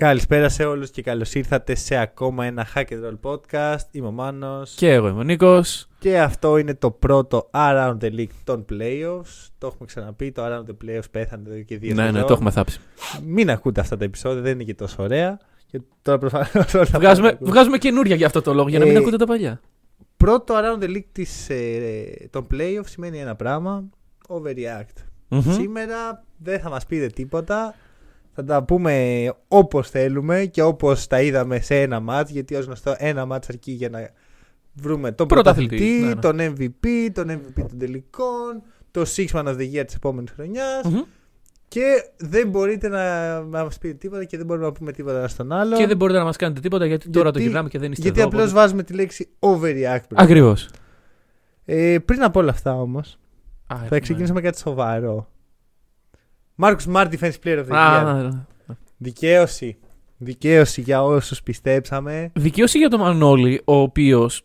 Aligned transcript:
Καλησπέρα 0.00 0.48
σε 0.48 0.64
όλους 0.64 0.90
και 0.90 1.02
καλώς 1.02 1.34
ήρθατε 1.34 1.74
σε 1.74 1.96
ακόμα 1.96 2.44
ένα 2.44 2.66
Hack 2.74 2.84
and 2.88 3.04
Roll 3.04 3.18
podcast. 3.32 3.80
Είμαι 3.90 4.06
ο 4.06 4.10
Μάνος 4.10 4.74
Και 4.76 4.92
εγώ 4.92 5.08
είμαι 5.08 5.18
ο 5.18 5.22
Νίκος. 5.22 5.88
και 5.98 6.20
αυτό 6.20 6.56
είναι 6.58 6.74
το 6.74 6.90
πρώτο 6.90 7.50
Around 7.52 7.96
the 8.00 8.10
League 8.12 8.26
των 8.44 8.64
Playoffs. 8.70 9.48
Το 9.58 9.66
έχουμε 9.66 9.86
ξαναπεί, 9.86 10.32
το 10.32 10.42
Around 10.46 10.64
the 10.70 10.74
Playoffs 10.84 11.10
πέθανε 11.10 11.42
εδώ 11.50 11.62
και 11.62 11.78
δύο 11.78 11.94
Ναι, 11.94 12.02
ναι, 12.02 12.10
σεζόν. 12.10 12.26
το 12.26 12.32
έχουμε 12.32 12.50
θάψει. 12.50 12.80
Μην 13.24 13.50
ακούτε 13.50 13.80
αυτά 13.80 13.96
τα 13.96 14.04
επεισόδια, 14.04 14.40
δεν 14.42 14.52
είναι 14.52 14.64
και 14.64 14.74
τόσο 14.74 15.02
ωραία. 15.02 15.38
Και 15.66 15.80
τώρα 16.02 16.18
προφανώς 16.18 16.74
όλα 16.74 16.84
θα 16.84 16.98
Βγάζουμε, 16.98 17.28
τα 17.28 17.34
ακούτε. 17.34 17.50
βγάζουμε 17.50 17.78
καινούρια 17.78 18.14
για 18.14 18.26
αυτό 18.26 18.42
το 18.42 18.54
λόγο, 18.54 18.68
για 18.68 18.78
να 18.78 18.84
μην 18.84 18.96
Ε, 18.96 18.98
ακούτε 18.98 19.16
τα 19.16 19.26
παλιά. 19.26 19.60
Πρώτο 20.16 20.54
Around 20.56 20.82
the 20.84 20.88
League 20.88 21.04
της, 21.12 21.50
ε, 21.50 22.28
των 22.30 22.46
Playoffs 22.52 22.86
σημαίνει 22.86 23.18
ένα 23.20 23.34
πράγμα. 23.34 23.84
Overreact. 24.28 25.02
Μμμ. 25.28 25.52
Σήμερα 25.52 26.24
δεν 26.36 26.60
θα 26.60 26.70
μας 26.70 26.86
πείτε 26.86 27.06
τίποτα. 27.06 27.74
Θα 28.38 28.44
τα 28.44 28.62
πούμε 28.64 29.34
όπως 29.48 29.90
θέλουμε 29.90 30.44
και 30.44 30.62
όπως 30.62 31.06
τα 31.06 31.20
είδαμε 31.22 31.60
σε 31.60 31.80
ένα 31.80 32.00
μάτς. 32.00 32.30
Γιατί 32.30 32.54
ως 32.54 32.64
γνωστό 32.64 32.94
ένα 32.98 33.26
μάτς 33.26 33.48
αρκεί 33.48 33.72
για 33.72 33.88
να 33.88 34.10
βρούμε 34.72 35.12
τον 35.12 35.28
Πρωταθλητή, 35.28 35.76
πρωταθλητή, 35.76 36.04
ναι, 36.04 36.14
ναι. 36.14 36.20
τον 36.20 36.38
MVP, 36.40 37.08
τον 37.12 37.30
MVP 37.30 37.64
των 37.68 37.78
τελικών, 37.78 38.62
το 38.90 39.02
Six 39.16 39.26
Man 39.32 39.44
of 39.44 39.56
the 39.56 39.72
Year 39.74 39.84
της 39.86 39.94
επόμενης 39.94 40.30
χρονιάς. 40.30 40.84
Μμμ. 40.84 41.00
Και 41.68 42.10
δεν 42.16 42.48
μπορείτε 42.48 42.88
να, 42.88 43.40
να 43.40 43.64
μας 43.64 43.78
πείτε 43.78 43.94
τίποτα 43.94 44.24
και 44.24 44.36
δεν 44.36 44.46
μπορούμε 44.46 44.66
να 44.66 44.72
πούμε 44.72 44.92
τίποτα 44.92 45.18
ένα 45.18 45.28
στον 45.28 45.52
άλλο. 45.52 45.76
Και 45.76 45.86
δεν 45.86 45.96
μπορείτε 45.96 46.18
να 46.18 46.24
μας 46.24 46.36
κάνετε 46.36 46.60
τίποτα 46.60 46.86
γιατί, 46.86 47.08
τώρα 47.10 47.24
το 47.24 47.30
Γιατί- 47.30 47.44
γυρνάμε 47.44 47.68
και 47.68 47.78
δεν 47.78 47.90
είστε 47.92 48.02
γιατί 48.02 48.20
εδώ. 48.20 48.28
απλώς 48.28 48.52
βάζουμε 48.52 48.82
τη 48.82 48.92
λέξη 48.92 49.28
overreact. 49.38 50.04
μπροστά. 50.08 50.14
Ακριβώς. 50.14 50.68
Ε, 51.64 51.98
πριν 52.04 52.22
από 52.22 52.40
όλα 52.40 52.50
αυτά 52.50 52.80
όμως, 52.80 53.18
θα 53.88 54.00
ξεκινήσουμε 54.00 54.40
με 54.40 54.46
κάτι 54.46 54.58
σοβαρό. 54.58 55.28
Marcus 56.58 56.76
Smart 56.92 57.08
Defense 57.10 57.32
Player 57.44 57.64
of 57.64 57.66
the 57.68 57.72
Year. 57.72 58.30
Δικαίωση. 58.96 59.76
Δικαίωση 60.18 60.80
για 60.80 61.02
όσους 61.02 61.42
πιστέψαμε. 61.42 62.30
Δικαίωση 62.34 62.78
για 62.78 62.88
τον 62.88 63.00
Μανώλη, 63.00 63.62
ο 63.64 63.74
οποίος 63.74 64.42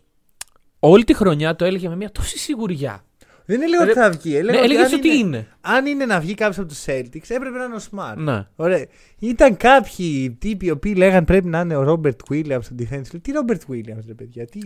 όλη 0.78 1.04
τη 1.04 1.14
χρονιά 1.14 1.56
το 1.56 1.64
έλεγε 1.64 1.88
με 1.88 1.96
μια 1.96 2.10
τόση 2.10 2.38
σιγουριά. 2.38 3.04
Δεν 3.44 3.62
έλεγα 3.62 3.82
ότι 3.82 3.92
Ρε- 3.92 4.00
θα 4.00 4.10
βγει. 4.10 4.36
Έλεγα 4.36 4.52
Ναι, 4.52 4.64
ότι 4.64 4.72
έλεγες 4.72 4.92
αν 4.92 4.98
ότι 4.98 5.08
είναι, 5.08 5.16
είναι. 5.18 5.48
Αν 5.60 5.86
είναι 5.86 6.06
να 6.06 6.20
βγει 6.20 6.34
κάποιος 6.34 6.58
από 6.58 6.68
τους 6.68 6.84
Celtics, 6.86 7.28
έπρεπε 7.28 7.58
να 7.58 7.64
είναι 7.64 7.74
ο 7.74 7.80
Smart. 7.90 8.14
Ναι. 8.16 8.46
Ωραία. 8.56 8.86
Ήταν 9.18 9.56
κάποιοι 9.56 10.30
τύποι 10.30 10.66
οι 10.66 10.70
οποίοι 10.70 10.94
λέγαν 10.96 11.24
πρέπει 11.24 11.48
να 11.48 11.60
είναι 11.60 11.76
ο 11.76 11.84
Robert 11.92 12.16
Williams 12.32 12.58
στο 12.62 12.74
defense. 12.78 13.06
Τι 13.22 13.32
Robert 13.34 13.72
Williams, 13.72 14.02
ρε 14.06 14.14
παιδιά, 14.14 14.46
τι. 14.46 14.60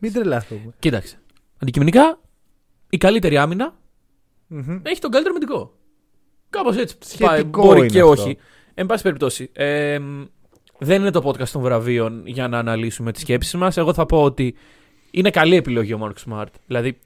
Μην 0.00 0.12
τρελαθούμε. 0.12 0.72
Κοίταξε. 0.78 1.18
Αντικειμενικά, 1.62 2.20
η 2.90 2.96
καλύτερη 2.96 3.36
άμυνα 3.38 3.74
Μμμ. 4.46 4.80
έχει 4.82 5.00
τον 5.00 5.10
καλύτερο 5.10 5.34
αμυντικό. 5.36 5.74
Κάπως 6.50 6.76
έτσι 6.76 6.96
Σχετικό 7.00 7.26
πάει. 7.26 7.44
Μπορεί 7.44 7.78
είναι 7.78 7.88
και 7.88 8.00
αυτό. 8.00 8.10
όχι. 8.10 8.38
Εν 8.74 8.86
πάση 8.86 9.02
περιπτώσει, 9.02 9.50
ε, 9.52 9.98
δεν 10.78 11.00
είναι 11.00 11.10
το 11.10 11.22
podcast 11.24 11.48
των 11.48 11.62
βραβείων 11.62 12.22
για 12.26 12.48
να 12.48 12.58
αναλύσουμε 12.58 13.12
τις 13.12 13.22
σκέψεις 13.22 13.54
μας. 13.54 13.76
Εγώ 13.76 13.94
θα 13.94 14.06
πω 14.06 14.22
ότι 14.22 14.54
είναι 15.10 15.30
καλή 15.30 15.56
επιλογή 15.56 15.92
ο 15.92 15.98
Μάρκ 15.98 16.16
Smart. 16.28 16.46
Δηλαδή, 16.66 16.98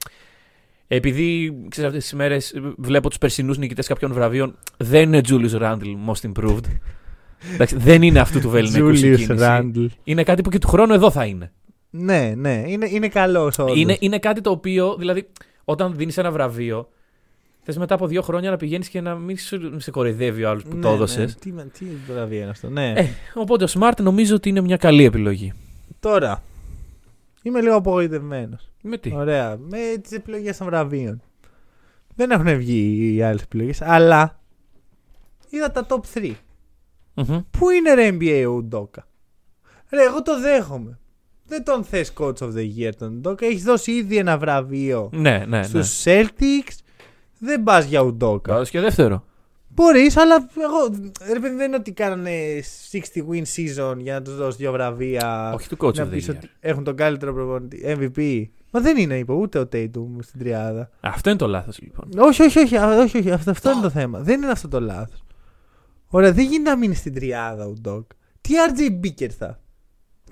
επειδή 0.86 1.56
ξέρεις, 1.68 1.90
αυτές 1.90 2.02
τις 2.04 2.12
μέρε 2.12 2.36
βλέπω 2.76 3.08
τους 3.08 3.18
περσινούς 3.18 3.58
νικητές 3.58 3.86
κάποιων 3.86 4.12
βραβείων, 4.12 4.58
δεν 4.76 5.02
είναι 5.02 5.20
Julius 5.28 5.60
Randle 5.60 5.96
most 6.08 6.32
improved. 6.32 6.64
Εντάξει, 7.54 7.76
δεν 7.76 8.02
είναι 8.02 8.20
αυτού 8.20 8.40
του 8.40 8.50
Βεληνικού 8.50 8.88
Julius 8.88 8.96
συγκίνηση. 8.96 9.34
Randle. 9.38 9.86
Είναι 10.04 10.22
κάτι 10.22 10.42
που 10.42 10.50
και 10.50 10.58
του 10.58 10.68
χρόνου 10.68 10.92
εδώ 10.92 11.10
θα 11.10 11.24
είναι. 11.24 11.52
Ναι, 11.90 12.32
ναι, 12.36 12.64
είναι, 12.66 12.88
είναι 12.90 13.08
καλός 13.08 13.56
Είναι, 13.74 13.96
είναι 14.00 14.18
κάτι 14.18 14.40
το 14.40 14.50
οποίο, 14.50 14.96
δηλαδή, 14.98 15.28
όταν 15.64 15.94
δίνεις 15.96 16.18
ένα 16.18 16.30
βραβείο, 16.30 16.88
θες 17.64 17.76
μετά 17.78 17.94
από 17.94 18.06
δύο 18.06 18.22
χρόνια 18.22 18.50
να 18.50 18.56
πηγαίνεις 18.56 18.88
και 18.88 19.00
να 19.00 19.14
μην 19.14 19.38
σου- 19.38 19.80
σε 19.80 19.90
κοροϊδεύει 19.90 20.44
ο 20.44 20.48
άλλος 20.50 20.62
που 20.64 20.76
το 20.78 20.88
έδωσες. 20.88 21.38
Ναι, 21.46 21.62
Τι, 21.64 21.84
τι 21.84 21.90
βραβείο 22.12 22.40
είναι 22.40 22.50
αυτό, 22.50 22.70
ναι. 22.70 22.92
Ε, 22.96 23.06
οπότε 23.34 23.64
ο 23.64 23.66
Smart 23.70 24.00
νομίζω 24.02 24.34
ότι 24.34 24.48
είναι 24.48 24.60
μια 24.60 24.76
καλή 24.76 25.04
επιλογή. 25.04 25.52
Τώρα, 26.00 26.42
είμαι 27.42 27.60
λίγο 27.60 27.74
απογοητευμένος. 27.76 28.70
Με 28.82 28.96
τι; 28.98 29.12
Ωραία. 29.14 29.56
Με 29.56 29.78
τις 30.02 30.12
επιλογές 30.12 30.56
των 30.56 30.66
βραβείων. 30.66 31.22
Δεν 32.14 32.30
έχουν 32.30 32.56
βγει 32.56 33.12
οι 33.14 33.22
άλλες 33.22 33.42
επιλογές, 33.42 33.82
αλλά 33.82 34.40
είδα 35.50 35.70
τα 35.70 35.86
top 35.88 36.00
3. 36.14 36.32
Μμμ. 37.14 37.40
Πού 37.50 37.70
είναι 37.70 37.94
ρε 37.94 38.08
NBA 38.12 38.44
ο 38.48 38.50
Ουντόκα; 38.50 39.06
Ρε, 39.90 40.02
εγώ 40.02 40.22
το 40.22 40.40
δέχομαι. 40.40 40.98
Δεν 41.46 41.64
τον 41.64 41.84
θες 41.84 42.12
coach 42.18 42.34
of 42.38 42.52
the 42.54 42.68
year 42.78 42.90
τον 42.98 43.14
Ουντόκα. 43.16 43.46
Έχεις 43.46 43.62
δώσει 43.62 43.92
ήδη 43.92 44.16
ένα 44.16 44.38
βραβείο 44.38 45.10
Ναι, 45.12 45.38
ναι, 45.38 45.44
ναι. 45.46 45.62
στους 45.62 46.02
Celtics. 46.04 46.76
Δεν 47.44 47.62
πας 47.62 47.84
για 47.84 48.00
Ουντόκα. 48.00 48.52
Κάτω 48.52 48.64
και 48.70 48.80
δεύτερο. 48.80 49.24
Μπορείς, 49.68 50.16
αλλά 50.16 50.34
εγώ. 50.34 51.08
Ρε, 51.32 51.40
παιδί, 51.40 51.54
δεν 51.56 51.66
είναι 51.66 51.76
ότι 51.76 51.92
κάνανε 51.92 52.30
60 52.92 52.98
win 53.30 53.42
season 53.42 53.96
για 53.98 54.14
να 54.14 54.22
τους 54.22 54.36
δώσεις 54.36 54.56
δύο 54.56 54.72
βραβεία. 54.72 55.52
Όχι 55.54 55.68
του 55.68 55.76
coach 55.80 55.94
να 55.94 56.04
of 56.04 56.06
the 56.06 56.10
πεις 56.10 56.30
year. 56.30 56.34
ότι 56.36 56.50
έχουν 56.60 56.84
τον 56.84 56.96
καλύτερο 56.96 57.34
προπονητή. 57.34 57.82
MVP. 57.98 58.44
Μα 58.70 58.80
δεν 58.80 58.96
είναι, 58.96 59.18
είπε, 59.18 59.32
ούτε 59.32 59.58
ο 59.58 59.62
Tatum 59.72 60.06
στην 60.20 60.38
τριάδα. 60.40 60.90
Αυτό 61.00 61.28
είναι 61.30 61.38
το 61.38 61.46
λάθος 61.46 61.80
λοιπόν. 61.80 62.08
Όχι, 62.18 62.42
όχι, 62.42 62.58
όχι. 62.58 62.76
α, 62.76 62.98
όχι, 62.98 63.18
όχι 63.18 63.30
αυτό, 63.30 63.50
αυτό 63.50 63.70
είναι 63.70 63.80
το 63.82 63.90
θέμα. 63.90 64.18
Δεν 64.20 64.42
είναι 64.42 64.50
αυτό 64.50 64.68
το 64.68 64.80
λάθος. 64.80 65.24
Ωραία, 66.08 66.32
δεν 66.32 66.44
γίνεται 66.44 66.70
να 66.70 66.76
μείνεις 66.76 66.98
στην 66.98 67.14
τριάδα 67.14 67.66
ο 67.66 67.72
Ντοκ. 67.80 68.10
Τι 68.40 68.52
RJ 68.68 69.06
Beaker 69.06 69.28
θα. 69.38 69.60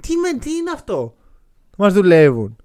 Τι, 0.00 0.16
με, 0.16 0.38
τι 0.38 0.50
είναι 0.50 0.70
αυτό. 0.74 1.14
Μας 1.78 1.92
δουλεύουν. 1.92 2.56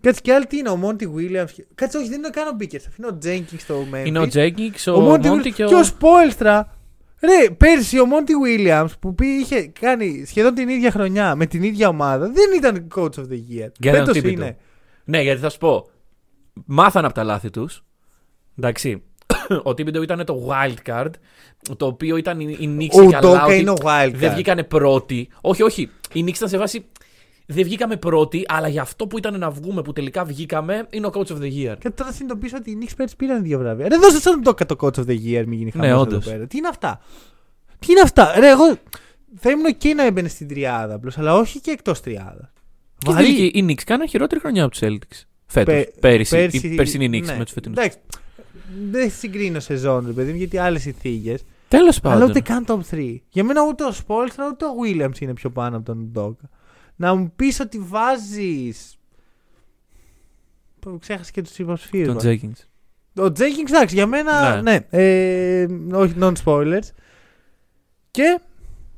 Κάτσε 0.00 0.20
και 0.20 0.32
άλλοι 0.32 0.46
τι 0.46 0.56
είναι, 0.58 0.68
ο 0.68 0.76
Μόντι 0.76 1.12
Williams. 1.16 1.50
και- 1.54 1.66
Κάτσε, 1.74 1.98
όχι, 1.98 2.08
δεν 2.08 2.18
είναι 2.18 2.30
καν 2.30 2.48
ο 2.48 2.56
Beaker. 2.60 2.76
Θα 2.78 2.88
αφήνω 2.88 3.08
ο 3.08 3.18
Jenkins 3.24 3.58
στο 3.58 3.84
Memphis. 3.92 4.06
Είναι 4.06 4.18
ο 4.18 4.28
Τζέγκινγκ, 4.28 4.72
ο, 4.86 4.90
Ο 4.90 5.00
Μόντι 5.00 5.28
Μόντι 5.28 5.48
Williams 5.48 5.52
και 5.54 5.64
ο. 5.64 5.68
και 5.68 5.74
ο 5.74 5.84
Σπόελστρα. 5.84 6.72
Ρε, 7.20 7.50
πέρσι 7.50 8.00
ο 8.00 8.06
Μόντι 8.06 8.32
Williams 8.46 8.88
που 9.00 9.14
πή- 9.14 9.40
είχε 9.40 9.66
κάνει 9.80 10.24
σχεδόν 10.26 10.54
την 10.54 10.68
ίδια 10.68 10.90
χρονιά 10.90 11.34
με 11.34 11.46
την 11.46 11.62
ίδια 11.62 11.88
ομάδα 11.88 12.30
δεν 12.30 12.44
ήταν 12.56 12.88
coach 12.94 13.14
of 13.14 13.22
the 13.30 13.38
year. 13.50 13.68
Για 13.78 13.92
τον 13.92 14.00
Φέτος 14.00 14.12
τύπη 14.12 14.30
είναι. 14.30 14.50
του. 14.50 14.56
Ναι, 15.04 15.22
γιατί 15.22 15.40
θα 15.40 15.48
σου 15.50 15.58
πω. 15.58 15.88
Μάθαν 16.64 17.04
από 17.04 17.14
τα 17.14 17.24
λάθη 17.24 17.50
τους. 17.50 17.84
Εντάξει. 18.58 19.02
ο 19.62 19.74
Τίμπιντο 19.74 20.02
ήταν 20.02 20.24
το 20.24 20.48
wild 20.50 20.90
card. 20.92 21.10
Το 21.76 21.86
οποίο 21.86 22.16
ήταν 22.16 22.40
η, 22.40 22.56
η 22.60 22.66
νίξη 22.66 23.00
Ο 23.00 23.10
καλά. 23.10 23.20
Ντόκα 23.20 23.44
ότι 23.44 23.58
είναι 23.58 23.70
ο 23.70 23.76
wild 23.82 24.10
Δεν 24.14 24.30
card. 24.30 24.32
βγήκανε 24.34 24.62
πρώτοι. 24.64 25.28
Όχι, 25.40 25.62
όχι. 25.62 25.90
Η 26.12 26.22
νίξη 26.22 26.36
ήταν 26.38 26.48
σε 26.48 26.58
βάση. 26.58 26.84
Δεν 27.50 27.64
βγήκαμε 27.64 27.96
πρώτοι, 27.96 28.44
αλλά 28.48 28.68
για 28.68 28.82
αυτό 28.82 29.06
που 29.06 29.18
ήταν 29.18 29.38
να 29.38 29.50
βγούμε, 29.50 29.82
που 29.82 29.92
τελικά 29.92 30.24
βγήκαμε, 30.24 30.86
είναι 30.90 31.06
ο 31.06 31.10
coach 31.14 31.26
of 31.26 31.36
the 31.36 31.52
year. 31.52 31.74
Και 31.78 31.90
τώρα 31.90 32.12
συνειδητοποιήσω 32.12 32.56
ότι 32.56 32.70
οι 32.70 32.78
Knicks 32.82 32.92
πέρσι 32.96 33.16
πήραν 33.16 33.42
δύο 33.42 33.58
βραβεία. 33.58 33.88
Ρε, 33.88 33.96
δώσε 33.96 34.18
στον 34.18 34.40
Ντόκα 34.40 34.66
το 34.66 34.76
coach 34.80 34.94
of 34.94 35.04
the 35.04 35.16
year, 35.24 35.44
μην 35.46 35.52
γίνει 35.52 35.72
Ναι, 35.74 35.86
χαμός 35.88 36.02
όντως. 36.02 36.24
εδώ 36.26 36.30
πέρα. 36.34 36.46
Τι 36.46 36.56
είναι 36.58 36.68
αυτά; 36.68 37.00
Τι 37.78 37.92
είναι 37.92 38.00
αυτά; 38.00 38.32
Ρε, 38.38 38.48
εγώ 38.50 38.76
θα 39.36 39.50
ήμουν 39.50 39.76
και 39.76 39.94
να 39.94 40.04
έμπαινε 40.04 40.28
στην 40.28 40.48
τριάδα 40.48 40.94
απλώς, 40.94 41.18
αλλά 41.18 41.34
όχι 41.34 41.60
και 41.60 41.70
εκτός 41.70 42.00
τριάδα. 42.00 42.52
Και 42.98 43.12
Βαρύ. 43.12 43.24
Βαρύ... 43.26 43.44
οι 43.46 43.66
Knicks 43.68 43.82
κάναν 43.84 44.08
χειρότερη 44.08 44.40
χρονιά 44.40 44.62
από 44.64 44.72
τους 44.72 44.80
Celtics. 44.82 45.22
Φέτος. 45.46 45.74
Πε- 45.74 45.98
Πέρυσι. 46.00 46.36
πέρσι- 46.36 46.64
Οι 46.64 46.74
περσινοί 46.74 47.08
Knicks 47.12 47.26
ναι. 47.26 47.36
με 47.36 47.44
τους 47.44 47.52
φετινούς. 47.52 47.78
Εντάξει. 47.78 47.98
Δεν 48.90 49.10
συγκρίνω 49.10 49.60
σεζόν, 49.60 50.04
ρε 50.06 50.12
παιδί 50.12 50.30
μου, 50.30 50.36
γιατί 50.36 50.58
άλλες 50.58 50.82
συνθήκε. 50.82 51.34
Τέλος 51.68 52.00
Αλλά 52.02 52.14
πάντων. 52.14 52.28
ούτε 52.30 52.40
καν 52.40 52.64
top 52.68 52.78
3. 52.90 53.16
Για 53.28 53.44
μένα 53.44 53.62
ούτε 53.68 53.84
ο 53.84 53.92
Σπόλστρα 53.92 54.46
ούτε 54.52 54.64
ο 54.64 54.68
Williams 54.84 55.20
είναι 55.20 55.32
πιο 55.34 55.50
πάνω 55.50 55.76
από 55.76 55.84
τον 55.84 56.08
Ντόκα. 56.12 56.48
Να 56.98 57.14
μου 57.14 57.32
πεις 57.36 57.60
ότι 57.60 57.78
βάζεις. 57.78 58.98
Ξέχασες 60.98 61.30
και 61.30 61.42
τους 61.42 61.58
υποψηφίου. 61.58 62.06
Τον 62.06 62.18
Jenkins. 62.22 62.64
Ο 63.16 63.24
Jenkins, 63.24 63.68
εντάξει, 63.68 63.94
για 63.94 64.06
μένα. 64.06 64.62
Ναι. 64.62 64.86
Ε, 64.90 65.66
όχι, 65.92 66.14
non-spoilers. 66.20 66.88
Και 68.10 68.40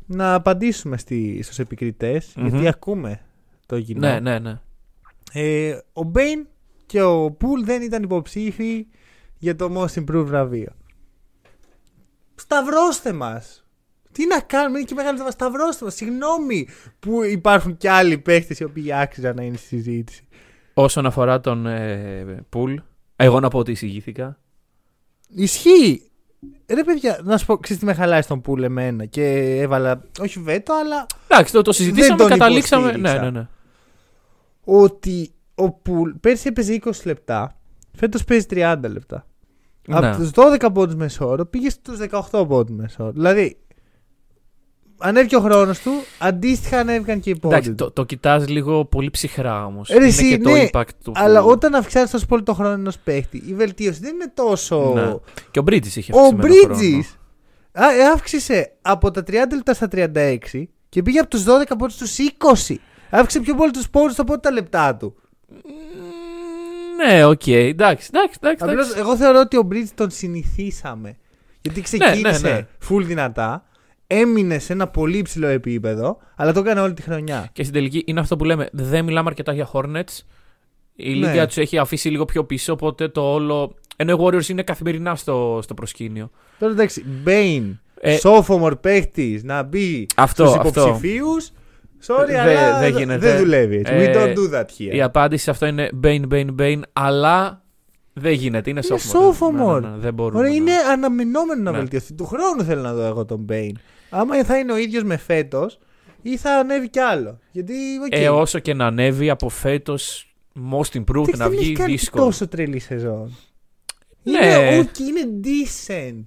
να 0.06 0.35
απαντήσουμε 0.35 0.97
στη, 0.97 1.43
στους 1.43 1.58
επικριτες 1.58 2.32
Μμμ. 2.37 2.47
γιατί 2.47 2.69
ακούμε 2.69 3.20
το 3.67 3.81
κοινό. 3.81 4.00
Ναι, 4.00 4.20
ναι, 4.20 4.38
ναι. 4.38 4.61
Ε, 5.32 5.79
ο 5.93 6.03
Μπέιν 6.03 6.46
και 6.87 7.03
ο 7.03 7.31
Πουλ 7.31 7.64
δεν 7.64 7.82
ήταν 7.82 8.03
υποψήφοι 8.03 8.87
για 9.38 9.56
το 9.56 9.75
Most 9.76 10.05
Improved 10.05 10.25
βραβείο. 10.26 10.73
Σταυρώστε 12.35 13.12
μας. 13.12 13.64
Τι 14.12 14.26
να 14.26 14.40
κάνουμε, 14.40 14.78
είναι 14.78 14.86
και 14.86 14.94
μεγάλο 14.94 15.18
θέμα. 15.18 15.30
Σταυρώστε 15.30 15.84
μας. 15.84 15.94
Συγγνώμη 15.94 16.68
που 16.98 17.22
υπάρχουν 17.22 17.76
και 17.76 17.90
άλλοι 17.90 18.18
παίχτες 18.18 18.58
οι 18.58 18.64
οποίοι 18.64 18.92
άξιζαν 18.92 19.36
να 19.36 19.42
είναι 19.42 19.56
στη 19.56 19.66
συζήτηση. 19.66 20.24
Όσον 20.74 21.06
αφορά 21.06 21.40
τον 21.40 21.66
ε, 21.66 22.44
Πουλ, 22.48 22.74
εγώ 23.16 23.40
να 23.40 23.48
πω 23.48 23.58
ότι 23.58 23.70
εισηγήθηκα. 23.70 24.38
Ισχύει. 25.28 26.10
Ρε 26.66 26.84
παιδιά, 26.84 27.20
να 27.22 27.38
σου 27.38 27.46
πω, 27.46 27.56
ξέρεις 27.56 27.82
τι 27.82 27.88
με 27.88 27.94
χαλάει 27.94 28.22
στον 28.22 28.40
πουλ 28.40 28.62
εμένα 28.62 29.04
και 29.04 29.56
έβαλα, 29.60 30.02
όχι 30.20 30.40
βέτο, 30.40 30.74
αλλά 30.74 31.06
Εντάξει, 31.28 31.52
το, 31.52 31.62
το 31.62 31.72
συζητήσαμε, 31.72 32.16
τον 32.16 32.28
καταλήξαμε. 32.28 32.84
Ναι, 32.84 32.90
υποστήριξα. 32.90 33.30
ναι, 33.30 33.38
ναι. 33.38 33.48
ότι 34.64 35.32
ο 35.54 35.70
πουλ 35.70 36.10
πέρσι 36.10 36.48
έπαιζε 36.48 36.78
20 36.84 36.90
λεπτά, 37.04 37.56
φέτος 37.92 38.24
παίζει 38.24 38.46
30 38.50 38.76
λεπτά. 38.82 39.26
Ναι. 39.86 39.96
Από 39.96 40.16
τους 40.16 40.30
12 40.34 40.68
πόντους 40.72 40.94
μεσόωρο 40.94 41.46
πήγε 41.46 41.70
στους 41.70 41.98
18 42.30 42.44
πόντους 42.48 42.76
μεσόωρο. 42.76 43.12
Δηλαδή, 43.12 43.58
ανέβηκε 45.00 45.37
ο 45.37 45.41
χρόνος 45.41 45.79
του, 45.79 45.91
αντίστοιχα 46.19 46.79
ανέβηκαν 46.79 47.20
και 47.20 47.31
οι 47.31 47.38
πόντοι. 47.38 47.55
Εντάξει, 47.55 47.70
του. 47.70 47.85
το, 47.85 47.91
το 47.91 48.05
κοιτάς 48.05 48.49
λίγο 48.49 48.85
πολύ 48.85 49.11
ψυχρά 49.11 49.67
όμως. 49.67 49.88
Ρε, 49.88 50.06
εσύ, 50.06 50.26
είναι 50.26 50.37
και 50.37 50.43
το 50.43 50.50
ναι, 50.50 50.69
impact 50.73 50.94
του. 51.05 51.12
Αλλά 51.14 51.43
που- 51.43 51.49
όταν 51.49 51.75
αυξάνεις 51.75 52.11
τόσο 52.11 52.26
πολύ 52.26 52.43
το 52.43 52.55
χρόνο 52.55 52.73
ενός 52.73 52.99
παίχτη, 52.99 53.43
η 53.47 53.55
βελτίωση 53.55 54.00
δεν 54.00 54.14
είναι 54.14 54.32
τόσο. 54.35 54.93
Ναι. 54.94 55.14
Και 55.50 55.58
ο 55.58 55.62
Bridges 55.67 55.87
είχε 55.94 56.12
Ο 56.14 56.20
αυξημένο 56.20 56.75
Bridges 56.75 57.02
α, 57.73 57.94
ε, 57.94 58.05
αύξησε 58.12 58.73
από 58.82 59.11
τα 59.11 59.23
30 59.26 59.32
λεπτά 59.55 59.75
στα 59.75 59.88
36 59.93 60.38
και 60.88 61.03
πήγε 61.03 61.19
από 61.19 61.29
τους 61.29 61.44
12 61.44 61.46
πόντους 61.79 61.94
στους 61.94 62.17
20. 62.69 62.75
Αύξησε 63.11 63.44
πιο 63.44 63.55
πολύ 63.55 63.70
τους 63.70 63.91
πόντους 63.91 64.19
από 64.19 64.38
τα 64.38 64.50
λεπτά 64.50 64.96
του. 64.96 65.14
χρόνο. 65.49 67.14
Ναι, 67.14 67.25
οκ, 67.25 67.46
εντάξει, 67.46 68.11
εντάξει, 68.12 68.38
εντάξει. 68.43 68.64
Απλώς, 68.64 68.85
εντάξει. 68.85 68.99
εγώ 68.99 69.17
θεωρώ 69.17 69.38
ότι 69.41 69.56
ο 69.56 69.69
Bridges 69.73 69.88
τον 69.94 70.11
συνηθίσαμε. 70.11 71.17
Γιατί 71.61 71.81
ξεκίνησε 71.81 72.49
ναι, 72.49 72.50
ναι. 72.50 72.67
full 72.88 73.03
δυνατά, 73.05 73.64
έμεινε 74.12 74.58
σε 74.58 74.72
ένα 74.72 74.86
πολύ 74.88 75.18
υψηλό 75.18 75.46
επίπεδο, 75.46 76.18
αλλά 76.36 76.52
το 76.52 76.60
έκανε 76.60 76.80
όλη 76.80 76.92
τη 76.92 77.02
χρονιά. 77.02 77.48
Και 77.52 77.62
στην 77.62 77.74
τελική 77.74 78.02
είναι 78.06 78.20
αυτό 78.20 78.36
που 78.36 78.44
λέμε. 78.44 78.68
Δεν 78.72 79.04
μιλάμε 79.04 79.28
αρκετά 79.28 79.52
για 79.52 79.68
Hornets. 79.72 80.18
Η 80.96 81.08
Ναι. 81.18 81.26
λίγα 81.28 81.46
τους 81.46 81.56
έχει 81.56 81.78
αφήσει 81.78 82.08
λίγο 82.08 82.24
πιο 82.24 82.44
πίσω, 82.44 82.72
οπότε 82.72 83.08
το 83.08 83.20
όλο. 83.32 83.74
Ενώ 83.96 84.12
οι 84.12 84.16
Warriors 84.20 84.48
είναι 84.48 84.62
καθημερινά 84.62 85.14
στο, 85.14 85.58
στο 85.62 85.74
προσκήνιο. 85.74 86.30
Τώρα 86.58 86.72
εντάξει, 86.72 87.04
Bane, 87.26 87.76
Ε, 88.00 88.16
sophomore 88.22 88.80
παίχτης 88.80 89.42
να 89.44 89.62
μπει 89.62 90.06
Αυτό, 90.16 90.46
στους 90.46 90.58
αυτό. 90.58 90.80
υποψηφίους. 90.80 91.50
Sorry, 92.06 92.24
Δε- 92.26 92.38
αλλά 92.40 92.78
δεν 92.78 92.92
δεν 92.92 92.98
γίνεται. 93.02 93.38
δουλεύει 93.38 93.76
έτσι. 93.76 93.92
Ε, 93.92 94.12
We 94.12 94.16
don't 94.16 94.34
do 94.34 94.54
that 94.54 94.64
here. 94.64 94.94
Η 94.94 95.02
απάντηση 95.02 95.44
σε 95.44 95.50
αυτό 95.50 95.66
είναι 95.66 95.90
Bane, 96.04 96.22
Bane, 96.32 96.54
Bane, 96.58 96.80
αλλά 96.92 97.62
δεν 98.12 98.32
γίνεται. 98.32 98.70
Είναι 98.70 98.80
Είναι 98.88 98.98
sophomore. 99.00 99.16
sophomore. 99.16 99.80
Ναι, 99.80 99.88
ναι, 99.88 99.94
ναι, 99.94 100.00
δεν 100.00 100.14
μπορούμε. 100.14 100.38
Ωραία, 100.38 100.50
να- 100.50 100.56
είναι 100.56 100.72
αναμενόμενο 100.92 101.62
να 101.62 101.70
Ναι. 101.70 101.78
βελτιωθεί. 101.78 102.12
Του 102.14 102.26
χρόνου 102.26 102.62
θέλω 102.64 102.80
να 102.82 102.92
δω 102.94 103.02
εγώ 103.04 103.24
τον 103.24 103.46
Bane. 103.50 103.72
Άμα 104.10 104.44
θα 104.44 104.58
είναι 104.58 104.72
ο 104.72 104.76
ίδιος 104.76 105.02
με 105.02 105.16
φέτος 105.16 105.78
ή 106.22 106.36
θα 106.36 106.50
ανέβει 106.52 106.88
κι 106.88 106.98
άλλο. 106.98 107.38
Γιατί, 107.52 107.74
οκ. 108.04 108.12
Ε, 108.12 108.28
όσο 108.28 108.58
και 108.58 108.74
να 108.74 108.86
ανέβει 108.86 109.30
από 109.30 109.48
φέτος, 109.48 110.34
most 110.72 110.96
improved 110.96 111.28
Εντάξει, 111.28 111.36
να 111.38 111.48
δεν 111.48 111.52
έχει 111.58 111.64
βγει 111.64 111.72
κάνει 111.72 111.92
δύσκολο. 111.92 112.24
τόσο 112.24 112.48
τρελή 112.48 112.78
σεζόν. 112.78 113.36
Ναι. 114.22 114.46
Είναι 114.46 114.88
ok, 114.92 114.98
είναι 114.98 115.40
decent. 115.44 116.22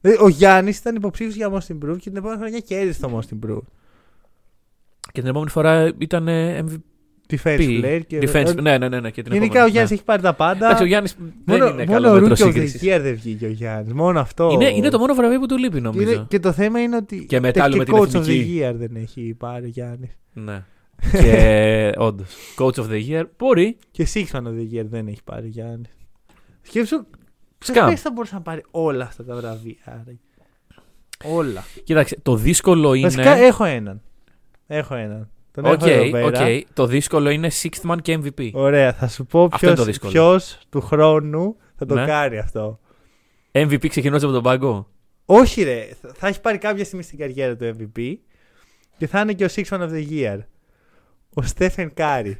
Ε, 0.00 0.14
Ο 0.20 0.28
Γιάννης 0.28 0.78
ήταν 0.78 0.94
υποψήφιος 0.94 1.34
για 1.34 1.50
Most 1.52 1.72
Improved 1.74 1.98
και 1.98 2.08
την 2.10 2.16
επόμενη 2.16 2.38
χρονιά 2.38 2.58
κέρδισε 2.60 3.00
το 3.00 3.18
Most 3.18 3.34
Improved. 3.34 3.66
Και 5.12 5.20
την 5.20 5.26
επόμενη 5.26 5.50
φορά 5.50 5.92
ήταν 5.98 6.28
ε, 6.28 6.64
MVP. 6.68 6.76
Defense 7.30 7.58
player 7.84 8.00
και. 8.06 8.18
Defense, 8.22 8.56
ε, 8.56 8.60
ναι, 8.60 8.78
ναι, 8.78 8.88
ναι, 8.88 9.00
ναι, 9.00 9.10
και 9.10 9.22
την 9.22 9.32
Γενικά 9.32 9.52
ο 9.52 9.54
επόμενη, 9.56 9.70
Γιάννης 9.70 9.90
ναι. 9.90 9.96
έχει 9.96 10.04
πάρει 10.04 10.22
τα 10.22 10.34
πάντα. 10.34 10.64
Εντάξει, 10.66 10.82
ο 10.82 10.86
Γιάννης 10.86 11.16
δεν 11.18 11.32
μόνο 11.44 11.64
είναι 11.68 11.84
μόνο 11.84 11.92
καλό 11.92 12.08
ο 12.10 12.20
μέτρο 12.20 12.28
Rookie 12.28 12.38
of 12.38 12.42
the 12.48 12.52
σύγκριση. 12.52 12.78
Year 12.82 12.98
δεν 13.00 13.14
βγήκε 13.14 13.46
ο 13.46 13.48
Γιάννης. 13.50 13.92
Μόνο 13.92 14.20
αυτό. 14.20 14.50
Είναι, 14.52 14.68
είναι 14.68 14.88
το 14.88 14.98
μόνο 14.98 15.14
βραβείο 15.14 15.38
που 15.40 15.46
του 15.46 15.56
λείπει, 15.58 15.80
νομίζω. 15.80 16.12
Είναι- 16.12 16.24
και 16.28 16.38
το 16.40 16.52
θέμα 16.52 16.80
είναι 16.80 16.96
ότι. 16.96 17.26
Και 17.26 17.40
μετά 17.40 17.64
άλλο 17.64 17.76
με 17.76 17.84
την 17.84 17.94
Coach 17.94 18.00
of 18.00 18.14
εθνική. 18.14 18.60
the 18.62 18.70
Year 18.70 18.74
δεν 18.74 18.96
έχει 18.96 19.34
πάρει 19.38 19.64
ο 19.64 19.68
Γιάννη. 19.68 20.10
Ναι. 20.32 20.64
και 21.12 21.92
όντως. 21.96 22.34
Coach 22.58 22.74
of 22.74 22.86
the 22.90 23.08
year 23.10 23.22
μπορεί. 23.38 23.76
Και 23.90 24.06
Six 24.14 24.24
Man 24.36 24.40
of 24.42 24.50
the 24.58 24.78
Year 24.78 24.84
δεν 24.84 25.06
έχει 25.06 25.22
πάρει 25.24 25.44
ο 25.46 25.48
Γιάννη. 25.48 25.84
Σκέψου. 26.62 27.06
Σκάμ. 27.58 27.86
Ποιο 27.88 27.96
θα 27.96 28.10
μπορούσε 28.12 28.34
να 28.34 28.40
πάρει 28.40 28.62
όλα 28.70 29.04
αυτά 29.04 29.24
τα 29.24 29.34
βραβεία. 29.36 30.04
ρε. 30.06 30.12
Όλα. 31.24 31.64
Κοίταξε, 31.84 32.18
το 32.22 32.36
δύσκολο 32.36 32.94
είναι. 32.94 33.06
Βασικά 33.08 33.30
έχω 33.36 33.64
έναν. 33.64 34.00
Έχω 34.66 34.94
έναν. 34.94 35.28
Τον 35.54 35.64
Οκ, 35.66 35.82
έχω 35.86 36.02
εδώ 36.02 36.10
πέρα. 36.10 36.26
οκ. 36.46 36.62
Το 36.72 36.86
δύσκολο 36.86 37.30
είναι 37.30 37.50
sixth 37.62 37.90
man 37.90 37.96
και 38.02 38.18
MVP. 38.22 38.50
Ωραία, 38.52 38.92
θα 38.92 39.08
σου 39.08 39.26
πω 39.26 39.48
Αυτό 39.52 39.66
είναι 39.66 39.74
το 39.76 39.82
ποιος, 39.82 39.86
δύσκολο. 39.98 40.12
ποιος 40.12 40.58
του 40.70 40.80
χρόνου 40.80 41.56
θα 41.76 41.86
το 41.86 41.94
Ναι. 41.94 42.04
κάνει 42.06 42.38
αυτό. 42.38 42.78
MVP 43.52 43.86
ξεκινώντας 43.88 44.22
από 44.22 44.32
τον 44.32 44.42
πάγκο; 44.42 44.88
Όχι 45.24 45.62
ρε, 45.62 45.88
θα- 46.02 46.12
θα 46.14 46.26
έχει 46.28 46.40
πάρει 46.40 46.58
κάποια 46.58 46.84
στιγμή 46.84 47.02
στην 47.04 47.18
καριέρα 47.18 47.56
του 47.56 47.64
MVP 47.78 48.18
και 48.98 49.06
θα 49.06 49.20
είναι 49.20 49.32
και 49.32 49.44
ο 49.44 49.48
Six 49.54 49.62
Man 49.68 49.80
of 49.80 49.88
the 49.90 50.04
Year. 50.10 50.38
Ο 51.34 51.42
Στέφεν 51.42 51.94
Κάρι. 51.94 52.38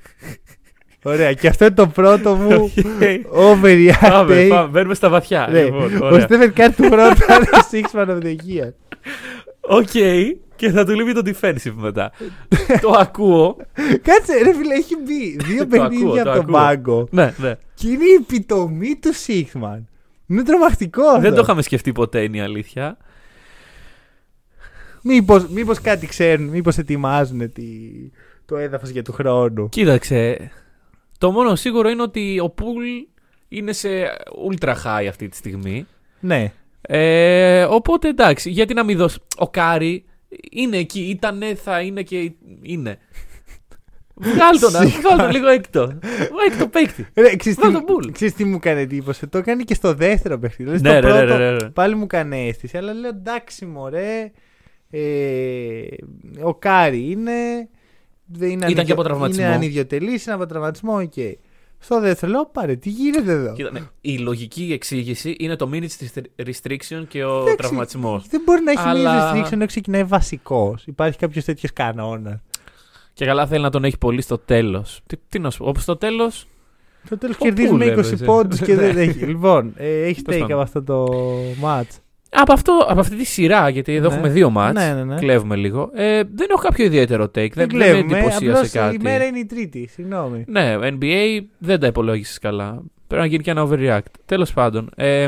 Ωραία, 1.07 1.33
και 1.33 1.49
αυτό 1.49 1.65
είναι 1.65 1.75
το 1.75 1.87
πρώτο 1.87 2.35
μου 2.35 2.73
overreact. 3.51 3.93
Πάμε, 4.01 4.45
take. 4.45 4.49
πάμε, 4.49 4.69
μπαίνουμε 4.69 4.95
στα 4.95 5.09
βαθιά. 5.09 5.49
Ναι, 5.51 5.63
Λοιπόν, 5.65 5.97
ο 6.03 6.07
ωραία. 6.07 6.21
Στέφεν 6.21 6.53
Κάρι 6.53 6.73
του 6.73 6.83
χρόνου 6.91 7.17
θα 7.17 7.35
είναι 7.35 7.47
ο 7.53 7.69
Six 7.71 7.99
Man 7.99 8.09
of 8.09 8.23
the 8.23 8.37
Year. 8.37 8.71
Οκ, 9.61 9.89
και 10.57 10.71
θα 10.71 10.85
του 10.85 10.95
λείπει 10.95 11.13
το 11.13 11.23
defensive 11.25 11.75
μετά. 11.75 12.13
το 12.81 12.91
ακούω. 12.91 13.57
Κάτσε, 14.03 14.43
ρε 14.43 14.55
φίλε, 14.55 14.75
έχει 14.75 14.97
μπει 14.97 15.37
δύο 15.45 15.67
Το 15.67 15.83
ακούω, 15.83 15.89
παιχνίδια 15.89 16.25
το 16.25 16.31
από 16.31 16.41
τον 16.41 16.49
ακούω. 16.49 16.61
πάγκο 16.61 17.09
ναι, 17.11 17.35
ναι. 17.37 17.55
και 17.75 17.89
είναι 17.89 18.05
η 18.05 18.15
επιτομή 18.21 18.97
του 18.97 19.11
Six 19.27 19.63
Man. 19.63 19.83
Είναι 20.27 20.43
τρομακτικό 20.43 21.07
αυτό. 21.07 21.21
Δεν 21.21 21.35
το 21.35 21.41
είχαμε 21.41 21.63
σκεφτεί 21.63 21.93
ποτέ, 21.93 22.23
είναι 22.23 22.37
η 22.37 22.41
αλήθεια. 22.41 22.97
Μήπως, 25.03 25.49
μήπως 25.49 25.81
κάτι 25.81 26.07
ξέρουν, 26.07 26.47
μήπως 26.47 26.79
ετοιμάζουν 26.79 27.53
τη, 27.53 27.65
το 28.45 28.57
έδαφος 28.57 28.89
για 28.89 29.03
του 29.03 29.13
χρόνου. 29.13 29.69
Κοίταξε. 29.69 30.51
Το 31.19 31.31
μόνο 31.31 31.55
σίγουρο 31.55 31.89
είναι 31.89 32.03
ότι 32.03 32.41
ο 32.41 32.51
Πουλ 32.51 32.85
είναι 33.49 33.73
σε 33.73 33.89
ultra 34.51 34.75
high 34.85 35.07
αυτή 35.09 35.29
τη 35.29 35.37
στιγμή. 35.37 35.87
Ναι. 36.21 36.53
Ε, 36.81 37.65
οπότε 37.65 38.09
εντάξει, 38.09 38.51
γιατί 38.51 38.75
να 38.75 38.85
μην 38.85 38.97
δώσει. 38.97 39.19
Ο 39.37 39.49
Κάρι 39.49 40.05
είναι 40.51 40.77
εκεί, 40.77 41.01
ήτανε, 41.01 41.55
θα 41.55 41.81
είναι 41.81 42.03
και 42.03 42.33
είναι. 42.63 42.99
Βγάλ 44.17 44.61
τον, 44.61 44.71
Σιγά. 44.71 45.01
βγάλ 45.01 45.19
τον 45.19 45.31
λίγο 45.31 45.49
έκτο. 45.49 45.99
Έκτο 46.51 46.69
παίκτη. 46.69 47.07
Ρε, 47.15 47.37
ξέρεις, 47.37 47.59
Βάλ 47.59 47.69
τι, 47.73 47.75
τον 47.75 47.85
Bull. 47.89 48.13
ξέρεις 48.13 48.35
τι 48.35 48.45
μου 48.45 48.55
έκανε 48.55 48.81
εντύπωση; 48.81 49.27
Το 49.27 49.39
έκανε 49.39 49.63
και 49.63 49.75
στο 49.75 49.95
δεύτερο 49.95 50.39
παιχνίδι. 50.39 50.77
Δηλαδή, 50.77 51.01
Ναι, 51.01 51.09
στο 51.09 51.17
ρε, 51.17 51.21
ρε, 51.21 51.27
πρώτο 51.27 51.39
ρε, 51.39 51.57
ρε. 51.57 51.69
πάλι 51.69 51.95
μου 51.95 52.03
έκανε 52.05 52.47
αίσθηση. 52.47 52.77
Αλλά 52.77 52.93
λέω 52.93 53.09
εντάξει 53.11 53.67
μωρέ. 53.67 54.31
Ε, 54.91 55.87
ο 56.43 56.55
Κάρι 56.55 57.11
είναι... 57.11 57.33
δεν 58.27 58.51
είναι 58.51 58.67
Ήταν 58.69 58.85
και 58.85 58.93
από 58.93 59.03
τραυματισμό. 59.03 59.45
Είναι 59.45 59.55
ανιδιοτελής, 59.55 60.27
είναι 60.27 60.35
από 60.35 60.47
τραυματισμό, 60.47 60.97
οκ. 60.97 61.13
Στο 61.85 62.01
δεύτερο 62.01 62.33
λέω 62.33 62.47
πάρε, 62.53 62.77
τι 62.77 62.91
γίνεται 62.91 63.33
εδώ; 63.33 63.53
Κοίτα, 63.53 63.71
ναι, 63.71 63.81
η 64.01 64.19
λογική 64.19 64.71
εξήγηση 64.73 65.37
είναι 65.39 65.57
το 65.57 65.71
minutes 65.73 66.21
restriction 66.47 67.05
και 67.09 67.25
ο 67.25 67.39
Εντάξει, 67.41 67.57
τραυματισμός. 67.57 68.27
Δεν 68.29 68.43
μπορεί 68.45 68.63
να 68.63 68.71
έχει 68.71 68.81
Αλλά- 68.89 69.11
Αλλά... 69.11 69.33
restriction 69.45 69.53
ενώ 69.53 69.67
ξεκινάει 69.67 70.05
βασικός. 70.05 70.87
Υπάρχει 70.87 71.19
κάποιος 71.19 71.45
τέτοιος 71.45 71.73
κανόνας. 71.73 72.41
Και 73.13 73.25
καλά 73.27 73.47
θέλει 73.47 73.63
να 73.63 73.71
τον 73.71 73.85
έχει 73.85 73.99
πολύ 73.99 74.21
στο 74.23 74.39
τέλος. 74.39 75.01
Τι, 75.07 75.17
τι 75.29 75.39
να 75.39 75.51
σου 75.51 75.59
πω, 75.59 75.69
όπως 75.69 75.83
στο 75.83 75.97
τέλο. 75.97 76.31
Στο 77.05 77.19
τέλος 77.19 77.37
Πού 77.37 77.45
κερδίζουμε 77.45 77.85
20 77.85 77.89
έπαιζε. 77.89 78.25
πόντους 78.25 78.61
και 78.61 78.75
δεν 78.75 78.95
Ναι. 78.95 79.01
έχει. 79.01 79.19
Λοιπόν, 79.19 79.73
ε, 79.77 80.03
έχει 80.03 80.23
Τέλος 80.23 80.41
take 80.41 80.49
πάντων. 80.49 80.53
από 80.53 80.63
αυτό 80.63 80.83
το 80.83 81.07
match. 81.63 81.99
Από, 82.37 82.53
αυτό, 82.53 82.87
από 82.89 83.01
αυτή 83.01 83.17
τη 83.17 83.25
σειρά, 83.25 83.69
γιατί 83.69 83.95
εδώ 83.95 84.09
Ναι. 84.09 84.15
έχουμε 84.15 84.29
δύο 84.29 84.51
μάτς, 84.51 84.81
Ναι, 84.85 84.93
ναι, 84.95 85.05
ναι. 85.05 85.15
κλέβουμε 85.17 85.57
λίγο. 85.57 85.91
Ε, 85.95 86.23
δεν 86.35 86.47
έχω 86.51 86.61
κάποιο 86.63 86.85
ιδιαίτερο 86.85 87.25
take. 87.25 87.31
Δεν, 87.35 87.51
Δεν 87.55 87.69
δεν 87.69 87.79
με 87.79 87.85
κλέβουμε. 87.85 88.17
εντυπωσίασε 88.19 88.49
Απλώς 88.57 88.71
κάτι. 88.71 88.95
η 88.95 88.99
μέρα 89.03 89.25
είναι 89.25 89.39
η 89.39 89.47
Τρίτη. 89.47 89.87
Συγγνώμη. 89.93 90.45
Ναι, 90.49 90.77
NBA 90.81 91.41
δεν 91.59 91.81
τα 91.81 91.87
υπολόγισε 91.87 92.39
καλά. 92.41 92.83
Πρέπει 93.07 93.23
να 93.23 93.29
γίνει 93.29 93.43
και 93.43 93.51
ένα 93.51 93.67
overreact. 93.69 94.11
Τέλος 94.25 94.53
πάντων. 94.53 94.91
Ε, 94.97 95.23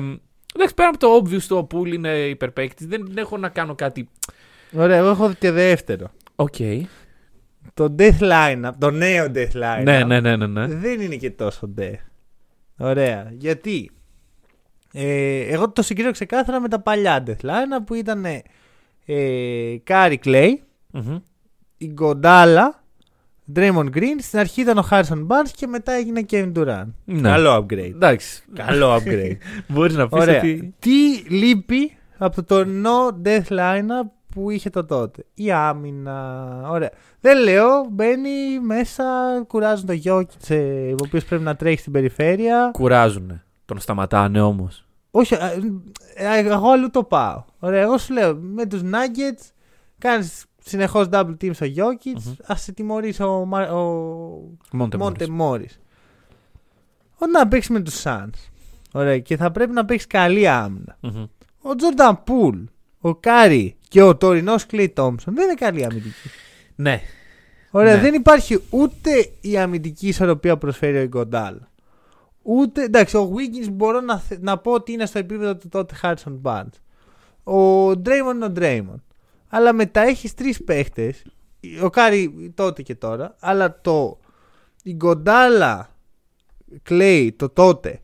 εντάξει, 0.55 0.75
πέρα 0.75 0.89
από 0.89 0.99
το 0.99 1.09
obvious 1.23 1.43
το 1.43 1.67
pool 1.75 1.93
είναι 1.95 2.09
υπερπαίκτη, 2.09 2.87
δεν 2.87 3.13
έχω 3.15 3.37
να 3.37 3.49
κάνω 3.49 3.75
κάτι. 3.75 4.09
Ωραία, 4.73 4.97
εγώ 4.97 5.09
έχω 5.09 5.33
και 5.39 5.51
δεύτερο. 5.51 6.11
Οκ. 6.37 6.55
Το 7.75 7.95
Death 7.99 8.19
Lineup, 8.21 8.71
το 8.79 8.91
νέο 8.91 9.27
Death 9.35 9.57
Lineup. 9.57 9.85
Ναι, 9.85 10.05
ναι, 10.05 10.21
ναι, 10.21 10.37
ναι. 10.37 10.47
ναι. 10.47 10.67
Δεν 10.67 11.01
είναι 11.01 11.15
και 11.17 11.31
τόσο 11.31 11.75
Death. 11.79 12.01
Ωραία. 12.79 13.33
Γιατί; 13.39 13.91
Ε, 14.99 15.41
εγώ 15.41 15.71
το 15.71 15.83
συγκρίνω 15.83 16.11
ξεκάθαρα 16.11 16.61
με 16.61 16.69
τα 16.69 16.81
παλιά 16.81 17.23
Death 17.27 17.45
Lineup 17.47 17.85
που 17.87 17.95
ήταν 17.95 18.25
ε, 18.25 19.77
Κάρι 19.85 20.19
Κλέι, 20.19 20.63
Μμμ. 20.91 21.19
η 21.77 21.87
Γκοντάλα, 21.87 22.83
Draymond 23.57 23.91
Green. 23.95 24.17
Στην 24.19 24.39
αρχή 24.39 24.61
ήταν 24.61 24.79
ο 24.79 24.89
Harrison 24.91 25.27
Barnes 25.27 25.51
και 25.57 25.67
μετά 25.67 25.93
έγινε 25.93 26.25
Kevin 26.31 26.53
Durant. 26.53 26.87
Ναι. 27.05 27.21
Καλό 27.29 27.57
upgrade. 27.57 27.91
Εντάξει. 27.95 28.43
Καλό 28.55 28.95
upgrade. 28.95 29.37
Μπορείς 29.69 29.95
να 29.95 30.09
πεις 30.09 30.21
Ωραία. 30.21 30.39
ότι. 30.39 30.75
Τι 30.79 31.15
λείπει 31.29 31.97
από 32.19 32.35
το 32.35 32.45
τωρινό 32.45 33.21
Death 33.25 33.49
Lineup 33.49 34.09
που 34.35 34.51
είχε 34.51 34.71
το 34.71 34.85
τότε; 34.85 35.25
Η 35.35 35.53
άμυνα. 35.53 36.61
Ωραία. 36.71 36.91
Δεν 37.21 37.43
λέω, 37.43 37.87
μπαίνει 37.91 38.61
μέσα, 38.61 39.05
κουράζουν 39.47 39.87
το 39.87 39.95
Jokic, 40.05 40.55
ε, 40.55 40.93
ο 40.93 40.97
οποίος 41.05 41.25
πρέπει 41.25 41.43
να 41.43 41.57
τρέχει 41.57 41.79
στην 41.79 41.93
περιφέρεια. 41.93 42.71
Κουράζουνε. 42.73 43.45
Τον 43.65 43.79
σταματάνε 43.79 44.41
όμως. 44.41 44.86
Όχι, 45.19 45.35
ε, 45.35 45.39
ε, 46.15 46.39
εγώ 46.39 46.71
αλλού 46.71 46.91
το 46.91 47.03
πάω. 47.05 47.43
Ωραία, 47.59 47.83
εγώ 47.83 47.99
σου 47.99 48.13
λέω, 48.13 48.35
με 48.37 48.67
τους 48.67 48.81
Nuggets 48.85 49.51
κάνεις 49.99 50.45
συνεχώς 50.65 51.07
double 51.11 51.37
team 51.41 51.51
στο 51.55 51.67
Jokic, 51.67 52.13
Μμμ. 52.25 52.33
ας 52.47 52.63
σε 52.63 52.73
τιμωρήσει 52.73 53.23
ο, 53.23 53.45
Μα- 53.45 53.69
ο 53.71 53.83
Μόντε 54.73 54.97
Μόντε 54.97 55.27
Μόρις. 55.29 55.81
Όταν 57.15 57.31
να 57.31 57.49
παίξεις 57.49 57.71
με 57.71 57.81
τους 57.81 58.03
Suns. 58.05 58.51
Ωραία, 58.93 59.19
και 59.19 59.37
θα 59.37 59.51
πρέπει 59.51 59.73
να 59.73 59.85
παίξεις 59.85 60.07
καλή 60.07 60.49
άμυνα. 60.49 60.97
Μμμ. 61.01 61.25
ο 61.63 61.75
Τζόρνταν 61.75 62.25
Πούλ, 62.25 62.59
ο 63.01 63.15
Κάρι 63.15 63.77
και 63.89 64.03
ο 64.03 64.17
τωρινός 64.17 64.67
Κλέι 64.67 64.89
Τόμψον 64.89 65.35
δεν 65.35 65.45
είναι 65.45 65.55
καλή 65.55 65.85
αμυντική. 65.85 66.29
Ναι. 66.75 67.01
Ωραία, 67.71 67.95
Ναι. 67.95 68.01
δεν 68.01 68.15
υπάρχει 68.15 68.63
ούτε 68.71 69.11
η 69.41 69.59
αμυντική 69.59 70.09
ισορροπία 70.09 70.53
που 70.53 70.59
προσφέρει 70.59 70.97
ο 70.99 71.01
Ιγκοντάλ. 71.01 71.57
Ούτε. 72.49 72.83
Εντάξει, 72.83 73.17
ο 73.17 73.33
Wiggins 73.35 73.71
μπορώ 73.73 74.01
να, 74.01 74.19
θε- 74.19 74.43
να 74.43 74.59
πω 74.59 74.73
ότι 74.73 74.93
είναι 74.93 75.07
στο 75.07 75.19
επίπεδο 75.19 75.57
του 75.57 75.69
τότε 75.69 75.95
Harrison 76.03 76.41
Barnes. 76.43 76.79
Ο 77.55 77.89
Draymond 77.91 78.35
είναι 78.35 78.45
ο 78.45 78.53
Draymond. 78.57 79.01
Αλλά 79.49 79.73
μετά 79.73 80.01
έχεις 80.01 80.35
τρεις 80.35 80.65
παίχτες. 80.65 81.23
Ο 81.83 81.91
Κάρι 81.91 82.53
τότε 82.55 82.83
και 82.83 82.95
τώρα. 82.95 83.37
Αλλά 83.41 83.81
το 83.81 84.19
Ιγκοντάλα 84.83 85.91
Clay 86.89 87.29
το 87.37 87.49
τότε 87.49 88.01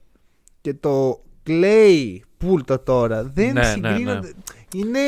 και 0.61 0.75
το 0.75 1.23
Clay 1.47 2.17
Pool 2.45 2.65
το 2.65 2.79
τώρα 2.79 3.25
δεν 3.25 3.53
Ναι, 3.53 3.61
ναι, 3.61 3.65
συγκρίνονται. 3.65 4.33
Είναι 4.75 5.01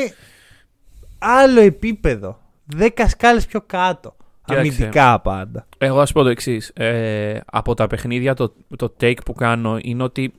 άλλο 1.19 1.59
επίπεδο. 1.59 2.41
Δέκα 2.65 3.07
σκάλες 3.09 3.45
πιο 3.45 3.61
κάτω. 3.61 4.15
Κοίταξε. 4.45 4.69
Αμυντικά 4.69 5.19
πάντα. 5.21 5.67
Εγώ 5.77 5.99
ας 5.99 6.11
πω 6.11 6.23
το 6.23 6.29
εξής. 6.29 6.69
Ε, 6.75 7.39
από 7.45 7.73
τα 7.73 7.87
παιχνίδια, 7.87 8.33
το, 8.33 8.53
το 8.77 8.93
take 9.01 9.17
που 9.25 9.33
κάνω 9.33 9.77
είναι 9.81 10.03
ότι. 10.03 10.33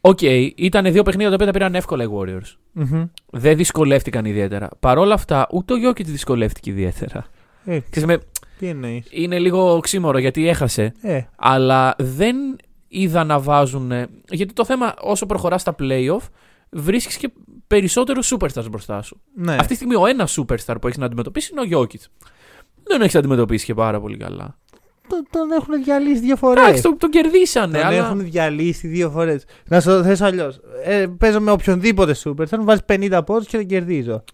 Οκ, 0.00 0.22
ήταν 0.54 0.92
δύο 0.92 1.02
παιχνίδια 1.02 1.28
τα 1.28 1.34
οποία 1.34 1.46
τα 1.46 1.52
πήραν 1.52 1.74
εύκολα 1.74 2.04
οι 2.04 2.08
Warriors. 2.18 2.56
Μμμ. 2.72 3.04
Δεν 3.30 3.56
δυσκολεύτηκαν 3.56 4.24
ιδιαίτερα. 4.24 4.68
Παρ' 4.80 4.98
όλα 4.98 5.14
αυτά, 5.14 5.46
ούτε 5.52 5.74
ο 5.74 5.76
Jokic 5.88 6.04
δυσκολεύτηκε 6.04 6.70
ιδιαίτερα. 6.70 7.26
Ε, 7.64 7.78
Ξέρεις, 7.90 8.08
με, 8.08 8.18
τι 8.58 8.66
εννοείς; 8.66 9.06
είναι 9.10 9.38
λίγο 9.38 9.80
ξύμορο 9.80 10.18
γιατί 10.18 10.48
έχασε. 10.48 10.92
Ε, 11.02 11.20
Αλλά 11.36 11.94
δεν 11.98 12.36
είδα 12.88 13.24
να 13.24 13.40
βάζουν. 13.40 13.92
Γιατί 14.28 14.52
το 14.52 14.64
θέμα, 14.64 14.94
όσο 15.00 15.26
προχωράς 15.26 15.60
στα 15.60 15.74
playoff, 15.78 16.28
βρίσκεις 16.70 17.16
και 17.16 17.32
περισσότερους 17.66 18.34
superstars 18.34 18.70
μπροστά 18.70 19.02
σου. 19.02 19.20
ναι. 19.34 19.52
Αυτή 19.54 19.66
τη 19.66 19.74
στιγμή 19.74 19.94
ο 19.94 20.06
ένας 20.06 20.38
superstar 20.40 20.74
που 20.80 20.86
έχεις 20.86 20.98
να 20.98 21.06
αντιμετωπίσεις 21.06 21.50
είναι 21.50 21.60
ο 21.60 21.80
Jokic. 21.80 22.04
Δεν 22.90 23.00
έχεις 23.02 23.14
αντιμετωπίσει 23.14 23.64
και 23.64 23.74
πάρα 23.74 24.00
πολύ 24.00 24.16
καλά. 24.16 24.58
Τον, 25.08 25.26
τον 25.30 25.52
έχουν 25.52 25.82
διαλύσει 25.84 26.20
δύο 26.20 26.36
φορές. 26.36 26.62
Εντάξει, 26.64 26.82
τον, 26.82 26.98
τον 26.98 27.10
κερδίσανε, 27.10 27.78
Τον 27.78 27.86
αλλά. 27.86 27.96
έχουν 27.96 28.20
διαλύσει 28.30 28.86
δύο 28.88 29.10
φορές. 29.10 29.44
Να 29.68 29.80
σου 29.80 29.88
το 29.88 30.02
θέσω 30.02 30.24
αλλιώς. 30.24 30.60
Ε, 30.84 31.06
παίζω 31.18 31.40
με 31.40 31.50
οποιονδήποτε 31.50 32.14
super, 32.24 32.46
θα 32.46 32.58
μου 32.58 32.64
βάζει 32.64 32.80
50 32.88 33.20
πόντους 33.26 33.46
και 33.46 33.56
τον 33.56 33.66
κερδίζω. 33.66 34.24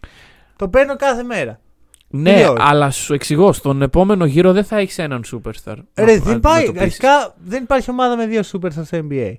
Το 0.57 0.69
παίρνω 0.69 0.97
κάθε 0.97 1.23
μέρα. 1.23 1.61
Ναι, 2.09 2.33
Τελείως. 2.33 2.55
αλλά 2.59 2.91
σου 2.91 3.15
εξηγώ, 3.15 3.53
στον 3.53 3.83
επόμενο 3.83 4.25
γύρο 4.25 4.53
δεν 4.53 4.65
θα 4.65 4.79
έχεις 4.79 4.99
έναν 4.99 5.25
superstar. 5.33 5.75
να 5.95 6.05
Ρε, 6.05 6.19
δεν, 6.19 6.41
πάει, 6.41 6.63
αντιμετωπίσεις. 6.63 6.81
αρχικά 7.05 7.35
δεν 7.45 7.63
υπάρχει 7.63 7.91
ομάδα 7.91 8.17
με 8.17 8.27
δύο 8.27 8.41
superstars 8.53 8.85
στο 8.85 8.99
NBA. 9.11 9.35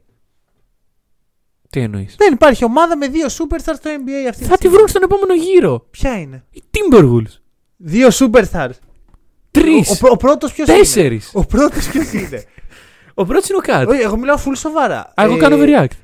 Τι 1.69 1.79
εννοείς; 1.79 2.15
Δεν 2.17 2.33
υπάρχει 2.33 2.63
ομάδα 2.63 2.97
με 2.97 3.07
δύο 3.07 3.25
superstars 3.27 3.75
στο 3.75 3.89
NBA 3.89 4.29
αυτή 4.29 4.43
Θα 4.43 4.49
τη 4.49 4.55
στιγμή. 4.55 4.75
βρουν 4.75 4.87
στον 4.87 5.03
επόμενο 5.03 5.33
γύρο. 5.33 5.85
Ποια 5.91 6.19
είναι; 6.19 6.43
Οι 6.51 6.63
Timberwolves. 6.71 7.39
Δύο 7.77 8.07
superstars. 8.11 8.69
Τρεις. 9.61 9.89
Ο, 9.89 9.93
ο, 9.93 9.97
πρω- 9.99 10.11
ο 10.11 10.17
πρώτος 10.17 10.53
ποιος 10.53 10.67
είναι; 10.67 10.77
Τέσσερις. 10.77 11.31
Ο 11.33 11.45
πρώτος 11.45 11.87
ποιος 11.89 12.11
είναι; 12.21 12.43
Ο 13.13 13.25
πρώτος 13.25 13.49
είναι 13.49 13.57
ο 13.57 13.61
Κάτ. 13.61 13.89
όχι, 13.89 14.01
εγώ 14.01 14.17
μιλάω 14.17 14.37
full 14.37 14.51
σοβαρά. 14.55 14.99
Α, 14.99 15.23
εγώ 15.23 15.35
Ε, 15.35 15.37
κάνω 15.37 15.55
overreact. 15.59 15.95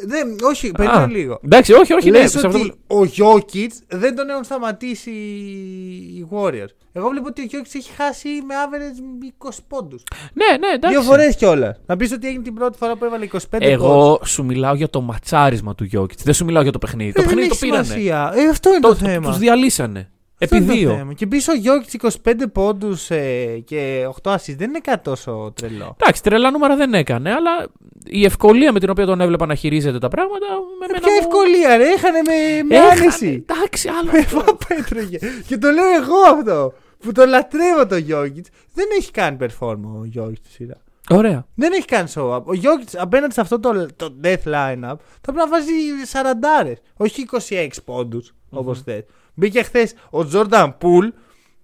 Δεν, 0.00 0.36
όχι, 0.42 0.70
περίμενε 0.70 1.02
Α, 1.02 1.06
λίγο. 1.06 1.40
Εντάξει, 1.44 1.72
όχι, 1.72 1.92
όχι, 1.92 2.10
ναι. 2.10 2.18
Λες 2.18 2.30
σε 2.30 2.46
αυτό 2.46 2.58
ότι 2.58 2.72
που- 2.86 2.96
ο 2.98 3.08
Jokic 3.16 3.68
δεν 3.88 4.14
τον 4.16 4.28
έχουν 4.28 4.44
σταματήσει 4.44 5.10
οι 5.10 6.26
Warriors. 6.30 6.72
Εγώ 6.92 7.08
βλέπω 7.08 7.26
ότι 7.28 7.42
ο 7.42 7.44
Jokic 7.52 7.70
έχει 7.76 7.90
χάσει 7.96 8.28
με 8.28 8.54
average 8.64 9.46
20 9.48 9.50
πόντους. 9.68 10.02
Ναι, 10.34 10.56
ναι, 10.58 10.74
εντάξει. 10.74 10.96
Δύο 10.96 11.04
φορές 11.06 11.36
κιόλας. 11.36 11.80
Να 11.86 11.96
πεις 11.96 12.12
ότι 12.12 12.26
έγινε 12.26 12.42
την 12.42 12.54
πρώτη 12.54 12.78
φορά 12.78 12.96
που 12.96 13.04
έβαλε 13.04 13.24
25 13.24 13.38
πόντους. 13.50 13.68
Εγώ 13.68 14.20
σου 14.24 14.44
μιλάω 14.44 14.74
για 14.74 14.88
το 14.90 15.00
ματσάρισμα 15.00 15.74
του 15.74 15.88
Jokic. 15.96 16.16
Δεν 16.24 16.34
σου 16.34 16.44
μιλάω 16.44 16.62
για 16.62 16.72
το 16.72 16.78
παιχνίδι. 16.78 17.08
Ε, 17.10 17.12
το 17.12 17.20
δεν 17.20 17.28
παιχνίδι 17.28 17.48
το 17.48 17.54
έχει 17.60 17.64
πήρανε. 17.66 17.84
σημασία. 17.84 18.32
Ε, 18.36 18.48
αυτό 18.48 18.70
είναι 18.70 18.80
το, 18.80 18.94
θέμα. 18.94 19.28
Τους 19.28 19.38
διαλύσανε. 19.38 20.10
Αυτό 20.40 20.56
Επί 20.56 20.64
είναι 20.64 20.72
το 20.72 20.78
δύο. 20.78 20.90
θέμα. 20.96 21.12
Και 21.12 21.26
πίσω 21.26 21.52
ο 21.52 21.54
Jokic 21.64 22.08
25 22.24 22.34
πόντους 22.52 23.10
ε, 23.10 23.62
και 23.64 24.08
8 24.22 24.30
assists 24.34 24.54
δεν 24.56 24.68
είναι 24.68 24.78
κάτι 24.78 25.02
τόσο 25.02 25.52
τρελό. 25.56 25.96
Εντάξει, 26.00 26.22
τρελά 26.22 26.50
νούμερα 26.50 26.76
δεν 26.76 26.94
έκανε, 26.94 27.30
αλλά 27.32 27.66
η 28.04 28.24
ευκολία 28.24 28.72
με 28.72 28.80
την 28.80 28.90
οποία 28.90 29.06
τον 29.06 29.20
έβλεπα 29.20 29.46
να 29.46 29.54
χειρίζεται 29.54 29.98
τα 29.98 30.08
πράγματα. 30.08 30.46
Με 30.80 30.86
μένα 30.86 30.98
Ποια 31.00 31.12
μου- 31.12 31.18
ευκολία 31.20 31.76
ρε, 31.76 31.84
έχανε 31.92 32.20
με, 32.26 32.62
με 32.68 32.76
Έχανε, 32.76 33.00
άνεση. 33.00 33.44
Εντάξει, 33.48 33.88
άλλο. 33.88 34.10
Με 34.12 34.18
αυτό. 34.18 34.36
βάπα 34.36 34.66
έτρωγε. 34.68 35.18
Και 35.46 35.58
το 35.58 35.70
λέω 35.70 35.88
εγώ 36.02 36.16
αυτό. 36.38 36.72
Που 36.98 37.12
το 37.12 37.24
λατρεύω 37.26 37.86
το 37.86 37.96
Jokic. 37.96 38.44
Δεν 38.74 38.86
έχει 38.98 39.10
κάνει 39.10 39.36
perform 39.40 39.78
ο 39.84 40.02
Jokic 40.16 40.32
στη 40.42 40.50
σειρά. 40.50 40.76
Ωραία. 41.10 41.46
Δεν 41.54 41.72
έχει 41.72 41.84
κάνει 41.84 42.12
show 42.14 42.30
up. 42.36 42.42
Ο 42.42 42.52
Jokic 42.62 42.94
απέναντι 42.96 43.32
σε 43.32 43.40
αυτό 43.40 43.60
το, 43.60 43.86
το 43.96 44.14
death 44.24 44.44
lineup 44.44 44.96
θα 45.20 45.32
πρέπει 45.32 45.36
να 45.38 45.48
βάζει 45.48 45.72
40 46.12 46.72
όχι 46.96 47.26
26 47.48 47.68
πόντους 47.84 48.34
όπως 48.50 48.82
θες. 48.82 49.02
Μπήκε 49.38 49.62
χθες 49.62 49.94
ο 50.10 50.18
Jordan 50.32 50.68
Poole 50.80 51.08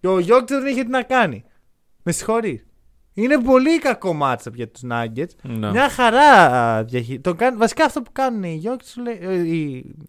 και 0.01 0.09
ο 0.09 0.17
Jokic 0.17 0.47
δεν 0.49 0.67
είχε 0.67 0.83
τι 0.83 0.91
να 0.91 1.03
κάνει. 1.03 1.45
Με 2.03 2.13
συγχωρεί. 2.13 2.65
Είναι 3.15 3.39
πολύ 3.39 3.79
κακό 3.79 4.19
matchup 4.23 4.53
για 4.55 4.69
τους 4.69 4.83
Nuggets. 4.91 5.31
Ναι. 5.43 5.71
Μια 5.71 5.89
χαρά 5.89 6.85
διαχείριση. 6.85 7.21
Βασικά 7.57 7.85
αυτό 7.85 8.03
που 8.03 8.13
κάνουν 8.13 8.43
οι, 8.43 8.63
Jokic, 8.65 8.85
σου 8.85 9.03
λέει, 9.03 9.19
ε, 9.23 9.35
οι, 9.35 9.67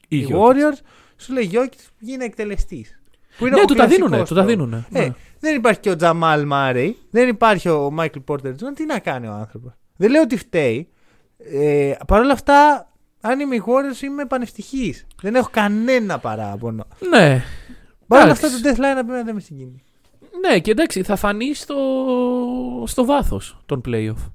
Οι 0.08 0.18
οι 0.18 0.28
Jokic. 0.30 0.36
Warriors 0.36 0.78
σου 1.18 1.34
λέει 1.34 1.50
Jokic 1.54 1.78
γίνει 2.00 2.24
εκτελεστής. 2.26 3.00
Ναι, 3.40 3.66
του 3.66 3.74
τα 3.74 3.88
δίνουνε. 3.88 4.24
Του 4.24 4.34
τα 4.36 4.44
δίνουνε. 4.46 4.86
Ε, 4.92 5.00
Ναι. 5.00 5.14
δεν 5.40 5.56
υπάρχει 5.56 5.80
και 5.80 5.90
ο 5.90 5.96
Τζαμάλ 5.96 6.46
Μάρεϊ, 6.46 6.98
δεν 7.12 7.28
υπάρχει 7.28 7.70
ο 7.70 7.92
Μάικλ 7.92 8.20
Πόρτερ 8.20 8.56
Τζον. 8.56 8.74
Τι 8.74 8.86
να 8.86 9.00
κάνει 9.00 9.28
ο 9.28 9.32
άνθρωπος. 9.32 9.72
Δεν 9.98 10.12
λέω 10.12 10.22
ότι 10.22 10.38
φταίει. 10.38 10.90
Ε, 11.38 11.94
Παρ' 12.08 12.22
όλα 12.22 12.34
αυτά, 12.34 12.90
αν 13.27 13.39
είμαι 13.39 13.55
η 13.55 13.63
Warriors 13.65 14.01
είμαι 14.01 14.25
πανευτυχής. 14.25 15.05
Δεν 15.22 15.36
έχω 15.36 15.50
κανένα 15.51 16.20
παράπονο. 16.20 16.86
Ναι. 17.10 17.44
Παρ' 18.08 18.22
όλα 18.24 18.32
Εντάξει. 18.32 18.46
αυτά 18.46 18.58
το 18.62 18.70
death 18.70 18.77
line 19.01 19.05
να 19.08 19.24
δεν 19.24 19.34
με 19.34 19.39
συγκίνει. 19.39 19.84
Ναι, 20.48 20.60
και 20.60 20.72
εντάξει, 20.72 21.03
θα 21.03 21.15
φανεί 21.15 21.53
στο, 21.53 21.75
στο 22.86 23.05
βάθος 23.05 23.58
των 23.65 23.82
playoff. 23.86 24.32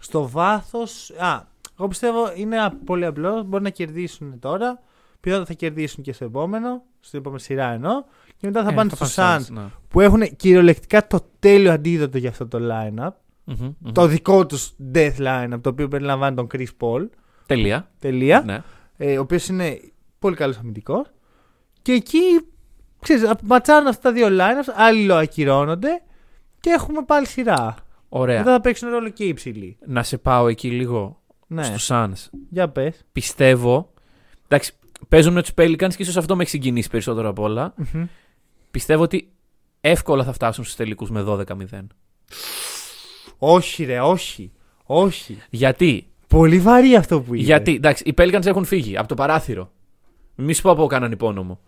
Στο 0.00 0.28
βάθος. 0.28 1.10
Α, 1.18 1.42
εγώ 1.78 1.88
πιστεύω 1.88 2.32
είναι 2.34 2.62
α- 2.62 2.76
πολύ 2.84 3.04
απλό. 3.06 3.42
Μπορεί 3.42 3.62
να 3.62 3.70
κερδίσουν 3.70 4.38
τώρα. 4.38 4.80
Πιθανότατα 5.20 5.52
θα 5.54 5.58
κερδίσουν 5.58 6.02
και 6.04 6.12
στο 6.12 6.24
επόμενο. 6.24 6.82
Στην 7.00 7.18
επόμενη 7.18 7.40
σειρά 7.40 7.72
εννοώ. 7.72 8.04
Και 8.36 8.46
μετά 8.46 8.62
θα 8.64 8.70
Ε, 8.70 8.74
πάνε 8.74 8.90
θα 8.90 9.04
στου 9.06 9.14
πάνε 9.20 9.44
Suns 9.44 9.48
Suns, 9.48 9.52
ναι. 9.54 9.62
που 9.88 10.00
έχουν 10.00 10.36
κυριολεκτικά 10.36 11.06
το 11.06 11.20
τέλειο 11.38 11.72
αντίδοτο 11.72 12.18
για 12.18 12.28
αυτό 12.28 12.46
το 12.48 12.58
line-up. 12.60 13.08
Μμμ, 13.44 13.56
μμμ. 13.78 13.92
Το 13.92 14.06
δικό 14.06 14.46
τους 14.46 14.72
death 14.94 15.16
line-up 15.18 15.58
το 15.60 15.68
οποίο 15.68 15.88
περιλαμβάνει 15.88 16.36
τον 16.36 16.46
Chris 16.54 16.66
Paul. 16.78 17.08
Τελεία. 17.54 17.90
Τελεία. 17.98 18.42
Ναι. 18.46 18.62
Ε, 18.96 19.18
ο 19.18 19.20
οποίος 19.20 19.46
είναι 19.48 19.80
πολύ 20.18 20.36
καλός 20.36 20.56
αμυντικός. 20.56 21.06
Και 21.82 21.92
εκεί 21.92 22.18
ξέρεις, 23.00 23.24
α- 23.24 23.38
ματσάρουν 23.42 23.86
αυτά 23.88 24.00
τα 24.02 24.12
δύο 24.12 24.26
lineups, 24.30 24.72
αλληλοακυρώνονται 24.76 26.02
και 26.60 26.70
έχουμε 26.70 27.02
πάλι 27.06 27.26
σειρά. 27.26 27.74
Ωραία. 28.08 28.38
Μετά 28.38 28.50
θα 28.52 28.60
παίξουν 28.60 28.88
ρόλο 28.90 29.08
και 29.08 29.24
οι 29.24 29.28
υψηλοί. 29.28 29.78
Να 29.86 30.02
σε 30.02 30.18
πάω 30.18 30.48
εκεί 30.48 30.70
λίγο 30.70 31.22
Ναι, 31.46 31.62
στους 31.64 31.88
Suns. 31.92 32.28
για 32.50 32.68
πες. 32.68 33.04
Πιστεύω. 33.12 33.92
Εντάξει, 34.48 34.72
παίζουν 35.08 35.32
με 35.32 35.40
τους 35.42 35.50
Pelicans 35.56 35.94
και 35.94 36.02
ίσως 36.02 36.16
αυτό 36.16 36.36
με 36.36 36.42
έχει 36.42 36.50
συγκινήσει 36.50 36.90
περισσότερο 36.90 37.28
απ' 37.28 37.38
όλα. 37.38 37.74
Πιστεύω 38.70 39.02
ότι 39.02 39.32
εύκολα 39.80 40.24
θα 40.24 40.32
φτάσουν 40.32 40.64
στους 40.64 40.76
τελικούς 40.76 41.10
με 41.10 41.22
12-0. 41.22 41.86
Όχι, 43.38 43.84
ρε, 43.84 44.00
όχι. 44.00 44.52
Όχι. 44.84 45.38
Γιατί, 45.50 46.09
Πολύ 46.30 46.58
βαρύ 46.58 46.94
αυτό 46.96 47.20
που 47.20 47.34
είπε. 47.34 47.44
γιατί, 47.44 47.74
εντάξει, 47.74 48.02
οι 48.06 48.14
Pelicans 48.18 48.46
έχουν 48.46 48.64
φύγει 48.64 48.96
από 48.96 49.08
το 49.08 49.14
παράθυρο. 49.14 49.70
Μη 50.34 50.52
σου 50.52 50.62
πω 50.62 50.70
από 50.70 50.86
κάναν 50.86 51.12
υπόνομο. 51.12 51.60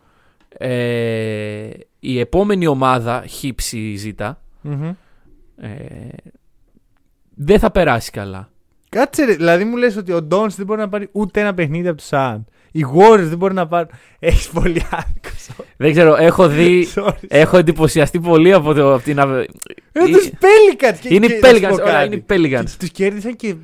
Ε, 0.59 1.69
η 2.01 2.19
επόμενη 2.21 2.67
ομάδα, 2.67 3.25
χύψη 3.27 3.95
ζήτα, 3.97 4.41
Μμμ. 4.61 4.85
ε, 5.57 5.69
δεν 7.35 7.59
θα 7.59 7.71
περάσει 7.71 8.11
καλά. 8.11 8.51
Κάτσε, 8.89 9.25
ρε, 9.25 9.35
δηλαδή 9.35 9.65
μου 9.65 9.77
λες 9.77 9.97
ότι 9.97 10.13
ο 10.13 10.23
Ντόνς 10.23 10.55
δεν 10.57 10.67
μπορεί 10.67 10.81
να 10.81 10.89
πάρει 10.89 11.09
ούτε 11.13 11.41
ένα 11.41 11.55
παιχνίδι 11.55 11.89
από 11.89 11.97
τους 11.97 12.09
Sun. 12.11 12.41
Οι 12.73 12.85
Warriors 12.97 13.23
δεν 13.29 13.39
μπορεί 13.39 13.55
να 13.55 13.67
πάρουν. 13.67 13.89
Έχεις 14.19 14.49
πολύ 14.49 14.83
άδικο. 14.91 15.29
Δεν 15.77 15.93
ξέρω, 15.93 16.17
έχω 16.17 16.49
δει. 16.49 16.87
Sorry. 16.95 17.13
έχω 17.29 17.57
εντυπωσιαστεί 17.57 18.21
πολύ 18.21 18.53
από, 18.53 18.75
το, 18.75 18.95
από 18.95 19.03
την. 19.05 19.21
αβε- 19.21 19.51
Ε, 19.93 20.09
η- 20.09 20.13
τους 20.13 20.31
Pelicans. 20.31 20.97
και- 21.01 21.15
Είναι 21.15 21.27
και 21.27 21.33
οι 21.35 21.39
να 21.41 21.49
σου 21.49 21.55
Pelicans, 21.57 21.69
πω 21.69 21.75
ωραία, 21.75 21.93
κάτι. 21.93 22.07
είναι 22.07 22.15
οι 22.15 22.25
Pelicans. 22.59 22.71
Τους 22.79 22.91
κέρδισαν 22.91 23.37
και 23.37 23.55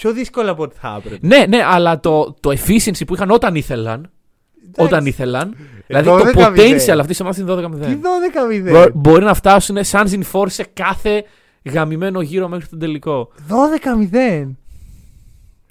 πιο 0.00 0.12
δύσκολα 0.12 0.50
από 0.50 0.62
ό,τι 0.62 0.76
θα 0.80 1.00
έπρεπε. 1.04 1.26
Ναι, 1.26 1.44
ναι, 1.48 1.62
αλλά 1.64 2.00
το, 2.00 2.36
το 2.40 2.50
efficiency 2.50 3.02
που 3.06 3.14
είχαν 3.14 3.30
όταν 3.30 3.54
ήθελαν. 3.54 4.10
Όταν 4.76 5.06
ήθελαν. 5.06 5.56
Δηλαδή 5.86 6.08
το 6.08 6.18
12-0. 6.18 6.46
potential 6.46 6.98
αυτή 7.00 7.14
τη 7.14 7.22
ομάδα 7.22 7.40
είναι 7.40 7.68
12-0. 7.76 7.80
Τι 7.86 7.98
12-0. 8.68 8.70
Μπο- 8.72 8.90
Μπορεί 8.94 9.24
να 9.24 9.34
φτάσουν 9.34 9.84
σαν 9.84 10.06
in 10.10 10.22
force 10.32 10.50
σε 10.50 10.66
κάθε 10.72 11.24
γαμημένο 11.64 12.20
γύρο 12.20 12.48
μέχρι 12.48 12.66
τον 12.66 12.78
τελικό. 12.78 13.32
12-0. 13.48 13.52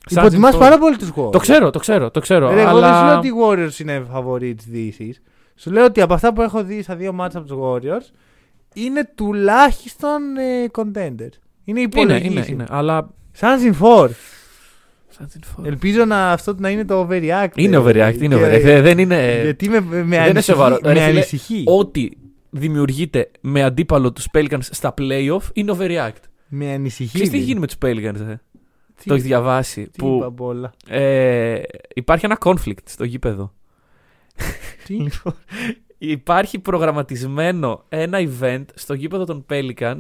Suns 0.10 0.17
Υποτιμάς 0.17 0.53
in 0.53 0.55
force. 0.55 0.60
πάρα 0.60 0.77
πολύ 0.77 0.98
τους 0.98 1.12
Warriors. 1.15 1.32
Το 1.32 1.38
ξέρω, 1.39 1.70
το 1.70 1.79
ξέρω, 1.79 2.12
το 2.12 2.20
ξέρω. 2.20 2.53
Ρε, 2.53 2.62
Εγώ 2.62 2.63
δεν 2.63 2.74
σου 2.74 2.79
λέω 2.79 2.89
αλλά... 2.89 3.17
ότι 3.17 3.27
οι 3.27 3.32
Warriors 3.50 3.79
είναι 3.79 4.05
φαβοροί 4.12 4.55
τη 4.55 4.63
Δύσης. 4.70 5.22
Σου 5.55 5.72
λέω 5.72 5.86
ότι 5.86 6.01
από 6.01 6.13
αυτά 6.13 6.34
που 6.34 6.41
έχω 6.41 6.63
δει 6.63 6.82
στα 6.82 6.96
δύο 6.96 7.13
μάτια 7.13 7.39
από 7.39 7.48
τους 7.48 7.58
Warriors 7.62 8.13
είναι 8.74 9.12
τουλάχιστον 9.15 10.38
ε, 10.38 10.65
contenders. 10.77 11.36
Είναι 11.63 11.79
Είναι, 11.79 11.82
υπολογίσιμοι. 11.82 12.32
είναι, 12.34 12.46
είναι. 12.50 12.65
Αλλά 12.70 13.10
Suns 13.39 13.72
in 13.74 13.74
four. 13.82 14.10
Ελπίζω 15.63 16.06
να, 16.06 16.32
αυτό 16.32 16.56
να 16.58 16.70
είναι 16.70 16.86
το 16.86 17.08
overreact. 17.10 17.50
Είναι 17.56 17.75
ε, 17.75 17.80
overreact, 17.80 18.18
είναι 18.22 18.36
και- 18.36 18.42
overreact. 18.42 18.65
Ε, 18.65 18.82
Δεν 18.82 18.98
είναι. 18.98 19.42
Γιατί 19.44 19.70
με, 19.70 19.80
με, 19.82 20.04
με 20.04 20.18
δεν 20.18 20.30
είναι 20.30 20.42
σοβαρό. 20.42 20.77
ανησυχεί. 20.84 20.94
Ρε 20.94 21.00
Με 21.00 21.06
φίλε, 21.06 21.20
ανησυχεί. 21.20 21.63
Ό,τι 21.68 22.10
δημιουργείται 22.50 23.32
με 23.42 23.63
αντίπαλο 23.63 24.12
τους 24.13 24.27
Pelicans 24.34 24.58
στα 24.62 24.94
playoff 24.98 25.39
είναι 25.54 25.75
overreact. 25.80 26.20
Με 26.48 26.72
ανησυχεί. 26.74 27.10
Ξέρεις 27.13 27.30
τι 27.30 27.36
λέει. 27.36 27.46
γίνει 27.46 27.60
με 27.60 27.65
τους 27.68 27.75
Pelicans, 27.82 28.20
ε; 28.30 28.36
Τι- 28.96 29.06
Το 29.08 29.13
έχεις 29.13 29.25
διαβάσει. 29.25 29.84
Τι 29.84 29.98
που 29.98 30.15
είπα 30.18 30.25
απ' 30.25 30.42
όλα. 30.42 30.72
ε, 30.88 31.62
υπάρχει 31.96 32.25
ένα 32.25 32.38
conflict 32.44 32.84
στο 32.86 33.04
γήπεδο. 33.04 33.54
Τι; 34.86 34.94
Λοιπόν, 34.94 35.34
υπάρχει 35.98 36.60
προγραμματισμένο 36.60 37.84
ένα 37.89 38.20
event 38.42 38.65
στο 38.74 38.94
γήπεδο 38.94 39.25
των 39.25 39.46
Pelicans 39.50 40.00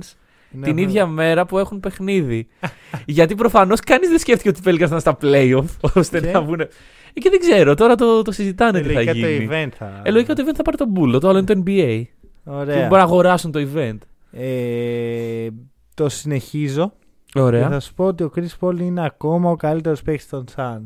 Ναι, 0.51 0.65
την 0.65 0.75
ναι. 0.75 0.81
ίδια 0.81 1.05
μέρα 1.07 1.45
που 1.45 1.57
έχουν 1.59 1.79
παιχνίδι. 1.79 2.47
Γιατί 3.05 3.35
προφανώς 3.35 3.79
κανείς 3.79 4.09
δεν 4.09 4.19
σκέφτηκε 4.19 4.49
ότι 4.49 4.59
οι 4.59 4.63
Pelicans 4.65 4.77
θα 4.79 4.85
είναι 4.89 4.99
στα 4.99 5.17
playoff 5.21 5.89
ώστε 5.95 6.19
Και; 6.21 6.31
να 6.31 6.41
βγουν. 6.41 6.59
Ε, 6.59 6.67
και 7.13 7.29
δεν 7.29 7.39
ξέρω, 7.39 7.73
τώρα 7.75 7.95
το, 7.95 8.21
το 8.21 8.31
συζητάνε 8.31 8.79
Ε, 8.79 8.81
τι 8.81 8.87
θα 8.87 8.93
λογικά 8.93 9.11
γίνει. 9.11 9.47
το 9.47 9.53
event 9.53 9.69
θα. 9.77 10.01
Ε, 10.03 10.11
λογικά 10.11 10.33
το 10.33 10.43
event 10.47 10.53
θα 10.55 10.61
πάρει 10.63 10.77
τον 10.77 10.93
Bull, 10.95 11.19
το 11.21 11.29
άλλο 11.29 11.37
είναι 11.37 11.53
το 11.55 11.63
NBA. 11.65 12.03
Που 12.43 12.51
Ωραία. 12.53 12.75
μπορεί 12.87 12.89
να 12.91 13.01
αγοράσουν 13.01 13.51
το 13.51 13.67
event. 13.73 13.97
Ε, 14.31 15.47
το 15.93 16.09
συνεχίζω. 16.09 16.93
Και 17.25 17.39
Ωραία. 17.39 17.69
θα 17.69 17.79
σου 17.79 17.93
πω 17.93 18.05
ότι 18.05 18.23
ο 18.23 18.31
Chris 18.35 18.47
Paul 18.59 18.79
είναι 18.79 19.05
ακόμα 19.05 19.49
ο 19.49 19.55
καλύτερος 19.55 20.01
παίκτης 20.01 20.29
των 20.29 20.45
Suns. 20.55 20.83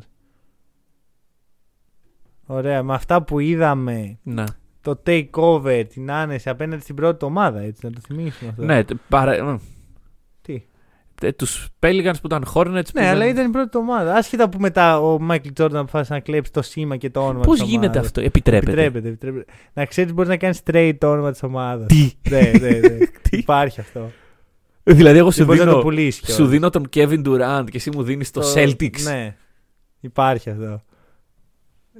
Ωραία. 2.46 2.84
Με 2.84 2.94
αυτά 2.94 3.24
που 3.24 3.40
είδαμε, 3.40 4.18
Ναι, 4.24 4.44
το 4.96 5.02
takeover, 5.06 5.84
την 5.90 6.12
άνεση 6.12 6.50
απέναντι 6.50 6.82
στην 6.82 6.96
πρώτη 6.96 7.26
ομάδα, 7.26 7.60
έτσι 7.60 7.86
να 7.86 7.92
το 7.92 8.00
θυμίσουμε 8.08 8.50
αυτό. 8.50 8.64
ναι 8.64 8.84
τε- 8.84 8.98
παρα... 9.10 9.60
Τι; 10.42 10.62
ε, 11.22 11.32
τους 11.32 11.68
Pelicans 11.80 12.14
που 12.22 12.26
ήταν 12.26 12.46
Hornets. 12.54 12.86
που 12.94 13.00
Ναι, 13.00 13.08
αλλά 13.08 13.20
δεν- 13.20 13.30
ήταν 13.30 13.46
η 13.48 13.50
πρώτη 13.50 13.78
ομάδα. 13.78 14.16
Άσχετα 14.16 14.50
που 14.50 14.60
μετά 14.60 15.00
ο 15.02 15.18
Michael 15.30 15.52
Jordan 15.62 15.74
αποφάσισε 15.74 16.14
να 16.14 16.20
κλέψει 16.20 16.52
το 16.52 16.62
σήμα 16.62 16.98
και 16.98 17.10
το 17.10 17.20
όνομα 17.28 17.44
Πώς 17.44 17.60
της 17.60 17.68
γίνεται 17.70 17.86
ομάδας. 17.86 18.06
αυτό, 18.06 18.22
επιτρέπεται. 18.22 18.72
Επιτρέπεται, 18.72 19.08
επιτρέπεται. 19.08 19.52
Να 19.74 19.86
ξέρεις 19.86 20.14
μπορείς 20.14 20.30
να 20.30 20.38
κάνεις 20.38 20.62
straight 20.66 20.94
το 20.98 21.12
όνομα 21.12 21.32
της 21.32 21.44
ομάδας. 21.44 21.88
Τι; 21.88 22.12
ναι, 22.30 22.40
ναι, 22.60 22.70
ναι. 22.70 22.98
Τι; 23.30 23.38
Υπάρχει 23.38 23.80
αυτό. 23.80 24.12
Δηλαδή, 24.84 25.18
εγώ 25.18 25.32
σου 25.32 25.46
Μπορεί 25.46 25.58
να 25.60 25.64
το 25.66 25.70
δίνω, 25.72 25.82
πουλήσεις. 25.84 26.28
σου 26.28 26.34
κιόλας. 26.36 26.52
δίνω 26.52 26.70
τον 26.70 26.90
Kevin 26.94 27.26
Durant 27.26 27.64
και 27.66 27.78
εσύ 27.78 27.92
μου 27.96 28.04
δίνεις 28.04 28.32
το, 28.32 28.42
Celtics. 28.56 29.02
Ναι. 29.04 29.36
Υπάρχει 30.00 30.50
αυτό. 30.50 30.82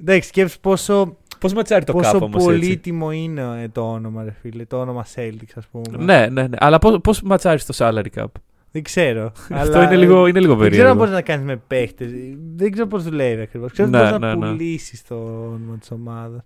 Εντάξει, 0.02 0.28
σκέψου 0.28 0.60
πόσο, 0.60 1.18
Πώς 1.40 1.54
ματσάρει 1.54 1.86
το 1.86 1.92
πόσο 1.94 2.12
κάπου 2.12 2.26
όμως. 2.26 2.44
πολύτιμο 2.44 3.12
είναι 3.12 3.62
ε, 3.64 3.68
το 3.68 3.82
όνομα, 3.92 4.24
ρε 4.24 4.32
φίλε. 4.42 4.66
Το 4.66 4.80
όνομα 4.80 5.06
Celtics, 5.16 5.52
ας 5.56 5.66
πούμε. 5.72 6.04
Ναι, 6.04 6.28
ναι, 6.32 6.42
ναι. 6.48 6.58
Αλλά 6.60 6.80
πώς 6.80 7.00
πώς 7.04 7.22
ματσάρεις 7.22 7.66
το 7.66 7.74
salary 7.78 8.20
cap; 8.20 8.26
Δεν 8.72 8.84
ξέρω. 8.84 9.32
Αυτό 9.50 9.78
αλλά, 9.78 9.86
είναι 9.86 9.98
λίγο, 9.98 10.28
είναι 10.28 10.40
λίγο 10.40 10.56
Δεν 10.56 10.70
ξέρω 10.70 10.70
περίεργο. 10.70 10.90
αν 10.92 10.98
μπορεί 10.98 11.10
να 11.12 11.22
κάνεις 11.22 11.46
με 11.46 11.62
παίχτες. 11.68 12.10
Δεν 12.56 12.72
ξέρω 12.72 12.88
πώς 12.88 13.04
δουλεύει 13.04 13.42
ακριβώς. 13.42 13.72
Ξέρω 13.72 13.88
ότι 13.88 13.98
Ναι, 13.98 14.04
μπορεί 14.04 14.20
ναι, 14.22 14.28
να 14.28 14.36
ναι. 14.36 14.48
πουλήσεις 14.50 15.04
το 15.08 15.16
όνομα 15.56 15.78
της 15.80 15.92
ομάδας. 15.92 16.42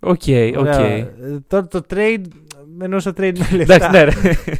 Οκ, 0.00 0.22
οκ. 0.56 0.74
Τώρα 1.46 1.66
το 1.66 1.80
trade. 1.94 2.24
Εννοούσα 2.80 3.10
trade 3.10 3.38
με 3.50 3.56
λεφτά. 3.56 3.74
Εντάξει, 3.74 3.90
ναι, 3.90 4.02
ρε. 4.02 4.12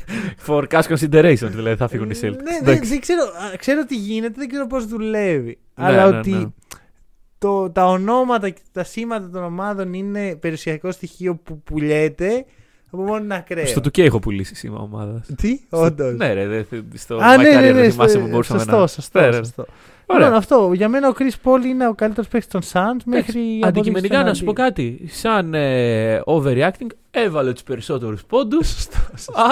For 0.46 0.64
cash 0.68 0.82
consideration, 0.82 1.48
δηλαδή 1.50 1.76
θα 1.76 1.88
φύγουν 1.88 2.10
οι 2.10 2.14
Celtics. 2.14 2.20
Ναι, 2.22 2.50
ναι, 2.62 2.70
Εντάξει. 2.70 2.90
δεν 2.90 3.00
ξέρω, 3.00 3.22
α, 3.22 3.56
ξέρω 3.56 3.84
τι 3.84 3.96
γίνεται, 3.96 4.34
δεν 4.36 4.48
ξέρω 4.48 4.66
πώς 4.66 4.86
δουλεύει. 4.86 5.58
Ναι, 5.74 5.84
αλλά 5.86 6.10
ναι, 6.10 6.18
ότι 6.18 6.30
ναι. 6.30 6.46
Το, 7.38 7.70
τα 7.70 7.86
ονόματα 7.86 8.48
και 8.50 8.60
τα 8.72 8.84
σήματα 8.84 9.30
των 9.30 9.44
ομάδων 9.44 9.92
είναι 9.92 10.36
περιουσιακό 10.40 10.90
στοιχείο 10.92 11.34
που 11.34 11.60
πουλιέται 11.62 12.44
από 12.90 13.02
μόνο 13.02 13.24
είναι 13.24 13.34
ακραίο. 13.34 13.66
Στο 13.66 13.80
2K 13.84 13.98
έχω 13.98 14.18
πουλήσει 14.18 14.54
σήμα 14.54 14.78
ομάδας. 14.78 15.26
Τι, 15.36 15.60
όντως. 15.70 16.16
Ναι, 16.16 16.32
ρε, 16.32 16.46
δε, 16.46 16.62
στο 16.94 17.16
Α, 17.16 17.34
My 17.34 17.38
ναι, 17.38 17.42
ναι, 17.50 17.58
Career 17.58 17.62
ναι, 17.62 17.72
δεν 17.72 17.90
θυμάσαι 17.90 18.10
στο- 18.10 18.20
που 18.20 18.28
μπορούσαμε 18.28 18.58
σωστό, 18.60 18.78
να... 18.78 18.86
σωστό, 18.86 19.20
Ναι, 19.20 19.26
ρε. 19.26 19.36
σωστό. 19.36 19.64
Ωραία. 20.06 20.22
Λοιπόν, 20.24 20.38
αυτό. 20.38 20.70
Για 20.74 20.88
μένα 20.88 21.08
ο 21.08 21.12
Chris 21.18 21.32
Paul 21.50 21.64
είναι 21.64 21.88
ο 21.88 21.94
καλύτερος 21.94 22.28
παίκτης 22.28 22.50
των 22.50 22.60
Suns 22.72 23.00
μέχρι 23.04 23.40
η 23.40 23.60
Αντικειμενικά 23.64 24.22
να 24.24 24.34
σου 24.34 24.44
πω 24.44 24.52
κάτι. 24.52 24.96
κάτι. 24.98 25.08
Σαν 25.12 25.54
ε, 25.54 26.20
overreacting, 26.26 26.86
έβαλε 27.10 27.52
τους 27.52 27.62
περισσότερους 27.62 28.24
πόντους. 28.24 28.86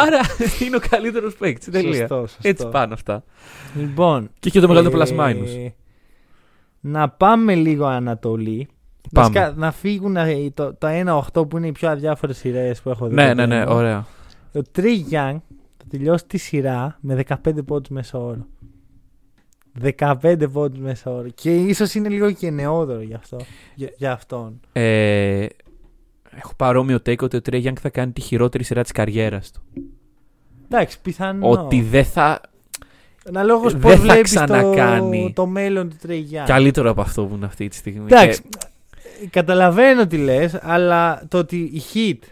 Άρα 0.03 0.21
είναι 0.67 0.77
ο 0.77 0.81
καλύτερος 0.91 1.35
παίκτης. 1.35 1.69
Τελεία. 1.71 1.95
Σωστό, 1.99 2.17
σωστό. 2.27 2.49
Έτσι 2.49 2.67
πάνε 2.69 2.93
αυτά. 2.93 3.25
Λοιπόν. 3.79 4.31
Και 4.41 4.49
έχει 4.49 4.61
το 4.61 4.69
μεγαλύτερο 4.69 5.03
ε, 5.03 5.07
plus 5.07 5.19
minus. 5.21 5.73
Να 6.87 7.09
πάμε 7.09 7.55
λίγο 7.55 7.85
Ανατολή. 7.87 8.69
Πάμε. 9.13 9.29
Βασικά, 9.29 9.55
να 9.57 9.71
φύγουν 9.71 10.17
ε, 10.17 10.51
το, 10.55 10.75
το 10.75 10.87
1-8 11.35 11.49
που 11.49 11.57
είναι 11.57 11.67
οι 11.67 11.73
πιο 11.73 11.89
αδιάφορες 11.89 12.37
σειρές 12.37 12.83
που 12.83 12.91
έχω 12.91 13.07
δει. 13.07 13.15
Ναι, 13.15 13.29
ποτέ 13.29 13.35
ναι, 13.35 13.47
ναι, 13.47 13.61
εγώ. 13.61 13.75
ωραία. 13.75 14.07
Ο 14.55 14.63
Τρι 14.63 15.07
Young 15.11 15.37
θα 15.77 15.85
τελειώσει 15.89 16.27
τη 16.27 16.39
σειρά 16.39 16.99
με 17.01 17.25
15 17.29 17.65
πόντους 17.67 17.89
μέσα 17.89 18.19
όρο. 18.19 18.47
15 19.99 20.47
πόντους 20.53 20.79
μέσα 20.79 21.11
όρο. 21.11 21.29
Και 21.29 21.57
ίσως 21.57 21.95
είναι 21.95 22.09
λίγο 22.09 22.33
και 22.33 22.51
νεόδωρο 22.51 23.01
για, 23.01 23.17
αυτό, 23.17 23.37
για, 23.75 23.93
για 23.97 24.13
αυτόν. 24.13 24.61
Ε, 24.73 25.47
έχω 26.37 26.53
παρόμοιο 26.57 26.97
take 26.97 27.23
ότι 27.23 27.37
ο 27.37 27.41
Trey 27.51 27.65
Young 27.65 27.79
θα 27.81 27.91
κάνει 27.91 28.13
τη 28.13 28.21
χειρότερη 28.21 28.65
σειρά 28.65 28.83
της 28.83 28.93
καριέρας 28.93 29.51
του. 29.51 29.63
Εντάξει, 30.65 31.01
πιθανό. 31.01 31.51
Ότι 31.51 31.83
δεν 31.83 32.05
θα. 32.05 32.41
Αναλόγως 33.29 33.73
δεν 33.73 33.81
πώς 33.81 33.93
θα 33.93 34.01
βλέπεις 34.01 34.33
το, 34.33 34.45
ξανακάνει. 34.45 35.33
το 35.35 35.47
μέλλον 35.47 35.89
του 35.89 35.97
Τρι 36.01 36.29
Young. 36.33 36.43
Καλύτερο 36.47 36.91
από 36.91 37.01
αυτό 37.01 37.25
που 37.25 37.35
είναι 37.35 37.47
αυτή 37.47 37.69
τη 37.69 37.77
στιγμή. 37.77 38.05
Εντάξει, 38.11 38.43
καταλαβαίνω 39.31 40.07
τι 40.07 40.17
λες, 40.17 40.59
αλλά 40.63 41.23
το 41.29 41.39
ότι 41.39 41.57
η 41.57 41.83
Heat, 41.95 42.27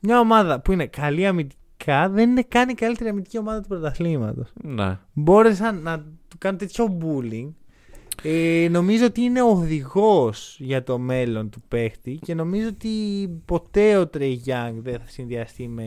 μια 0.00 0.20
ομάδα 0.20 0.60
που 0.60 0.72
είναι 0.72 0.86
καλή 0.86 1.26
αμυντικά, 1.26 2.08
δεν 2.08 2.30
είναι 2.30 2.42
καν 2.48 2.68
η 2.68 2.74
καλύτερη 2.74 3.08
αμυντική 3.10 3.38
ομάδα 3.38 3.60
του 3.60 3.68
πρωταθλήματος. 3.68 4.52
Και- 4.60 4.68
Ναι. 4.68 4.98
Μπόρεσαν 5.12 5.82
να 5.82 5.98
του 5.98 6.36
κάνουν 6.38 6.58
τέτοιο 6.58 6.98
bullying. 7.02 7.48
Ε, 8.22 8.68
νομίζω 8.70 9.04
ότι 9.04 9.20
είναι 9.20 9.42
οδηγός 9.42 10.56
για 10.58 10.82
το 10.82 10.98
μέλλον 10.98 11.50
του 11.50 11.62
παίχτη 11.68 12.18
και 12.24 12.34
νομίζω 12.34 12.68
ότι 12.68 12.88
ποτέ 13.44 13.96
ο 13.96 14.10
Trey 14.14 14.36
Young 14.46 14.72
δεν 14.82 14.94
θα 14.94 15.04
συνδυαστεί 15.06 15.68
με, 15.68 15.84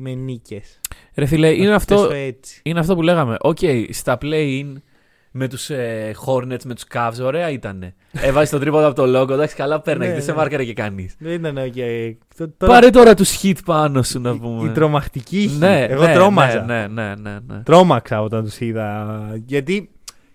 με 0.00 0.14
νίκες. 0.14 0.80
Ρε 1.14 1.26
φίλε, 1.26 1.48
είναι 1.48 1.74
αυτό, 1.74 2.10
Έτσι. 2.12 2.60
είναι 2.64 2.80
αυτό 2.80 2.94
που 2.94 3.02
λέγαμε. 3.02 3.36
Οκ, 3.40 3.58
στα 3.90 4.18
play-in 4.22 4.72
με 5.30 5.48
τους 5.48 5.70
ε, 5.70 6.14
Hornets, 6.26 6.62
με 6.64 6.74
τους 6.74 6.84
Cavs, 6.94 7.20
ωραία 7.22 7.50
ήταν. 7.50 7.94
Έβαζε 8.12 8.50
τον 8.50 8.60
τρίποδο 8.60 8.86
από 8.86 8.94
το 9.06 9.20
logo, 9.20 9.30
εντάξει, 9.30 9.54
καλά 9.56 9.80
πέρναγε. 9.80 10.08
Ναι, 10.08 10.14
δεν 10.16 10.24
σε 10.24 10.30
ναι. 10.30 10.36
μάρκαρε 10.36 10.64
και 10.64 10.72
κανείς. 10.72 11.14
Δεν 11.18 11.32
ήταν 11.32 11.56
ok. 11.58 12.12
Το- 12.36 12.48
τώρα 12.56 12.72
Πάρε 12.72 12.90
τώρα 12.90 13.14
τους 13.14 13.40
hit 13.42 13.54
πάνω 13.64 14.02
σου 14.02 14.20
να 14.20 14.38
πούμε. 14.38 14.68
η 14.68 14.72
τρομακτική 14.72 15.50
Heat. 15.52 15.58
ναι, 15.58 15.84
Εγώ 15.84 16.06
ναι, 16.06 16.12
τρόμαζα. 16.14 16.62
Ναι, 16.64 16.86
ναι, 16.86 17.02
ναι, 17.02 17.14
ναι, 17.14 17.38
ναι. 17.46 17.62
Τρόμαξα 17.62 18.22
όταν 18.22 18.44
τους 18.44 18.60
είδα. 18.60 19.16
Γιατί 19.46 19.90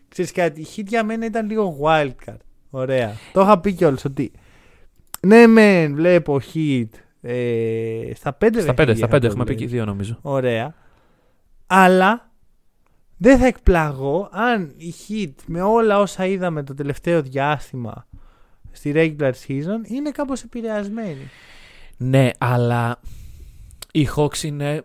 ξέρεις 0.10 0.32
κάτι, 0.32 0.62
η 0.62 0.68
Heat 0.76 0.86
για 0.88 1.04
μένα 1.04 1.26
ήταν 1.26 1.48
λίγο 1.50 1.78
wildcard. 1.84 2.38
Ωραία. 2.70 3.14
Το 3.34 3.42
είχα 3.42 3.60
πει 3.60 3.74
κιόλας 3.74 4.06
ότι. 4.06 4.32
Ναι, 5.22 5.48
μεν 5.48 5.96
βλέπω 5.96 6.42
Heat. 6.54 6.90
Ε, 7.26 8.12
στα 8.16 8.34
πέντε 8.34 8.62
Στα 8.62 8.74
πέντε, 8.74 8.74
παιχνίδια 8.74 8.96
στα 8.96 9.06
θα 9.06 9.12
πέντε 9.12 9.26
το 9.28 9.32
έχουμε 9.32 9.44
πει 9.44 9.52
και 9.52 9.56
βλέπεις. 9.58 9.74
δύο 9.74 9.86
νομίζω. 9.86 10.18
Ωραία. 10.22 10.76
Αλλά 11.68 12.32
δεν 13.18 13.38
θα 13.38 13.46
εκπλαγώ 13.46 14.30
αν 14.32 14.74
η 14.78 14.94
Heat 15.08 15.34
με 15.46 15.62
όλα 15.62 16.00
όσα 16.00 16.26
είδαμε 16.26 16.64
το 16.64 16.74
τελευταίο 16.74 17.22
διάστημα 17.22 18.08
στη 18.72 18.92
regular 18.96 19.32
season 19.48 19.90
είναι 19.90 20.12
κάπως 20.12 20.44
επηρεασμένη. 20.44 21.30
Ναι, 21.98 22.30
αλλά 22.38 23.00
οι 23.92 24.08
Hawks 24.16 24.44
είναι 24.44 24.82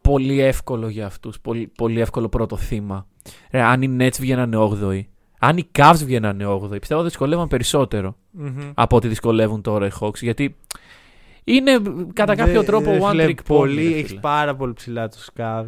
πολύ 0.00 0.40
εύκολο 0.40 0.88
για 0.88 1.06
αυτούς. 1.06 1.40
Πολύ, 1.40 1.66
πολύ 1.76 2.00
εύκολο 2.00 2.28
πρώτο 2.28 2.56
θύμα. 2.56 3.06
Ρε, 3.50 3.62
αν 3.62 3.82
οι 3.82 3.96
Nets 4.00 4.16
βγαίνανε 4.20 4.56
8η, 4.58 5.00
αν 5.38 5.56
οι 5.56 5.68
Cavs 5.78 6.00
βγαίνανε 6.04 6.44
8η, 6.46 6.78
πιστεύω 6.78 7.00
ότι 7.00 7.08
δυσκολεύαν 7.08 7.48
περισσότερο 7.48 8.16
από 8.74 8.96
ό,τι 8.96 9.08
δυσκολεύουν 9.08 9.62
τώρα 9.62 9.86
οι 9.86 9.90
Hawks. 10.00 10.20
Γιατί 10.20 10.56
είναι 11.54 11.78
κατά 12.12 12.34
κάποιο 12.34 12.52
Δεν- 12.52 12.64
τρόπο 12.64 12.90
ρε 12.90 12.98
one 13.02 13.10
φίλε, 13.10 13.24
trick 13.26 13.30
pony. 13.30 13.44
πολύ, 13.46 13.88
ρε 13.88 13.94
έχεις 13.96 14.08
φίλε. 14.08 14.20
πάρα 14.20 14.54
πολύ 14.54 14.72
ψηλά 14.72 15.08
τους 15.08 15.28
Cavs. 15.38 15.66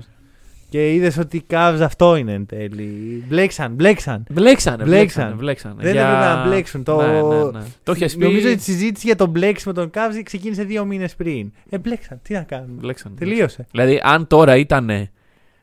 Και 0.68 0.94
είδες 0.94 1.18
ότι 1.18 1.36
οι 1.36 1.44
Cavs 1.50 1.78
αυτό 1.82 2.16
είναι 2.16 2.32
εν 2.32 2.46
τέλει. 2.46 3.24
Μπλέξαν, 3.28 3.72
μπλέξαν. 3.72 4.24
Μπλέξανε, 4.30 4.84
Μπλέξαν. 4.84 5.24
μπλέξανε. 5.24 5.34
μπλέξανε. 5.34 5.74
Δεν 5.82 5.92
Για- 5.92 6.02
έπρεπε 6.06 6.24
να 6.24 6.46
μπλέξουν. 6.46 6.82
Το... 6.82 6.96
Ναι, 6.96 7.06
ναι, 7.06 7.58
ναι. 7.58 7.64
Το 7.82 7.92
έχεις 7.92 8.16
πει. 8.16 8.24
Νομίζω 8.24 8.46
ότι 8.48 8.56
η 8.56 8.60
συζήτηση 8.60 9.06
για 9.06 9.16
τον 9.16 9.28
μπλέξιμο 9.28 9.74
των 9.74 9.90
Cavs 9.94 10.20
ξεκίνησε 10.24 10.62
δύο 10.64 10.84
μήνες 10.84 11.14
πριν. 11.14 11.52
Ε, 11.70 11.78
μπλέξαν. 11.78 12.18
Τι 12.22 12.32
να 12.34 12.40
κάνουμε. 12.42 12.72
Μπλέξανε. 12.80 13.14
Τελείωσε. 13.18 13.66
Δηλαδή, 13.70 14.00
αν 14.02 14.26
τώρα 14.26 14.56
ήταν. 14.56 14.90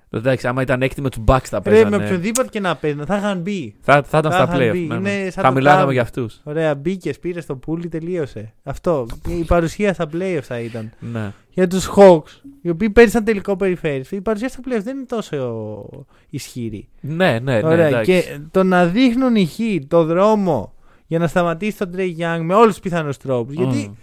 Εντάξει, 0.10 0.48
άμα 0.48 0.62
ήταν 0.62 0.82
έκτη 0.82 1.02
με 1.02 1.10
τους 1.10 1.24
Bucks 1.28 1.44
θα 1.44 1.62
Ρε, 1.64 1.70
παίζανε. 1.72 1.98
με 1.98 2.06
οποιονδήποτε 2.06 2.48
και 2.50 2.60
να 2.60 2.76
παίζουν, 2.76 3.06
θα 3.06 3.18
είχαν 3.18 3.40
μπει. 3.40 3.76
Θα, 3.82 4.04
θα 4.04 4.18
ήταν 4.18 4.32
θα 4.32 4.38
στα 4.38 4.44
είχαν 4.44 4.60
playoff. 4.60 4.72
μπει. 4.72 4.80
ναι, 4.80 4.98
ναι. 4.98 5.10
Είναι 5.12 5.30
σαν 5.30 5.44
Θα 5.44 5.50
το 5.50 5.54
μιλάγαμε 5.54 5.80
τάβλι. 5.80 5.94
για 5.94 6.02
αυτούς. 6.02 6.42
Ωραία, 6.44 6.76
μπήκες, 6.76 7.20
πήρες 7.20 7.46
το 7.46 7.56
πουλί, 7.56 7.88
τελείωσε. 7.88 8.54
Αυτό. 8.64 9.06
Η 9.28 9.44
παρουσία 9.44 9.94
στα 9.94 10.10
playoffs 10.14 10.40
θα 10.42 10.60
ήταν. 10.60 10.92
Ναι. 11.00 11.32
Για 11.50 11.68
τους 11.68 11.90
Hawks, 11.96 12.42
οι 12.62 12.70
οποίοι 12.70 12.90
πέρυσαν 12.90 13.24
τελικό 13.24 13.56
περιφέρεις. 13.56 14.12
Η 14.12 14.22
παρουσία 14.22 14.50
στα 14.50 14.60
playoffs 14.66 14.82
δεν 14.84 14.96
είναι 14.98 15.06
τόσο 15.06 15.86
ισχυρή. 16.30 16.88
Ναι, 17.02 17.40
ναι, 17.40 17.62
ναι. 17.62 17.68
Ωραία, 17.68 17.88
εντάξει. 17.88 18.12
και 18.12 18.40
το 18.52 18.64
να 18.64 18.86
δείχνουν 18.86 19.36
οι 19.36 19.50
Heat 19.58 19.80
το 19.88 20.04
δρόμο 20.04 20.74
για 21.08 21.20
να 21.20 21.28
σταματήσει 21.28 21.78
τον 21.78 21.92
Trey 21.96 22.10
Young 22.20 22.40
με 22.42 22.54
όλους 22.54 22.70
τους 22.72 22.80
πιθανούς 22.80 23.18
τρόπους. 23.18 23.56
Γιατί 23.56 23.78
Μμ. 23.78 23.94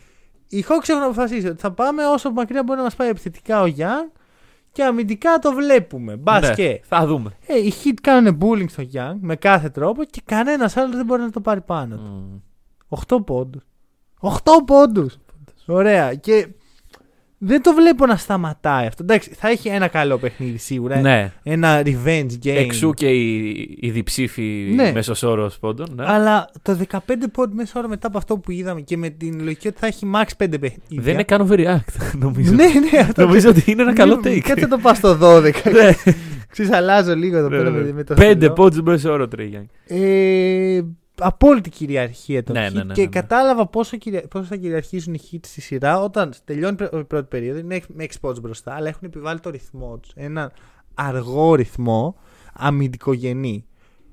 οι 0.48 0.64
Hawks 0.68 0.88
έχουν 0.88 1.02
αποφασίσει 1.02 1.46
ότι 1.46 1.60
θα 1.60 1.70
πάμε 1.72 2.02
όσο 2.06 2.30
μακριά 2.30 2.62
μπορεί 2.62 2.78
να 2.78 2.84
μας 2.84 2.94
πάει 2.94 3.08
επιθετικά 3.08 3.62
ο 3.62 3.66
Young 3.78 4.18
Και 4.74 4.84
αμυντικά 4.84 5.38
το 5.38 5.52
βλέπουμε. 5.52 6.16
Μπας 6.16 6.48
Ναι, 6.48 6.54
και. 6.54 6.80
Θα 6.84 7.06
δούμε. 7.06 7.30
Ε, 7.46 7.58
οι 7.58 7.72
Heat 7.84 7.94
κάνουν 8.02 8.38
bullying 8.40 8.68
στο 8.70 8.82
Young 8.92 9.16
με 9.20 9.36
κάθε 9.36 9.68
τρόπο 9.68 10.04
και 10.04 10.22
κανένας 10.24 10.76
άλλος 10.76 10.96
δεν 10.96 11.04
μπορεί 11.04 11.22
να 11.22 11.30
το 11.30 11.40
πάρει 11.40 11.60
πάνω 11.60 11.96
του. 11.96 12.42
8 12.88 13.24
πόντους. 13.24 13.62
8 14.20 14.30
πόντους! 14.66 15.18
Ωραία. 15.66 16.14
Και 16.14 16.48
δεν 17.46 17.62
το 17.62 17.72
βλέπω 17.74 18.06
να 18.06 18.16
σταματάει 18.16 18.86
αυτό. 18.86 19.02
Εντάξει, 19.02 19.30
θα 19.36 19.48
έχει 19.48 19.68
ένα 19.68 19.88
καλό 19.88 20.18
παιχνίδι 20.18 20.58
σίγουρα. 20.58 21.00
Ναι. 21.00 21.32
Ένα 21.42 21.82
revenge 21.84 22.30
game. 22.44 22.54
Εξού 22.56 22.90
και 22.92 23.06
η, 23.08 23.48
η 23.80 23.90
διψήφη 23.90 24.72
Ναι. 24.74 24.92
μέσος 24.92 25.22
όρος 25.22 25.58
πόντων. 25.58 25.86
Ναι. 25.96 26.04
Αλλά 26.06 26.50
το 26.62 26.78
15 26.92 26.98
πόντου 27.32 27.54
μέσα 27.54 27.72
ώρα 27.76 27.88
μετά 27.88 28.06
από 28.06 28.18
αυτό 28.18 28.38
που 28.38 28.50
είδαμε 28.50 28.80
και 28.80 28.96
με 28.96 29.08
την 29.08 29.40
λογική 29.42 29.68
ότι 29.68 29.76
θα 29.80 29.86
έχει 29.86 30.10
max 30.14 30.24
5 30.24 30.28
παιχνίδια. 30.36 30.78
Δεν 30.88 31.12
είναι 31.12 31.22
καν 31.22 31.48
overreact, 31.50 31.94
νομίζω. 32.24 32.52
Ναι, 32.52 32.64
ναι, 32.64 32.98
αυτό. 32.98 33.22
Νομίζω 33.26 33.48
ότι 33.48 33.62
είναι 33.70 33.82
ένα 33.82 33.92
καλό 33.92 34.20
take. 34.24 34.38
Κάτσε 34.38 34.66
το 34.66 34.78
πας 34.78 34.96
στο 34.96 35.18
12. 35.20 35.42
Ναι. 35.72 35.92
Ξέρεις, 36.50 36.72
αλλάζω 36.72 37.14
λίγο 37.14 37.36
εδώ 37.36 37.48
Ναι, 37.48 37.56
πέρα 37.56 37.70
ναι. 37.70 37.78
με, 37.82 37.92
με 37.92 38.04
το 38.04 38.14
Πέντε 38.14 38.30
στυλό. 38.34 38.52
πόντου 38.52 38.82
μέσω 38.82 39.12
όρο 39.12 39.28
Τρέι 39.28 39.68
Ε, 39.86 40.80
απόλυτη 41.20 41.70
κυριαρχία 41.70 42.42
των 42.42 42.54
Ναι, 42.54 42.66
Heat 42.66 42.72
ναι, 42.72 42.82
ναι, 42.82 42.92
και 42.94 43.00
ναι, 43.00 43.06
ναι. 43.06 43.20
κατάλαβα 43.20 43.66
πόσο, 43.66 43.96
κυρια... 43.96 44.22
πόσο 44.28 44.44
θα 44.44 44.56
κυριαρχήσουν 44.56 45.14
οι 45.14 45.20
Heat 45.30 45.38
στη 45.42 45.60
σειρά 45.60 46.00
όταν 46.00 46.32
τελειώνει 46.44 46.76
η 46.92 47.04
πρώτη 47.04 47.26
περίοδο. 47.28 47.58
Είναι 47.58 47.80
με 47.88 48.04
6 48.04 48.08
πόντους 48.20 48.40
μπροστά, 48.40 48.74
αλλά 48.74 48.88
έχουν 48.88 49.08
επιβάλει 49.08 49.40
το 49.40 49.50
ρυθμό 49.50 49.98
τους. 49.98 50.12
Έναν 50.14 50.52
αργό 50.94 51.54
ρυθμό 51.54 52.16
αμυντικογενή. 52.52 53.66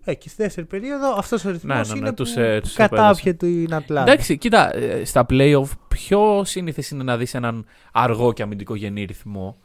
Ε, 0.04 0.14
και 0.14 0.30
στη 0.30 0.44
δεύτερη 0.44 0.68
περίοδο 0.68 1.16
αυτός 1.18 1.46
ο 1.46 1.52
ρυθμός 1.52 1.76
Ναι, 1.76 1.82
ναι, 1.82 1.94
ναι, 1.94 1.98
είναι 2.00 2.14
τους, 2.14 2.34
που 2.34 2.40
ε, 2.40 2.62
τους 2.62 2.74
κατάπιε 2.74 3.34
την 3.34 3.74
Ατλάντα. 3.74 4.12
Εντάξει, 4.12 4.38
κοίτα, 4.38 4.76
ε, 4.76 5.06
στα 5.06 5.26
playoff 5.30 5.70
πιο 5.88 6.44
σύνηθες 6.46 6.90
είναι 6.90 7.04
να 7.04 7.18
δεις 7.18 7.34
έναν 7.34 7.66
αργό 7.92 8.34
και 8.34 8.44
αμυντικογενή 8.44 9.04
ρυθμό 9.04 9.58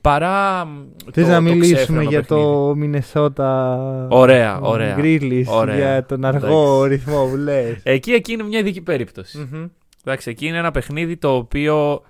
παρά. 0.00 0.64
μ, 0.64 0.78
Θες 1.12 1.24
το- 1.24 1.30
να 1.30 1.42
μιλήσουμε 1.42 1.74
ξέφρενο 1.76 2.00
για 2.02 2.20
παιχνίδι. 2.20 2.42
το 2.42 2.74
Μινεσότα 2.76 4.06
Ωραία, 4.10 4.60
ωραία. 4.60 4.96
Grizzlies, 4.98 5.44
Ωραία. 5.46 5.76
για 5.76 6.06
τον 6.06 6.24
αργό 6.24 6.84
Εντάξει. 6.84 6.88
ρυθμό 6.88 7.26
που 7.26 7.36
λες. 7.36 7.80
Εκεί, 7.82 8.12
εκεί 8.12 8.32
είναι 8.32 8.42
μια 8.42 8.58
ειδική 8.58 8.80
περίπτωση. 8.80 9.48
Μμμ. 9.52 9.66
Εντάξει, 10.04 10.30
εκεί 10.30 10.46
είναι 10.46 10.56
ένα 10.58 10.70
παιχνίδι 10.70 11.16
το 11.16 11.34
οποίο 11.34 12.02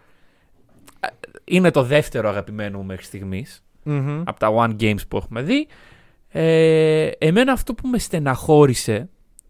ε, 1.00 1.06
είναι 1.44 1.70
το 1.70 1.82
δεύτερο 1.82 2.28
αγαπημένο 2.28 2.78
μου 2.78 2.84
μέχρι 2.84 3.04
στιγμής. 3.04 3.62
Μμμ. 3.82 4.22
Από 4.24 4.38
τα 4.38 4.48
One 4.56 4.82
Games 4.82 5.08
που 5.08 5.16
έχουμε 5.16 5.42
δει. 5.42 5.66
Ε, 6.30 7.10
εμένα 7.18 7.52
αυτό 7.52 7.74
που 7.74 7.88
με 7.88 7.98
στεναχώρησε. 7.98 9.08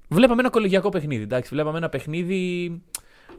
Βλέπαμε 0.09 0.41
ένα 0.41 0.51
κολεγιακό 0.51 0.89
παιχνίδι. 0.89 1.23
Εντάξει, 1.23 1.55
βλέπαμε 1.55 1.79
ένα 1.79 1.89
παιχνίδι 1.89 2.71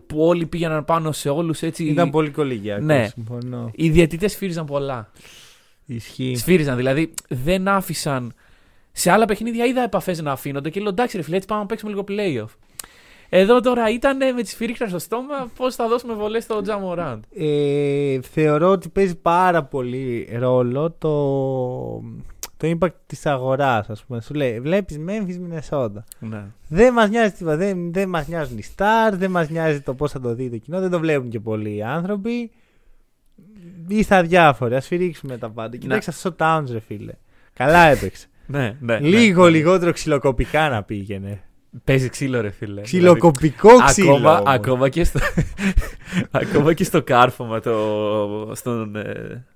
που 0.10 0.26
όλοι 0.26 0.46
πήγαιναν 0.46 0.86
πάνω 0.86 1.12
σε 1.12 1.30
όλους 1.30 1.62
έτσι. 1.62 1.84
Ήταν 1.84 2.10
πολύ 2.10 2.30
κολυγιακό. 2.30 2.84
Ναι. 2.84 3.08
Συμφωνώ. 3.14 3.72
Οι 3.76 3.90
διαιτητές 3.90 4.32
σφύριζαν 4.32 4.66
πολλά. 4.66 5.12
Ισχύει. 5.86 6.36
Σφύριζαν, 6.36 6.76
δηλαδή 6.76 7.14
δεν 7.28 7.68
άφησαν. 7.68 8.34
Σε 8.92 9.12
άλλα 9.12 9.26
παιχνίδια 9.26 9.66
είδα 9.66 9.82
επαφές 9.82 10.22
να 10.22 10.32
αφήνονται 10.32 10.70
και 10.70 10.80
λέω 10.80 10.90
εντάξει, 10.90 11.18
ρε 11.18 11.24
φίλε, 11.24 11.36
έτσι 11.36 11.48
πάμε 11.48 11.62
να 11.62 11.68
παίξουμε 11.68 11.92
λίγο 11.92 12.04
playoff. 12.08 12.56
Εδώ 13.30 13.60
τώρα 13.60 13.90
ήταν 13.90 14.18
με 14.36 14.42
τη 14.42 14.50
σφυρίχτρα 14.50 14.88
στο 14.88 15.00
στόμα 15.00 15.52
πώς 15.56 15.76
θα 15.76 15.88
δώσουμε 15.88 16.14
βολές 16.14 16.44
στο 16.44 16.62
Τζαμοράντ. 16.62 17.24
Ε, 17.36 18.20
θεωρώ 18.22 18.70
ότι 18.70 18.90
παίζει 18.90 19.16
πάρα 19.16 19.64
πολύ 19.64 20.30
ρόλο 20.40 20.92
το, 20.92 21.14
το 22.60 22.78
impact 22.80 22.94
της 23.06 23.26
αγοράς 23.26 23.90
ας 23.90 24.04
πούμε. 24.04 24.22
Σου 24.22 24.34
λέει 24.34 24.60
βλέπεις 24.60 25.00
Memphis 25.08 25.38
Minnesota. 25.40 26.04
Ναι. 26.20 26.44
Δεν 26.68 26.94
μας 26.94 27.10
νοιάζει 27.10 27.32
τίποτα. 27.32 27.56
Δεν, 27.56 27.94
δεν 27.94 28.10
μας 28.10 28.28
νοιάζουν 28.28 28.58
οι 28.58 28.64
stars, 28.76 29.14
δεν 29.14 29.32
μας 29.32 29.50
νοιάζει 29.50 29.82
το 29.82 29.94
πώς 29.94 30.12
θα 30.12 30.20
το 30.20 30.34
δει 30.36 30.50
το 30.50 30.58
κοινό. 30.58 30.80
Δεν 30.80 30.90
το 30.90 31.00
βλέπουν 31.00 31.30
και 31.30 31.40
πολλοί 31.40 31.76
οι 31.76 31.84
άνθρωποι. 31.84 32.52
Είστε 33.88 34.16
αδιάφοροι. 34.16 34.76
Ας 34.76 34.88
φυρίξουμε 34.88 35.38
τα 35.38 35.50
πάντα. 35.50 35.78
Κοιτάξτε 35.78 36.12
αυτός 36.12 36.32
ο 36.32 36.36
Towns 36.40 36.72
ρε 36.72 36.80
φίλε. 36.80 37.14
Καλά 37.54 37.80
έπαιξε. 37.80 38.28
Ναι, 38.46 38.78
ναι, 38.80 39.00
Λίγο 39.00 39.44
ναι, 39.44 39.50
ναι. 39.50 39.58
λιγότερο 39.58 39.92
ξυλοκοπικά 39.92 40.70
να 40.70 40.84
πήγαινε. 40.84 41.44
Παίζει 41.84 42.10
ξύλο, 42.10 42.42
ρε 42.42 42.50
φίλε. 42.50 42.82
Ξυλοκοπικό 42.82 43.70
Δηλαδή, 43.70 43.86
ξύλο. 43.92 44.12
Ακόμα, 44.14 44.32
όμως. 44.38 44.54
ακόμα, 44.54 44.90
και 44.90 45.04
στο, 45.04 45.20
ακόμα 46.32 46.74
και 46.74 46.84
στο 46.84 47.04
κάρφωμα 47.04 47.60
το, 47.60 48.52
στον 48.56 48.96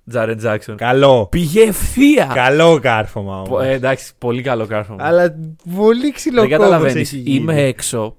Τζάρεν 0.10 0.38
Τζάξον. 0.38 0.76
Καλό. 0.78 1.28
Πήγε 1.32 1.62
ευθεία. 1.62 2.32
Καλό 2.34 2.80
κάρφωμα 2.80 3.36
όμως. 3.36 3.49
Πο- 3.49 3.60
ε, 3.62 3.71
εντάξει, 3.73 4.12
πολύ 4.17 4.41
καλό 4.41 4.65
κάρφωμα. 4.65 5.04
Αλλά 5.06 5.36
πολύ 5.76 6.02
Δεν 6.02 6.13
ξυλοκόπος 6.13 6.58
καταλαβαίνεις. 6.58 6.95
έχει 7.13 7.17
γίνει. 7.17 7.36
Είμαι 7.36 7.62
έξω 7.63 8.15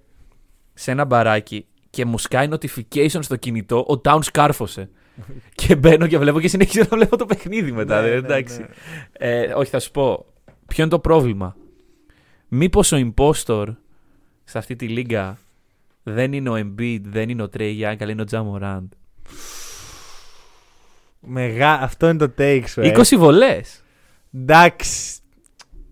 σε 0.74 0.90
ένα 0.90 1.04
μπαράκι 1.04 1.66
και 1.90 2.04
μου 2.04 2.18
σκάει 2.18 2.48
notification 2.50 3.18
στο 3.20 3.36
κινητό. 3.36 3.78
Ο 3.78 4.00
Towns 4.04 4.26
κάρφωσε. 4.32 4.90
και 5.54 5.76
μπαίνω 5.76 6.06
και 6.06 6.18
βλέπω 6.18 6.40
και 6.40 6.48
συνεχίζω 6.48 6.84
να 6.90 6.96
βλέπω 6.96 7.16
το 7.16 7.26
παιχνίδι 7.26 7.72
μετά. 7.72 8.00
Ναι, 8.00 8.06
ε, 8.06 8.10
ναι, 8.10 8.16
εντάξει. 8.16 8.58
ναι. 8.60 8.66
Ε, 9.12 9.52
όχι, 9.56 9.70
θα 9.70 9.78
σου 9.80 9.90
πω. 9.90 10.26
Ποιο 10.66 10.82
είναι 10.82 10.92
το 10.92 10.98
πρόβλημα; 10.98 11.56
Μήπως 12.48 12.92
ο 12.92 12.96
impostor 13.14 13.66
σε 14.44 14.58
αυτή 14.58 14.76
τη 14.76 14.88
λίγκα 14.88 15.38
δεν 16.02 16.32
είναι 16.32 16.48
ο 16.50 16.54
Embiid, 16.56 17.00
δεν 17.02 17.28
είναι 17.28 17.42
ο 17.42 17.48
Trae 17.58 17.80
Young, 17.80 17.96
αλλά 18.00 18.10
είναι 18.10 18.22
ο 18.22 18.26
Ja 18.30 18.43
Morant. 18.43 18.88
Μεγά... 21.20 21.72
Αυτό 21.72 22.08
είναι 22.08 22.18
το 22.26 22.32
take 22.38 22.62
σου. 22.66 22.80
ε. 22.80 22.92
20 22.96 23.02
βολές. 23.16 23.82
Εντάξει. 24.34 25.18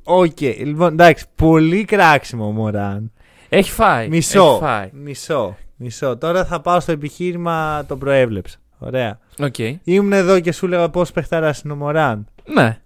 Οκ. 0.05 0.41
Λοιπόν, 0.41 0.93
εντάξει. 0.93 1.25
Πολύ 1.35 1.85
κράξιμο 1.85 2.47
ο 2.47 2.51
Μωράν. 2.51 3.13
Έχει 3.49 3.71
φάει. 3.71 4.09
Μισό. 4.09 4.49
Έχει 4.51 4.59
φάει. 4.61 4.91
Μισό. 4.93 5.57
Μισό. 5.77 6.17
Τώρα 6.17 6.45
θα 6.45 6.61
πάω 6.61 6.81
στο 6.81 6.93
επιχείρημα 6.93 7.85
το 7.89 7.97
προέβλεψα. 7.97 8.57
Ωραία. 8.79 9.19
Οκ. 9.39 9.55
Ήμουν 9.85 10.13
εδώ 10.13 10.41
και 10.41 10.53
σου 10.53 10.67
έλεγα 10.67 10.89
πώς 10.91 11.13
παιχταράς 11.13 11.61
είναι 11.61 11.73
ο 11.73 11.77
Μωράν. 11.77 12.27
Ναι. 12.45 12.79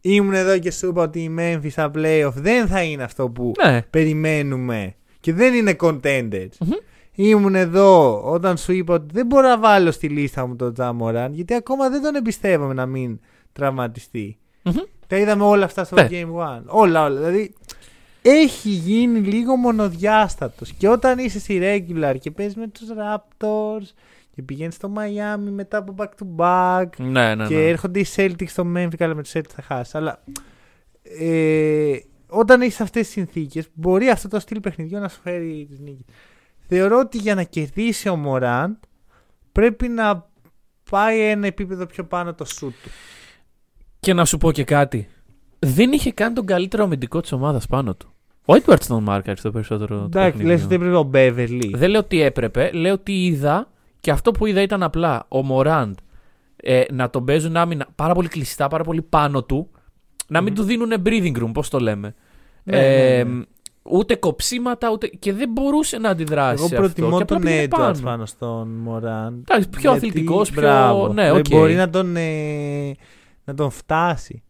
Ήμουν 0.00 0.34
εδώ 0.34 0.58
και 0.58 0.70
σου 0.70 0.88
είπα 0.88 1.02
ότι 1.02 1.20
η 1.20 1.34
Memphis 1.38 1.70
στα 1.70 1.90
playoff 1.94 2.32
δεν 2.34 2.66
θα 2.66 2.82
είναι 2.82 3.02
αυτό 3.02 3.28
που 3.28 3.52
Ναι. 3.64 3.82
περιμένουμε 3.82 4.94
και 5.24 5.32
δεν 5.32 5.54
είναι 5.54 5.76
contenders. 5.80 6.56
Μμμ. 6.60 6.72
Ήμουν 7.14 7.54
εδώ 7.54 8.22
όταν 8.24 8.56
σου 8.56 8.72
είπα 8.72 8.94
ότι 8.94 9.06
δεν 9.12 9.26
μπορώ 9.26 9.48
να 9.48 9.58
βάλω 9.58 9.90
στη 9.90 10.08
λίστα 10.08 10.46
μου 10.46 10.56
τον 10.56 10.72
Τζαμοράν 10.74 11.32
γιατί 11.34 11.54
ακόμα 11.54 11.88
δεν 11.90 12.02
τον 12.02 12.14
εμπιστεύομαι 12.14 12.74
να 12.74 12.86
μην 12.86 13.20
τραυματιστεί. 13.52 14.38
Μμμ. 14.62 14.74
Τα 15.06 15.16
είδαμε 15.16 15.44
όλα 15.44 15.64
αυτά 15.64 15.84
στο 15.84 15.94
Ναι. 15.94 16.08
Game 16.10 16.14
1. 16.24 16.62
Όλα, 16.66 17.04
όλα. 17.04 17.10
Δηλαδή 17.20 17.54
έχει 18.22 18.68
γίνει 18.68 19.18
λίγο 19.18 19.56
μονοδιάστατος 19.56 20.72
και 20.72 20.88
όταν 20.88 21.18
είσαι 21.18 21.38
στη 21.38 21.60
regular 21.62 22.14
και 22.20 22.30
παίζεις 22.30 22.56
με 22.56 22.66
τους 22.68 22.88
Raptors 22.88 23.86
και 24.34 24.42
πηγαίνεις 24.42 24.74
στο 24.74 24.92
Miami 24.96 25.50
μετά 25.50 25.78
από 25.78 25.94
back 25.98 26.04
to 26.22 26.26
back 26.36 26.86
Ναι, 26.98 27.34
ναι, 27.34 27.46
και 27.46 27.54
ναι. 27.54 27.68
έρχονται 27.68 28.00
οι 28.00 28.06
Celtics 28.16 28.48
στο 28.48 28.66
Memphis, 28.76 28.96
καλά 28.96 29.14
με 29.14 29.22
τους 29.22 29.32
Celtics 29.34 29.50
θα 29.54 29.62
χάσει. 29.62 29.96
Αλλά 29.96 30.22
ε, 31.20 31.96
όταν 32.34 32.60
έχεις 32.60 32.80
αυτές 32.80 33.02
τις 33.02 33.12
συνθήκες, 33.12 33.68
μπορεί 33.72 34.08
αυτό 34.08 34.28
το 34.28 34.40
στυλ 34.40 34.60
παιχνιδιού 34.60 34.98
να 34.98 35.08
σου 35.08 35.20
φέρει 35.22 35.66
τις 35.70 35.78
νίκες. 35.80 36.04
Θεωρώ 36.68 36.98
ότι 36.98 37.18
για 37.18 37.34
να 37.34 37.42
κερδίσει 37.42 38.08
ο 38.08 38.16
Μωράντ 38.16 38.74
πρέπει 39.52 39.88
να 39.88 40.26
πάει 40.90 41.20
ένα 41.20 41.46
επίπεδο 41.46 41.86
πιο 41.86 42.04
πάνω 42.04 42.34
το 42.34 42.44
σουτ 42.44 42.72
του. 42.82 42.90
Και 44.00 44.12
να 44.14 44.24
σου 44.24 44.38
πω 44.38 44.52
και 44.52 44.64
κάτι. 44.64 45.08
Δεν 45.58 45.92
είχε 45.92 46.12
καν 46.12 46.34
τον 46.34 46.46
καλύτερο 46.46 46.84
αμυντικό 46.84 47.20
της 47.20 47.32
ομάδας 47.32 47.66
πάνω 47.66 47.94
του. 47.94 48.12
Ο 48.44 48.54
Edwards 48.54 48.84
τον 48.88 49.02
μάρκαρε 49.02 49.36
στο 49.36 49.50
περισσότερο. 49.50 49.98
του 49.98 50.04
Εντάξει, 50.04 50.30
παιχνιδιού. 50.30 50.48
λες 50.48 50.64
ότι 50.64 50.74
έπρεπε 50.74 50.96
ο 50.96 51.02
Μπέβερλι. 51.02 51.72
Δεν 51.76 51.90
λέω 51.90 52.00
ότι 52.00 52.20
έπρεπε, 52.20 52.70
λέω 52.72 52.92
ότι 52.92 53.24
είδα 53.24 53.68
και 54.00 54.10
αυτό 54.10 54.30
που 54.30 54.46
είδα 54.46 54.62
ήταν 54.62 54.82
απλά 54.82 55.26
ο 55.28 55.42
Μωράντ 55.42 55.94
ε, 56.56 56.84
να 56.92 57.10
τον 57.10 57.24
παίζουν 57.24 57.56
άμυνα 57.56 57.86
πάρα 57.94 58.14
πολύ 58.14 58.28
κλειστά, 58.28 58.68
πάρα 58.68 58.84
πολύ 58.84 59.02
πάνω 59.02 59.42
του, 59.42 59.70
να 60.34 60.40
μην 60.40 60.52
Μμμ. 60.52 60.58
του 60.58 60.62
δίνουν 60.62 60.92
breathing 61.04 61.42
room, 61.42 61.50
πώς 61.52 61.68
το 61.68 61.78
λέμε. 61.78 62.14
Ναι, 62.64 62.76
ε, 63.16 63.24
ναι, 63.24 63.30
ναι. 63.32 63.42
Ούτε 63.82 64.14
κοψίματα, 64.14 64.90
ούτε. 64.90 65.06
και 65.06 65.32
δεν 65.32 65.48
μπορούσε 65.52 65.98
να 65.98 66.08
αντιδράσει. 66.08 66.54
Εγώ 66.58 66.66
σε 66.66 66.74
προτιμώ 66.76 67.06
αυτό. 67.06 67.18
Και 67.18 67.24
τον 67.24 67.36
απλά 67.36 67.50
πήγαινε 67.50 67.66
Edwards 67.70 67.78
πάνω. 67.78 67.98
πάνω. 68.02 68.26
στον 68.26 68.68
Μωράντ. 68.68 69.34
Εντάξει, 69.48 69.68
πιο 69.68 69.90
Γιατί- 69.92 69.96
αθλητικός, 70.06 70.50
πιο- 70.50 70.60
μπράβο. 70.62 71.12
ναι, 71.12 71.22
Δεν 71.22 71.36
οκ. 71.36 71.44
Μπορεί 71.50 71.74
να 71.74 71.90
τον, 71.90 72.16
ε, 72.16 72.94
να 73.44 73.54
τον 73.54 73.70
φτάσει. 73.70 74.42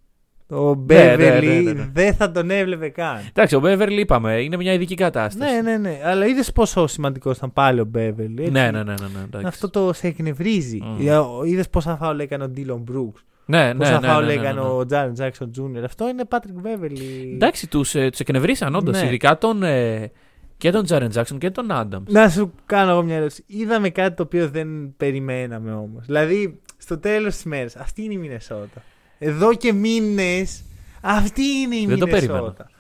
Ο 0.50 0.68
ναι, 0.68 0.74
Μπέβερλι 0.74 1.46
ναι, 1.48 1.60
ναι, 1.60 1.72
ναι. 1.72 1.88
δεν 1.92 2.14
θα 2.14 2.30
τον 2.30 2.50
έβλεπε 2.50 2.88
καν. 2.88 3.18
Εντάξει, 3.28 3.54
ο 3.56 3.60
Beverley 3.64 3.96
είπαμε, 3.98 4.42
είναι 4.42 4.56
μια 4.56 4.72
ειδική 4.72 4.94
κατάσταση. 4.94 5.52
Ναι, 5.54 5.60
ναι, 5.60 5.76
ναι. 5.76 6.00
Αλλά 6.04 6.26
είδες 6.26 6.52
πόσο 6.52 6.86
σημαντικός 6.86 7.36
ήταν 7.36 7.52
πάλι 7.52 7.80
ο 7.80 7.84
Μπέβερλι. 7.84 8.50
ναι, 8.50 8.62
ναι, 8.62 8.70
ναι, 8.70 8.82
ναι, 8.82 8.82
ναι, 8.82 9.22
εντάξει. 9.24 9.46
Αυτό 9.46 9.70
το 9.70 9.92
σε 9.92 10.06
εκνευρίζει. 10.06 10.78
Μμμ. 10.82 11.44
Είδες 11.44 11.68
πόσα 11.68 11.96
φάουλ 11.96 12.18
έκανε 12.18 12.44
ο 12.44 12.48
Ντίλον 12.48 12.80
Μπρούξ. 12.80 13.24
Ναι, 13.46 13.72
ναι, 13.72 13.74
Πόσα 13.74 13.92
ναι, 13.92 13.98
ναι, 13.98 14.06
φάουλ 14.06 14.24
ναι, 14.26 14.34
ναι, 14.34 14.40
έκανε 14.40 14.60
ναι. 14.60 14.66
ο 14.68 14.86
Τζάρεν 14.86 15.12
Τζάξον 15.12 15.50
Τζούνιορ. 15.50 15.84
Αυτό 15.84 16.08
είναι 16.08 16.22
Patrick 16.30 16.60
Μπέβερλι. 16.60 17.30
Εντάξει, 17.34 17.68
τους 17.68 17.94
ε, 17.94 18.10
τους 18.10 18.20
εκνευρίσαν 18.20 18.74
όντως. 18.74 19.00
Ναι. 19.00 19.06
Ειδικά 19.06 19.38
τον, 19.38 19.62
ε, 19.62 20.10
και 20.56 20.70
τον 20.70 20.84
Τζάρεν 20.84 21.08
Τζάξον 21.08 21.38
και 21.38 21.50
τον 21.50 21.72
Άνταμς. 21.72 22.12
Να 22.12 22.28
σου 22.28 22.52
κάνω 22.66 22.90
εγώ 22.90 23.02
μια 23.02 23.16
ερώτηση. 23.16 23.44
Είδαμε 23.46 23.88
κάτι 23.90 24.16
το 24.16 24.22
οποίο 24.22 24.48
δεν 24.48 24.94
περιμέναμε 24.96 25.72
όμως. 25.72 26.06
Δηλαδή, 26.06 26.60
στο 26.76 26.98
τέλος 26.98 27.34
της 27.34 27.44
μέρας, 27.44 27.76
αυτή 27.76 28.02
είναι 28.02 28.14
η 28.14 28.18
Μινεσότα. 28.18 28.82
Εδώ 29.18 29.54
και 29.54 29.72
μήνες, 29.72 30.64
αυτή 31.02 31.42
είναι 31.42 31.76
η 31.76 31.86
Δεν 31.86 31.98
το 31.98 32.06
Μινεσότα. 32.06 32.70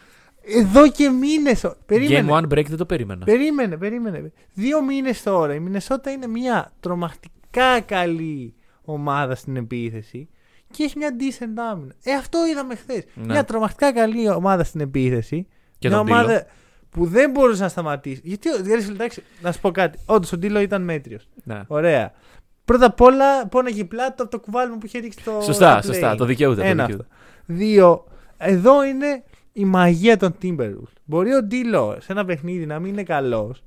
Εδώ 0.46 0.90
και 0.90 1.08
μήνες. 1.08 1.74
Περίμενε. 1.86 2.28
Game 2.28 2.34
one 2.34 2.44
break 2.44 2.66
δεν 2.66 2.76
το 2.76 2.86
περίμενα. 2.86 3.24
Περίμενε, 3.24 3.76
περίμενε. 3.76 4.32
Δύο 4.54 4.82
μήνες 4.82 5.22
τώρα. 5.22 5.54
Η 5.54 5.60
Μινεσότα 5.60 6.10
είναι 6.10 6.26
μια 6.26 6.72
τρομακτικά 6.80 7.80
καλή 7.80 8.54
ομάδα 8.84 9.34
στην 9.34 9.56
επίθεση. 9.56 10.28
Και 10.76 10.82
έχει 10.82 10.98
μια 10.98 11.16
decent 11.18 11.60
άμυνα. 11.70 11.94
Ε, 12.02 12.12
αυτό 12.12 12.46
είδαμε 12.46 12.74
χθες. 12.74 13.04
Ναι. 13.14 13.24
Μια 13.24 13.44
τρομακτικά 13.44 13.92
καλή 13.92 14.30
ομάδα 14.30 14.64
στην 14.64 14.80
επίθεση. 14.80 15.46
Και 15.78 15.88
μια 15.88 15.96
τον 15.96 16.06
ομάδα 16.06 16.46
που 16.90 17.06
δεν 17.06 17.30
μπορούσε 17.30 17.62
να 17.62 17.68
σταματήσει. 17.68 18.20
Γιατί, 18.24 18.48
γιατί 18.64 18.84
εντάξει, 18.90 19.22
να 19.40 19.52
σου 19.52 19.60
πω 19.60 19.70
κάτι. 19.70 19.98
Όντως 20.06 20.32
ο 20.32 20.36
Ντίλο 20.36 20.60
ήταν 20.60 20.82
μέτριος. 20.82 21.28
Ναι. 21.44 21.62
Ωραία. 21.66 22.12
Πρώτα 22.64 22.86
απ' 22.86 23.00
όλα 23.00 23.46
πόναγε 23.46 23.84
πλάτο 23.84 24.22
από 24.22 24.30
το 24.30 24.40
κουβάλιμο 24.40 24.78
που 24.78 24.86
είχε 24.86 24.98
ρίξει 24.98 25.24
το. 25.24 25.40
Σωστά, 25.40 25.82
στο 25.82 25.92
σωστά. 25.92 26.12
play. 26.12 26.16
Το 26.16 26.24
δικαιούται. 26.24 26.60
Το 26.60 26.66
Ένα 26.66 26.84
δικαιούται. 26.86 27.06
Δύο. 27.46 28.04
Εδώ 28.36 28.84
είναι 28.84 29.22
η 29.52 29.64
μαγεία 29.64 30.16
των 30.16 30.34
Timberwolves. 30.42 30.92
Μπορεί 31.04 31.34
ο 31.34 31.42
Ντίλο 31.42 31.96
σε 32.00 32.12
ένα 32.12 32.24
παιχνίδι 32.24 32.66
να 32.66 32.78
μην 32.78 32.92
είναι 32.92 33.02
καλός 33.02 33.62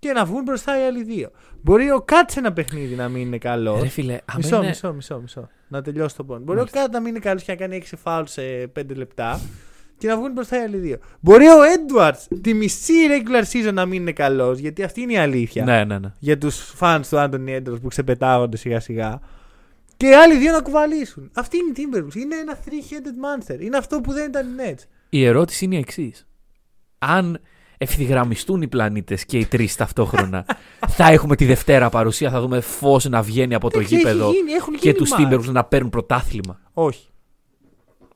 και 0.00 0.12
να 0.12 0.24
βγουν 0.24 0.42
μπροστά 0.42 0.80
οι 0.80 0.86
άλλοι 0.86 1.02
δύο. 1.04 1.30
Μπορεί 1.62 1.90
ο 1.90 2.00
Κάτ 2.02 2.30
σε 2.30 2.38
ένα 2.38 2.52
παιχνίδι 2.52 2.94
να 2.94 3.08
μην 3.08 3.22
είναι 3.22 3.38
καλός. 3.38 3.82
Ρε 3.82 3.88
φίλε, 3.88 4.12
άμα 4.24 4.38
Μισό, 4.42 4.56
είναι- 4.56 4.66
μισό, 4.66 4.92
μισό, 4.92 5.18
μισό. 5.20 5.48
Να 5.68 5.82
τελειώσει 5.82 6.16
το 6.16 6.24
πόνο. 6.24 6.40
Μπορεί 6.40 6.52
ο 6.58 6.60
Μάλιστα. 6.60 6.80
Κάτ 6.80 6.92
να 6.92 7.00
μην 7.00 7.08
είναι 7.08 7.18
καλός 7.18 7.42
και 7.42 7.52
να 7.52 7.58
κάνει 7.58 7.76
6 7.76 7.96
φάουλ 8.02 8.24
σε 8.26 8.42
5 8.66 8.94
λεπτά 8.94 9.40
και 9.98 10.08
να 10.08 10.16
βγουν 10.16 10.32
μπροστά 10.32 10.56
οι 10.60 10.62
άλλοι 10.62 10.76
δύο. 10.76 10.96
Μπορεί 11.20 11.46
ο 11.46 11.56
Edwards 11.76 12.38
τη 12.42 12.54
μισή 12.54 12.92
regular 13.08 13.44
season 13.68 13.72
να 13.72 13.86
μην 13.86 14.00
είναι 14.00 14.12
καλός, 14.12 14.58
γιατί 14.58 14.82
αυτή 14.82 15.00
είναι 15.00 15.12
η 15.12 15.16
αλήθεια 15.18 15.64
Ναι, 15.64 15.84
ναι, 15.84 15.98
ναι. 15.98 16.12
για 16.18 16.38
τους 16.38 16.74
fans 16.80 17.00
του 17.10 17.16
Anthony 17.16 17.56
Edwards 17.56 17.80
που 17.82 17.88
ξεπετάγονται 17.88 18.56
σιγά 18.56 18.80
σιγά. 18.80 19.20
Και 19.96 20.06
οι 20.06 20.12
άλλοι 20.14 20.36
δύο 20.38 20.52
να 20.52 20.60
κουβαλήσουν. 20.60 21.30
Αυτή 21.34 21.56
είναι 21.56 21.72
η 21.76 21.88
Timberwolves. 21.92 22.14
Είναι 22.14 22.36
ένα 22.36 22.58
three-headed 22.64 23.52
monster. 23.52 23.60
Είναι 23.60 23.76
αυτό 23.76 24.00
που 24.00 24.12
δεν 24.12 24.28
ήταν 24.28 24.46
οι 24.46 24.50
Nets. 24.58 24.84
Η 25.08 25.24
ερώτηση 25.24 25.64
είναι 25.64 25.74
η 25.74 25.78
εξής. 25.78 26.26
Αν 26.98 27.40
ευθυγραμμιστούν 27.82 28.62
οι 28.62 28.68
πλανήτες 28.68 29.24
και 29.24 29.38
οι 29.38 29.46
τρεις 29.46 29.76
ταυτόχρονα, 29.76 30.44
θα 30.96 31.06
έχουμε 31.06 31.36
τη 31.36 31.44
Δευτέρα 31.44 31.88
παρουσία, 31.90 32.30
θα 32.30 32.40
δούμε 32.40 32.60
φως 32.60 33.04
να 33.04 33.22
βγαίνει 33.22 33.54
από 33.54 33.70
το 33.70 33.78
Εντάξει, 33.78 33.94
έχει 33.94 34.04
γήπεδο 34.04 34.30
γίνει, 34.32 34.52
έχουν 34.52 34.72
και 34.74 34.78
γίνει 34.80 34.94
τους 34.94 35.10
match. 35.12 35.20
Timberwolves 35.32 35.52
να 35.52 35.64
παίρνουν 35.64 35.90
πρωτάθλημα. 35.90 36.60
Όχι. 36.72 37.06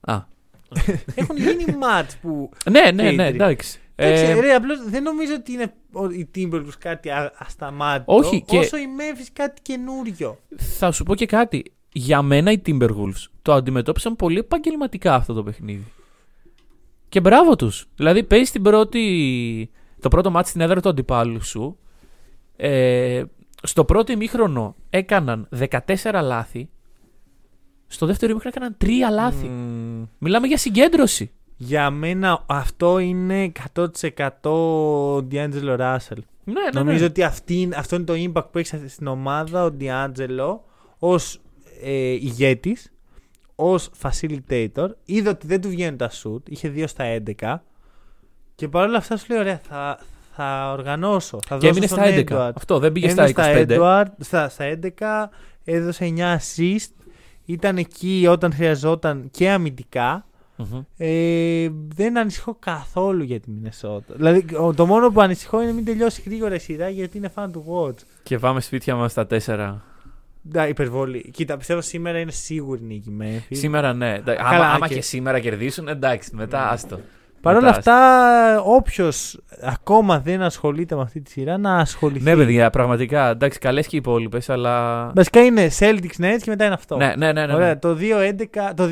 Α. 0.00 0.22
έχουν 1.14 1.36
γίνει 1.36 1.64
match 1.66 2.08
που. 2.20 2.50
Ναι, 2.70 2.80
ναι, 2.80 2.90
ναι, 2.90 3.10
Κέντρη. 3.10 3.24
εντάξει. 3.26 3.78
Εντάξει, 3.96 4.24
Ε, 4.24 4.40
ρε, 4.40 4.52
απλώς 4.54 4.78
δεν 4.90 5.02
νομίζω 5.02 5.34
ότι 5.34 5.52
είναι 5.52 5.72
ο- 5.92 6.10
οι 6.10 6.30
Timberwolves 6.34 6.68
κάτι 6.78 7.10
α- 7.10 7.32
ασταμάτητο. 7.38 8.14
Όχι, 8.16 8.42
και- 8.42 8.58
Όσο 8.58 8.76
η 8.76 8.86
Memphis 8.98 9.28
κάτι 9.32 9.60
καινούριο. 9.62 10.38
θα 10.56 10.90
σου 10.92 11.04
πω 11.04 11.14
και 11.14 11.26
κάτι. 11.26 11.64
Για 11.92 12.22
μένα 12.22 12.50
οι 12.52 12.60
Timberwolves 12.66 13.24
το 13.42 13.52
αντιμετώπισαν 13.52 14.16
πολύ 14.16 14.38
επαγγελματικά 14.38 15.14
αυτό 15.14 15.32
το 15.32 15.42
παιχνίδι. 15.42 15.84
Και 17.14 17.20
μπράβο 17.20 17.56
τους. 17.56 17.86
Δηλαδή, 17.96 18.24
παίζει 18.24 18.50
την 18.50 18.62
πρώτη, 18.62 19.70
το 20.00 20.08
πρώτο 20.08 20.30
μάτι 20.30 20.48
στην 20.48 20.60
έδρα 20.60 20.80
του 20.80 20.88
αντιπάλου 20.88 21.44
σου. 21.44 21.78
Ε, 22.56 23.22
στο 23.62 23.84
πρώτο 23.84 24.12
ημίχρονο 24.12 24.74
έκαναν 24.90 25.48
14 25.70 26.20
λάθη. 26.22 26.68
Στο 27.86 28.06
δεύτερο 28.06 28.30
ημίχρονο 28.32 28.54
έκαναν 28.56 28.76
3 28.84 29.12
λάθη. 29.14 29.46
Μμμ. 29.46 30.04
Μιλάμε 30.18 30.46
για 30.46 30.56
συγκέντρωση. 30.56 31.30
Για 31.56 31.90
μένα 31.90 32.44
αυτό 32.46 32.98
είναι 32.98 33.52
100% 33.74 34.50
ο 34.50 35.16
D'Angelo 35.16 35.78
Russell. 35.78 36.18
Ναι, 36.44 36.52
ναι, 36.52 36.68
Νομίζω 36.72 36.98
ναι. 36.98 37.04
ότι 37.04 37.22
αυτή, 37.22 37.60
είναι- 37.60 37.76
αυτό 37.76 37.96
είναι 37.96 38.04
το 38.04 38.14
impact 38.16 38.50
που 38.50 38.58
έχει 38.58 38.88
στην 38.88 39.06
ομάδα 39.06 39.64
ο 39.64 39.70
D'Angelo 39.80 40.58
ως 40.98 41.40
ε, 41.82 41.90
ηγέτης, 42.12 42.92
ως 43.54 43.90
facilitator. 44.02 44.88
Είδε 45.04 45.28
ότι 45.28 45.46
δεν 45.46 45.60
του 45.60 45.68
βγαίνουν 45.68 45.96
τα 45.96 46.10
shoot, 46.10 46.48
είχε 46.48 46.72
2 46.76 46.84
στα 46.86 47.04
11 47.40 47.54
και 48.54 48.68
παρόλα 48.68 48.96
αυτά 48.98 49.16
σου 49.16 49.26
λέει 49.28 49.38
ωραία 49.38 49.60
θα, 49.68 49.98
θα 50.34 50.70
οργανώσω. 50.72 51.38
Θα 51.46 51.56
Και 51.58 51.66
δώσω 51.66 51.68
έμεινε 51.68 51.86
στον 51.86 51.98
στα 51.98 52.38
11. 52.40 52.48
Edward. 52.48 52.52
Αυτό 52.56 52.78
δεν 52.78 52.92
πήγε 52.92 53.06
Έμεινε 53.10 53.26
στα 53.26 53.52
25. 53.54 53.66
Edward, 53.68 54.06
στα, 54.18 54.48
στα 54.48 54.64
11, 54.98 55.28
έδωσε 55.64 56.12
9 56.16 56.36
assist, 56.36 56.92
ήταν 57.44 57.76
εκεί 57.76 58.26
όταν 58.30 58.52
χρειαζόταν 58.52 59.28
και 59.30 59.50
αμυντικά. 59.50 60.26
Μμμ. 60.56 60.80
Ε, 60.96 61.68
δεν 61.94 62.18
ανησυχώ 62.18 62.56
καθόλου 62.58 63.22
για 63.22 63.40
τη 63.40 63.50
Μινεσότα. 63.50 64.14
Δηλαδή, 64.14 64.44
ο- 64.56 64.74
το 64.74 64.86
μόνο 64.86 65.10
που 65.10 65.20
ανησυχώ 65.20 65.62
είναι 65.62 65.72
μην 65.72 65.84
τελειώσει 65.84 66.22
γρήγορα 66.26 66.54
η 66.54 66.58
σειρά 66.58 66.88
γιατί 66.88 67.16
είναι 67.16 67.32
fan 67.34 67.46
του 67.52 67.64
Watch. 67.68 68.02
Και 68.22 68.38
πάμε 68.38 68.60
σπίτια 68.60 68.94
μας 68.94 69.10
στα 69.10 69.26
4. 69.30 69.74
Ναι, 70.52 70.66
υπερβολή. 70.66 71.30
Κοίτα, 71.32 71.56
πιστεύω 71.56 71.80
σήμερα 71.80 72.18
είναι 72.18 72.30
σίγουρη 72.30 72.82
νίκη 72.82 73.16
Memphis. 73.20 73.56
Σήμερα 73.56 73.92
ναι. 73.92 74.14
Εντάξει, 74.14 74.42
Καλά, 74.44 74.64
άμα, 74.64 74.74
άμα 74.74 74.88
και- 74.88 74.94
και 74.94 75.00
σήμερα 75.00 75.38
κερδίσουν, 75.38 75.88
εντάξει, 75.88 76.30
μετά 76.34 76.70
άστο. 76.70 77.00
Παρ' 77.40 77.56
όλα 77.56 77.64
Μετά 77.66 77.76
αυτά, 77.78 78.60
όποιος 78.64 79.40
ακόμα 79.62 80.20
δεν 80.20 80.42
ασχολείται 80.42 80.94
με 80.94 81.02
αυτή 81.02 81.20
τη 81.20 81.30
σειρά 81.30 81.58
να 81.58 81.76
ασχοληθεί. 81.76 82.24
Ναι, 82.24 82.36
παιδιά, 82.36 82.70
πραγματικά. 82.70 83.28
Εντάξει, 83.30 83.58
καλές 83.58 83.86
και 83.86 83.96
οι 83.96 83.98
υπόλοιπες, 83.98 84.48
αλλά. 84.50 85.06
Βασικά 85.14 85.44
είναι 85.44 85.68
Celtics 85.78 86.20
Nets 86.20 86.38
και 86.42 86.50
μετά 86.50 86.64
είναι 86.64 86.74
αυτό. 86.74 86.96
Ναι, 86.96 87.14
ναι, 87.16 87.32
ναι. 87.32 87.46
ναι, 87.46 87.54
Ωραία, 87.54 87.68
ναι. 87.68 87.76
το 87.76 87.94
2-11, 87.94 88.72
το 88.74 88.84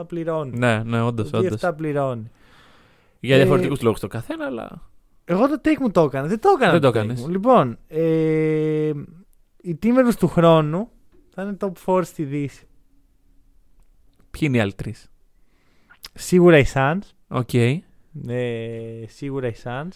2-7 0.00 0.04
πληρώνει. 0.06 0.58
Ναι, 0.58 0.82
ναι, 0.84 1.02
όντως. 1.02 1.30
το 1.30 1.38
2-7 1.60 1.72
πληρώνει. 1.76 2.30
Για 3.20 3.34
Ε, 3.34 3.38
διαφορετικούς 3.38 3.82
λόγους 3.82 4.00
το 4.00 4.06
καθένα, 4.08 4.44
αλλά. 4.44 4.82
Εγώ 5.24 5.48
το 5.48 5.60
take 5.64 5.78
μου 5.80 5.90
το 5.90 6.00
έκανα. 6.02 6.26
Δεν 6.28 6.40
το 6.40 6.48
έκανα. 6.56 6.72
Δεν 6.72 6.80
το 6.80 6.88
take 6.88 6.94
έκανες. 6.94 7.20
μου. 7.20 7.28
Λοιπόν, 7.28 7.78
ε, 7.88 8.90
οι 9.70 9.78
Timberwolves 9.82 10.14
του 10.18 10.28
χρόνου 10.28 10.88
θα 11.34 11.42
είναι 11.42 11.56
top 11.60 11.72
4 11.86 12.00
στη 12.04 12.24
Δύση. 12.24 12.66
Ποιοι 14.30 14.40
είναι 14.42 14.56
οι 14.56 14.60
άλλοι 14.60 14.74
τρεις; 14.74 15.10
Σίγουρα 16.14 16.58
οι 16.58 16.64
Suns. 16.74 16.98
Οκ. 17.28 17.52
Η 17.52 17.84
Ε, 18.28 19.04
σίγουρα 19.06 19.46
οι 19.48 19.52
Suns. 19.64 19.88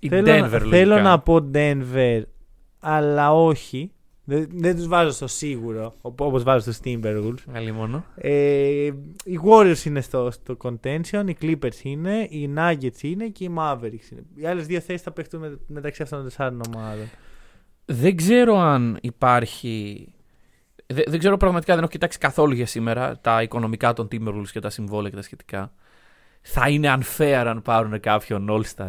Denver, 0.00 0.10
θέλω, 0.24 0.36
λογικά. 0.48 0.58
θέλω 0.70 1.00
να 1.00 1.20
πω 1.20 1.50
Denver, 1.54 2.22
αλλά 2.80 3.32
όχι. 3.34 3.92
Δεν, 4.24 4.48
δεν 4.52 4.76
τους 4.76 4.86
βάζω 4.88 5.10
στο 5.10 5.26
σίγουρο, 5.26 5.94
οπ- 6.00 6.20
όπως 6.20 6.42
βάζω 6.42 6.60
στους 6.60 6.78
Timberwolves. 6.84 7.34
Άλλη 7.52 7.72
μόνο. 7.72 8.04
Ε, 8.14 8.90
οι 9.24 9.38
Warriors 9.44 9.84
είναι 9.84 10.00
στο, 10.00 10.30
στο 10.30 10.56
contention, 10.62 11.24
οι 11.26 11.36
Clippers 11.40 11.82
είναι, 11.82 12.26
οι 12.30 12.54
Nuggets 12.56 13.02
είναι 13.02 13.28
και 13.28 13.44
οι 13.44 13.50
Mavericks 13.58 14.10
είναι. 14.12 14.22
Οι 14.34 14.46
άλλες 14.46 14.66
δύο 14.66 14.80
θέσεις 14.80 15.02
θα 15.02 15.10
παιχτούν 15.12 15.40
με- 15.40 15.58
μεταξύ 15.66 16.02
αυτών 16.02 16.18
των 16.18 16.28
τεσσάρων 16.28 16.60
ομάδων. 16.74 17.06
Δεν 17.84 18.16
ξέρω 18.16 18.58
αν 18.58 18.98
υπάρχει. 19.00 20.06
Δεν, 20.86 21.04
δεν 21.08 21.18
ξέρω 21.18 21.36
πραγματικά, 21.36 21.72
δεν 21.74 21.82
έχω 21.82 21.92
κοιτάξει 21.92 22.18
καθόλου 22.18 22.54
για 22.54 22.66
σήμερα 22.66 23.18
τα 23.18 23.42
οικονομικά 23.42 23.92
των 23.92 24.08
Timberwolves 24.12 24.48
και 24.52 24.60
τα 24.60 24.70
συμβόλαια 24.70 25.10
και 25.10 25.16
τα 25.16 25.22
σχετικά. 25.22 25.72
Θα 26.42 26.68
είναι 26.68 26.94
unfair 26.98 27.44
αν 27.46 27.62
πάρουν 27.62 28.00
κάποιον 28.00 28.46
All-Star. 28.50 28.88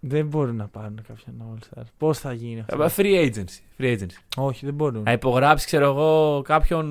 Δεν 0.00 0.26
μπορούν 0.26 0.56
να 0.56 0.68
πάρουν 0.68 1.00
κάποιον 1.08 1.34
All-Star. 1.54 1.82
Πώς 1.96 2.18
θα 2.18 2.32
γίνει 2.32 2.60
αυτό; 2.60 2.82
Ε, 2.82 2.88
Free 2.96 3.24
agency. 3.34 3.80
Free 3.82 3.98
agency. 3.98 4.16
Όχι, 4.36 4.64
δεν 4.64 4.74
μπορούν. 4.74 5.02
Να 5.02 5.12
υπογράψει, 5.12 5.66
ξέρω 5.66 5.84
εγώ, 5.86 6.42
κάποιον. 6.44 6.86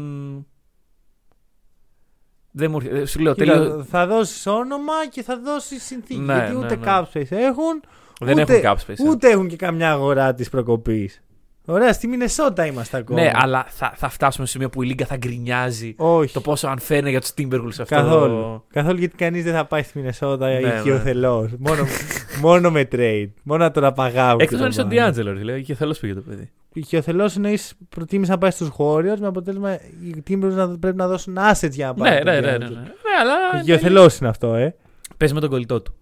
Δεν 2.52 2.72
μου 2.72 2.78
έρχεται. 2.78 3.06
Σου 3.06 3.20
λέω 3.20 3.34
Κοίτα, 3.34 3.54
τελείω. 3.54 3.84
Θα 3.84 4.08
δώσεις 4.08 4.46
όνομα 4.48 5.08
και 5.12 5.24
θα 5.24 5.40
δώσεις 5.40 5.84
συνθήκη. 5.84 6.20
Ναι, 6.20 6.34
γιατί 6.34 6.52
ναι, 6.52 6.58
ούτε 6.58 6.76
ναι. 6.76 6.82
cap 6.86 7.04
space 7.14 7.32
έχουν, 7.32 7.82
Δεν 8.20 8.40
ούτε- 8.40 8.54
έχουν 8.60 8.64
cap 8.64 8.76
space. 8.92 9.06
ε. 9.06 9.10
ούτε 9.10 9.30
έχουν 9.30 9.48
και 9.48 9.56
καμιά 9.56 9.92
αγορά 9.92 10.34
της 10.34 10.50
προκοπής. 10.50 11.22
Ωραία, 11.70 11.94
στη 11.94 12.08
Μινεσότα 12.08 12.66
είμαστε 12.66 12.98
ακόμα. 12.98 13.22
Ναι, 13.22 13.32
αλλά 13.34 13.66
θα, 13.70 13.94
θα 13.96 14.10
φτάσουμε 14.10 14.46
σε 14.46 14.52
σημείο 14.52 14.70
που 14.70 14.84
η 14.84 14.88
Λίγκα 14.88 15.06
θα 15.06 15.18
γκρινιάζει 15.18 15.94
Όχι. 15.98 16.34
το 16.34 16.42
πόσο 16.42 16.74
unfair 16.78 16.98
είναι 16.98 17.10
για 17.10 17.22
τους 17.22 17.30
Timberwolves 17.38 17.68
αυτό. 17.68 17.96
Καθόλου. 17.96 18.64
Καθόλου 18.74 18.98
γιατί 19.00 19.16
κανείς 19.16 19.44
δεν 19.44 19.54
θα 19.54 19.66
πάει 19.66 19.84
στη 19.84 19.98
Μινεσότα 19.98 20.48
Ναι, 20.48 20.60
ναι. 20.60 20.74
οικειοθελώς. 20.80 21.52
μόνο, 21.60 21.84
μόνο 22.42 22.72
με 22.72 22.88
trade. 22.92 23.30
Μόνο 23.44 23.64
να 23.64 23.72
τον 23.72 23.84
απαγάγουν. 23.84 24.40
Εκτός 24.40 24.62
αν 24.62 24.70
είσαι 24.70 24.82
ο 24.82 24.88
D'Angelo, 24.92 25.34
δηλαδή, 25.38 25.64
και 25.64 25.74
θέλω 25.76 25.96
πήγε 26.02 26.14
το 26.14 26.22
παιδί. 26.22 26.50
Οικειοθελώς 26.74 27.36
εννοεί 27.36 27.60
προτίμησε 27.90 28.32
να 28.32 28.38
πάει 28.38 28.52
στους 28.52 28.70
Warriors 28.78 29.18
με 29.20 29.28
αποτέλεσμα 29.28 29.74
οι 29.76 30.24
Timberwolves 30.30 30.54
να 30.54 30.78
πρέπει 30.78 30.98
να 30.98 31.08
δώσουν 31.08 31.38
assets 31.52 31.72
για 31.72 31.88
να 31.88 31.94
πάει. 31.94 32.12
Ναι, 32.12 32.32
ναι, 32.32 32.40
ναι, 32.40 32.52
ναι, 32.52 32.58
ναι. 32.58 32.66
Ναι, 32.68 33.16
αλλά. 33.22 33.62
Οικειοθελώς 33.62 34.18
είναι 34.18 34.30
αυτό, 34.30 34.54
ε. 34.56 34.76
Παίζει 35.18 35.34
με 35.34 35.40
τον 35.40 35.50
κολλητό 35.50 35.82
του. 35.82 35.94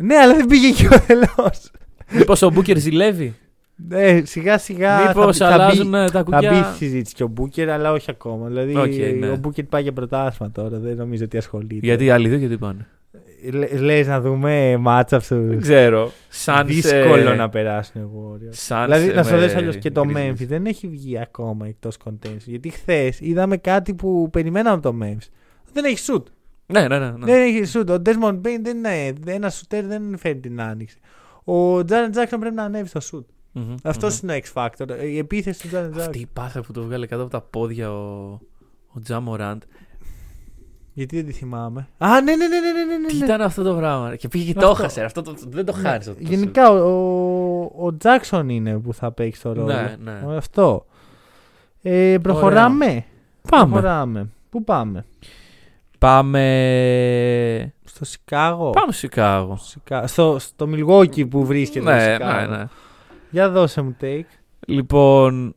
Ναι, 0.00 0.16
αλλά 0.16 0.34
δεν 0.34 0.46
πήγε 0.46 0.66
οικειοθελώς. 0.66 1.70
Μήπως 2.12 2.42
ο 2.42 2.50
Μπούκερ 2.50 2.76
ζηλεύει; 2.78 3.34
Ναι, 3.88 4.20
σιγά 4.24 4.58
σιγά 4.58 5.06
Μήπως 5.06 5.36
θα, 5.36 5.48
θα, 5.48 5.54
αλλάζουν 5.54 5.88
μπει, 5.88 5.96
ε, 5.96 6.04
τα 6.04 6.10
θα 6.10 6.22
μπει 6.22 6.30
κουκιά. 6.32 6.62
στη 6.64 6.76
συζήτηση 6.84 7.14
και 7.14 7.22
ο 7.22 7.26
Μπούκερ, 7.26 7.70
αλλά 7.70 7.92
όχι 7.92 8.10
ακόμα. 8.10 8.46
Δηλαδή 8.48 8.76
Οκ, 8.76 9.18
ναι. 9.18 9.28
ο 9.30 9.36
Μπούκερ 9.36 9.64
πάει 9.64 9.82
για 9.82 9.92
πρωτάθλημα 9.92 10.52
τώρα, 10.52 10.78
δεν 10.78 10.96
νομίζω 10.96 11.24
ότι 11.24 11.36
ασχολείται. 11.36 11.86
Γιατί 11.86 12.04
οι 12.04 12.10
άλλοι 12.10 12.28
δύο 12.28 12.38
γιατί 12.38 12.58
πάνε; 12.58 12.86
Λε 13.78 14.02
να 14.04 14.20
δούμε 14.20 14.76
μάτσα 14.76 15.18
Δεν 15.18 15.38
αυτού. 15.48 15.58
ξέρω. 15.60 16.10
Σαν 16.28 16.66
Δύσκολο 16.66 17.16
σε- 17.28 17.34
να 17.34 17.48
περάσουν 17.48 18.02
οι 18.02 18.04
Warriors. 18.14 18.48
Σαν 18.50 18.84
Δηλαδή, 18.84 19.06
σε- 19.06 19.12
να 19.14 19.22
σου 19.22 19.34
με 19.34 19.40
δώσω 19.40 19.56
αλλιώς 19.56 19.76
και 19.76 19.90
το 19.90 20.02
Grizzlies. 20.06 20.16
Memphis 20.30 20.46
δεν 20.46 20.66
έχει 20.66 20.88
βγει 20.88 21.18
ακόμα 21.18 21.66
εκτός 21.66 21.96
contention. 22.04 22.36
Γιατί 22.44 22.68
χθες 22.68 23.20
είδαμε 23.20 23.56
κάτι 23.56 23.94
που 23.94 24.28
περιμέναμε 24.32 24.80
το 24.80 24.94
Memphis. 25.02 25.28
Δεν 25.72 25.84
έχει 25.84 26.06
shoot. 26.12 26.22
Ναι, 26.66 26.88
ναι, 26.88 26.98
ναι. 26.98 27.10
ναι. 27.10 27.24
Δεν 27.24 27.42
έχει 27.42 27.62
shoot. 27.78 27.88
Ο 27.88 28.02
Desmond 28.06 28.34
Bain 28.34 28.58
δεν 28.62 28.76
είναι. 28.76 29.12
Ένα 29.26 29.50
shooter 29.50 29.82
δεν 29.86 30.02
φέρνει 30.18 30.40
την 30.40 30.60
άνοιξη. 30.60 30.96
Ο 31.44 31.76
Janet 31.78 32.10
Jackson 32.14 32.36
πρέπει 32.40 32.54
να 32.54 32.62
ανέβει 32.62 32.88
στο 32.88 33.00
shoot. 33.12 33.24
Μμμ, 33.58 33.74
Αυτός 33.82 34.20
μμμ. 34.20 34.28
είναι 34.30 34.38
ο 34.38 34.48
X 34.54 34.62
Factor. 34.62 35.04
Η 35.04 35.18
επίθεση 35.18 35.68
του 35.68 35.76
Janet 35.76 35.90
Αυτή 35.96 36.08
Jackson. 36.12 36.16
η 36.16 36.26
πάσα 36.32 36.60
που 36.60 36.72
το 36.72 36.82
βγάλε 36.82 37.06
κάτω 37.06 37.22
από 37.22 37.30
τα 37.30 37.40
πόδια 37.40 37.92
ο, 37.92 38.22
ο 38.92 39.00
Τζαμοράντ. 39.02 39.62
Γιατί 40.92 41.16
δεν 41.16 41.26
τη 41.26 41.32
θυμάμαι. 41.32 41.88
Α, 41.98 42.20
ναι, 42.20 42.36
ναι, 42.36 42.48
ναι, 42.48 42.60
ναι, 42.60 42.72
ναι, 42.72 42.84
ναι, 42.84 42.98
ναι. 42.98 43.06
Τι 43.06 43.16
ήταν 43.16 43.40
αυτό 43.40 43.62
το 43.62 43.74
πράγμα. 43.74 44.16
Και 44.16 44.28
πήγε 44.28 44.52
και 44.52 44.58
το 44.60 44.68
Αυτό. 44.68 44.82
έχασε. 44.82 45.02
Αυτό 45.04 45.22
το, 45.22 45.34
δεν 45.48 45.64
το 45.64 45.76
Ναι. 45.76 45.82
χάνει. 45.82 45.96
αυτό 45.96 46.12
το 46.14 46.18
Γενικά 46.20 46.70
ο, 46.70 47.60
ο 47.62 47.96
Jackson 48.02 48.44
είναι 48.48 48.78
που 48.78 48.94
θα 48.94 49.12
παίξει 49.12 49.42
το 49.42 49.52
ρόλο. 49.52 49.66
Ναι, 49.72 49.96
ναι. 50.04 50.36
Αυτό. 50.36 50.86
Ε, 51.82 52.16
προχωράμε. 52.22 53.04
Πάμε. 53.50 53.72
Προχωράμε. 53.72 54.28
Πού 54.50 54.64
πάμε; 54.64 55.04
Πάμε. 55.98 57.72
Στο 57.84 58.04
Σικάγο. 58.04 58.70
Πάμε 58.70 58.92
στο 58.92 59.00
Σικάγο. 59.00 59.56
Σικα- 59.60 60.06
Στο, 60.06 60.36
στο 60.38 60.66
Μιλγόκι 60.66 61.26
που 61.26 61.44
βρίσκεται 61.46 61.84
το 61.84 61.90
Ναι, 61.90 62.12
Σικάγο. 62.12 62.40
ναι, 62.50 62.56
ναι. 62.56 62.64
Για 63.30 63.50
δώσε 63.50 63.82
μου 63.82 63.96
take. 64.00 64.24
Λοιπόν. 64.66 65.54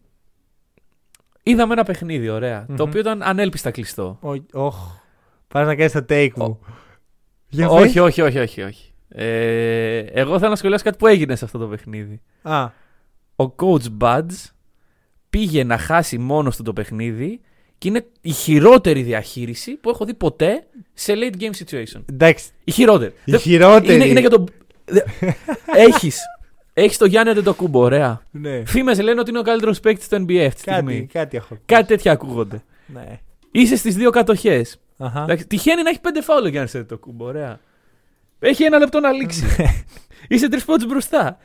Είδαμε 1.44 1.74
ένα 1.74 1.84
παιχνίδι, 1.84 2.30
ωραία. 2.30 2.66
Μμμ. 2.68 2.76
Το 2.76 2.84
οποίο 2.84 3.00
ήταν 3.00 3.24
ανέλπιστα 3.24 3.72
κλειστό. 3.72 4.18
Ω- 4.22 4.62
Όχ. 4.66 4.76
Πας 5.48 5.66
να 5.66 5.76
κάνεις 5.76 5.92
το 5.92 6.06
take 6.10 6.30
μου. 6.36 6.60
Για 7.50 7.70
όχι, 7.70 7.94
πες. 7.94 7.96
όχι, 8.02 8.22
όχι, 8.22 8.40
όχι, 8.40 8.62
όχι. 8.62 8.92
Ε, 9.10 9.98
εγώ 9.98 10.38
θέλω 10.38 10.50
να 10.50 10.56
σχολιάσω 10.56 10.84
κάτι 10.84 10.98
που 10.98 11.08
έγινε 11.08 11.36
σε 11.36 11.46
αυτό 11.46 11.58
το 11.58 11.68
παιχνίδι. 11.68 12.22
Α, 12.42 12.64
Ο 13.36 13.54
coach 13.56 13.86
Buds 14.02 14.52
πήγε 15.30 15.64
να 15.64 15.78
χάσει 15.78 16.18
μόνος 16.18 16.56
του 16.56 16.64
το 16.64 16.74
παιχνίδι 16.74 17.42
και 17.78 17.88
είναι 17.88 18.06
η 18.22 18.32
χειρότερη 18.32 19.02
διαχείριση 19.02 19.72
που 19.76 19.90
έχω 19.90 20.06
δει 20.06 20.14
ποτέ 20.14 20.68
σε 20.94 21.14
late 21.16 21.42
game 21.42 21.64
situation. 21.66 22.02
εντάξει. 22.10 22.50
Η 22.64 22.72
χειρότερη. 22.72 23.12
Η 23.26 23.32
Δεν- 23.32 23.40
χειρότερη. 23.40 23.94
Είναι, 23.96 24.06
είναι 24.06 24.20
για 24.20 24.30
το. 24.30 24.44
Δε- 24.86 25.02
έχεις. 25.88 26.20
Έχεις 26.80 26.98
το 26.98 27.06
Γιάννη 27.06 27.32
Αντετοκούμπο, 27.32 27.80
ωραία. 27.80 28.22
Ναι. 28.32 28.66
Φήμες 28.66 29.00
λένε 29.02 29.20
ότι 29.20 29.30
είναι 29.30 29.40
ο 29.40 29.42
καλύτερος 29.42 29.80
παίκτης 29.80 30.06
στο 30.06 30.18
NBA 30.18 30.38
αυτή 30.38 30.62
τη 30.62 30.64
Κάτι, 30.64 30.72
στιγμή. 30.86 31.08
κάτι 31.12 31.38
έχω. 31.38 31.46
ακούσει. 31.46 31.62
Κάτι 31.66 31.88
τέτοια 31.88 32.12
ακούγονται. 32.12 32.64
Ναι. 32.86 33.20
Είσαι 33.52 33.76
στις 33.76 33.96
δύο 33.96 34.10
κατοχές. 34.10 34.80
Αχα. 34.98 35.26
Τυχαίνει 35.48 35.82
να 35.84 35.90
έχει 35.90 36.00
πέντε 36.00 36.22
φάουλ 36.22 36.44
ο 36.46 36.48
Γιάννης 36.48 36.76
Αντετοκούμπο, 36.76 37.26
ωραία. 37.26 37.60
Έχει 38.40 38.64
ένα 38.64 38.78
λεπτό 38.78 39.00
να 39.00 39.12
λήξει. 39.12 39.46
Είσαι 40.28 40.50
τρεις 40.50 40.66
πόντους 40.66 40.88
μπροστά. 40.88 41.38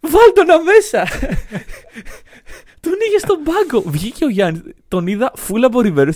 Βάλ 0.00 0.32
τον 0.34 0.50
αμέσα. 0.50 1.04
τον 2.80 2.92
είχε 3.08 3.18
στον 3.18 3.38
πάγκο. 3.44 3.90
Βγήκε 3.90 4.24
ο 4.24 4.28
Γιάννης. 4.28 4.62
Τον 4.88 5.06
είδα 5.06 5.32
full 5.48 5.60
από 5.64 5.80
ριβέρου. 5.80 6.12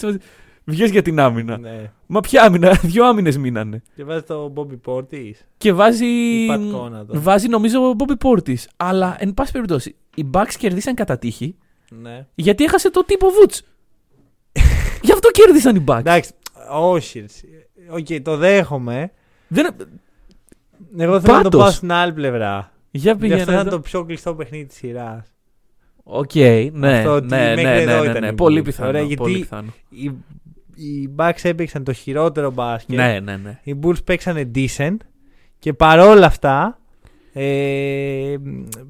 Βγες 0.65 0.91
για 0.91 1.03
την 1.03 1.21
άμυνα. 1.21 1.59
Ναι. 1.59 1.91
Μα 2.07 2.21
ποια 2.21 2.43
άμυνα, 2.43 2.71
δύο 2.83 3.07
άμυνες 3.07 3.37
μείνανε. 3.39 3.83
Και 3.95 4.05
βάζει 4.05 4.23
το 4.23 4.53
Bobby 4.57 4.79
Portis. 4.93 5.33
Και 5.59 5.73
βάζει. 5.73 6.05
Ή 6.07 6.49
Pat 6.51 6.75
Connaughton. 6.77 7.05
Βάζει 7.09 7.49
νομίζω 7.49 7.89
ο 7.91 7.95
Bobby 7.99 8.27
Portis. 8.29 8.65
Αλλά 8.77 9.17
εν 9.19 9.35
πάση 9.35 9.53
περιπτώσει, 9.53 9.97
οι 10.15 10.25
Bucks 10.33 10.53
κερδίσαν 10.59 10.95
κατά 10.95 11.19
τύχη 11.19 11.57
Ναι. 12.03 12.27
γιατί 12.35 12.65
έχασε 12.65 12.91
το 12.91 13.05
τύπο 13.05 13.27
Βούτς. 13.41 13.63
Γι' 15.03 15.13
αυτό 15.13 15.31
κέρδισαν 15.31 15.77
οι 15.77 15.85
Bucks. 15.87 15.99
Εντάξει. 15.99 16.31
Όχι. 16.73 17.25
Οκ, 17.91 18.07
το 18.23 18.37
δέχομαι. 18.37 19.11
Δεν... 19.49 19.67
Εγώ 20.97 21.21
θέλω 21.21 21.37
να 21.37 21.43
το 21.43 21.49
Πάντως. 21.49 21.61
πάω 21.61 21.71
στην 21.71 21.93
άλλη 21.93 22.13
πλευρά. 22.13 22.73
Για 22.91 23.01
Γιατί 23.03 23.19
πήγαινε. 23.21 23.41
αυτό 23.41 23.53
ήταν 23.53 23.67
εδώ. 23.67 23.77
το 23.77 23.83
πιο 23.83 24.05
κλειστό 24.05 24.35
παιχνίδι 24.35 24.65
της 24.67 24.77
σειράς. 24.77 25.27
Οκ, 26.03 26.35
ναι, 26.73 26.97
Αυτό 26.99 27.15
ότι 27.15 27.27
ναι, 27.27 27.37
ναι, 27.39 27.63
μέχρι 27.63 27.85
ναι, 27.85 27.93
εδώ 27.93 28.03
ναι, 28.05 28.11
ήταν 28.11 28.23
ναι, 28.23 28.29
οι 28.29 28.33
Πολύ 28.33 28.61
Bulls. 28.61 28.65
πιθανό. 28.65 28.89
Ωραία, 28.89 29.01
γιατί- 29.03 29.23
πολύ 29.23 29.39
πιθανό. 29.39 29.69
Οι, 29.89 30.11
οι 30.83 31.11
Bucks 31.17 31.41
έπαιξαν 31.43 31.85
το 31.85 31.93
χειρότερο 31.93 32.51
μπάσκετ. 32.51 32.97
Ναι, 32.97 33.21
ναι, 33.21 33.37
ναι. 33.37 33.61
Οι 33.63 33.75
Bulls 33.83 34.05
παίξανε 34.05 34.51
decent. 34.55 34.97
Και 35.59 35.73
παρόλα 35.73 36.27
αυτά. 36.27 36.75
Ε, 37.33 38.37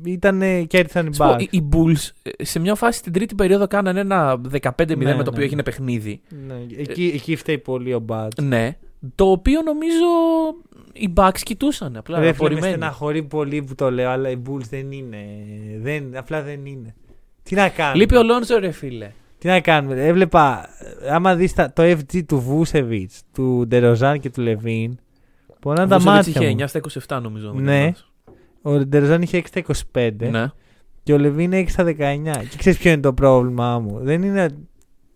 ήταν, 0.05 0.67
κέρδισαν 0.67 1.07
οι 1.07 1.15
Σου 1.15 1.19
πω, 1.19 1.35
Bucks. 1.35 1.41
οι, 1.41 1.49
οι 1.51 1.69
Bulls 1.73 2.09
ε, 2.23 2.45
σε 2.45 2.59
μια 2.59 2.75
φάση 2.75 2.99
στην 2.99 3.13
τρίτη 3.13 3.35
περίοδο 3.35 3.67
κάνανε 3.67 4.01
ένα 4.01 4.41
15-0 4.63 4.71
Ναι, 4.87 4.95
με 4.97 5.05
ναι, 5.05 5.13
το 5.13 5.21
οποίο 5.21 5.33
ναι. 5.37 5.45
έγινε 5.45 5.63
παιχνίδι. 5.63 6.21
Ναι, 6.47 6.55
εκεί, 6.77 7.11
εκεί 7.15 7.37
φταίει 7.37 7.59
πολύ 7.59 7.95
ο 7.95 8.05
Bud. 8.09 8.29
Ναι. 8.43 8.77
Το 9.15 9.31
οποίο 9.31 9.63
νομίζω 9.63 10.07
οι 10.93 11.13
Bucks 11.17 11.39
κοιτούσαν. 11.43 11.97
Απλά 11.97 12.15
Ρε 12.19 12.21
φίλε, 12.23 12.31
με 12.31 12.37
απορριμμένοι. 12.37 12.73
στεναχωρεί 12.73 13.23
πολύ 13.23 13.63
που 13.63 13.75
το 13.75 13.91
λέω, 13.91 14.11
αλλά 14.11 14.31
οι 14.31 14.43
Bulls 14.49 14.65
δεν 14.71 14.93
είναι. 14.93 15.19
Δεν, 15.81 16.17
απλά 16.17 16.43
δεν 16.43 16.67
είναι. 16.67 16.95
Τι 17.43 17.55
να 17.55 17.69
κάνουμε; 17.69 17.97
Λείπει 17.99 18.17
ο 18.17 18.23
Λόνζο, 18.23 18.59
ρε 18.59 18.71
φίλε. 18.71 19.11
Τι 19.41 19.49
να 19.49 19.61
κάνουμε. 19.61 20.07
Έβλεπα, 20.07 20.69
άμα 21.11 21.35
δεις 21.35 21.53
τα- 21.55 21.73
το 21.73 21.83
FG 21.83 22.23
του 22.27 22.41
Βούσεβιτς, 22.41 23.23
του 23.35 23.65
Ντεροζάν 23.69 24.21
και 24.21 24.31
του 24.31 24.41
Λεβίν, 24.41 24.99
πονάνε 25.61 25.89
τα 25.89 25.97
Ο 25.97 25.99
Vucevic 25.99 26.05
μάτια 26.05 26.33
είχε 26.37 26.45
μου. 26.51 26.57
9 26.61 26.67
στα 26.67 26.79
27 26.79 27.21
νομίζω. 27.23 27.49
αν 27.49 27.55
δεν 27.55 27.65
Ναι. 27.65 27.71
κάνω 27.71 27.85
λάθος. 27.85 28.13
Ο 28.63 28.85
Ντεροζάν 28.87 29.23
είχε 29.23 29.37
6 29.37 29.47
στα 29.49 29.59
25 29.59 30.31
Ναι. 30.31 30.47
και 31.03 31.13
ο 31.13 31.19
Λεβίν 31.19 31.53
6 31.53 31.65
στα 31.69 31.85
19. 31.85 32.39
Και 32.51 32.57
ξέρεις 32.57 32.79
ποιο 32.79 32.91
είναι 32.91 33.01
το 33.01 33.13
πρόβλημά 33.13 33.79
μου; 33.79 33.99
Δεν 34.01 34.23
είναι 34.23 34.49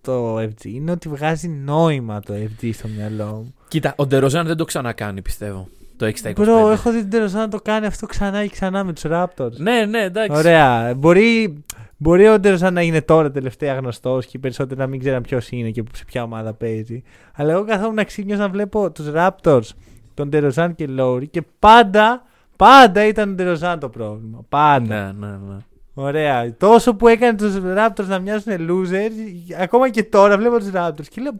το 0.00 0.38
FG, 0.38 0.64
είναι 0.64 0.90
ότι 0.90 1.08
βγάζει 1.08 1.48
νόημα 1.48 2.20
το 2.20 2.34
FG 2.34 2.70
στο 2.72 2.88
μυαλό 2.96 3.24
μου. 3.26 3.54
Κοίτα, 3.68 3.94
ο 3.96 4.06
Ντεροζάν 4.06 4.46
δεν 4.46 4.56
το 4.56 4.64
ξανακάνει, 4.64 5.22
πιστεύω. 5.22 5.68
Το 5.96 6.06
6 6.06 6.18
στα 6.18 6.28
25. 6.28 6.42
Μπρο, 6.44 6.70
έχω 6.70 6.90
δει 6.90 6.98
τον 7.00 7.08
Ντεροζάν 7.08 7.40
να 7.40 7.48
το 7.48 7.58
κάνει 7.62 7.86
αυτό 7.86 8.06
ξανά 8.06 8.42
και 8.42 8.48
ξανά 8.48 8.84
με 8.84 8.92
τους 8.92 9.02
Raptors. 9.06 9.52
Ναι, 9.56 9.84
ναι, 9.84 9.98
εντάξει. 10.02 10.38
Ωραία. 10.38 10.94
Μπορεί, 10.96 11.62
μπορεί 12.04 12.28
ο 12.28 12.38
Ντεροζάν 12.38 12.74
να 12.74 12.82
είναι 12.82 13.02
τώρα 13.02 13.30
τελευταία 13.30 13.74
γνωστός 13.74 14.26
και 14.26 14.36
οι 14.36 14.40
περισσότεροι 14.40 14.80
να 14.80 14.86
μην 14.86 15.00
ξέραν 15.00 15.22
ποιος 15.22 15.50
είναι 15.50 15.70
και 15.70 15.82
σε 15.92 16.04
ποια 16.04 16.22
ομάδα 16.22 16.52
παίζει. 16.52 17.02
Αλλά 17.34 17.52
εγώ 17.52 17.64
καθόμουν 17.64 18.04
ξύπνιο 18.04 18.36
να 18.36 18.48
βλέπω 18.48 18.90
τους 18.90 19.06
Raptors, 19.14 19.68
τον 20.14 20.28
Ντεροζάν 20.28 20.74
και 20.74 20.86
Λόρι 20.86 21.28
και 21.28 21.42
πάντα, 21.58 22.22
πάντα 22.56 23.06
ήταν 23.06 23.30
ο 23.30 23.32
Ντεροζάν 23.32 23.78
το 23.78 23.88
πρόβλημα. 23.88 24.44
Πάντα. 24.48 25.12
Ναι, 25.12 25.26
ναι, 25.26 25.36
ναι. 25.36 25.56
Ωραία. 25.94 26.56
Τόσο 26.56 26.94
που 26.94 27.08
έκανε 27.08 27.36
τους 27.36 27.54
Raptors 27.64 28.06
να 28.06 28.18
μοιάζουν 28.18 28.52
losers, 28.58 29.12
ακόμα 29.60 29.90
και 29.90 30.02
τώρα 30.02 30.38
βλέπω 30.38 30.58
τους 30.58 30.70
Raptors 30.74 31.06
και 31.10 31.20
λέω. 31.20 31.32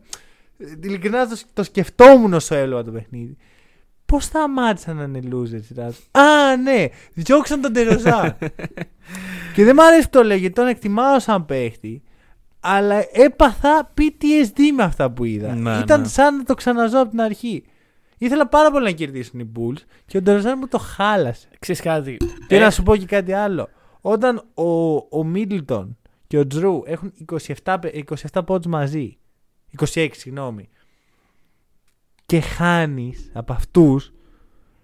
Ειλικρινά 0.82 1.28
το, 1.28 1.40
το 1.52 1.62
σκεφτόμουν 1.62 2.32
όσο 2.32 2.54
έβλεπα 2.54 2.84
το 2.84 2.90
παιχνίδι. 2.90 3.36
Πώς 4.06 4.24
σταμάτησαν 4.24 4.96
να 4.96 5.02
είναι 5.02 5.20
losers 5.32 5.70
οι 5.70 5.74
Raptors. 5.78 6.20
Α, 6.20 6.56
ναι, 6.56 6.86
διώξαν 7.14 7.60
τον 7.60 7.72
Ντεροζάν. 7.72 8.36
και 9.54 9.64
δεν 9.64 9.74
μ' 9.74 9.80
αρέσει 9.80 10.02
που 10.02 10.10
το 10.18 10.22
λέω 10.24 10.36
γιατί 10.36 10.54
τον 10.54 10.66
εκτιμάω 10.66 11.18
σαν 11.20 11.44
παίχτη. 11.46 12.02
Αλλά 12.60 13.04
έπαθα 13.12 13.92
PTSD 13.98 14.60
με 14.76 14.82
αυτά 14.82 15.10
που 15.10 15.24
είδα. 15.24 15.54
Ναι, 15.54 15.78
Ήταν 15.78 16.00
ναι. 16.00 16.06
σαν 16.06 16.36
να 16.36 16.42
το 16.44 16.54
ξαναζώ 16.54 17.00
από 17.00 17.10
την 17.10 17.20
αρχή. 17.20 17.64
Ήθελα 18.18 18.48
πάρα 18.48 18.70
πολύ 18.70 18.84
να 18.84 18.90
κερδίσουν 18.90 19.40
οι 19.40 19.50
Bulls 19.56 19.78
και 20.06 20.16
ο 20.16 20.20
Ντεροζάν 20.22 20.56
μου 20.60 20.68
το 20.68 20.78
χάλασε. 20.78 21.48
Ξέρεις 21.58 21.80
κάτι. 21.80 22.16
Και 22.48 22.56
Ε, 22.56 22.58
να 22.60 22.70
σου 22.70 22.82
πω 22.82 22.96
και 22.96 23.06
κάτι 23.06 23.32
άλλο. 23.32 23.68
Όταν 24.00 24.42
ο, 24.54 24.94
ο 25.18 25.24
Μίτλτον 25.24 25.96
και 26.26 26.38
ο 26.38 26.46
Τζρου 26.46 26.82
έχουν 26.86 27.12
27, 27.64 27.76
πε- 27.80 28.04
27 28.32 28.40
πόντους 28.46 28.66
μαζί, 28.66 29.18
26 29.94 30.08
συγγνώμη, 30.12 30.68
και 32.26 32.40
χάνεις 32.40 33.30
από 33.32 33.52
αυτούς, 33.52 34.12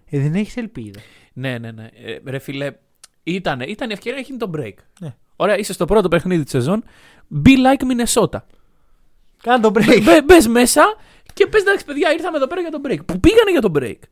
ε, 0.09 0.19
δεν 0.19 0.33
έχεις 0.35 0.57
ελπίδα. 0.57 0.99
Ναι, 1.33 1.57
ναι, 1.57 1.71
ναι. 1.71 1.89
Ε, 2.05 2.17
ρε 2.25 2.39
φίλε, 2.39 2.71
ήταν, 3.23 3.59
ήταν 3.61 3.89
η 3.89 3.93
ευκαιρία 3.93 4.19
να 4.19 4.25
γίνει 4.25 4.37
το 4.37 4.51
break. 4.57 4.73
Ναι. 4.99 5.15
Ωραία, 5.35 5.57
είσαι 5.57 5.73
στο 5.73 5.85
πρώτο 5.85 6.07
παιχνίδι 6.07 6.43
της 6.43 6.51
σεζόν. 6.51 6.83
Be 7.45 7.49
like 7.49 7.81
Minnesota. 7.83 8.39
Κάνε 9.43 9.61
το 9.61 9.71
break. 9.75 10.21
Μπε 10.25 10.47
μέσα 10.49 10.83
και 11.33 11.47
πες 11.47 11.61
εντάξει, 11.61 11.85
παιδιά, 11.85 12.11
ήρθαμε 12.13 12.37
εδώ 12.37 12.47
πέρα 12.47 12.61
για 12.61 12.71
το 12.71 12.81
break. 12.85 13.05
Που 13.05 13.19
πήγανε 13.19 13.51
για 13.51 13.61
το 13.61 13.71
break. 13.75 14.07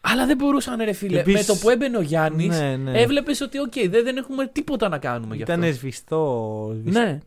Αλλά 0.00 0.26
δεν 0.26 0.36
μπορούσαν, 0.36 0.80
ρε 0.84 0.92
φίλε. 0.92 1.20
Επίσης- 1.20 1.48
Με 1.48 1.54
το 1.54 1.60
που 1.60 1.70
έμπαινε 1.70 1.96
ο 1.96 2.00
Γιάννης, 2.00 2.58
Ναι, 2.58 2.76
ναι. 2.76 3.00
έβλεπες 3.00 3.40
ότι, 3.40 3.58
οκ, 3.58 3.72
δεν, 3.88 4.04
δεν 4.04 4.16
έχουμε 4.16 4.46
τίποτα 4.46 4.88
να 4.88 4.98
κάνουμε 4.98 5.36
γι' 5.36 5.42
αυτό. 5.42 5.54
Ήταν 5.54 5.72
σβηστό. 5.74 6.70
σβηστό. 6.80 7.00
Ναι. 7.00 7.18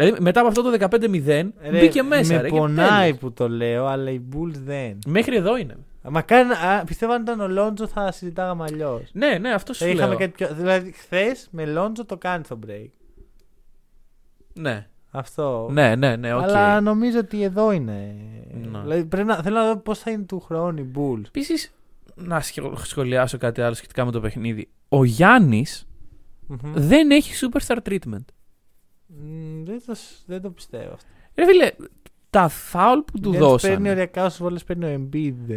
Δηλαδή, 0.00 0.20
μετά 0.22 0.40
από 0.40 0.48
αυτό 0.48 0.62
το 0.62 0.70
15-0, 0.90 1.50
Ρε, 1.60 1.78
μπήκε 1.80 2.02
μέσα. 2.02 2.34
Με 2.34 2.40
ρε, 2.40 2.48
και 2.50 2.56
πονάει 2.56 3.04
τέλος. 3.06 3.18
που 3.18 3.32
το 3.32 3.48
λέω, 3.48 3.86
αλλά 3.86 4.10
οι 4.10 4.20
Bulls 4.32 4.54
δεν. 4.64 4.98
Μέχρι 5.06 5.36
εδώ 5.36 5.56
είναι. 5.56 5.76
Μακάρι 6.10 6.48
να. 6.48 6.54
α, 6.54 6.84
Πιστεύω 6.84 7.12
αν 7.12 7.22
ήταν 7.22 7.40
ο 7.40 7.48
Λόντζο 7.48 7.86
θα 7.86 8.12
συζητάγαμε 8.12 8.64
αλλιώς. 8.70 9.02
Ναι, 9.12 9.38
ναι, 9.40 9.52
αυτό 9.52 9.72
σου 9.72 9.84
Θα 9.84 9.88
είχαμε 9.90 10.08
λέω. 10.08 10.18
κάτι 10.18 10.30
πιο. 10.30 10.54
Δηλαδή, 10.54 10.92
χθες 10.92 11.48
με 11.50 11.66
Λόντζο 11.66 12.04
το 12.04 12.16
κάνει 12.16 12.42
το 12.48 12.58
break. 12.66 12.88
Ναι, 14.52 14.86
Αυτό. 15.10 15.68
ναι, 15.72 15.94
ναι, 15.96 16.16
ναι, 16.16 16.34
οκ. 16.34 16.42
Αλλά 16.42 16.80
νομίζω 16.80 17.18
ότι 17.18 17.42
εδώ 17.42 17.72
είναι. 17.72 18.14
Ναι. 18.70 18.78
Δηλαδή, 18.80 19.04
πρέπει 19.04 19.26
να, 19.26 19.36
θέλω 19.42 19.56
να 19.56 19.66
δω 19.66 19.76
πώς 19.76 19.98
θα 19.98 20.10
είναι 20.10 20.22
του 20.22 20.40
χρόνου 20.40 20.78
οι 20.80 20.90
Bulls. 20.96 21.22
Επίσης, 21.26 21.74
να 22.14 22.40
σχε- 22.40 22.76
σχολιάσω 22.78 23.38
κάτι 23.38 23.60
άλλο 23.60 23.74
σχετικά 23.74 24.04
με 24.04 24.10
το 24.10 24.20
παιχνίδι. 24.20 24.68
Ο 24.88 25.04
Γιάννης 25.04 25.86
Μμμ. 26.46 26.58
δεν 26.74 27.10
έχει 27.10 27.48
superstar 27.52 27.76
treatment. 27.88 28.24
Μ, 29.20 29.64
δεν, 29.64 29.82
το, 29.86 29.94
σ- 29.94 30.22
δεν 30.26 30.40
το 30.42 30.50
πιστεύω 30.50 30.92
αυτό. 30.92 31.06
Ρε 31.34 31.44
φίλε, 31.46 31.70
τα 32.30 32.48
φάουλ 32.48 32.98
που 33.00 33.20
του 33.20 33.30
Δεν 33.30 33.38
παίρνει 33.40 33.46
δώσανε. 33.52 33.90
ωριακά 33.90 34.24
όσο 34.24 34.42
βόλες 34.44 34.64
παίρνει 34.64 34.84
ο 34.84 34.88
Embiid 35.00 35.50
ε, 35.50 35.56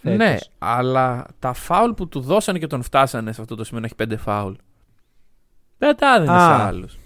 φέτος. 0.00 0.16
Ναι, 0.18 0.36
αλλά 0.58 1.26
τα 1.38 1.52
φάουλ 1.52 1.90
που 1.90 2.08
του 2.08 2.20
δώσανε 2.20 2.58
και 2.58 2.66
τον 2.66 2.82
φτάσανε 2.82 3.32
σε 3.32 3.40
αυτό 3.40 3.54
το 3.54 3.64
σημείο 3.64 3.80
να 3.80 3.86
έχει 3.86 3.94
πέντε 3.94 4.16
φάουλ. 4.16 4.52
Δεν 5.78 5.96
τα 5.96 6.14
έδινε 6.16 6.32
Α. 6.32 6.56
σε 6.56 6.62
άλλους. 6.62 6.98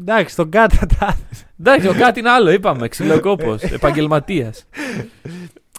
Εντάξει, 0.00 0.36
τον 0.36 0.50
Κάτα 0.50 0.86
τα 0.98 1.16
Εντάξει, 1.60 1.88
ο 1.88 1.94
κάτι 1.94 2.18
είναι 2.20 2.30
άλλο, 2.30 2.50
είπαμε. 2.50 2.88
Ξυλοκόπος, 2.88 3.62
επαγγελματίας. 3.78 4.66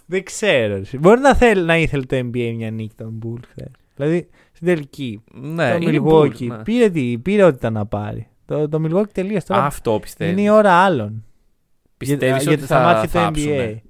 Δεν 0.05 0.23
ξέρω. 0.23 0.75
ρε. 0.91 0.97
Μπορεί 0.99 1.19
να, 1.19 1.35
θέλει, 1.35 1.61
να 1.63 1.77
ήθελε 1.77 2.03
το 2.05 2.15
NBA 2.15 2.53
μια 2.55 2.71
νίκη 2.71 2.95
των 2.97 3.19
Bulls. 3.25 3.43
χθες. 3.49 3.71
Δηλαδή 3.95 4.29
στην 4.53 4.67
τελική. 4.67 5.23
ναι, 5.33 5.71
το 5.71 5.77
είναι 5.89 5.99
Milwaukee 6.03 6.27
Bulls, 6.27 6.47
ναι. 6.47 6.63
πήρε, 6.63 6.89
τι, 6.89 7.17
πήρε 7.17 7.43
ό,τι 7.43 7.55
ήταν 7.55 7.73
να 7.73 7.85
πάρει. 7.85 8.27
Το, 8.45 8.69
το 8.69 8.81
Milwaukee 8.85 9.09
τελείωσε 9.13 9.45
τώρα. 9.47 9.65
Αυτό 9.65 9.99
πιστεύεις. 10.01 10.33
είναι 10.33 10.41
η 10.41 10.49
ώρα 10.49 10.71
άλλων. 10.73 11.23
Πιστεύεις 11.97 12.43
Για- 12.43 12.51
ότι 12.51 12.59
για 12.59 12.67
τα 12.67 12.75
θα 12.77 12.83
μάτια 12.83 13.01
του 13.01 13.09
θάψουνε; 13.09 13.81
NBA. 13.85 13.89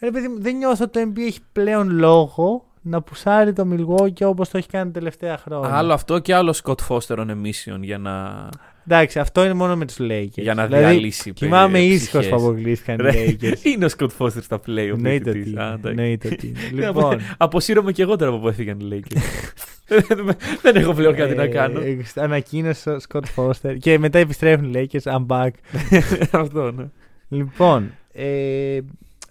Ρε 0.00 0.10
παιδί 0.10 0.28
μου, 0.28 0.40
δεν 0.40 0.56
νιώθω 0.56 0.84
ότι 0.84 1.04
το 1.04 1.10
NBA 1.14 1.20
έχει 1.26 1.40
πλέον 1.52 1.90
λόγο 1.90 2.64
να 2.82 3.02
πουσάρει 3.02 3.52
το 3.52 3.66
Milwaukee 3.72 4.22
όπως 4.26 4.48
το 4.48 4.58
έχει 4.58 4.68
κάνει 4.68 4.84
τα 4.90 4.98
τελευταία 4.98 5.38
χρόνια. 5.38 5.76
Άλλο 5.76 5.92
αυτό 5.92 6.18
και 6.18 6.34
άλλο 6.34 6.54
Scott 6.64 6.74
Foster 6.88 7.16
on 7.18 7.26
a 7.30 7.34
mission 7.44 7.78
για 7.80 7.98
να. 7.98 8.48
Εντάξει, 8.90 9.18
αυτό 9.18 9.44
είναι 9.44 9.54
μόνο 9.54 9.76
με 9.76 9.84
τους 9.86 9.96
Lakers. 10.00 10.28
Για 10.34 10.54
να 10.54 10.66
δηλαδή, 10.66 10.84
διαλύσει 10.84 11.32
Κοιμάμαι 11.32 11.78
ε, 11.78 11.82
ήσυχος 11.82 12.20
ψυχές. 12.20 12.40
που 12.40 12.46
αποκλείστηκαν 12.46 12.98
οι 12.98 13.02
Ρε, 13.02 13.12
Lakers. 13.26 13.62
Είναι 13.64 13.84
ο 13.84 13.88
Σκοτ 13.88 14.10
Φώστερ 14.10 14.42
στα 14.42 14.56
play. 14.66 14.76
Εννοείται 14.94 15.30
ότι 15.30 15.50
είναι. 15.50 15.78
Εννοείται 15.84 16.28
ότι 16.32 16.46
είναι. 16.72 16.86
Λοιπόν, 16.86 17.20
Αποσύρωμαι 17.36 17.92
και 17.92 18.02
εγώ 18.02 18.16
τώρα 18.16 18.30
από 18.30 18.40
που 18.40 18.48
έφυγαν 18.48 18.80
οι 18.80 18.88
Lakers. 18.92 19.16
Δεν- 19.88 20.36
Δεν 20.62 20.76
έχω 20.76 20.92
πλέον 20.94 21.14
κάτι 21.14 21.34
να 21.34 21.42
ε, 21.42 21.46
κάνω. 21.48 21.80
ε, 21.80 21.98
Ανακοίνωσε 22.14 22.90
ο 22.90 22.98
Σκοτ 22.98 23.26
Φώστερ 23.26 23.76
και 23.76 23.98
μετά 23.98 24.18
επιστρέφουν 24.18 24.74
οι 24.74 24.88
Lakers. 24.92 25.12
I'm 25.12 25.26
back. 25.26 25.50
Αυτό, 26.42 26.72
ναι. 26.72 26.84
Λοιπόν, 27.28 27.90
ε, 28.12 28.80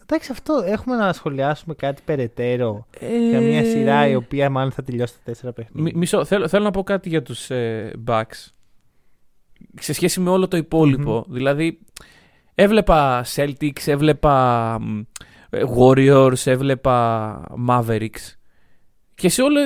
εντάξει, 0.01 0.32
αυτό 0.32 0.64
έχουμε 0.66 0.95
να 0.95 1.14
σχολιάσουμε 1.14 1.74
κάτι 1.74 2.01
περαιτέρω 2.05 2.88
για 3.30 3.39
μια 3.41 3.60
Ε, 3.60 3.64
σειρά 3.64 4.08
η 4.08 4.16
οποία 4.16 4.49
μάλλον 4.49 4.72
θα 4.72 4.84
τελειώσει 4.84 5.14
τα 5.14 5.20
τέσσερα 5.24 5.53
Μι- 5.58 5.66
παιχνίδια. 5.66 5.97
Μισό, 5.97 6.26
θέλω, 6.26 6.47
θέλω 6.47 6.64
να 6.64 6.72
πω 6.72 6.84
κάτι 6.84 7.10
για 7.10 7.22
τους 7.22 7.49
ε, 7.49 7.91
Bucks 8.08 8.51
σε 9.80 9.93
σχέση 9.93 10.20
με 10.20 10.30
όλο 10.30 10.47
το 10.47 10.58
υπολοιπο 10.58 11.26
Δηλαδή, 11.30 11.80
έβλεπα 12.55 13.26
Celtics, 13.36 13.86
έβλεπα 13.86 14.78
μ, 14.82 14.99
ε, 15.49 15.62
Warriors, 15.78 16.45
έβλεπα 16.45 17.41
Mavericks 17.70 18.36
και 19.18 19.30
σε 19.30 19.41
όλο 19.41 19.59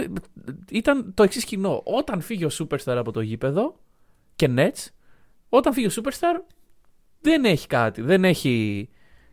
ήταν 0.71 1.13
το 1.13 1.23
εξής 1.23 1.45
κοινό. 1.45 1.81
Όταν 1.85 2.21
φύγει 2.21 2.45
ο 2.45 2.49
Superstar 2.59 2.95
από 2.97 3.11
το 3.11 3.21
γήπεδο 3.21 3.79
και 4.35 4.49
Nets, 4.55 4.87
όταν 5.49 5.73
φύγει 5.73 5.87
ο 5.87 5.91
Superstar 5.95 6.41
δεν 7.21 7.45
έχει 7.45 7.67
κάτι, 7.67 8.01
δεν 8.01 8.23
έχει 8.23 8.89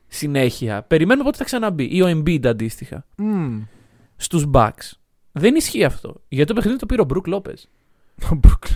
συνέχεια. 0.06 0.82
Περιμένουμε 0.82 1.24
πότε 1.24 1.36
θα 1.36 1.44
ξαναμπεί 1.44 1.88
ή 1.96 2.02
ο 2.02 2.06
Embiid 2.08 2.46
αντίστοιχα 2.46 3.06
Μμμ. 3.16 3.62
στους 4.16 4.44
Bucks. 4.52 4.92
Δεν 5.32 5.54
ισχύει 5.54 5.84
αυτό. 5.84 6.14
Γιατί 6.28 6.48
το 6.48 6.54
παιχνίδι 6.54 6.78
το 6.78 6.86
πήρε 6.86 7.00
ο 7.00 7.04
Μπρουκ 7.04 7.26
Λόπε. 7.26 7.54
Ο 8.32 8.40
Brook 8.46 8.66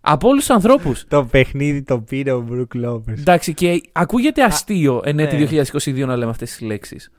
Από 0.00 0.28
όλους 0.28 0.46
τους 0.46 0.54
ανθρώπους. 0.54 1.04
Το 1.08 1.24
παιχνίδι 1.24 1.82
το 1.82 2.00
πήρε 2.00 2.32
ο 2.32 2.40
Μπρουκ 2.40 2.74
Λόπε. 2.74 3.12
Εντάξει, 3.12 3.54
και 3.54 3.80
ακούγεται 3.92 4.42
αστείο 4.42 5.00
εν 5.04 5.18
έτη 5.18 5.36
ναι. 5.36 5.62
2022 5.72 6.06
να 6.06 6.16
λέμε 6.16 6.30
αυτές 6.30 6.50
τις 6.50 6.60
λέξεις. 6.60 7.10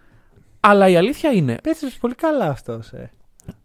Αλλά 0.59 0.89
η 0.89 0.95
αλήθεια 0.95 1.31
είναι 1.31 1.57
Πέτσε 1.63 1.91
πολύ 1.99 2.15
καλά 2.15 2.49
αυτός. 2.49 2.91
Ε. 2.91 3.11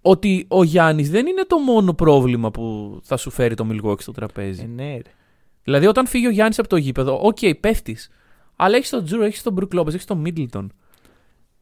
ότι 0.02 0.44
ο 0.48 0.62
Γιάννης 0.62 1.10
δεν 1.10 1.26
είναι 1.26 1.44
το 1.46 1.58
μόνο 1.58 1.94
πρόβλημα 1.94 2.50
που 2.50 2.98
θα 3.02 3.16
σου 3.16 3.30
φέρει 3.30 3.54
το 3.54 3.66
Milwaukee 3.70 4.00
στο 4.00 4.12
τραπέζι. 4.12 4.62
Ε, 4.62 4.66
ναι, 4.66 4.92
ρε. 4.92 5.10
Δηλαδή, 5.62 5.86
όταν 5.86 6.06
φύγει 6.06 6.26
ο 6.26 6.30
Γιάννης 6.30 6.58
από 6.58 6.68
το 6.68 6.76
γήπεδο, 6.76 7.20
οκ, 7.22 7.36
okay, 7.40 7.52
πέφτεις. 7.60 8.10
Αλλά 8.56 8.76
έχεις 8.76 8.90
τον 8.90 9.04
Τζρου, 9.04 9.24
έχεις 9.24 9.42
τον 9.42 9.52
Μπρουκ 9.52 9.72
Λόπες, 9.72 9.94
έχεις 9.94 10.06
τον 10.06 10.18
Μίτλτον. 10.18 10.72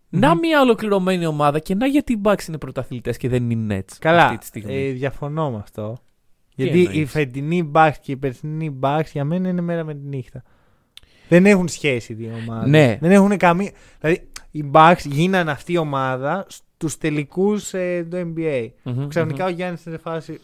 Να 0.09 0.35
μια 0.35 0.61
ολοκληρωμένη 0.61 1.27
ομάδα 1.27 1.59
και 1.59 1.75
να 1.75 1.87
γιατί 1.87 2.12
οι 2.12 2.20
Bucks 2.25 2.49
είναι 2.49 2.59
πρωταθλητές 2.59 3.16
και 3.16 3.29
δεν 3.29 3.51
είναι 3.51 3.75
οι 3.75 3.79
Nets 3.79 3.97
Καλά. 3.99 4.25
αυτή 4.25 4.39
τη 4.39 4.47
στιγμή. 4.47 4.75
Ε, 4.75 4.91
διαφωνώ 4.91 5.51
με 5.51 5.57
αυτό. 5.57 5.99
Τι 6.57 6.62
Γιατί 6.62 6.79
η 6.79 6.85
εννοείς; 6.85 7.11
φετινή 7.11 7.70
Bucks 7.75 7.95
και 8.01 8.12
η 8.12 8.16
περσινή 8.16 8.79
Bucks 8.83 9.07
για 9.12 9.25
μένα 9.25 9.49
είναι 9.49 9.61
μέρα 9.61 9.85
με 9.85 9.95
τη 9.95 10.07
νύχτα. 10.07 10.43
Δεν 11.29 11.47
έχουν 11.47 11.68
σχέση 11.68 12.12
οι 12.12 12.14
δύο 12.14 12.33
ομάδες. 12.43 12.70
Ναι. 12.70 12.99
Δεν 13.01 13.11
έχουν 13.11 13.37
καμία. 13.37 13.70
Δηλαδή, 14.01 14.29
οι 14.51 14.70
Bucks 14.72 15.05
γίνανε 15.05 15.51
αυτή 15.51 15.72
η 15.72 15.77
ομάδα 15.77 16.47
στου 16.89 16.99
τελικούς 16.99 17.74
ε, 17.74 18.07
του 18.11 18.32
NBA. 18.37 18.68
Μμμ, 18.82 19.09
Ξαφνικά 19.09 19.45
μμμ. 19.45 19.51
ο 19.51 19.55
Γιάννης 19.55 19.85
είναι 19.85 19.95
σε 19.97 20.01
φάση. 20.03 20.41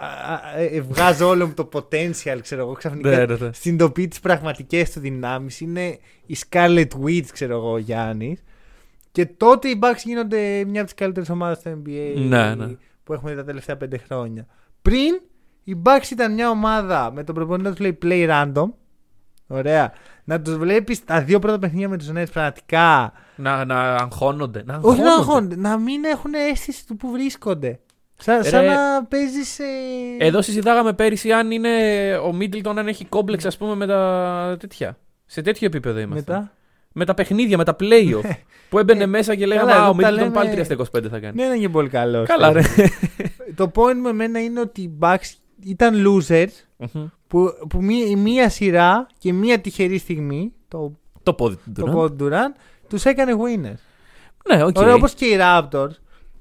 α, 0.00 0.34
α, 0.34 0.58
ε, 0.58 0.64
ε, 0.64 0.80
βγάζω 0.80 1.28
όλο 1.28 1.46
μου 1.46 1.54
το 1.54 1.68
potential, 1.72 2.38
ξέρω 2.42 2.60
εγώ. 2.62 2.72
Ξαφνικά 2.72 3.08
Ναι, 3.08 3.24
ναι, 3.26 3.36
ναι. 3.36 3.50
συνειδητοποιεί 3.52 4.08
τις 4.08 4.20
πραγματικές 4.20 4.90
του 4.92 5.00
δυνάμεις. 5.00 5.60
Είναι 5.60 5.98
η 6.26 6.36
Scarlet 6.48 6.88
Witch, 7.04 7.26
ξέρω 7.32 7.54
εγώ, 7.56 7.72
ο 7.72 7.78
Γιάννης. 7.78 8.42
Και 9.12 9.26
τότε 9.26 9.68
οι 9.68 9.78
Bucks 9.82 10.00
γίνονται 10.04 10.64
μια 10.64 10.80
από 10.80 10.84
τις 10.90 10.94
καλύτερες 10.94 11.28
ομάδες 11.28 11.58
στο 11.58 11.70
NBA 11.70 12.14
Ναι, 12.16 12.54
ναι. 12.54 12.66
που 13.04 13.12
έχουμε 13.12 13.30
δει 13.30 13.36
τα 13.36 13.44
τελευταία 13.44 13.76
πέντε 13.76 13.98
χρόνια. 13.98 14.46
Πριν, 14.82 15.20
οι 15.64 15.76
Bucks 15.84 16.10
ήταν 16.10 16.34
μια 16.34 16.50
ομάδα 16.50 17.12
με 17.12 17.24
τον 17.24 17.34
προπονητή 17.34 17.64
να 17.68 17.70
τους 17.74 17.80
λέει 17.80 17.98
play 18.02 18.28
random. 18.30 18.66
Ωραία. 19.46 19.92
Να 20.28 20.40
τους 20.40 20.56
βλέπεις 20.56 21.04
τα 21.04 21.20
δύο 21.22 21.38
πρώτα 21.38 21.58
παιχνίδια 21.58 21.88
με 21.88 21.96
τους 21.98 22.08
Nets 22.16 22.26
πραγματικά. 22.32 23.12
Να, 23.36 23.64
να 23.64 23.94
αγχώνονται. 23.94 24.62
Να 24.66 24.78
Όχι 24.82 25.00
να 25.00 25.06
αγχώνονται. 25.06 25.20
αγχώνονται, 25.20 25.56
να 25.56 25.78
μην 25.78 26.04
έχουν 26.04 26.34
αίσθηση 26.34 26.86
του 26.86 26.96
που 26.96 27.10
βρίσκονται. 27.10 27.80
Σαν, 28.20 28.44
σαν 28.44 28.60
Ρε, 28.60 28.66
να 28.66 29.04
παίζεις. 29.04 29.58
Ε... 29.58 29.64
Εδώ 30.18 30.42
συζητάγαμε 30.42 30.92
πέρυσι 30.92 31.32
αν 31.32 31.50
είναι 31.50 31.70
ο 32.24 32.32
Μίτλτον 32.32 32.78
αν 32.78 32.88
έχει 32.88 33.04
κόμπλεξ 33.04 33.44
ας 33.44 33.56
πούμε 33.56 33.74
με 33.74 33.86
τα 33.86 34.56
τέτοια. 34.60 34.98
Σε 35.26 35.42
τέτοιο 35.42 35.66
επίπεδο 35.66 35.98
είμαστε. 35.98 36.32
μετά; 36.32 36.52
Με 36.92 37.04
τα 37.04 37.14
παιχνίδια, 37.14 37.56
με 37.56 37.64
τα 37.64 37.76
playoff. 37.80 38.30
που 38.70 38.78
έμπαινε 38.78 39.06
μέσα 39.06 39.34
και 39.34 39.46
λέγαμε 39.46 39.70
καλά, 39.72 39.84
Α, 39.84 39.88
ο 39.88 39.90
εδώ 39.90 40.00
τα 40.02 40.10
Μίτλτον 40.10 40.32
πάλι 40.32 40.48
λέμε- 40.48 40.60
3 40.60 40.64
στα 40.64 41.00
25 41.00 41.08
θα 41.10 41.18
κάνει. 41.18 41.34
Ναι, 41.36 41.42
είναι 41.44 41.56
και 41.58 41.68
πολύ 41.68 41.88
καλός. 41.88 42.28
Καλά, 42.28 42.52
ρε. 42.52 42.60
Το 43.54 43.70
point 43.74 43.96
με 44.02 44.08
εμένα 44.08 44.42
είναι 44.42 44.60
ότι 44.60 44.80
οι 44.80 44.98
Bucks 45.00 45.34
ήταν 45.64 45.94
losers 46.06 46.46
Μμμ. 46.76 47.06
Που, 47.28 47.52
που 47.68 47.82
μία, 47.84 48.06
η 48.06 48.16
μία 48.16 48.48
σειρά 48.48 49.06
και 49.18 49.32
μία 49.32 49.60
τυχερή 49.60 49.98
στιγμή, 49.98 50.52
το, 50.68 50.92
το 51.22 51.34
πόδι 51.34 51.56
του 51.56 51.72
το 51.72 51.84
Durant. 51.86 51.92
πόδι 51.92 52.16
του 52.16 52.28
Durant, 52.30 52.60
τους 52.88 53.04
έκανε 53.04 53.32
winners. 53.32 53.78
Ναι, 54.54 54.64
οκ. 54.64 54.76
Ωραία, 54.78 54.94
όπως 54.94 55.14
και 55.14 55.24
οι 55.24 55.36
Raptors 55.40 55.90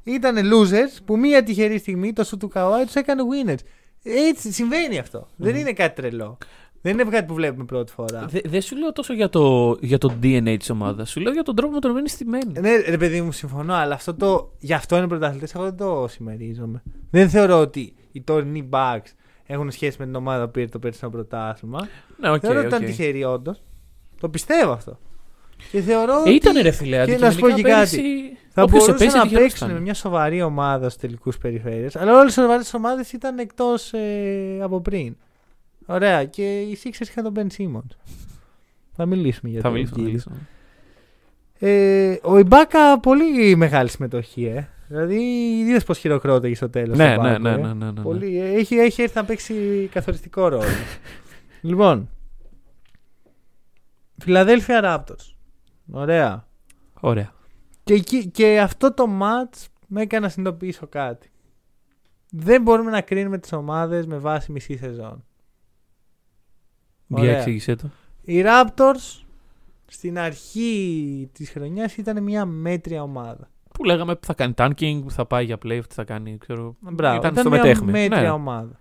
ήταν 0.03 0.35
losers 0.53 0.97
που 1.05 1.17
μία 1.17 1.43
τυχερή 1.43 1.77
στιγμή 1.77 2.13
το 2.13 2.23
σουτ 2.23 2.37
του 2.37 2.51
Kawhi 2.53 2.81
τους 2.85 2.93
έκανε 2.95 3.21
winners. 3.23 3.59
Έτσι 4.03 4.51
συμβαίνει 4.51 4.97
αυτό. 4.99 5.27
Δεν 5.35 5.55
είναι 5.55 5.73
κάτι 5.73 6.01
τρελό. 6.01 6.37
Δεν 6.81 6.93
είναι 6.99 7.09
κάτι 7.09 7.25
που 7.25 7.33
βλέπουμε 7.33 7.65
πρώτη 7.65 7.91
φορά. 7.91 8.25
Δε- 8.29 8.39
Δεν 8.45 8.61
σου 8.61 8.77
λέω 8.77 8.91
τόσο 8.91 9.13
για 9.13 9.29
το, 9.29 9.77
για 9.81 9.97
το 9.97 10.13
DNA 10.23 10.55
της 10.59 10.69
ομάδας. 10.69 11.09
Σου 11.09 11.19
λέω 11.19 11.33
για 11.33 11.43
τον 11.43 11.55
τρόπο 11.55 11.73
με 11.73 11.79
τον 11.79 11.89
οποίο 11.89 11.99
είναι 11.99 12.09
στημένη. 12.09 12.51
Ναι, 12.59 12.75
ρε 12.89 12.97
παιδί 12.97 13.21
μου, 13.21 13.31
συμφωνώ, 13.31 13.73
αλλά 13.73 13.93
αυτό 13.93 14.13
το. 14.15 14.51
Γι' 14.59 14.73
αυτό 14.73 14.97
είναι 14.97 15.07
πρωταθλητές. 15.07 15.53
Εγώ 15.55 15.63
δεν 15.63 15.75
το 15.77 16.05
συμμερίζομαι. 16.09 16.83
Δεν 17.11 17.29
θεωρώ 17.29 17.59
ότι 17.59 17.93
οι 18.11 18.21
τωρινοί 18.21 18.69
Bucks 18.71 19.11
έχουν 19.47 19.71
σχέση 19.71 19.95
με 19.99 20.05
την 20.05 20.15
ομάδα 20.15 20.45
που 20.45 20.51
πήρε 20.51 20.67
το 20.67 20.79
περσινό 20.79 21.09
πρωτάθλημα. 21.11 21.87
Ναι, 22.19 22.29
οκ. 22.29 22.39
θεωρώ 22.41 22.57
ότι 22.59 22.67
ήταν 22.67 22.81
οκ. 22.81 22.87
τυχεροί, 22.87 23.23
όντως. 23.23 23.61
Το 24.19 24.29
πιστεύω 24.29 24.71
αυτό. 24.71 24.99
Και 25.71 25.81
θεωρώ. 25.81 26.13
Ε, 26.13 26.19
ότι 26.19 26.31
ήταν 26.33 26.61
ρε 26.61 26.71
φιλέ, 26.71 27.05
Και 27.05 27.17
να 27.17 27.31
σου 27.31 27.39
πω 27.39 27.45
και 27.47 27.51
αντικειμενικά 27.53 27.83
κάτι. 27.83 27.95
πέρυσι, 27.95 28.37
Θα 28.49 28.63
όποιος 28.63 28.83
σε 28.83 28.87
μπορούσαν 28.91 28.95
πέσει, 29.07 29.17
να 29.17 29.23
τυχερός 29.23 29.43
παίξουν 29.47 29.67
ήταν. 29.67 29.77
με 29.79 29.83
μια 29.83 29.93
σοβαρή 29.93 30.41
ομάδα 30.41 30.89
στους 30.89 31.01
τελικούς 31.01 31.37
περιφέρειες. 31.37 31.95
Αλλά 31.95 32.19
όλες 32.19 32.31
οι 32.31 32.39
σοβαρές 32.41 32.73
ομάδες 32.73 33.11
ήταν 33.11 33.37
εκτός 33.39 33.93
ε, 33.93 34.59
από 34.61 34.81
πριν. 34.81 35.15
Ωραία. 35.85 36.25
Και 36.25 36.59
οι 36.61 36.77
Sixers 36.83 37.07
είχαν 37.09 37.23
τον 37.23 37.33
Ben 37.35 37.61
Simmons. 37.61 37.95
Θα 38.95 39.05
μιλήσουμε 39.05 39.51
για 39.51 39.61
Θα 39.61 39.67
το 39.67 39.73
μιλήσω. 39.73 39.93
θα 39.95 40.01
Gill. 40.01 40.03
μιλήσω. 40.03 40.31
Ε, 41.59 42.15
ο 42.21 42.37
Ιμπάκα 42.37 42.99
πολύ 42.99 43.55
μεγάλη 43.55 43.89
συμμετοχή, 43.89 44.45
ε. 44.45 44.67
Δηλαδή, 44.87 45.15
είδε 45.59 45.79
πώ 45.79 45.93
χειροκρότησε 45.93 46.55
στο 46.55 46.69
τέλος. 46.69 46.97
Ναι, 46.97 47.17
ναι, 47.17 47.37
ναι, 47.37 47.57
ναι, 47.57 47.73
ναι, 47.73 47.91
ναι. 47.91 48.01
Πολύ, 48.01 48.39
ε, 48.39 48.51
έχει, 48.53 48.75
έχει 48.75 49.01
έρθει 49.01 49.17
να 49.17 49.25
παίξει 49.25 49.89
καθοριστικό 49.91 50.47
ρόλο. 50.47 50.63
λοιπόν. 51.61 52.09
Φιλαδέλφια 54.17 54.81
Raptors. 54.83 55.33
Ωραία. 55.91 56.47
Ωραία. 56.99 57.33
Και, 57.83 57.93
εκεί- 57.93 58.27
και 58.27 58.59
αυτό 58.59 58.93
το 58.93 59.05
match 59.21 59.65
με 59.87 60.01
έκανε 60.01 60.25
να 60.25 60.31
συνειδητοποιήσω 60.31 60.87
κάτι. 60.87 61.31
Δεν 62.31 62.61
μπορούμε 62.61 62.91
να 62.91 63.01
κρίνουμε 63.01 63.37
τις 63.37 63.53
ομάδες 63.53 64.05
με 64.05 64.17
βάση 64.17 64.51
μισή 64.51 64.77
σεζόν. 64.77 65.23
Για 67.07 67.19
Ωραία. 67.19 67.37
εξήγησέ 67.37 67.75
το. 67.75 67.89
Οι 68.21 68.41
Raptors 68.45 69.23
στην 69.87 70.19
αρχή 70.19 71.29
της 71.33 71.49
χρονιάς 71.49 71.97
ήταν 71.97 72.23
μια 72.23 72.45
μέτρια 72.45 73.01
ομάδα. 73.03 73.49
Που 73.77 73.83
λέγαμε 73.83 74.15
που 74.15 74.25
θα 74.25 74.33
κάνει 74.33 74.53
tanking, 74.57 74.99
που 75.03 75.11
θα 75.11 75.25
πάει 75.25 75.45
για 75.45 75.57
play, 75.65 75.79
τι 75.87 75.93
θα 75.93 76.03
κάνει. 76.03 76.37
Ξέρω. 76.37 76.75
Μπράβο, 76.79 77.17
Ήταν 77.17 77.31
ήταν, 77.31 77.43
στο 77.43 77.49
μια 77.53 77.61
μεταίχμιο. 77.61 77.91
μέτρια 77.91 78.21
Ναι. 78.21 78.29
ομάδα. 78.29 78.79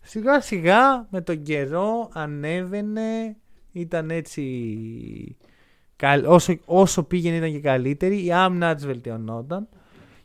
Σιγά 0.00 0.40
σιγά 0.40 1.06
με 1.10 1.20
τον 1.20 1.42
καιρό 1.42 2.08
ανέβαινε, 2.12 3.36
ήταν 3.72 4.10
έτσι... 4.10 5.36
καλ- 5.96 6.26
Όσο, 6.26 6.58
όσο 6.64 7.02
πήγαινε 7.02 7.36
ήταν 7.36 7.52
και 7.52 7.60
καλύτερη, 7.60 8.24
η 8.24 8.32
άμυνα 8.32 8.74
της 8.74 8.86
βελτιωνόταν. 8.86 9.68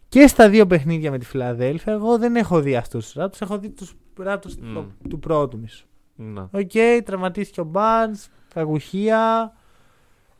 Και 0.09 0.27
στα 0.27 0.49
δύο 0.49 0.65
παιχνίδια 0.67 1.11
με 1.11 1.17
τη 1.17 1.25
Φιλαδέλφια, 1.25 1.93
εγώ 1.93 2.17
δεν 2.17 2.35
έχω 2.35 2.59
δει 2.61 2.75
αυτούς 2.75 3.05
τους 3.11 3.23
Raptors, 3.23 3.41
έχω 3.41 3.57
δει 3.57 3.69
τους 3.69 3.95
Raptors 4.25 4.55
Μμ. 4.61 4.73
του, 4.73 4.93
του 5.09 5.19
πρώτου 5.19 5.59
μισού. 5.59 5.85
Να. 6.15 6.49
Οκ, 6.51 6.71
τραυματίστηκε 7.05 7.61
ο 7.61 7.71
Barnes, 7.73 8.25
κακουχία. 8.53 9.53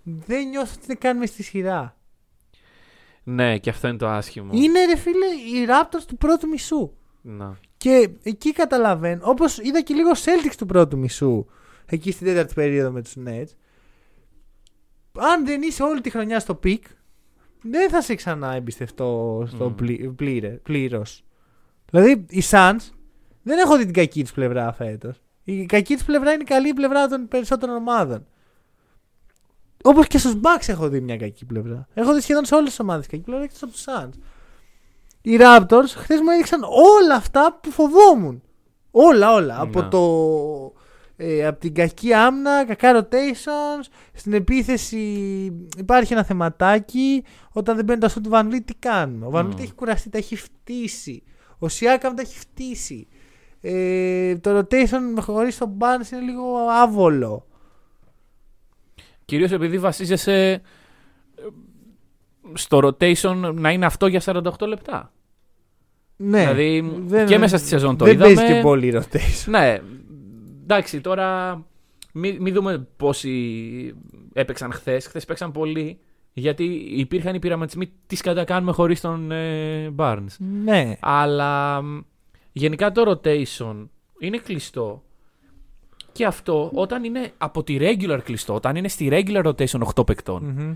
Δεν 0.04 0.48
νιώθω 0.50 0.74
ότι 0.76 0.86
είναι 0.86 0.96
καν 1.00 1.18
μες 1.18 1.30
στη 1.30 1.44
σειρά. 1.44 1.96
Ναι, 3.28 3.58
και 3.58 3.70
αυτό 3.70 3.88
είναι 3.88 3.98
το 3.98 4.08
άσχημο. 4.08 4.50
Είναι 4.54 4.86
ρε 4.86 4.96
φίλε 4.96 5.26
οι 5.26 5.68
Raptors 5.68 6.04
του 6.08 6.18
πρώτου 6.18 6.48
μισού. 6.48 6.92
Να. 7.22 7.58
Και 7.78 8.10
εκεί 8.24 8.54
καταλαβαίνω, 8.54 9.22
όπως 9.26 9.58
είδα 9.58 9.82
και 9.82 9.94
λίγο 9.94 10.12
Celtics 10.12 10.56
του 10.58 10.66
πρώτου 10.66 10.98
μισού, 10.98 11.46
εκεί 11.86 12.12
στην 12.12 12.28
τέταρτη 12.28 12.54
περίοδο 12.54 12.92
με 12.92 13.02
τους 13.02 13.14
Nets. 13.26 13.56
Αν 15.18 15.46
δεν 15.46 15.62
είσαι 15.62 15.84
όλη 15.84 16.02
τη 16.02 16.10
χρονιά 16.10 16.40
στο 16.40 16.56
peak, 16.56 16.84
δεν 17.62 17.90
θα 17.90 18.02
σε 18.02 18.16
ξαναεμπιστευτώ 18.16 19.44
στο 19.48 19.70
Μμ. 19.70 19.76
πλη, 19.76 20.14
πλήρε, 20.16 20.48
πλήρως. 20.50 21.24
Δηλαδή, 21.92 22.26
οι 22.30 22.44
Suns 22.50 22.92
δεν 23.44 23.58
έχω 23.58 23.78
δει 23.78 23.84
την 23.84 23.94
κακή 23.94 24.22
τους 24.22 24.32
πλευρά 24.32 24.74
φέτος. 24.74 25.22
Η 25.44 25.66
κακή 25.66 25.94
τους 25.94 26.04
πλευρά 26.04 26.32
είναι 26.32 26.42
η 26.42 26.46
καλή 26.46 26.74
πλευρά 26.74 27.08
των 27.08 27.28
περισσότερων 27.28 27.76
ομάδων. 27.76 28.28
Όπως 29.84 30.08
και 30.08 30.18
στους 30.18 30.34
Bucks 30.42 30.68
έχω 30.68 30.90
δει 30.90 31.02
μια 31.02 31.18
κακή 31.18 31.46
πλευρά. 31.46 31.88
Έχω 31.94 32.14
δει 32.14 32.22
σχεδόν 32.22 32.46
σε 32.46 32.56
όλες 32.56 32.70
τις 32.70 32.80
ομάδες 32.80 33.08
κακή 33.08 33.24
πλευρά 33.24 33.44
εκτός 33.44 33.62
από 33.64 33.72
τους 33.72 33.84
Suns. 33.88 34.20
Οι 35.22 35.38
Raptors 35.40 35.88
χθες 35.96 36.20
μου 36.20 36.30
έδειξαν 36.34 36.62
όλα 36.64 37.16
αυτά 37.16 37.60
που 37.62 37.72
φοβόμουν. 37.72 38.42
Όλα, 38.92 39.34
όλα. 39.34 39.60
Από, 39.62 39.82
Ναι. 39.82 39.88
το, 39.88 40.02
ε, 41.16 41.46
από 41.48 41.60
την 41.60 41.74
κακή 41.74 42.14
άμυνα, 42.14 42.66
κακά 42.66 43.02
rotations, 43.10 43.86
στην 44.14 44.34
επίθεση 44.34 44.98
υπάρχει 45.78 46.14
ένα 46.14 46.24
θεματάκι. 46.24 47.24
Όταν 47.52 47.76
δεν 47.76 47.86
μπαίνει 47.86 48.00
το 48.00 48.10
σουτ 48.10 48.24
του 48.24 48.30
Van 48.34 48.44
Vliet, 48.46 48.62
τι 48.66 48.74
κάνουμε; 48.74 49.26
Ο 49.26 49.32
Van 49.34 49.40
Vliet 49.46 49.56
Μμ. 49.56 49.62
έχει 49.62 49.74
κουραστεί, 49.74 50.10
τα 50.10 50.18
έχει 50.18 50.36
φτύσει. 50.36 51.24
Ο 51.60 51.66
Siakam 51.66 52.00
τα 52.16 52.22
έχει 52.22 52.38
φτύσει. 52.38 53.08
Ε, 53.62 54.36
το 54.36 54.58
rotation 54.58 55.20
χωρίς 55.20 55.58
τον 55.58 55.78
Barnes 55.80 56.12
είναι 56.12 56.22
λίγο 56.22 56.58
άβολο. 56.70 57.46
Κυρίως 59.26 59.52
επειδή 59.52 59.78
βασίζεσαι 59.80 60.52
ε, 60.52 60.60
στο 62.54 62.78
rotation 62.84 63.52
να 63.56 63.72
είναι 63.72 63.86
αυτό 63.86 64.08
για 64.08 64.22
48 64.26 64.42
λεπτά. 64.68 65.14
Ναι. 66.18 66.40
Δηλαδή, 66.40 66.94
Δεν- 67.06 67.28
και 67.28 67.38
μέσα 67.38 67.58
στη 67.58 67.68
σεζόν 67.68 67.98
το 67.98 68.06
δεν 68.06 68.14
είδαμε. 68.14 68.34
παίζει 68.34 68.54
και 68.54 68.60
πολύ 68.62 68.94
rotation. 68.96 69.46
Ναι, 69.50 69.78
εντάξει, 70.64 71.02
τώρα 71.02 71.62
μην 72.14 72.38
μη 72.42 72.52
δούμε 72.52 72.88
πόσοι 72.98 73.96
έπαιξαν 74.34 74.72
χθες. 74.72 75.08
Χθες 75.08 75.26
παίξαν 75.26 75.52
πολύ. 75.52 76.00
Γιατί 76.38 76.64
υπήρχαν 76.98 77.36
οι 77.36 77.40
πειραματισμοί 77.40 77.92
τι 78.08 78.16
κατακάνουμε 78.16 78.72
χωρίς 78.72 79.02
τον 79.02 79.32
ε, 79.32 79.94
Barnes. 79.98 80.36
Ναι. 80.64 80.94
Αλλά 81.00 81.82
μ, 81.82 82.00
γενικά 82.52 82.92
το 82.92 83.12
rotation 83.24 83.88
είναι 84.20 84.38
κλειστό. 84.38 85.04
Και 86.16 86.26
αυτό 86.26 86.72
όταν 86.74 87.04
είναι 87.04 87.32
από 87.38 87.64
τη 87.64 87.78
regular 87.82 88.20
κλειστό, 88.24 88.54
όταν 88.54 88.76
είναι 88.76 88.88
στη 88.88 89.10
regular 89.12 89.44
rotation 89.46 89.82
8 89.96 90.06
παικτών, 90.06 90.44
Μμμ. 90.44 90.74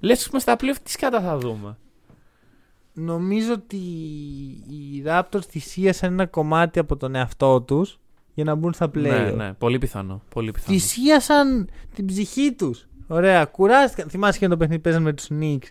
λες 0.00 0.26
πούμε 0.28 0.40
στα 0.40 0.56
playoff 0.60 0.76
τι 0.82 0.90
σκάτα 0.90 1.20
θα 1.20 1.38
δούμε; 1.38 1.76
Νομίζω 2.92 3.52
ότι 3.52 3.76
οι 3.76 5.02
Raptors 5.06 5.44
θυσίασαν 5.48 6.12
ένα 6.12 6.26
κομμάτι 6.26 6.78
από 6.78 6.96
τον 6.96 7.14
εαυτό 7.14 7.60
τους 7.60 7.98
για 8.34 8.44
να 8.44 8.54
μπουν 8.54 8.72
στα 8.72 8.86
play. 8.86 8.90
Ναι, 9.00 9.30
ναι, 9.30 9.52
πολύ 9.52 9.78
πιθανό. 9.78 10.22
Πολύ 10.34 10.50
πιθανό. 10.50 10.78
Θυσίασαν 10.78 11.68
την 11.94 12.06
ψυχή 12.06 12.52
τους. 12.52 12.88
Ωραία, 13.06 13.44
κουράστηκαν. 13.44 14.08
Θυμάσαι 14.10 14.38
και 14.38 14.48
το 14.48 14.56
παιχνίδι 14.56 14.76
που 14.80 14.84
παίζαν 14.84 15.02
με 15.02 15.12
τους 15.12 15.28
Knicks 15.40 15.68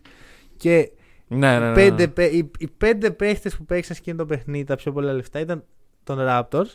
και 0.58 0.92
Ναι, 1.28 1.38
ναι, 1.38 1.60
ναι, 1.60 1.68
ναι. 1.68 1.74
πέντε, 1.74 2.08
παί- 2.08 2.34
οι, 2.34 2.52
οι 2.58 2.68
πέντε 2.68 3.12
παίχτες 3.12 3.56
που 3.58 3.66
παίξαν 3.66 3.96
σε 3.96 4.02
εκείνο 4.02 4.18
το 4.18 4.26
παιχνίδι 4.26 4.64
τα 4.64 4.76
πιο 4.76 4.92
πολλά 4.92 5.14
λεφτά 5.14 5.40
ήταν 5.40 5.64
των 6.04 6.18
Raptors 6.22 6.66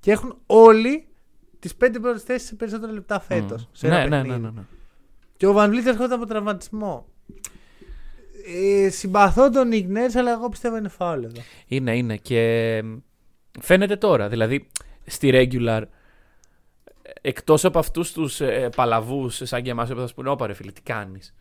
και 0.00 0.10
έχουν 0.10 0.36
όλοι 0.46 1.06
τις 1.64 1.74
πέντε 1.74 1.98
πρώτες 1.98 2.22
θέσεις 2.22 2.48
σε 2.48 2.54
περισσότερα 2.54 2.92
λεπτά 2.92 3.20
φέτος. 3.20 3.62
Μμ. 3.62 3.68
Σε 3.72 3.86
ένα 3.86 3.96
ναι, 3.98 4.02
ναι, 4.02 4.10
παιχνίδι. 4.10 4.28
ναι, 4.28 4.48
ναι, 4.48 4.50
ναι. 4.54 4.62
Και 5.36 5.46
ο 5.46 5.54
Van 5.56 5.68
Vliet 5.68 5.86
έρχονταν 5.86 6.12
από 6.12 6.26
τραυματισμό. 6.26 7.06
Ε, 8.46 8.88
συμπαθώ 8.88 9.50
τον 9.50 9.70
Nick 9.72 9.86
Nurse, 9.86 10.16
αλλά 10.16 10.30
εγώ 10.30 10.48
πιστεύω 10.48 10.76
είναι 10.76 10.88
φάουλ 10.88 11.24
εδώ. 11.24 11.40
Είναι, 11.66 11.96
είναι. 11.96 12.16
Και 12.16 12.82
φαίνεται 13.60 13.96
τώρα. 13.96 14.28
Δηλαδή, 14.28 14.68
στη 15.06 15.30
regular, 15.32 15.82
εκτός 17.20 17.64
από 17.64 17.78
αυτούς 17.78 18.12
τους 18.12 18.40
ε, 18.40 18.68
παλαβούς 18.76 19.40
σαν 19.44 19.62
και 19.62 19.70
εμάς 19.70 19.88
που 19.88 20.00
θα 20.00 20.06
σου 20.06 20.14
πούνε 20.14 20.28
«Όπα 20.28 20.46
ρε 20.46 20.52
φίλε, 20.52 20.72
τι 20.72 20.82
κάνεις». 20.82 21.34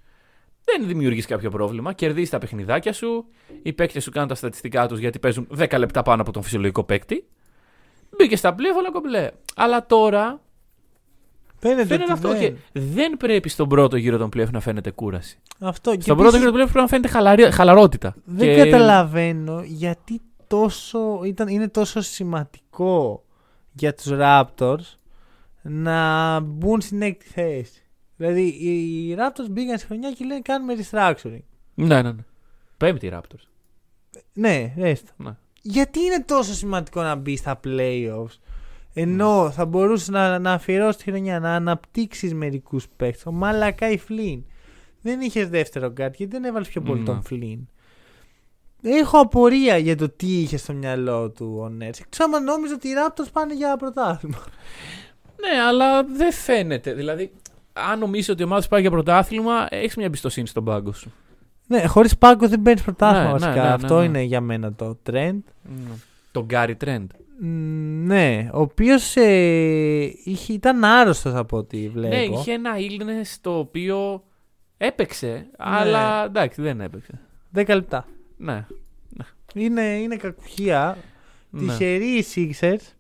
Δεν 0.64 0.88
δημιουργείς 0.88 1.26
κάποιο 1.26 1.50
πρόβλημα. 1.50 1.94
Κερδίζεις 1.94 2.30
τα 2.30 2.38
παιχνιδάκια 2.38 2.94
σου. 2.94 3.26
Οι 3.64 3.74
παίκτες 3.74 4.04
σου 4.04 4.12
κάνουν 4.12 4.30
τα 4.30 4.36
στατιστικά 4.36 4.88
τους 4.88 5.00
γιατί 5.00 5.20
παίζουν 5.20 5.48
10 5.58 5.78
λεπτά 5.78 6.02
πάνω 6.02 6.22
από 6.22 6.32
τον 6.32 6.42
φυσιολογικό 6.44 6.84
παίκτη. 6.84 7.28
Μπήκε 8.18 8.36
στα 8.36 8.54
πλοία, 8.54 8.74
όλα 8.76 8.92
κομπλέ. 8.92 9.30
Αλλά 9.56 9.86
τώρα 9.86 10.42
Φαίνεται, 11.60 11.86
φαίνεται 11.86 12.04
ότι 12.04 12.12
αυτό. 12.12 12.28
δεν. 12.30 12.40
Και 12.40 12.56
δεν 12.74 13.18
πρέπει 13.18 13.50
στον 13.50 13.68
πρώτο 13.70 13.96
γύρο 13.98 14.18
των 14.18 14.30
πλοίων 14.30 14.50
να 14.52 14.60
φαίνεται 14.60 14.92
κούραση. 14.92 15.40
Αυτό. 15.60 15.96
Και 15.96 16.02
Στον 16.02 16.18
πρώτο 16.18 16.36
επίσης 16.36 16.40
γύρο 16.40 16.44
των 16.46 16.54
πλοίων 16.54 16.68
πρέπει 16.72 16.80
να 16.80 16.88
φαίνεται 16.88 17.08
χαλαρή- 17.08 17.54
χαλαρότητα. 17.54 18.16
δεν 18.26 18.56
Και- 18.56 18.64
καταλαβαίνω 18.64 19.62
γιατί 19.66 20.22
τόσο, 20.48 21.22
ήταν, 21.26 21.48
είναι 21.48 21.68
τόσο 21.68 22.02
σημαντικό 22.02 23.24
για 23.74 23.94
τους 23.94 24.08
Raptors 24.12 24.98
να 25.62 26.40
μπουν 26.40 26.82
στην 26.82 27.02
έκτη 27.02 27.26
θέση. 27.26 27.82
Δηλαδή 28.18 28.42
οι 28.48 29.16
Raptors 29.20 29.50
μπήκαν 29.50 29.78
στη 29.78 29.88
χρονιά 29.88 30.12
και 30.12 30.26
λένε 30.26 30.42
κάνουμε 30.42 30.74
restructuring. 30.78 31.44
Ναι, 31.74 32.02
ναι, 32.02 32.12
ναι. 32.12 32.24
Πέμπτη 32.78 33.10
Raptors. 33.14 33.44
Ναι, 34.34 34.74
έστω. 34.78 35.12
Ναι. 35.18 35.36
Γιατί 35.66 36.00
είναι 36.00 36.24
τόσο 36.28 36.54
σημαντικό 36.54 37.02
να 37.02 37.16
μπει 37.16 37.38
στα 37.38 37.60
playoffs 37.64 38.38
ενώ 38.94 39.52
θα 39.52 39.66
μπορούσες 39.66 40.08
να, 40.10 40.40
να 40.40 40.52
αφιερώσεις 40.54 40.96
τη 41.04 41.10
χρονιά, 41.10 41.40
να 41.40 41.56
αναπτύξεις 41.56 42.34
μερικούς 42.34 42.88
παίχτες. 42.96 43.30
Ο 43.30 43.32
Μαλακάι 43.32 43.98
Φλίν. 43.98 44.44
Δεν 45.02 45.22
είχες 45.22 45.50
δεύτερο 45.50 45.92
γκάρτ 45.92 46.16
γιατί 46.16 46.32
δεν 46.32 46.44
έβαλες 46.44 46.68
πιο 46.68 46.82
πολύ 46.82 47.00
Ναι. 47.00 47.06
τον 47.06 47.22
Φλίν. 47.24 47.60
Έχω 48.82 49.20
απορία 49.20 49.78
για 49.78 49.98
το 49.98 50.10
τι 50.10 50.40
είχε 50.42 50.58
στο 50.58 50.74
μυαλό 50.74 51.30
του 51.30 51.58
ο 51.62 51.70
Νέρς. 51.70 52.00
Εκτός 52.00 52.20
άμα 52.20 52.40
νόμιζε 52.40 52.74
ότι 52.74 52.88
οι 52.88 52.92
Raptors 52.98 53.28
πάνε 53.34 53.54
για 53.54 53.78
πρωτάθλημα. 53.78 54.44
Ναι, 55.42 55.62
αλλά 55.62 56.04
δεν 56.04 56.32
φαίνεται. 56.32 56.94
Δηλαδή, 56.94 57.32
αν 57.74 58.00
νομίζεις 58.00 58.30
ότι 58.30 58.42
η 58.42 58.46
ομάδα 58.46 58.62
σου 58.62 58.68
πάει 58.70 58.82
για 58.82 58.90
πρωτάθλημα, 58.92 59.68
έχεις 59.70 59.96
μια 59.96 60.06
εμπιστοσύνη 60.06 60.48
στον 60.48 60.64
πάγκο 60.64 60.94
σου. 60.94 61.14
Ναι, 61.68 61.86
χωρίς 61.86 62.18
πάγκο 62.18 62.48
δεν 62.48 62.62
παίρνεις 62.62 62.84
πρωτάθλημα 62.84 63.26
Ναι, 63.26 63.32
βασικά. 63.32 63.50
ναι, 63.54 63.56
ναι, 63.62 63.68
ναι, 63.68 63.74
Αυτό 63.74 64.00
ναι. 64.00 64.06
είναι 64.06 64.22
για 64.22 64.42
μένα 64.42 64.74
το 64.74 64.98
trend. 65.10 65.40
Τον 66.32 66.44
Γκάρι 66.46 66.76
Τρέντ. 66.76 67.10
Μ, 67.40 67.48
Ναι, 68.06 68.50
ο 68.54 68.60
οποίος 68.62 69.16
ε, 69.16 70.14
είχε- 70.24 70.54
ήταν 70.54 70.84
άρρωστος 70.84 71.34
από 71.34 71.58
ό,τι 71.58 71.90
βλέπω. 71.90 72.16
Ναι, 72.16 72.22
είχε 72.22 72.52
ένα 72.54 72.72
illness 72.78 73.36
το 73.42 73.58
οποίο 73.58 74.24
έπαιξε, 74.78 75.46
αλλά 75.58 76.26
εντάξει, 76.26 76.62
δεν 76.62 76.82
έπαιξε. 76.82 77.20
10 77.56 77.66
λεπτά. 77.68 78.06
Ναι. 78.38 78.66
Είναι, 79.56 79.82
είναι 79.82 80.16
κακουχία. 80.16 80.98
ναι. 81.50 81.60
Τυχεροί 81.62 82.06
οι 82.18 82.26
Sixers 82.36 82.92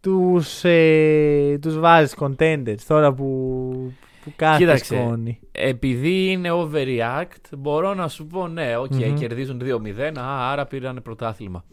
τους, 0.00 0.64
ε, 0.64 1.58
τους 1.60 1.78
βάζεις 1.78 2.16
contenders 2.20 2.78
τώρα 2.86 3.12
που, 3.12 3.92
που 4.24 4.32
κάθε 4.36 4.58
Κοίταξε. 4.58 4.84
σκόνη. 4.96 5.40
Επειδή 5.52 6.30
είναι 6.30 6.48
overreact, 6.52 7.56
μπορώ 7.58 7.94
να 7.94 8.08
σου 8.08 8.26
πω 8.26 8.48
ναι, 8.48 8.76
οκ, 8.76 8.94
Μμμ. 8.94 9.14
κερδίζουν 9.14 9.60
2-0, 9.64 10.12
α, 10.18 10.50
άρα 10.50 10.66
πήραν 10.66 11.00
πρωτάθλημα. 11.02 11.64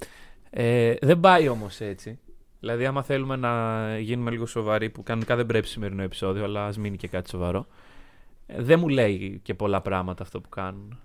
Ε, 0.50 0.94
δεν 1.02 1.20
πάει 1.20 1.48
όμως 1.48 1.80
έτσι. 1.80 2.20
Δηλαδή, 2.60 2.86
άμα 2.86 3.04
θέλουμε 3.04 3.36
να 3.36 3.80
γίνουμε 4.00 4.32
λίγο 4.32 4.46
σοβαροί, 4.46 4.90
που 4.90 5.04
κανονικά 5.04 5.36
δεν 5.36 5.46
πρέπει 5.46 5.68
σημερινό 5.68 6.02
επεισόδιο, 6.04 6.44
αλλά 6.44 6.66
ας 6.66 6.78
μείνει 6.78 6.98
και 6.98 7.08
κάτι 7.08 7.30
σοβαρό. 7.30 7.66
ε, 8.46 8.62
δεν 8.62 8.80
μου 8.80 8.88
λέει 8.88 9.40
και 9.44 9.54
πολλά 9.54 9.82
πράγματα 9.82 10.24
αυτό 10.24 10.42
που 10.42 10.50
κάνουν. 10.50 11.00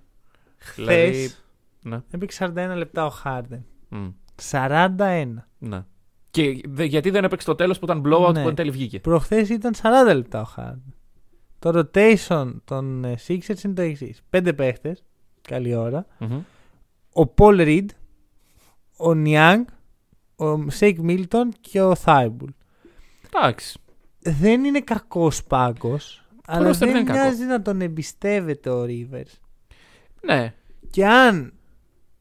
Δηλαδή, 0.77 1.13
Χθες 1.13 1.45
ναι. 1.83 2.03
έπαιξε 2.11 2.53
41 2.57 2.77
λεπτά 2.77 3.07
ο 3.07 3.13
Harden. 3.25 3.61
μ, 3.89 4.07
41. 4.51 5.45
ναι. 5.59 5.85
Και 6.31 6.61
δε- 6.69 6.85
γιατί 6.85 7.11
δεν 7.11 7.25
έπαιξε 7.25 7.47
το 7.47 7.55
τέλος 7.55 7.79
που 7.79 7.85
ήταν 7.85 8.03
blowout 8.07 8.33
Ναι. 8.33 8.43
που 8.43 8.49
εν 8.49 8.55
τέλει 8.55 8.71
βγήκε. 8.71 9.01
Προχθές 9.01 9.49
ήταν 9.49 9.75
40 9.75 10.15
λεπτά 10.15 10.41
ο 10.41 10.47
Harden. 10.57 10.93
Το 11.73 11.79
rotation 11.79 12.55
των 12.65 13.05
ε, 13.05 13.17
Sixers 13.27 13.65
είναι 13.65 13.75
το 13.75 13.83
εξής. 13.83 14.23
Πέντε 14.31 14.53
παίχτες, 14.53 15.05
καλή 15.43 15.75
ώρα. 15.75 16.07
Μμμ. 16.19 16.43
Ο 17.13 17.33
Paul 17.37 17.61
Reed, 17.61 17.87
ο 18.97 19.11
Niang, 19.25 19.65
ο 20.37 20.71
Shake 20.71 20.99
Milton 20.99 21.53
και 21.61 21.81
ο 21.81 21.95
Thibault. 22.05 22.55
Εντάξει. 23.27 23.79
δεν 24.19 24.65
είναι 24.65 24.81
κακός 24.81 25.45
πάγκος. 25.45 26.25
Αλλά 26.47 26.69
roster 26.69 26.79
δεν 26.79 26.79
δεν 26.79 26.89
είναι 26.89 27.05
κακός. 27.05 27.23
μοιάζει 27.23 27.45
να 27.45 27.63
τον 27.63 27.81
εμπιστεύεται 27.81 28.71
ο 28.71 28.85
Rivers. 28.85 29.33
Ναι. 30.21 30.55
Και 30.91 31.07
αν 31.07 31.53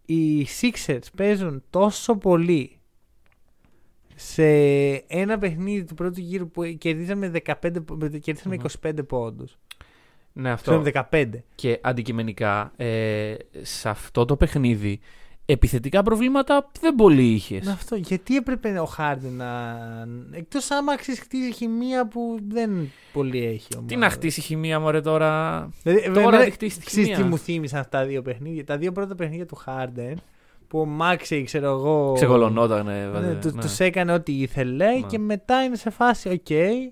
οι 0.05 0.47
Sixers 0.61 1.07
παίζουν 1.17 1.63
τόσο 1.69 2.15
πολύ 2.15 2.74
σε 4.15 4.45
ένα 5.07 5.37
παιχνίδι 5.37 5.83
του 5.83 5.93
πρώτου 5.93 6.19
γύρου 6.19 6.49
που 6.51 6.63
κερδίσαμε, 6.77 7.31
15, 7.45 7.53
πο- 7.85 7.97
κερδίσαμε 8.21 8.57
25 8.83 8.91
πόντους. 9.07 9.57
Ναι, 10.33 10.51
αυτό. 10.51 10.71
Συγγνώμη, 10.71 10.91
15. 11.11 11.43
Και 11.55 11.79
αντικειμενικά, 11.81 12.71
ε, 12.75 13.33
σε 13.61 13.89
αυτό 13.89 14.25
το 14.25 14.35
παιχνίδι, 14.35 14.99
επιθετικά 15.45 16.03
προβλήματα 16.03 16.71
δεν 16.81 16.95
πολύ 16.95 17.23
είχες. 17.33 17.65
Με 17.65 17.71
αυτό, 17.71 17.95
γιατί 17.95 18.35
έπρεπε 18.35 18.79
ο 18.79 18.85
Χάρντεν 18.85 19.33
να. 19.33 19.77
Εκτός 20.31 20.71
άμα 20.71 20.95
ξέρεις, 20.97 21.19
χτίζει 21.21 21.53
χημεία 21.53 22.07
που 22.07 22.37
δεν 22.47 22.91
πολύ 23.13 23.45
έχει. 23.45 23.55
η 23.55 23.67
Τι 23.69 23.77
ομάδα. 23.77 23.97
να 23.97 24.09
χτίσει 24.09 24.41
χημεία, 24.41 24.79
μωρέ 24.79 25.01
τώρα; 25.01 25.59
Δηλαδή, 25.83 26.05
Τώρα 26.05 26.19
εμένα- 26.19 26.37
να 26.37 26.43
τη 26.43 26.51
χτίσει 26.51 26.79
τη 26.79 26.85
Ξέρεις 26.85 27.07
τι 27.09 27.13
χημεία. 27.15 27.29
μου 27.29 27.37
θύμισαν 27.37 27.79
αυτά 27.79 27.99
τα 27.99 28.05
δύο 28.05 28.21
παιχνίδια. 28.21 28.63
Τα 28.65 28.77
δύο 28.77 28.91
πρώτα 28.91 29.15
παιχνίδια 29.15 29.45
του 29.45 29.55
Χάρντεν 29.55 30.21
που 30.75 30.81
ο 30.81 30.85
Μάξεϊ, 30.85 31.43
ξέρω 31.43 31.67
εγώ. 31.71 32.11
Ξεκωλωνόταν. 32.15 32.85
Ναι, 32.85 33.07
βέβαια, 33.09 33.37
του, 33.39 33.51
ναι. 33.55 33.61
τους 33.61 33.79
έκανε 33.79 34.13
ό,τι 34.13 34.41
ήθελε 34.41 34.91
Ναι. 34.93 35.01
και 35.01 35.19
μετά 35.19 35.63
είναι 35.63 35.75
σε 35.75 35.89
φάση 35.89 36.29
οκ. 36.29 36.49
ε, 36.49 36.91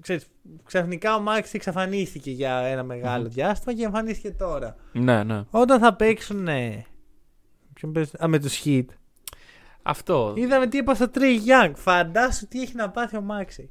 ξέρεις, 0.00 0.26
ξαφνικά 0.64 1.16
ο 1.16 1.20
Μάξεϊ 1.20 1.54
εξαφανίστηκε 1.54 2.30
για 2.30 2.56
ένα 2.56 2.82
μεγάλο 2.82 3.24
Μμμ. 3.24 3.30
διάστημα 3.32 3.74
και 3.74 3.84
εμφανίστηκε 3.84 4.30
τώρα. 4.30 4.76
Ναι, 4.92 5.22
ναι. 5.22 5.42
Όταν 5.50 5.78
θα 5.80 5.94
παίξουν. 5.94 6.42
Ναι, 6.42 6.84
ποιον 7.72 7.92
παίζουν- 7.92 8.22
Α, 8.24 8.28
με 8.28 8.38
τους 8.38 8.62
Heat. 8.64 8.84
Αυτό. 9.82 10.32
Είδαμε 10.36 10.66
τι 10.66 10.76
είπα 10.76 10.94
στο 10.94 11.06
Trey 11.14 11.66
Young. 11.66 11.72
Φαντάσου 11.74 12.48
τι 12.48 12.60
έχει 12.62 12.74
να 12.74 12.90
πάθει 12.90 13.16
ο 13.16 13.20
Μάξι. 13.20 13.70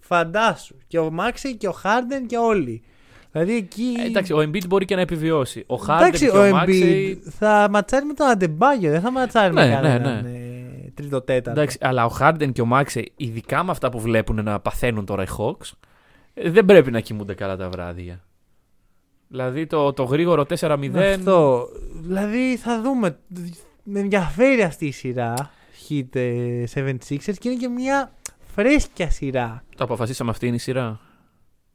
Φαντάσου. 0.00 0.76
Και 0.86 0.98
ο 0.98 1.10
Μάξι 1.10 1.56
και 1.56 1.68
ο 1.68 1.72
Χάρντεν 1.72 2.26
και 2.26 2.36
όλοι. 2.36 2.82
Δηλαδή 3.38 3.56
εκεί. 3.56 3.94
Ε, 3.98 4.06
εντάξει, 4.06 4.32
ο 4.32 4.38
Embiid 4.38 4.66
μπορεί 4.68 4.84
και 4.84 4.94
να 4.94 5.00
επιβιώσει. 5.00 5.64
Ο 5.66 5.74
Harden 5.74 5.96
Εντάξει, 6.00 6.30
και 6.30 6.36
ο 6.36 6.40
ο 6.40 6.50
Embiid 6.50 6.68
Maxey. 6.68 7.16
θα 7.38 7.68
ματσάρει 7.70 8.04
με 8.04 8.12
τον 8.12 8.26
Αντεμπάγιο, 8.26 8.90
δεν 8.90 9.00
θα 9.00 9.10
ματσάρει 9.10 9.52
με 9.52 9.60
Ναι, 9.60 9.68
ναι, 9.68 9.74
κανέναν 9.74 10.22
ναι. 10.24 10.30
ε, 10.30 10.90
τρίτο 10.94 11.20
τέταρτο. 11.20 11.60
Εντάξει, 11.60 11.78
αλλά 11.80 12.04
ο 12.04 12.10
Harden 12.20 12.52
και 12.52 12.60
ο 12.60 12.68
Maxey, 12.72 13.04
ειδικά 13.16 13.64
με 13.64 13.70
αυτά 13.70 13.88
που 13.90 14.00
βλέπουν 14.00 14.44
να 14.44 14.60
παθαίνουν 14.60 15.04
τώρα 15.04 15.22
οι 15.22 15.26
Hawks, 15.38 15.72
ε, 16.34 16.50
δεν 16.50 16.64
πρέπει 16.64 16.90
να 16.90 17.00
κοιμούνται 17.00 17.34
καλά 17.34 17.56
τα 17.56 17.68
βράδια. 17.68 18.24
Δηλαδή 19.28 19.66
το, 19.66 19.92
το 19.92 20.02
γρήγορο 20.02 20.46
4-0. 20.60 20.90
Αυτό. 20.96 21.68
Δηλαδή 22.02 22.56
θα 22.56 22.82
δούμε. 22.82 23.18
Με 23.82 24.00
ενδιαφέρει 24.00 24.62
αυτή 24.62 24.86
η 24.86 24.92
σειρά. 24.92 25.34
Hit 25.88 26.16
ε, 26.16 26.64
76ers 26.74 27.34
και 27.38 27.48
είναι 27.48 27.58
και 27.58 27.68
μια 27.68 28.12
φρέσκια 28.54 29.10
σειρά. 29.10 29.64
Το 29.76 29.84
αποφασίσαμε 29.84 30.30
αυτή 30.30 30.46
είναι 30.46 30.56
η 30.56 30.58
σειρά. 30.58 31.00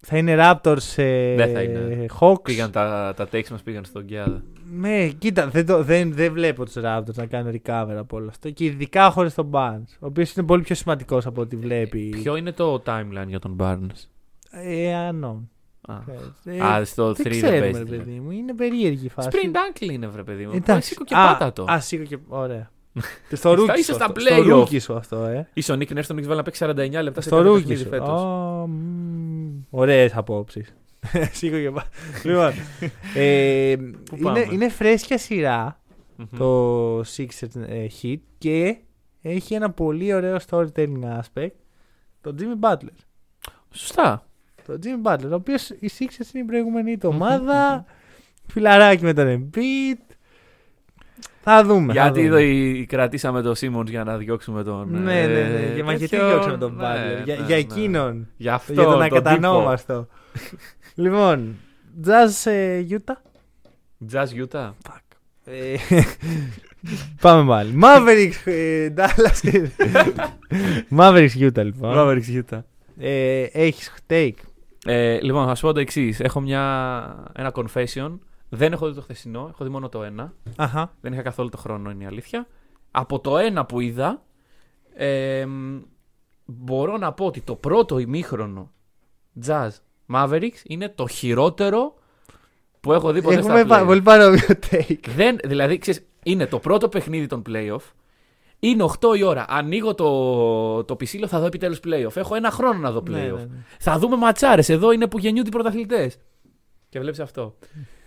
Θα 0.04 0.18
είναι 0.18 0.36
Raptors 0.40 0.94
ε, 0.96 1.36
Δεν 1.36 1.54
θα 1.54 1.62
είναι. 1.62 2.06
Hawks. 2.20 2.44
Πήγαν 2.44 2.72
τα, 2.72 3.14
τα 3.16 3.28
takes 3.32 3.48
μας 3.50 3.62
πήγαν 3.62 3.86
στον 3.86 4.06
Κιάδα. 4.06 4.44
Ναι, 4.74 5.08
κοίτα, 5.08 5.48
δεν, 5.48 5.66
το, 5.66 5.84
δεν, 5.84 6.14
δεν 6.14 6.34
βλέπω 6.34 6.66
τους 6.66 6.74
Raptors 6.78 7.14
να 7.16 7.26
κάνουν 7.26 7.52
recover 7.66 7.96
από 7.98 8.18
όλο 8.18 8.28
αυτό. 8.30 8.50
Και 8.50 8.66
ειδικά 8.66 9.10
χωρίς 9.12 9.34
τον 9.34 9.50
Barnes, 9.54 9.96
ο 10.00 10.06
οποίος 10.06 10.34
είναι 10.34 10.46
πολύ 10.46 10.62
πιο 10.62 10.76
σημαντικός 10.76 11.26
από 11.26 11.42
ό,τι 11.42 11.56
βλέπει. 11.56 12.10
Ποιο 12.10 12.36
είναι 12.36 12.52
το 12.52 12.84
timeline 12.86 13.28
για 13.28 13.40
τον 13.40 13.56
Barnes; 13.60 14.08
Ε, 14.52 15.10
unknown. 15.12 15.40
Α, 15.88 15.96
Ε, 16.46 16.62
Α, 16.64 16.86
στο 16.86 17.10
3 17.12 17.16
δεν 17.16 17.24
δεν 17.24 17.32
ξέρουμε, 17.32 17.60
παίζει. 17.60 17.78
ρε 17.78 17.84
δηλαδή. 17.84 17.98
παιδί 17.98 18.20
μου. 18.20 18.32
Είναι 18.32 18.54
περίεργη 18.54 19.06
η 19.06 19.10
φάση. 19.10 19.30
Sprint 19.32 19.56
ankle 19.56 19.92
είναι, 19.92 20.08
βρε 20.08 20.24
παιδί 20.24 20.44
μου. 20.44 20.50
Εντάξει. 20.50 20.72
Εντάξει. 20.72 20.88
Σήκω 20.90 21.04
και 21.04 21.16
Α, 21.16 21.26
πάτα 21.26 21.54
το. 21.54 21.66
Α, 21.72 21.80
σήκω 21.80 22.04
και. 22.04 22.18
Ωραία. 22.28 22.72
Και 23.30 23.36
στο 23.36 23.54
ρούκι 23.54 23.72
Είσαι 23.80 23.84
σου. 23.84 23.94
στα 23.94 24.06
αυτό. 24.06 24.20
Στο 24.20 24.36
play-off. 24.38 24.46
ρούκι 24.46 24.80
σου 24.80 24.94
αυτό, 24.96 25.24
ε. 25.26 25.48
Ίσο 25.54 25.76
Νίκ 25.76 25.92
Νέρστον 25.94 26.16
έχεις 26.16 26.28
βάλει 26.28 26.40
να 26.40 26.46
παίξει 26.46 26.66
49 26.68 27.02
λεπτά 27.04 27.22
σε 27.22 27.28
Στο 27.28 27.36
κάθε 27.38 27.48
ρούκι 27.50 27.60
παιχνίδι 27.62 27.84
σου. 27.84 27.90
φέτος. 27.90 28.22
Ωραίες 29.70 30.16
απόψεις. 30.16 30.76
Σήκω 31.34 31.58
και 31.58 31.72
πάω. 31.72 31.84
Λοιπόν. 32.24 32.52
ε, 33.16 33.76
Πού 33.76 34.16
είναι, 34.16 34.24
πάμε; 34.24 34.48
είναι 34.52 34.70
φρέσκια 34.70 35.18
σειρά 35.18 35.82
Μμμ. 36.16 36.26
το 36.38 37.00
Sixers 37.00 37.62
ε, 37.68 37.86
Hit 38.02 38.18
και 38.38 38.78
έχει 39.22 39.54
ένα 39.54 39.70
πολύ 39.72 40.14
ωραίο 40.14 40.38
storytelling 40.50 41.04
aspect. 41.20 41.50
Το 42.22 42.36
Jimmy 42.40 42.70
Butler. 42.70 42.96
Σωστά. 43.72 44.26
Το 44.68 44.80
Jimmy 44.84 45.12
Butler, 45.12 45.30
ο 45.32 45.34
οποίος 45.34 45.70
η 45.70 45.90
Sixers 46.00 46.34
είναι 46.34 46.44
η 46.44 46.48
προηγούμενη 46.48 46.98
του 46.98 47.10
ομάδα. 47.14 47.86
Φιλαράκι 48.48 49.04
με 49.04 49.14
τον 49.14 49.50
Embiid. 49.54 50.11
Θα 51.44 51.64
δούμε. 51.64 51.94
θα 51.94 52.02
Γιατί 52.02 52.28
δούμε. 52.28 52.44
είδα, 52.44 52.86
κρατήσαμε 52.86 53.42
τον 53.42 53.56
Σίμον 53.56 53.88
για 53.88 54.04
να 54.04 54.18
διώξουμε 54.18 54.64
τον. 54.64 54.88
Ναι, 54.92 55.00
ναι, 55.00 55.26
ναι. 55.28 55.40
ε, 55.40 55.74
Για 55.74 55.84
μα 55.84 55.94
γιατί 55.94 56.10
τέτοιον. 56.10 56.30
διώξαμε 56.30 56.58
τον 56.58 56.76
Ναι, 56.76 56.84
Butler; 56.84 57.24
Για, 57.24 57.36
ναι, 57.36 57.46
για 57.46 57.56
ναι. 57.56 57.62
εκείνον. 57.62 58.28
Για 58.38 58.54
αυτό. 58.54 58.74
για 58.74 58.84
τον 58.84 59.02
τύπο. 59.02 59.16
ακατανόμαστο. 59.16 60.08
λοιπόν, 60.96 61.56
Jazz 62.06 62.52
ε, 62.52 62.86
Utah; 62.90 63.16
Jazz 64.14 64.26
Utah. 64.46 64.70
Ε, 65.46 65.76
Πάμε 67.22 67.48
πάλι. 67.48 67.80
Mavericks 67.84 68.52
ε, 68.52 68.94
Dallas. 68.98 69.40
και- 69.42 69.70
Mavericks 70.98 71.40
Utah 71.40 71.64
λοιπόν. 71.64 71.94
Mavericks 71.96 72.42
Utah. 72.50 72.60
Ε, 72.98 73.42
έχεις 73.52 73.94
take. 74.10 74.34
Ε, 74.86 75.20
λοιπόν, 75.22 75.48
θα 75.48 75.56
σου 75.56 75.66
πω 75.68 75.74
το 75.74 75.80
εξής. 75.80 76.20
Έχω 76.20 76.40
μια, 76.42 77.04
ένα 77.36 77.52
confession. 77.56 78.18
Δεν 78.54 78.72
έχω 78.74 78.88
δει 78.90 78.96
το 78.96 79.02
χθεσινό, 79.02 79.48
έχω 79.54 79.64
δει 79.64 79.70
μόνο 79.70 79.90
το 79.90 80.04
ένα. 80.04 80.34
Αχα. 80.56 80.94
Δεν 81.02 81.14
είχα 81.14 81.22
καθόλου 81.22 81.50
το 81.50 81.58
χρόνο, 81.58 81.90
είναι 81.90 82.04
η 82.04 82.08
αλήθεια. 82.08 82.48
Από 82.92 83.20
το 83.20 83.38
ένα 83.38 83.66
που 83.66 83.80
είδα, 83.80 84.22
ε, 84.96 85.46
μ, 85.46 85.78
μπορώ 86.46 86.98
να 86.98 87.14
πω 87.14 87.26
ότι 87.26 87.42
το 87.42 87.56
πρώτο 87.56 87.98
ημίχρονο 88.00 88.72
Jazz 89.46 89.70
Mavericks 90.14 90.62
είναι 90.64 90.90
το 90.90 91.08
χειρότερο 91.08 91.94
που 92.80 92.94
έχω 92.94 93.12
δει 93.12 93.22
ποτέ 93.22 93.36
Έχουμε 93.36 93.58
στα 93.60 93.68
πα- 93.68 93.82
play. 93.82 93.86
πολύ 93.86 94.02
παρόμοιο 94.02 94.42
take. 94.72 95.08
Δεν, 95.16 95.38
δηλαδή, 95.44 95.78
ξέρεις, 95.78 96.06
είναι 96.24 96.46
το 96.48 96.60
πρώτο 96.60 96.90
παιχνίδι 96.90 97.28
των 97.28 97.42
playoff. 97.50 97.92
Είναι 98.60 98.84
8 98.84 99.16
η 99.18 99.24
ώρα. 99.24 99.46
Ανοίγω 99.50 99.96
το, 99.96 100.84
το 100.84 100.96
πισίλο, 100.96 101.28
θα 101.28 101.40
δω 101.40 101.46
επιτέλους 101.46 101.80
playoff. 101.84 102.16
Έχω 102.16 102.36
ένα 102.36 102.52
χρόνο 102.52 102.80
να 102.80 102.92
δω 102.92 103.00
playoff. 103.00 103.10
Ναι, 103.10 103.22
ναι, 103.22 103.32
ναι. 103.32 103.64
Θα 103.80 104.00
δούμε 104.00 104.16
ματσάρες. 104.16 104.70
Εδώ 104.70 104.92
είναι 104.92 105.08
που 105.08 105.18
γεννιούνται 105.20 105.48
οι 105.50 105.52
πρωταθλητές. 105.52 106.18
Και 106.90 107.00
βλέπεις 107.00 107.20
αυτό. 107.20 107.56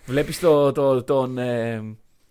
Βλέπεις 0.07 0.41
το, 0.41 0.73
το, 0.73 1.03
τον. 1.03 1.39
Ε, 1.39 1.83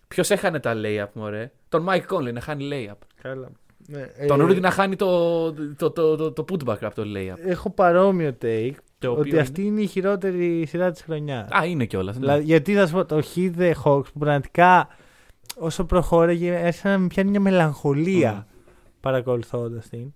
Ποιος 0.08 0.30
έχανε 0.30 0.60
τα 0.60 0.74
layup, 0.76 1.08
μωρέ; 1.12 1.52
Τον 1.68 1.86
Mike 1.88 2.14
Conley 2.14 2.32
να 2.32 2.40
χάνει 2.40 2.68
layup. 2.72 2.98
Καλά. 3.22 3.50
Ναι, 3.86 4.26
τον 4.26 4.40
ε, 4.40 4.44
Rudy 4.44 4.60
να 4.60 4.70
χάνει 4.70 4.96
το, 4.96 5.52
το, 5.52 5.90
το, 5.90 6.16
το, 6.16 6.32
το 6.32 6.44
putback 6.48 6.78
από 6.80 6.94
το 6.94 7.02
layup. 7.16 7.36
Έχω 7.46 7.70
παρόμοιο 7.70 8.36
take. 8.42 8.72
Το 8.98 9.10
ότι 9.10 9.28
οποίο 9.28 9.40
αυτή 9.40 9.62
είναι; 9.66 9.80
η 9.80 9.86
χειρότερη 9.86 10.66
σειρά 10.66 10.90
της 10.90 11.02
χρονιάς. 11.02 11.48
Α, 11.50 11.64
είναι 11.64 11.84
κιόλας. 11.84 12.16
Δηλαδή, 12.18 12.44
γιατί 12.44 12.74
θα 12.74 12.86
σου 12.86 12.92
πω, 12.92 13.04
το 13.04 13.22
Hit 13.34 13.52
the 13.58 13.72
Hawks 13.84 14.04
που 14.12 14.18
πραγματικά 14.18 14.88
όσο 15.58 15.84
προχώραγε 15.84 16.54
άρχισε 16.56 16.88
να 16.88 16.98
με 16.98 17.06
πιάνει 17.06 17.30
μια 17.30 17.40
μελαγχολία 17.40 18.32
Μμμ. 18.32 18.42
παρακολουθώντας 19.00 19.88
την. 19.88 20.14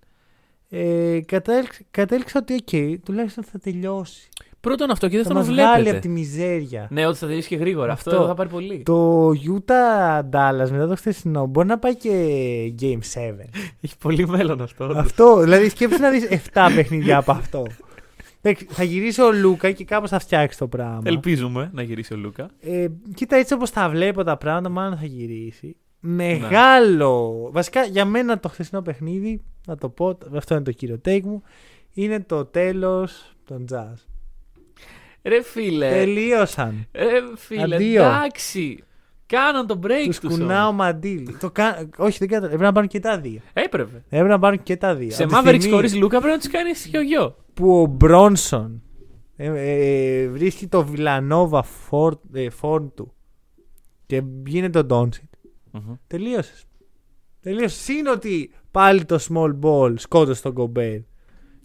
Ε, 0.69 1.21
κατέληξα, 1.27 1.81
κατέληξα 1.91 2.39
ότι, 2.43 2.55
οκ, 2.55 3.01
τουλάχιστον 3.05 3.45
θα 3.45 3.59
τελειώσει. 3.59 4.29
Πρώτον 4.61 4.91
αυτό 4.91 5.09
και 5.09 5.17
θα 5.17 5.23
δεύτερον 5.23 5.43
μας 5.43 5.53
βγάλει 5.55 5.71
βλέπετε. 5.83 5.91
από 5.91 6.01
τη 6.01 6.09
μιζέρια. 6.09 6.87
Ναι, 6.91 7.07
ότι 7.07 7.19
θα 7.19 7.27
τελειώσει 7.27 7.49
και 7.49 7.57
γρήγορα. 7.57 7.93
Αυτό, 7.93 8.11
Αυτό. 8.11 8.23
εδώ 8.23 8.31
θα 8.31 8.37
πάρει 8.37 8.49
πολύ. 8.49 8.83
Το 8.85 9.29
Utah 9.31 10.21
Dallas 10.31 10.71
μετά 10.71 10.87
το 10.87 10.97
χθεσινό 10.97 11.47
μπορεί 11.47 11.67
να 11.67 11.79
πάει 11.79 11.97
και 11.97 12.11
Game 12.81 12.99
7. 13.15 13.35
Έχει 13.81 13.99
πολύ 13.99 14.29
μέλλον 14.29 14.61
αυτό. 14.63 14.85
όντως. 14.85 14.97
αυτό, 14.97 15.37
δηλαδή 15.41 15.69
σκέψου 15.69 16.01
να 16.01 16.11
δεις 16.11 16.29
7 16.53 16.71
παιχνίδια 16.75 17.17
από 17.17 17.33
αυτό. 17.33 17.67
Εντάξει, 18.43 18.67
θα 18.71 18.83
γυρίσει 18.85 19.21
ο 19.21 19.33
Λούκα 19.33 19.71
και 19.71 19.85
κάπως 19.85 20.11
θα 20.11 20.19
φτιάξει 20.19 20.59
το 20.59 20.67
πράγμα. 20.69 21.01
Ελπίζουμε 21.05 21.71
να 21.73 21.83
γυρίσει 21.83 22.15
ο 22.15 22.17
Λούκα. 22.17 22.51
Ε, 22.61 22.87
κοίτα, 23.15 23.37
έτσι 23.37 23.55
όπως 23.55 23.71
τα 23.71 23.89
βλέπω 23.89 24.25
τα 24.25 24.37
πράγματα, 24.37 24.69
μάλλον 24.69 24.99
θα 24.99 25.07
γυρίσει. 25.07 25.77
Μεγάλο. 26.01 27.49
Βασικά 27.53 27.83
για 27.85 28.05
μένα 28.05 28.39
το 28.39 28.49
χθεσινό 28.49 28.83
παιχνίδι, 28.83 29.41
να 29.67 29.77
το 29.77 29.89
πω, 29.89 30.19
αυτό 30.37 30.55
είναι 30.55 30.65
το 30.65 30.73
κύριο 30.73 31.01
take 31.05 31.23
μου, 31.23 31.43
είναι 31.93 32.21
το 32.21 32.45
τέλος 32.45 33.33
των 33.45 33.65
jazz. 33.73 33.95
Ρε 35.29 35.43
φίλε. 35.43 35.91
Τελείωσαν. 35.91 36.87
Ρε 36.93 37.21
φίλε, 37.37 37.75
Αντίο. 37.75 38.05
εντάξει. 38.05 38.83
Κάναν 39.27 39.67
το 39.67 39.79
break 39.83 40.05
Τους 40.07 40.19
τους 40.19 40.39
κουνάω 40.39 40.69
όμως. 40.69 40.77
μαντίλι. 40.77 41.37
Το 41.41 41.51
κα... 41.51 41.89
Όχι, 41.97 42.19
δεν 42.19 42.29
κατάλαβα. 42.29 42.47
Έπρεπε 42.55 42.65
να 42.65 42.73
πάρουν 42.73 42.89
και 42.89 43.01
τα 43.01 43.19
δύο. 43.21 43.41
Έπρεπε. 43.53 44.03
Έπρεπε 44.09 44.29
να 44.29 44.39
πάρουν 44.39 44.63
και 44.63 44.77
τα 44.77 44.95
δύο. 44.95 45.11
Σε 45.11 45.23
Από 45.23 45.33
τη 45.33 45.39
Mavericks 45.39 45.55
στιγμή 45.59 45.75
χωρίς 45.75 45.97
Λούκα 45.97 46.19
πρέπει 46.19 46.33
να 46.33 46.39
τους 46.39 46.49
κάνεις 46.51 46.85
χιογιό. 46.85 47.37
Που 47.55 47.81
ο 47.81 47.87
Μπρόνσον 47.87 48.83
ε, 49.37 49.47
ε, 49.47 50.29
βρίσκει 50.29 50.67
το 50.67 50.85
Βιλανόβα 50.85 51.63
φόρ, 51.63 52.15
ε, 52.33 52.51
φόρν 52.51 52.93
του 52.95 53.13
και 54.07 54.23
γίνεται 54.47 54.79
ο 54.79 54.85
Ντόνσιτ. 54.85 55.33
Τελείωσες. 56.07 56.65
Τελείωσες. 57.41 57.81
Συν 57.81 58.07
ότι 58.07 58.51
πάλι 58.71 59.05
το 59.05 59.19
small 59.29 59.59
ball 59.63 59.95
σκότωσε 59.99 60.43
τον 60.43 60.53
Γκομπέρ. 60.53 60.99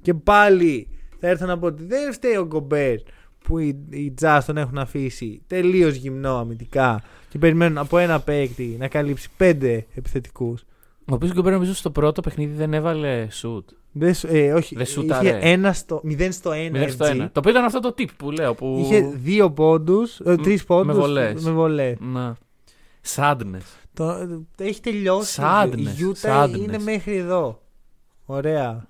Και 0.02 0.14
πάλι 0.14 0.88
θα 1.20 1.28
έρθω 1.28 1.46
να 1.46 1.60
πω 1.60 1.66
ότι 1.68 1.84
δεν 1.84 2.14
φταίει 2.14 2.36
ο 2.36 2.46
Γκομπέρ 2.46 2.96
που 3.44 3.58
οι, 3.60 3.68
οι 3.90 4.14
Jazz 4.22 4.40
τον 4.46 4.58
έχουν 4.58 4.78
αφήσει 4.78 5.42
τελείως 5.48 5.96
γυμνό 5.96 6.38
αμυντικά 6.38 7.04
και 7.30 7.38
περιμένουν 7.38 7.78
από 7.78 7.98
ένα 7.98 8.20
παίκτη 8.20 8.76
να 8.80 8.88
καλύψει 8.88 9.30
πέντε 9.38 9.86
επιθετικούς. 9.96 10.62
Ο 11.10 11.14
οποίος 11.14 11.34
Γκομπέρ 11.34 11.54
νομίζω 11.54 11.74
στο 11.74 11.90
πρώτο 11.92 12.22
παιχνίδι 12.22 12.56
δεν 12.56 12.74
έβαλε 12.74 13.28
shoot. 13.42 13.64
Δεν, 13.92 14.14
σου- 14.14 14.28
ε, 14.32 14.54
όχι, 14.54 14.76
Δεν 14.76 14.84
είχε 14.84 14.94
σούταρε. 14.94 15.40
ένα 15.42 15.74
στο, 15.74 16.02
0 16.06 16.28
στο 16.32 16.52
1. 16.52 16.70
Μηδέν 16.72 16.92
στο 16.92 17.06
ένα. 17.06 17.26
Το 17.32 17.40
οποίο 17.40 17.52
ήταν 17.52 17.64
αυτό 17.64 17.80
το 17.80 17.94
tip 17.98 18.08
που 18.18 18.32
λέω. 18.32 18.54
Που... 18.54 18.78
Είχε 18.82 19.02
δύο 19.16 19.52
πόντους, 19.52 20.22
τρεις 20.44 20.64
πόντους. 20.64 20.96
βολές. 20.98 21.44
Με 21.44 21.52
βολέ. 21.52 21.96
Να. 22.00 22.36
Sadness. 23.16 23.66
Το, 23.94 24.28
το 24.56 24.64
έχει 24.64 24.82
τελειώσει. 24.82 25.42
Sadness, 25.44 25.78
Η 25.78 26.14
Utah 26.22 26.44
sadness. 26.44 26.58
είναι 26.58 26.80
μέχρι 26.80 27.16
εδώ. 27.16 27.62
Ωραία. 28.26 28.88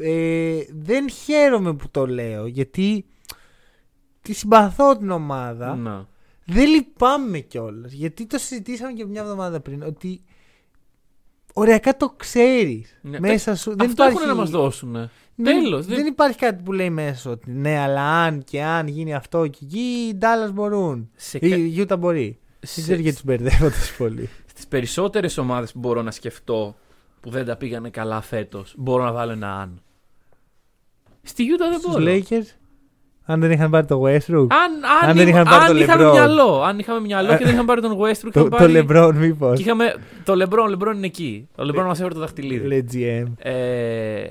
Ε, 0.00 0.58
δεν 0.82 1.10
χαίρομαι 1.10 1.74
που 1.74 1.84
το 1.90 2.06
λέω 2.06 2.46
γιατί 2.46 3.04
τη 4.22 4.32
συμπαθώ 4.32 4.96
την 4.96 5.10
ομάδα. 5.10 5.76
Να. 5.76 6.08
Δεν 6.44 6.68
λυπάμαι 6.68 7.38
κιόλας. 7.38 7.92
Γιατί 7.92 8.26
το 8.26 8.38
συζητήσαμε 8.38 8.92
και 8.92 9.06
μια 9.06 9.20
εβδομάδα 9.20 9.60
πριν. 9.60 9.82
Ότι 9.82 10.20
οριακά 11.52 11.96
το 11.96 12.08
ξέρεις. 12.16 12.98
Ναι, 13.02 13.20
Μέσα 13.20 13.54
σου. 13.56 13.70
Δεν 13.76 13.80
Αυτό 13.88 14.02
υπάρχει... 14.02 14.16
έχουν 14.16 14.28
να 14.28 14.34
μας 14.34 14.50
δώσουν. 14.50 14.92
Δεν- 15.34 15.60
Τέλος, 15.62 15.86
Δεν... 15.86 15.96
δεν- 15.96 16.06
υπάρχει 16.06 16.38
κάτι 16.38 16.62
που 16.62 16.72
λέει 16.72 16.90
μέσα 16.90 17.20
σου 17.20 17.30
ότι 17.30 17.50
ναι, 17.50 17.78
αλλά 17.78 18.22
αν 18.22 18.44
και 18.44 18.62
αν 18.62 18.86
γίνει 18.86 19.14
αυτό 19.14 19.46
και 19.46 19.58
εκεί, 19.64 19.78
οι 19.78 20.18
Dallas 20.20 20.52
μπορούν. 20.52 21.10
Σε 21.16 21.38
Η 21.40 21.48
κα- 21.50 21.56
η 21.56 21.74
Utah 21.88 21.98
μπορεί. 21.98 22.38
Δεν 22.60 22.70
σε- 22.70 22.80
ξέρω 22.82 23.00
γιατί 23.00 23.16
του 23.16 23.22
μπερδεύω 23.26 23.64
τόσο 23.70 23.94
πολύ. 23.98 24.28
Στις 24.46 24.66
περισσότερες 24.66 25.38
ομάδες 25.38 25.72
που 25.72 25.78
μπορώ 25.78 26.02
να 26.02 26.10
σκεφτώ 26.10 26.76
που 27.20 27.30
δεν 27.30 27.44
τα 27.46 27.56
πήγανε 27.56 27.90
καλά 27.90 28.20
φέτος, 28.20 28.74
μπορώ 28.78 29.04
να 29.04 29.12
βάλω 29.12 29.32
ένα 29.32 29.54
αν. 29.60 29.82
Στη 31.22 31.44
Utah 31.54 31.58
δεν 31.70 31.78
Στους 31.80 31.92
μπορώ. 31.92 32.04
Lakers, 32.06 32.46
αν 33.24 33.40
δεν 33.40 33.50
είχαν 33.50 33.70
πάρει 33.70 33.86
το 33.86 34.02
Westbrook. 34.04 34.46
Αν, 34.48 34.72
αν, 35.02 35.08
Αν 35.08 35.16
δεν 35.16 35.28
είχαν 35.28 35.44
πάρει 35.44 35.64
αν 35.64 35.66
τον 35.66 35.76
είχαμε 35.76 36.04
LeBron. 36.04 36.12
μυαλό, 36.12 36.62
αν 36.62 36.78
είχαμε 36.78 37.00
μυαλό 37.00 37.28
και 37.28 37.44
δεν 37.44 37.52
είχαμε 37.52 37.66
πάρει 37.66 37.80
τον 37.80 37.98
Westbrook, 37.98 38.30
το, 38.32 38.40
είχαμε 38.40 38.48
το 38.50 38.56
πάρει... 38.56 38.86
LeBron, 38.88 39.12
μήπως. 39.14 39.56
και 39.56 39.62
είχαμε... 39.62 39.94
Το 40.24 40.32
LeBron, 40.32 40.76
LeBron 40.76 40.94
είναι 40.94 41.06
εκεί. 41.06 41.48
Ο 41.58 41.62
LeBron 41.62 41.84
μας 41.84 41.98
έφερε 41.98 42.14
το 42.14 42.20
δαχτυλίδι. 42.20 42.84
Le 42.90 42.94
GM. 42.94 43.26
Ε, 43.38 44.24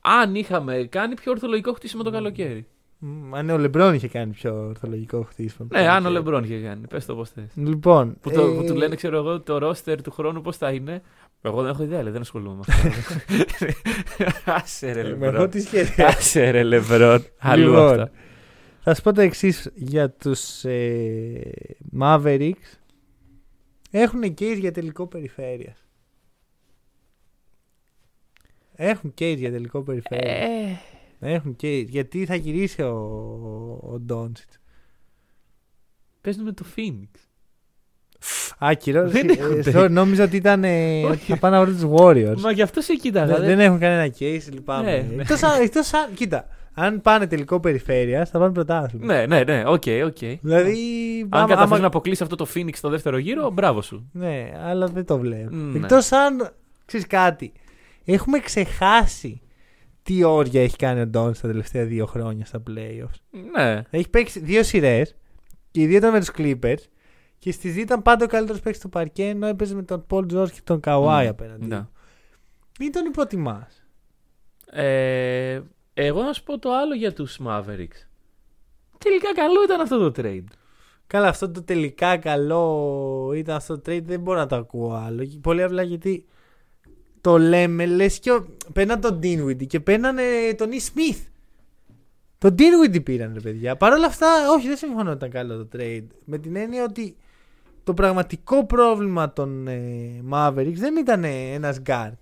αν 0.00 0.34
είχαμε 0.34 0.86
κάνει 0.90 1.14
πιο 1.14 1.32
ορθολογικό 1.32 1.72
χτίσιμο 1.72 2.02
το 2.02 2.10
καλοκαίρι. 2.10 2.66
Μ, 3.02 3.34
Αν 3.34 3.50
ο 3.50 3.58
Λεμπρόν 3.58 3.94
είχε 3.94 4.08
κάνει 4.08 4.32
πιο 4.32 4.66
ορθολογικό 4.68 5.22
χτίσιμο. 5.22 5.68
Ναι, 5.72 5.88
αν 5.88 6.06
ο 6.06 6.10
Λεμπρόν 6.10 6.44
είχε 6.44 6.56
κάνει. 6.56 6.86
Πες 6.86 7.06
το 7.06 7.14
πώς 7.14 7.30
θες. 7.30 7.50
Λοιπόν. 7.54 8.16
Που, 8.20 8.30
το, 8.30 8.40
ε, 8.40 8.54
που 8.54 8.64
του 8.66 8.74
λένε, 8.74 8.94
ξέρω 8.94 9.16
εγώ, 9.16 9.40
το 9.40 9.58
roster 9.58 10.02
του 10.02 10.10
χρόνου 10.10 10.40
πώς 10.40 10.56
θα 10.56 10.70
είναι. 10.70 11.02
Εγώ 11.42 11.62
δεν 11.62 11.70
έχω 11.70 11.82
ιδέα, 11.82 12.02
λέει, 12.02 12.12
δεν 12.12 12.20
ασχολούμαι 12.20 12.54
με 12.56 12.62
αυτό. 12.68 12.88
Άσε 14.52 14.92
ρε 14.92 15.00
ε, 15.00 15.02
Με 15.02 15.08
Λεμπρόν. 15.10 15.34
εγώ 15.34 15.48
τι 15.48 15.60
σχέση. 15.60 16.02
Άσε 16.02 16.50
ρε 16.50 16.62
Λεμπρόν. 16.62 17.24
Αλλού 17.38 17.64
Λοιπόν, 17.64 18.00
αυτά. 18.00 18.10
Θα 18.82 18.94
σου 18.94 19.02
πω 19.02 19.12
το 19.12 19.20
εξής 19.20 19.70
για 19.74 20.10
τους 20.10 20.64
ε, 20.64 21.40
Mavericks. 22.00 22.78
Έχουν 23.90 24.22
case 24.22 24.56
για 24.58 24.72
τελικό 24.72 25.06
περιφέρειας. 25.06 25.84
Έχουν 28.74 29.14
case 29.20 29.34
για 29.38 29.50
τελικό 29.50 29.82
περιφέρειας. 29.82 30.34
Ε, 31.20 31.32
Έχουν 31.34 31.56
case. 31.62 31.84
Γιατί 31.88 32.26
θα 32.26 32.34
γυρίσει 32.34 32.82
ο, 32.82 32.94
ο 33.82 33.98
Ντόντσιτ. 34.00 34.50
Παίζουν 36.20 36.44
με 36.44 36.52
το 36.52 36.64
Phoenix. 36.76 37.08
Άκυρος. 38.58 39.10
Δεν 39.12 39.28
ε, 39.28 39.32
έχουν 39.32 39.62
sorry, 39.64 39.84
case. 39.86 39.90
νόμιζα 39.90 40.24
ότι 40.24 40.36
ήταν. 40.36 40.64
ε, 40.64 41.02
ότι 41.04 41.12
Όχι. 41.12 41.24
θα 41.32 41.36
πάνε 41.36 41.56
να 41.58 41.64
βρουν 41.64 41.80
του 41.80 41.94
Warriors. 41.98 42.36
Μα 42.40 42.52
γι' 42.52 42.62
αυτό 42.62 42.80
σε 42.80 42.94
κοίταγα. 42.94 43.26
Δεν, 43.26 43.36
δεν- 43.36 43.46
δεν 43.46 43.60
έχουν 43.60 43.78
κανένα 43.78 44.14
case, 44.18 44.52
λυπάμαι. 44.52 44.90
Ναι, 44.90 45.14
ναι. 45.16 45.22
Εκτός 45.22 45.42
αν, 45.42 45.62
εκτός 45.62 45.92
αν, 45.92 46.08
κοίτα, 46.14 46.46
αν 46.74 47.00
πάνε 47.00 47.26
τελικό 47.26 47.60
περιφέρεια, 47.60 48.24
θα 48.24 48.38
πάνε 48.38 48.52
πρωτάθλημα. 48.52 49.06
Ναι, 49.14 49.26
ναι, 49.26 49.42
ναι, 49.44 49.62
οκ, 49.66 49.82
οκ. 50.04 50.18
Δηλαδή. 50.40 50.76
Αν 51.28 51.38
άμα- 51.40 51.46
καταφέρει 51.48 51.72
άμα- 51.72 51.78
να 51.78 51.86
αποκλείσει 51.86 52.22
αυτό 52.22 52.36
το 52.36 52.46
Phoenix 52.54 52.70
στο 52.74 52.88
δεύτερο 52.88 53.18
γύρο, 53.18 53.50
μπράβο 53.50 53.82
σου. 53.82 54.08
Ναι, 54.12 54.50
αλλά 54.64 54.86
δεν 54.86 55.04
το 55.04 55.18
βλέπω. 55.18 55.54
Ναι. 55.56 55.78
Εκτός 55.78 56.12
αν. 56.12 56.50
ξέρεις 56.84 57.06
κάτι. 57.06 57.52
Έχουμε 58.04 58.38
ξεχάσει 58.38 59.40
τι 60.02 60.24
όρια 60.24 60.62
έχει 60.62 60.76
κάνει 60.76 61.00
ο 61.00 61.06
Ντόντσιτς 61.06 61.38
στα 61.38 61.46
τελευταία 61.48 61.84
δύο 61.84 62.06
χρόνια 62.06 62.44
στα 62.44 62.62
playoffs. 62.70 63.38
Ναι. 63.56 63.82
Έχει 63.90 64.08
παίξει 64.08 64.40
δύο 64.40 64.62
σειρές 64.62 65.16
και 65.70 65.80
οι 65.80 65.86
δύο 65.86 65.96
ήταν 65.96 66.12
με 66.12 66.18
τους 66.18 66.30
Clippers 66.38 66.82
και 67.40 67.52
στις 67.52 67.68
δύο 67.68 67.82
ήταν 67.82 68.02
πάντα 68.02 68.24
ο 68.24 68.28
καλύτερος 68.28 68.60
παίκτης 68.60 68.82
του 68.82 68.88
παρκέ 68.88 69.24
ενώ 69.24 69.46
έπαιζε 69.46 69.74
με 69.74 69.82
τον 69.82 70.06
Paul 70.10 70.32
George 70.32 70.50
και 70.50 70.60
τον 70.64 70.80
Kawhi 70.84 71.22
Mm, 71.22 71.26
απέναντι. 71.28 71.66
ναι. 71.66 71.86
Μην 72.78 72.92
τον 72.92 73.04
υποτιμάς. 73.06 73.84
Ε, 74.70 75.60
εγώ 75.94 76.22
να 76.22 76.32
σου 76.32 76.42
πω 76.42 76.58
το 76.58 76.72
άλλο 76.72 76.94
για 76.94 77.12
τους 77.12 77.38
Mavericks. 77.46 78.06
Τελικά 78.98 79.34
καλό 79.34 79.62
ήταν 79.64 79.80
αυτό 79.80 80.10
το 80.10 80.22
trade. 80.22 80.44
Καλά, 81.06 81.28
αυτό 81.28 81.50
το 81.50 81.62
τελικά 81.62 82.16
καλό 82.16 83.32
ήταν 83.34 83.56
αυτό 83.56 83.78
το 83.78 83.92
trade, 83.92 84.02
δεν 84.04 84.20
μπορώ 84.20 84.38
να 84.38 84.46
το 84.46 84.56
ακούω 84.56 84.94
άλλο. 84.94 85.38
Πολύ 85.40 85.62
απλά 85.62 85.82
γιατί 85.82 86.26
το 87.20 87.38
λέμε, 87.38 87.86
λες 87.86 88.18
και 88.18 88.32
ο... 88.32 88.46
παίρναν 88.72 89.00
τον 89.00 89.18
Dinwiddie 89.22 89.66
και 89.66 89.80
παίρνανε 89.80 90.22
τον 90.56 90.68
E. 90.70 90.74
Smith. 90.74 91.18
Τον 92.38 92.54
Dinwiddie 92.58 93.04
πήραν, 93.04 93.32
ρε 93.34 93.40
παιδιά. 93.40 93.76
Παρ' 93.76 93.92
όλα 93.92 94.06
αυτά, 94.06 94.50
όχι, 94.50 94.66
δεν 94.68 94.76
συμφωνώ 94.76 95.08
ότι 95.10 95.16
ήταν 95.26 95.30
καλό 95.30 95.56
το 95.66 95.68
trade. 95.78 96.04
Με 96.24 96.38
την 96.38 96.56
έννοια 96.56 96.84
ότι 96.84 97.16
το 97.84 97.94
πραγματικό 97.94 98.66
πρόβλημα 98.66 99.32
των 99.32 99.68
ε, 99.68 100.22
Mavericks 100.32 100.74
δεν 100.76 100.96
ήταν 100.96 101.24
ε, 101.24 101.52
ένας 101.52 101.82
guard. 101.86 102.12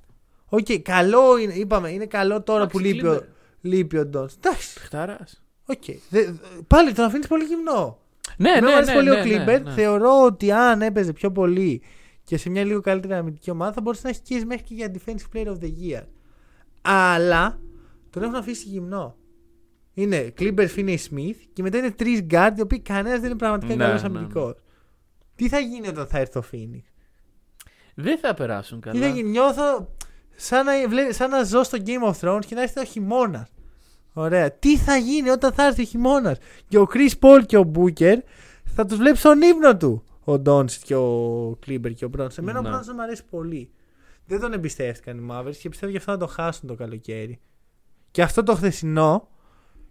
Οκ, 0.49 0.67
καλό 0.83 1.39
είναι, 1.39 1.53
είπαμε, 1.53 1.91
είναι 1.91 2.07
καλό 2.07 2.43
τώρα 2.43 2.67
που 2.67 2.79
λείπει 2.79 3.07
ο, 3.07 3.25
λείπει 3.61 3.99
ο 3.99 4.07
Ντόντσιτς. 4.07 4.35
Εντάξει, 4.35 4.79
Χταράς. 4.81 5.43
οκ. 5.67 5.83
Δε- 6.11 6.33
πάλι 6.67 6.93
τον 6.93 7.05
αφήνεις 7.05 7.27
πολύ 7.27 7.45
γυμνό. 7.45 7.99
Ναι, 8.37 8.49
Εμένα 8.51 8.65
ναι, 8.67 8.71
μου 8.71 8.77
αρέσει 8.77 8.91
ναι, 8.91 8.97
πολύ 8.97 9.09
ναι, 9.09 9.15
ο 9.15 9.19
ναι, 9.19 9.23
Κλίμπα. 9.23 9.63
ναι. 9.63 9.71
Θεωρώ 9.71 10.25
ότι 10.25 10.53
αν 10.53 10.83
έπαιζε 10.83 11.13
πιο 11.13 11.33
πολύ 11.33 11.83
και 12.25 12.37
σε 12.37 12.51
μια 12.51 12.65
λίγο 12.65 12.81
καλύτερη 12.81 13.15
αμυντική 13.15 13.51
ομάδα 13.51 13.73
θα 13.73 13.81
μπορούσε 13.81 14.01
να 14.05 14.09
έχει 14.09 14.21
case 14.29 14.45
μέχρι 14.47 14.63
και 14.65 14.75
για 14.75 14.93
Defensive 14.95 15.37
Player 15.37 15.47
of 15.47 15.59
the 15.65 15.71
Year. 15.83 16.03
Αλλά 16.83 17.59
τον 18.11 18.23
έχουν 18.23 18.35
αφήσει 18.35 18.69
γυμνό. 18.69 19.17
Είναι 19.95 20.19
Κλίμπα, 20.21 20.69
Finney 20.77 20.97
Smith 21.11 21.37
και 21.53 21.63
μετά 21.63 21.79
είναι 21.79 21.91
τρεις 21.91 22.27
guard 22.31 22.51
οι 22.57 22.61
οποίοι 22.61 22.81
κανένας 22.81 23.21
δεν 23.21 23.31
είναι 23.31 23.39
πραγματικά 23.39 23.75
Ναι, 23.75 23.85
καλός 23.85 24.03
ναι, 24.03 24.07
αμυντικός. 24.09 24.55
Τι 25.39 25.49
θα 25.49 25.59
γίνει 25.59 25.89
όταν 25.89 26.07
θα 26.07 26.19
έρθει 26.19 26.39
ο 26.39 26.45
Phoenix. 26.53 26.83
Δεν 27.95 28.19
θα 28.19 28.35
περάσουν 28.35 28.81
Τι 28.81 28.87
θα 28.89 28.93
καλά. 28.99 29.07
γίνει, 29.09 29.29
νιώθω 29.29 29.95
σαν 30.37 30.65
να, 30.65 30.89
βλέ- 30.89 31.13
σαν 31.13 31.31
να 31.31 31.43
ζω 31.43 31.63
στο 31.63 31.79
Game 31.87 32.13
of 32.13 32.15
Thrones 32.21 32.45
και 32.47 32.55
να 32.55 32.63
έρθει 32.63 32.81
ο 32.81 32.85
χειμώνας. 32.85 33.49
Ωραία. 34.13 34.51
Τι 34.53 34.77
θα 34.79 34.97
γίνει 34.97 35.29
όταν 35.31 35.53
θα 35.53 35.65
έρθει 35.67 35.83
ο 35.83 35.85
χειμώνας; 35.85 36.39
Και 36.69 36.79
ο 36.79 36.87
Chris 36.95 37.11
Paul 37.21 37.43
και 37.47 37.57
ο 37.57 37.71
Booker 37.75 38.17
θα 38.65 38.85
τους 38.87 38.97
βλέπει 38.99 39.17
στον 39.17 39.43
ύπνο 39.43 39.77
του. 39.77 40.03
Ο 40.25 40.39
Ντόνσιτ 40.39 40.83
και 40.85 40.95
ο 40.95 41.57
Κλίμπερ 41.61 41.93
και 41.93 42.05
ο 42.05 42.09
Μπρόνσον. 42.09 42.45
Εμένα 42.45 42.61
Ναι. 42.61 42.69
ο 42.69 42.71
Μπρόνσον 42.71 42.95
μου 42.97 43.03
αρέσει 43.03 43.25
πολύ. 43.31 43.71
Δεν 44.27 44.41
τον 44.41 44.53
εμπιστεύτηκαν 44.53 45.19
οι 45.19 45.27
Mavericks 45.31 45.57
και 45.57 45.69
πιστεύω 45.69 45.91
γι' 45.93 45.99
αυτό 45.99 46.11
να 46.11 46.19
το 46.19 46.27
χάσουν 46.27 46.69
το 46.69 46.75
καλοκαίρι. 46.75 47.41
Και 48.11 48.23
αυτό 48.23 48.43
το 48.43 48.55
χθεσινό 48.55 49.29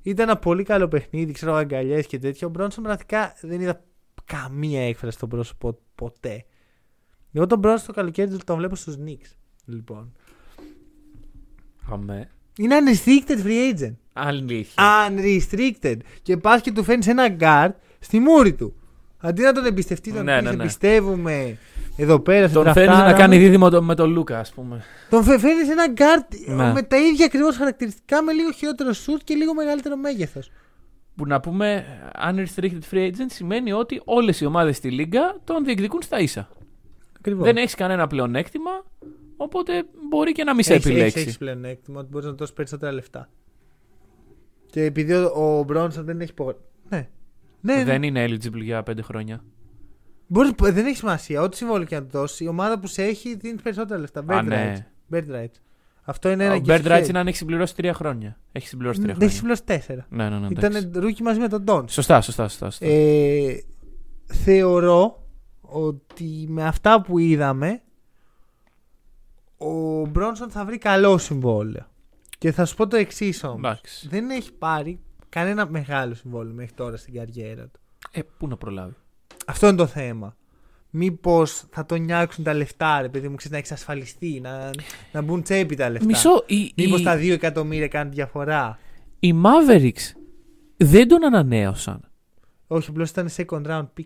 ήταν 0.02 0.30
ένα 0.30 0.38
πολύ 0.38 0.64
καλό 0.64 0.88
παιχνίδι, 0.88 1.32
ξέρω 1.32 1.54
αγκαλιές 1.54 2.08
και 2.08 2.20
τέτοια. 2.20 2.48
Ο 2.48 2.50
Μπρόνσον 2.50 2.84
πραγματικά 2.84 3.34
δεν 3.42 3.62
είδα 3.62 3.84
καμία 4.28 4.88
έκφραση 4.88 5.18
στο 5.18 5.28
πρόσωπο 5.28 5.78
ποτέ. 5.96 6.46
Εγώ 7.34 7.48
τον 7.48 7.60
Μπρόνσον 7.60 7.88
το 7.88 7.94
καλοκαίρι 7.94 8.38
τον 8.46 8.58
βλέπω 8.58 8.76
στους 8.76 8.96
Knicks. 9.06 9.32
Λοιπόν. 9.66 10.12
Αμέ. 11.92 12.30
Είναι 12.58 12.76
unrestricted 12.80 13.46
free 13.46 13.74
agent. 13.80 13.94
Αλήθεια. 14.14 14.84
Unrestricted. 15.10 15.98
Και 16.22 16.38
πας 16.38 16.62
και 16.62 16.72
του 16.72 16.84
φέρνεις 16.84 17.08
ένα 17.08 17.36
guard 17.40 17.72
στη 18.00 18.20
μούρη 18.20 18.54
του. 18.54 18.76
Αντί 19.20 19.42
να 19.42 19.52
τον 19.52 19.66
εμπιστευτείς, 19.66 20.14
τον 20.14 20.24
Ναι, 20.26 20.36
πεις, 20.40 20.44
ναι, 20.50 20.56
ναι. 20.56 20.64
εμπιστεύουμε 20.64 21.58
εδώ 21.98 22.20
πέρα. 22.20 22.50
Τον 22.50 22.62
στην 22.62 22.74
φέρνεις 22.74 22.90
να 22.90 22.96
τραφτάρα 23.04 23.18
κάνει 23.18 23.36
μου. 23.38 23.42
δίδυμο 23.44 23.70
το- 23.70 23.84
με 23.84 23.96
τον 23.96 24.10
Λούκα, 24.12 24.40
ας 24.40 24.52
πούμε. 24.52 24.84
Τον 25.10 25.24
φέρνεις 25.24 25.70
ένα 25.70 25.94
guard 25.96 26.36
Ναι. 26.48 26.72
με 26.72 26.82
τα 26.82 26.98
ίδια 26.98 27.26
ακριβώς 27.26 27.58
χαρακτηριστικά, 27.58 28.24
με 28.24 28.32
λίγο 28.34 28.52
χειρότερο 28.52 28.94
σουτ 28.94 29.22
και 29.24 29.34
λίγο 29.36 29.54
μεγαλύτερο 29.54 29.96
μέγεθος. 29.98 30.52
Που 31.18 31.26
να 31.26 31.40
πούμε, 31.40 31.86
unrestricted 32.26 32.80
free 32.92 33.08
agent 33.08 33.26
σημαίνει 33.28 33.72
ότι 33.72 34.02
όλες 34.06 34.42
οι 34.42 34.46
ομάδες 34.46 34.78
στη 34.78 34.92
Λίγκα 34.92 35.38
τον 35.44 35.64
διεκδικούν 35.64 36.02
στα 36.02 36.20
ίσα. 36.20 36.50
Ακριβώς. 37.18 37.46
Δεν 37.46 37.58
έχεις 37.58 37.76
κανένα 37.76 38.08
πλεονέκτημα, 38.08 38.72
οπότε 39.38 39.84
μπορεί 40.10 40.32
και 40.32 40.44
να 40.44 40.54
μην 40.54 40.64
σε 40.64 40.74
επιλέξεις. 40.74 41.22
Έχεις 41.22 41.38
πλέον 41.38 41.66
έκτημα 41.66 42.00
ότι 42.00 42.10
μπορείς 42.10 42.28
να 42.28 42.34
δώσεις 42.34 42.54
περισσότερα 42.56 42.92
λεφτά. 42.92 43.30
Και 44.66 44.84
επειδή 44.84 45.14
ο, 45.14 45.32
ο 45.36 45.64
Μπρόνσον 45.64 46.06
δεν 46.06 46.22
έχει 46.22 46.32
υπογράψει. 46.32 46.64
Ναι. 46.90 47.10
Ναι, 47.62 47.76
ναι. 47.76 47.84
Δεν 47.84 48.04
είναι 48.04 48.26
eligible 48.26 48.62
για 48.62 48.84
πέντε 48.84 49.02
χρόνια. 49.02 49.44
Μπορείς, 50.28 50.52
δεν 50.58 50.86
έχει 50.86 50.98
σημασία. 50.98 51.42
Ό,τι 51.42 51.58
συμβόλαιο 51.58 51.86
και 51.86 51.96
να 51.96 52.02
του 52.02 52.10
δώσει, 52.12 52.44
η 52.44 52.48
ομάδα 52.48 52.80
που 52.80 52.88
σε 52.88 53.04
έχει 53.04 53.36
δίνει 53.36 53.62
περισσότερα 53.62 54.00
λεφτά. 54.00 54.20
Α, 54.20 54.24
Bird 54.28 54.44
ναι. 54.46 54.74
rights. 55.10 55.16
Bird 55.16 55.36
rights. 55.36 55.62
Αυτό 56.10 56.30
είναι 56.30 56.46
ένα 56.46 56.54
Ο 56.54 56.58
gift 56.66 56.70
Bird 56.70 56.86
Rights 56.86 57.04
trade. 57.04 57.08
είναι 57.10 57.20
αν 57.20 57.28
έχει 57.28 57.38
συμπληρώσει 57.38 57.76
τρία 57.76 57.94
χρόνια. 57.94 58.38
Έχει 58.52 58.68
συμπληρώσει 58.68 59.02
τρία 59.02 59.14
Δεν 59.14 59.28
έχει 59.28 59.38
χρόνια. 59.38 59.56
συμπληρώσει 59.58 59.86
τέσσερα. 59.86 60.06
Ναι, 60.10 60.30
ναι, 60.30 60.40
ναι. 60.40 60.48
εντάξει. 60.48 60.80
Ήταν 60.80 61.02
rookie 61.02 61.24
μαζί 61.24 61.40
με 61.40 61.48
τον 61.48 61.62
Ντόντσιτς. 61.64 61.88
Σωστά, 61.90 62.22
σωστά, 62.22 62.48
σωστά. 62.48 62.66
σωστά. 62.70 62.86
Ε, 62.86 63.64
θεωρώ 64.26 65.24
ότι 65.62 66.46
με 66.48 66.64
αυτά 66.66 67.02
που 67.02 67.18
είδαμε 67.20 67.82
ο 69.58 70.06
Μπρόνσον 70.06 70.50
θα 70.50 70.66
βρει 70.66 70.78
καλό 70.78 71.18
συμβόλαιο. 71.18 71.86
Και 72.38 72.52
θα 72.52 72.66
σου 72.66 72.76
πω 72.76 72.88
το 72.88 72.96
εξής 72.98 73.44
όμως. 73.44 73.58
Εντάξει. 73.58 74.08
Δεν 74.08 74.30
έχει 74.30 74.54
πάρει 74.54 75.00
κανένα 75.30 75.70
μεγάλο 75.70 76.14
συμβόλαιο 76.14 76.54
μέχρι 76.54 76.74
τώρα 76.74 76.98
στην 76.98 77.14
καριέρα 77.14 77.64
του. 77.64 77.80
Ε, 78.12 78.22
πού 78.38 78.48
να 78.48 78.58
προλάβει. 78.58 78.96
Αυτό 79.48 79.68
είναι 79.68 79.76
το 79.78 79.86
θέμα. 79.88 80.36
Μήπως 80.90 81.64
θα 81.72 81.86
τον 81.86 82.02
νοιάξουν 82.02 82.44
τα 82.44 82.54
λεφτά, 82.54 83.02
ρε 83.02 83.10
παιδί 83.10 83.28
μου, 83.28 83.36
ξέρεις 83.36 83.52
να 83.52 83.58
εξασφαλιστεί, 83.58 84.40
να, 84.44 84.70
να 85.12 85.22
μπουν 85.22 85.42
τσέπη 85.42 85.76
τα 85.76 85.90
λεφτά. 85.90 86.06
Μισό. 86.06 86.44
Οι, 86.46 86.72
Μήπως 86.76 87.00
οι, 87.00 87.04
τα 87.04 87.16
2 87.18 87.30
εκατομμύρια 87.32 87.88
κάνουν 87.88 88.14
διαφορά. 88.14 88.80
οι 89.20 89.34
Mavericks 89.44 90.16
δεν 90.78 91.08
τον 91.08 91.26
ανανέωσαν. 91.26 92.00
Όχι, 92.68 92.90
απλώς 92.90 93.10
ήταν 93.10 93.30
second 93.38 93.66
round 93.68 93.86
pick. 94.00 94.06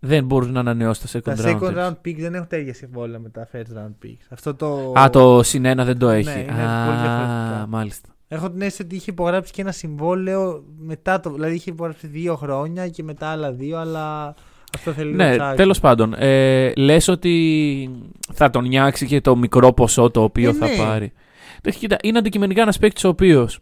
Δεν 0.00 0.24
μπορούν 0.24 0.52
να 0.52 0.60
ανανεώσουν 0.60 1.04
τα 1.10 1.18
second 1.18 1.36
τα 1.36 1.44
round. 1.44 1.60
second 1.60 1.76
round 1.76 1.94
pick 2.08 2.16
δεν 2.18 2.34
έχουν 2.34 2.46
τα 2.48 2.56
ίδια 2.56 2.74
συμβόλαια 2.74 3.18
με 3.18 3.28
τα 3.28 3.48
first 3.52 3.76
round 3.78 4.06
picks. 4.06 4.26
Αυτό 4.28 4.54
το. 4.54 4.92
Α, 4.98 5.10
το 5.10 5.42
συνένα 5.42 5.84
δεν 5.84 5.98
το 5.98 6.08
έχει. 6.08 6.28
Ναι, 6.28 6.40
είναι 6.40 6.66
Α, 6.66 6.84
πολύ 6.86 6.96
διαφορετικά. 7.00 7.66
μάλιστα. 7.68 8.08
Έχω 8.28 8.50
την 8.50 8.60
αίσθηση 8.60 8.82
ότι 8.82 8.94
είχε 8.94 9.10
υπογράψει 9.10 9.52
και 9.52 9.60
ένα 9.60 9.72
συμβόλαιο 9.72 10.64
μετά 10.78 11.20
το. 11.20 11.30
Δηλαδή 11.32 11.54
είχε 11.54 11.70
υπογράψει 11.70 12.06
δύο 12.06 12.36
χρόνια 12.36 12.88
και 12.88 13.02
μετά 13.02 13.26
άλλα 13.28 13.52
δύο, 13.52 13.78
αλλά 13.78 14.34
αυτό 14.74 14.92
θέλει 14.92 15.10
λίγο 15.10 15.22
Ναι, 15.22 15.28
ψάξιμο. 15.30 15.54
τέλος 15.54 15.80
πάντων. 15.80 16.14
Ε, 16.18 16.72
Λες 16.76 17.08
ότι 17.08 17.90
θα 18.32 18.50
τον 18.50 18.64
νιάξει 18.68 19.06
και 19.06 19.20
το 19.20 19.36
μικρό 19.36 19.72
ποσό 19.72 20.10
το 20.10 20.22
οποίο 20.22 20.50
Ε, 20.50 20.52
θα 20.52 20.66
ναι. 20.68 20.76
πάρει. 20.76 21.12
Εντάξει, 21.58 21.78
κοίτα, 21.78 21.96
είναι 22.02 22.18
αντικειμενικά 22.18 22.62
ένας 22.62 22.78
παίκτης 22.78 23.04
ο 23.04 23.08
οποίος 23.08 23.58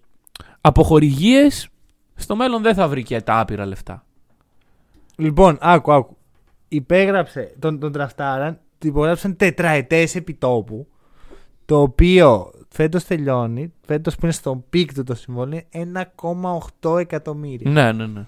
από 0.61 0.83
χορηγίε 0.83 1.47
στο 2.15 2.37
μέλλον 2.37 2.63
δεν 2.63 2.75
θα 2.75 2.89
βρει 2.89 3.03
και 3.03 3.21
τα 3.21 3.39
άπειρα 3.41 3.67
λεφτά. 3.67 4.05
Λοιπόν, 5.17 5.59
άκου, 5.61 5.93
άκου. 5.93 6.17
Υπέγραψε 6.69 7.55
τον, 7.59 7.79
τον 7.79 7.93
τραφτάραν, 7.93 8.59
την 8.79 8.91
υπογράψαν 8.91 9.37
τετραετές 9.37 10.15
επιτόπου. 10.15 10.87
Το 11.65 11.81
οποίο 11.81 12.51
φέτος 12.69 13.05
τελειώνει. 13.05 13.73
Φέτος 13.87 14.15
που 14.15 14.21
είναι 14.23 14.33
στον 14.33 14.65
πικ 14.71 14.95
του 14.95 15.03
το 15.05 15.15
συμβόλαιο 15.15 15.61
είναι 15.71 16.13
1,8 16.83 16.99
εκατομμύρια. 16.99 17.71
Ναι, 17.71 17.93
ναι, 17.93 18.07
ναι. 18.07 18.27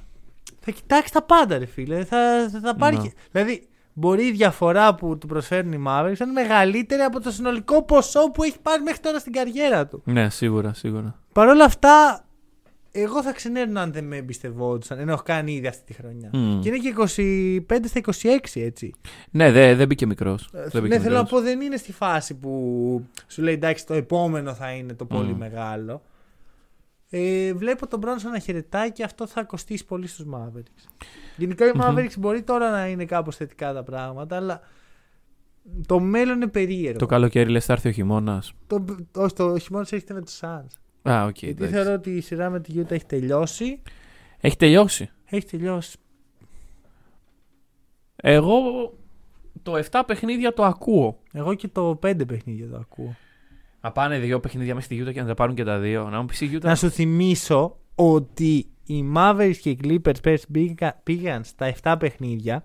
Θα 0.65 0.71
κοιτάξεις 0.71 1.11
τα 1.11 1.23
πάντα, 1.23 1.59
ρε 1.59 1.67
φίλε. 1.67 2.05
Θα, 2.05 2.49
θα, 2.53 2.61
θα 2.61 2.75
πάρει. 2.77 2.97
Ναι. 2.97 3.03
και- 3.03 3.13
Δηλαδή, 3.33 3.67
μπορεί 3.93 4.25
η 4.27 4.31
διαφορά 4.33 4.95
που 4.95 5.19
του 5.19 5.27
προσφέρουν 5.27 5.73
οι 5.73 5.83
Mavericks 5.87 6.15
να 6.19 6.25
είναι 6.25 6.33
μεγαλύτερη 6.43 7.03
από 7.03 7.21
το 7.21 7.31
συνολικό 7.31 7.83
ποσό 7.83 8.31
που 8.31 8.43
έχει 8.43 8.57
πάρει 8.63 8.83
μέχρι 8.83 9.01
τώρα 9.01 9.19
στην 9.19 9.33
καριέρα 9.33 9.87
του. 9.87 10.03
Ναι, 10.05 10.31
σίγουρα, 10.31 10.75
σίγουρα. 10.75 11.19
Παρ' 11.33 11.49
όλα 11.49 11.65
αυτά, 11.65 12.25
Εγώ 12.97 13.23
θα 13.23 13.33
ξενέρνω 13.33 13.81
αν 13.81 13.93
δεν 13.93 14.05
με 14.05 14.17
εμπιστευόντουσαν, 14.17 14.99
ενώ 14.99 15.13
έχω 15.13 15.23
κάνει 15.25 15.53
ήδη 15.53 15.67
αυτή 15.67 15.83
τη 15.85 15.93
χρονιά. 15.93 16.31
Μμ. 16.33 16.61
Και 16.61 16.69
είναι 16.69 16.79
και 16.79 16.95
25 17.69 17.81
στα 17.85 18.01
26, 18.55 18.61
έτσι. 18.61 18.93
Ναι, 19.31 19.51
δεν 19.51 19.77
δεν 19.77 19.87
μπήκε 19.87 20.07
μικρός. 20.07 20.51
ναι, 20.73 20.99
θέλω 20.99 21.17
να 21.17 21.25
πω, 21.25 21.41
δεν 21.41 21.61
είναι 21.61 21.77
στη 21.77 21.93
φάση 21.93 22.35
που 22.35 22.51
σου 23.27 23.43
λέει 23.43 23.55
εντάξει, 23.55 23.87
το 23.87 23.95
επόμενο 23.95 24.55
θα 24.55 24.71
είναι 24.71 24.93
το 24.95 25.05
πολύ 25.05 25.33
Μμ. 25.33 25.39
μεγάλο. 25.39 26.03
Ε, 27.17 27.53
βλέπω 27.53 27.87
τον 27.87 27.99
Μπρόνσον 27.99 28.31
να 28.31 28.39
χαιρετάει 28.39 28.93
και 28.93 29.03
αυτό 29.05 29.27
θα 29.27 29.43
κοστίσει 29.43 29.85
πολύ 29.85 30.07
στους 30.07 30.27
Mavericks. 30.35 31.07
Γενικά 31.37 31.67
οι 31.67 31.71
Μμμ. 31.75 31.81
Mavericks 31.83 32.19
μπορεί 32.19 32.43
τώρα 32.43 32.71
να 32.71 32.89
είναι 32.89 33.05
κάπως 33.05 33.37
θετικά 33.37 33.73
τα 33.73 33.83
πράγματα, 33.83 34.37
αλλά 34.37 34.61
το 35.87 36.01
μέλλον 36.01 36.37
είναι 36.37 36.47
περίεργο. 36.47 36.99
Το 36.99 37.07
καλοκαίρι 37.07 37.51
λες 37.51 37.65
θα 37.65 37.73
έρθει 37.73 37.89
ο 37.89 37.93
χειμώνας. 37.93 38.53
Το, 38.67 38.85
όχι, 39.17 39.35
το 39.35 39.59
χειμώνας 39.59 39.93
έρχεται 39.93 40.15
με 40.15 40.23
τους 40.23 40.41
Suns. 40.43 41.11
Α, 41.11 41.25
οκ. 41.25 41.39
Γιατί 41.39 41.47
εντάξει. 41.47 41.75
θεωρώ 41.75 41.93
ότι 41.93 42.11
η 42.11 42.21
σειρά 42.21 42.51
με 42.51 42.61
τη 42.61 42.73
Utah 42.77 42.91
έχει 42.91 43.07
τελειώσει. 43.07 43.83
Έχει 44.41 44.57
τελειώσει. 44.57 45.11
Έχει 45.25 45.47
τελειώσει. 45.47 45.99
Εγώ 48.17 48.59
το 49.63 49.83
7 49.91 50.03
παιχνίδια 50.07 50.53
το 50.55 50.65
ακούω. 50.65 51.19
Εγώ 51.33 51.55
και 51.55 51.69
το 51.69 51.99
5 52.03 52.27
παιχνίδια 52.27 52.69
το 52.69 52.77
ακούω. 52.77 53.17
Να 53.85 53.93
πάνε 53.93 54.19
δύο 54.19 54.41
παιχνίδια 54.41 54.75
μέσα 54.75 54.87
στη 54.87 55.03
Utah 55.07 55.13
και 55.13 55.21
να 55.21 55.27
τα 55.27 55.35
πάρουν 55.35 55.55
και 55.55 55.65
τα 55.65 55.79
δύο. 55.79 56.09
Να 56.11 56.21
μου 56.21 56.27
πεις 56.27 56.41
η 56.41 56.51
Utah. 56.55 56.61
Να 56.63 56.75
σου 56.75 56.91
θυμίσω 56.91 57.77
ότι 57.95 58.67
οι 58.85 59.05
Mavericks 59.17 59.57
και 59.61 59.71
οι 59.71 59.79
Clippers 59.85 60.23
πέρσι 60.23 60.47
πήγα- 60.53 61.01
πήγαν 61.03 61.45
στα 61.45 61.73
7 61.83 61.97
παιχνίδια 61.99 62.63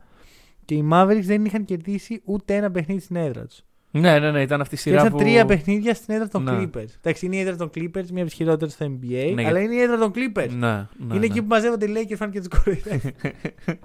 και 0.66 0.76
οι 0.76 0.88
Mavericks 0.92 1.22
δεν 1.24 1.46
είχαν 1.46 1.66
κερδίσει 1.66 2.22
ούτε 2.26 2.56
ένα 2.56 2.72
παιχνίδι 2.72 3.02
στην 3.02 3.16
έδρα 3.16 3.46
τους. 3.46 3.62
Ναι, 3.92 4.20
ναι, 4.20 4.32
ναι, 4.32 4.42
ήταν 4.42 4.62
αυτή 4.62 4.76
η 4.76 4.78
σειρά. 4.78 4.96
Κέρδισαν 4.96 5.18
που... 5.18 5.24
τρία 5.24 5.46
παιχνίδια 5.46 5.94
στην 5.94 6.14
έδρα 6.14 6.28
των 6.28 6.44
Ναι. 6.44 6.52
Clippers. 6.52 6.90
Εντάξει, 6.98 7.26
είναι 7.26 7.36
η 7.36 7.40
έδρα 7.40 7.56
των 7.56 7.68
Clippers, 7.76 7.92
μία 8.12 8.22
από 8.22 8.26
τις 8.26 8.34
χειρότερες 8.34 8.74
στο 8.74 8.86
NBA, 8.86 9.32
Ναι, 9.34 9.46
αλλά 9.46 9.60
είναι 9.60 9.76
η 9.76 9.80
έδρα 9.80 9.98
των 9.98 10.12
Clippers. 10.16 10.50
Ναι, 10.50 10.68
ναι, 10.68 10.86
είναι 11.04 11.18
ναι. 11.20 11.26
εκεί 11.26 11.42
που 11.42 11.48
μαζεύονται 11.48 11.86
οι 11.86 11.94
Lakers 11.96 12.16
φάνε 12.16 12.32
και 12.32 12.40
τους 12.40 12.48
κοροϊδεύουν. 12.48 13.12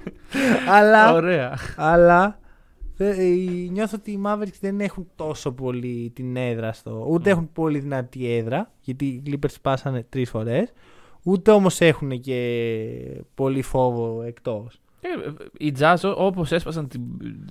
αλλά, 0.76 1.12
Ωραία. 1.14 1.58
αλλά 1.76 2.24
ε, 2.24 2.26
ε, 2.26 2.43
νιώθω 3.70 3.96
ότι 3.98 4.10
οι 4.10 4.20
Mavericks 4.26 4.58
δεν 4.60 4.80
έχουν 4.80 5.06
τόσο 5.16 5.52
πολύ 5.52 6.12
την 6.14 6.36
έδρα 6.36 6.72
στο. 6.72 7.06
Ούτε 7.08 7.30
Mm. 7.30 7.32
έχουν 7.32 7.52
πολύ 7.52 7.78
δυνατή 7.78 8.32
έδρα, 8.32 8.70
γιατί 8.80 9.04
οι 9.04 9.22
Clippers 9.26 9.54
πάσανε 9.62 10.06
τρεις 10.08 10.30
φορές. 10.30 10.72
Ούτε 11.22 11.50
όμως 11.50 11.80
έχουν 11.80 12.20
και 12.20 12.40
πολύ 13.34 13.62
φόβο 13.62 14.22
εκτός. 14.22 14.78
Ε, 15.00 15.08
οι 15.66 15.74
Jazz 15.78 16.14
όπως 16.16 16.52
έσπασαν 16.52 16.88
την 16.88 17.02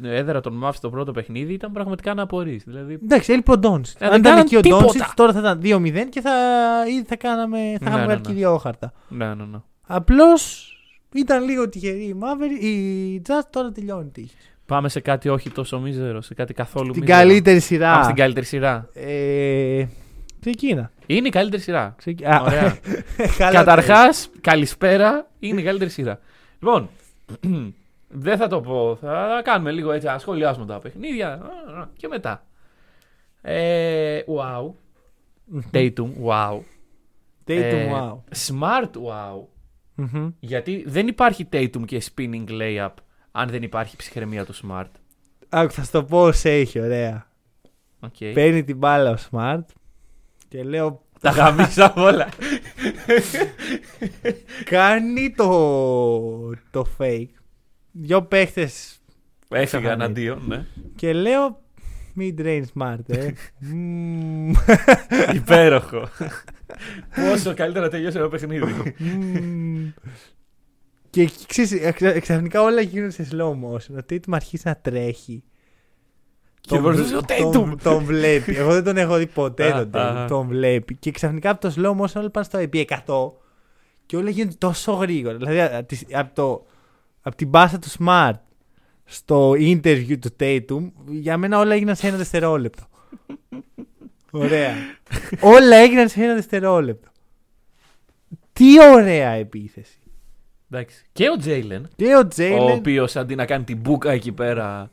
έδρα 0.02 0.42
των 0.42 0.62
Mavs 0.64 0.74
στο 0.74 0.90
πρώτο 0.90 1.12
παιχνίδι 1.12 1.54
ήταν 1.54 1.72
πραγματικά 1.72 2.14
να 2.14 2.22
απορρεί. 2.22 2.62
Δηλαδή. 2.66 2.94
Εντάξει, 3.04 3.32
έλειπε 3.34 3.52
ο 3.52 3.58
Ντόνσιτς. 3.58 4.02
Ε, 4.02 4.06
Αν 4.06 4.12
δεν 4.12 4.20
ήταν 4.20 4.32
κάναν 4.32 4.46
εκεί 4.46 4.56
ο 4.56 4.60
τίποτα. 4.62 4.82
Ντόνσιτς, 4.84 5.14
τώρα 5.16 5.34
θα 5.34 5.40
ήταν 5.40 5.60
2-0 5.64 6.10
και 6.10 6.22
θα, 6.22 6.32
ήδη 6.90 7.04
θα, 7.06 7.16
κάναμε, 7.16 7.58
θα 7.58 7.64
Ναι, 7.64 7.74
είχαμε 7.82 7.96
ναι, 7.98 8.04
βγάλει 8.04 8.22
ναι. 8.22 8.28
και 8.28 8.34
δύο 8.34 8.54
όχαρτα. 8.54 8.94
Ναι, 9.10 9.26
ναι, 9.34 9.44
ναι. 9.46 9.58
Απλώς 9.88 10.68
ήταν 11.16 11.44
λίγο 11.44 11.70
τυχερή 11.70 12.04
η 12.04 12.16
Maverick, 12.20 12.64
η 12.64 13.22
Jazz 13.28 13.42
τώρα 13.50 13.72
τελειώνει 13.72 14.10
τη. 14.10 14.26
Πάμε 14.66 14.90
σε 14.90 15.00
κάτι 15.00 15.30
όχι 15.30 15.50
τόσο 15.50 15.80
μίζερο, 15.80 16.22
σε 16.22 16.34
κάτι 16.34 16.54
καθόλου 16.54 16.92
Την 16.92 17.02
μίζερο. 17.02 17.18
καλύτερη 17.20 17.60
σειρά. 17.60 17.92
Πάμε 17.92 18.04
στην 18.04 18.16
καλύτερη 18.16 18.46
σειρά. 18.46 18.90
Ε, 18.94 19.86
ξεκίνα. 20.40 20.92
Είναι 21.06 21.28
η 21.28 21.32
καλύτερη 21.32 21.62
σειρά. 21.62 21.94
Ξεκι- 21.98 22.26
Α, 22.26 22.42
Ωραία. 22.42 22.78
καλά 23.38 23.52
Καταρχάς, 23.52 24.30
καλησπέρα. 24.42 25.28
Είναι 25.40 25.62
η 25.62 25.64
καλύτερη 25.64 25.90
σειρά. 25.90 26.20
Λοιπόν, 26.60 26.90
δεν 28.26 28.38
θα 28.38 28.48
το 28.48 28.62
πω. 28.62 28.98
Θα 29.02 29.42
κάνουμε 29.44 29.72
λίγο 29.72 29.92
έτσι, 29.92 30.08
να 30.08 30.18
σχολιάσουμε 30.18 30.66
τα 30.66 30.80
παιχνίδια 30.80 31.28
α, 31.34 31.80
α, 31.82 31.88
και 31.98 32.08
μετά. 32.08 32.46
Ε, 33.42 34.20
wow. 34.28 34.72
Tatum, 35.72 36.10
wow. 36.26 36.58
Tatum, 37.48 37.62
Ε, 37.62 37.92
wow. 37.94 38.18
Smart, 38.48 38.90
wow. 38.92 39.42
Μμμ. 39.96 40.30
Γιατί 40.40 40.84
δεν 40.88 41.08
υπάρχει 41.08 41.48
Tatum 41.54 41.82
και 41.86 42.02
spinning 42.16 42.46
layup 42.50 42.90
αν 43.36 43.50
δεν 43.50 43.64
υπάρχει 43.64 43.96
ψυχραιμία 43.96 44.46
του 44.46 44.54
Smart. 44.56 44.90
Άκου, 45.50 45.72
θα 45.72 45.84
σου 45.84 45.92
το 45.92 46.04
πω 46.04 46.22
όσο 46.22 46.50
έχει, 46.50 46.80
ωραία. 46.80 47.28
Okay. 48.00 48.32
Παίρνει 48.34 48.64
την 48.64 48.78
μπάλα 48.78 49.12
ο 49.12 49.16
Smart 49.30 49.64
και 50.48 50.64
λέω. 50.64 51.02
Τα 51.22 51.30
γαμίσα 51.30 51.94
όλα. 51.96 52.30
Κάνει 54.64 55.32
το, 55.32 55.50
το 56.72 56.88
fake. 56.98 57.30
Δυο 57.92 58.22
παίχτες 58.22 59.02
Έφυγα 59.50 59.92
εναντίον, 59.92 60.42
ναι. 60.48 60.66
και 60.96 61.14
λέω. 61.14 61.62
Mid 62.20 62.40
range 62.40 62.64
smart, 62.76 63.00
ε. 63.08 63.32
Μμμ. 63.60 64.52
Υπέροχο. 65.34 66.10
Πόσο 67.30 67.54
καλύτερα 67.54 67.90
τελειώσει 67.90 68.18
ένα 68.18 68.28
παιχνίδι. 68.28 68.94
Μμμ. 71.16 71.26
και 71.26 71.30
ξέρεις, 71.48 71.72
εξα- 71.72 72.20
ξαφνικά 72.20 72.62
όλα 72.62 72.82
γίνονται 72.82 73.12
σε 73.24 73.28
slow 73.32 73.50
motion. 73.52 73.96
Ο 73.98 74.06
Tatum 74.10 74.20
αρχίζει 74.30 74.64
να 74.66 74.76
τρέχει. 74.76 75.44
Και 76.62 76.80
μπορούσε 76.80 77.16
ο 77.18 77.22
Tatum. 77.28 77.50
τον, 77.54 77.80
τον 77.84 78.04
βλέπει. 78.04 78.56
Εγώ 78.56 78.72
δεν 78.74 78.84
τον 78.84 78.98
έχω 78.98 79.18
δει 79.18 79.28
ποτέ 79.28 79.74
Α, 79.74 79.78
τον 79.80 79.90
Tatum. 79.94 80.16
α. 80.16 80.28
Τον 80.28 80.48
βλέπει. 80.48 80.96
Και 80.96 81.12
ξαφνικά 81.12 81.50
από 81.50 81.62
το 81.62 81.74
slow 81.78 82.02
motion 82.02 82.16
όλα 82.16 82.30
πάνε 82.30 82.46
στο 82.46 82.58
επί 82.58 82.88
100 83.06 83.32
και 84.06 84.16
όλα 84.18 84.30
γίνονται 84.30 84.56
τόσο 84.58 84.92
γρήγορα. 84.92 85.38
Δηλαδή 85.38 85.60
από, 85.62 85.88
τη- 85.88 86.16
από 86.16 86.36
το, 86.36 86.66
από 87.22 87.36
την 87.36 87.48
μπάσα 87.48 87.80
του 87.80 87.88
Smart 88.00 88.34
στο 89.06 89.52
interview 89.52 90.18
του 90.20 90.36
Tatum, 90.40 90.92
για 91.08 91.38
μένα 91.38 91.60
όλα 91.60 91.74
έγιναν 91.74 91.96
σε 91.96 92.08
ένα 92.08 92.18
δευτερόλεπτο. 92.18 92.84
Ωραία. 94.32 94.74
όλα 95.56 95.76
έγιναν 95.76 96.10
σε 96.10 96.24
ένα 96.24 96.34
δευτερόλεπτο. 96.34 97.10
Τι 98.54 98.66
ωραία 98.94 99.30
επίθεση. 99.30 99.98
Εντάξει. 100.74 101.04
Και 101.12 101.30
ο 101.30 101.38
Τζέιλεν, 101.38 101.90
Και 101.96 102.16
ο 102.16 102.20
ο 102.20 102.28
Τζέιλεν 102.28 102.78
οποίος 102.78 103.16
αντί 103.16 103.36
να 103.36 103.46
κάνει 103.46 103.64
την 103.64 103.78
μπουκα 103.78 104.12
εκεί 104.12 104.32
πέρα, 104.32 104.92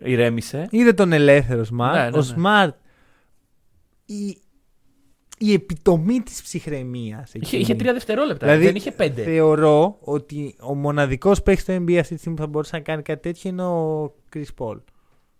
ηρέμησε. 0.00 0.66
είδε 0.70 0.92
τον 0.92 1.12
ελεύθερο 1.12 1.62
Smart. 1.62 1.92
Ναι, 1.92 2.10
ναι, 2.10 2.18
Ο 2.18 2.22
ναι. 2.22 2.34
Smart 2.36 2.70
η, 4.06 4.36
η 5.38 5.52
επιτομή 5.52 6.20
της 6.20 6.42
ψυχραιμίας. 6.42 7.28
Είχε, 7.28 7.38
εκείνη. 7.38 7.62
είχε 7.62 7.74
τρία 7.74 7.92
δευτερόλεπτα. 7.92 8.46
Δηλαδή, 8.46 8.64
δεν 8.64 8.74
είχε 8.74 8.90
πέντε. 8.90 9.22
Θεωρώ 9.22 9.96
ότι 10.00 10.56
ο 10.60 10.74
μοναδικός 10.74 11.42
παίκτης 11.42 11.62
στο 11.62 11.74
NBA 11.74 11.96
αυτή 11.96 12.14
τη 12.14 12.18
στιγμή 12.20 12.36
που 12.36 12.42
θα 12.42 12.48
μπορούσε 12.48 12.76
να 12.76 12.82
κάνει 12.82 13.02
κάτι 13.02 13.20
τέτοιο 13.22 13.50
είναι 13.50 13.62
ο 13.64 14.04
Chris 14.34 14.44
Paul. 14.58 14.80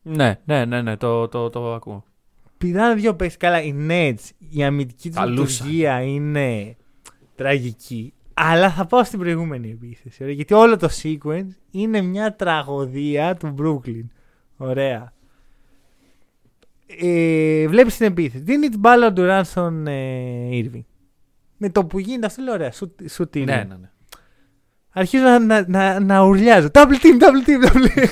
Ναι, 0.03 0.41
ναι, 0.45 0.65
ναι, 0.65 0.83
ναι, 0.83 0.97
το, 0.97 1.29
το, 1.29 1.51
το 1.51 1.75
ακούω. 1.75 2.05
Πηδάνε 2.59 2.95
δύο 2.95 3.15
παίκτες. 3.15 3.37
Καλά, 3.37 3.63
οι 3.63 3.75
Nets, 3.89 4.31
η 4.51 4.63
αμυντική 4.65 5.09
τους 5.09 5.19
Καλούσαν. 5.19 5.67
λειτουργία 5.67 6.01
είναι 6.03 6.77
τραγική. 7.35 8.13
Αλλά 8.35 8.71
θα 8.71 8.87
πάω 8.87 9.05
στην 9.05 9.19
προηγούμενη 9.19 9.71
επίθεση. 9.71 10.23
ωραία, 10.23 10.35
Γιατί 10.35 10.55
όλο 10.55 10.77
το 10.77 10.89
sequence 11.03 11.49
είναι 11.71 12.01
μια 12.01 12.37
τραγωδία 12.37 13.35
του 13.37 13.55
Brooklyn. 13.59 14.07
Ωραία. 14.57 15.13
Ε, 17.01 17.67
βλέπεις 17.69 17.97
την 17.97 18.07
επίθεση. 18.07 18.45
Δίνει 18.45 18.69
την 18.69 18.79
μπάλα 18.79 19.07
ο 19.07 19.13
Durant 19.17 19.41
στον 19.45 19.87
ε, 19.87 20.49
Irving; 20.51 20.85
Με 21.57 21.71
το 21.71 21.85
που 21.85 21.99
γίνεται 21.99 22.27
αυτό 22.27 22.43
λέω 22.43 22.53
ωραία. 22.53 22.73
Σου, 22.73 22.95
σου 23.09 23.29
τι 23.29 23.45
Ναι, 23.45 23.55
ναι, 23.55 23.77
ναι. 23.81 23.91
Αρχίζω 24.95 25.23
να, 25.23 25.39
να, 25.39 25.69
να, 25.69 26.01
να 26.01 26.25
ουρλιάζω. 26.25 26.69
Double 26.73 26.97
team, 27.03 27.21
double 27.21 27.43
team, 27.47 27.67
double 27.67 27.87
team. 27.89 28.09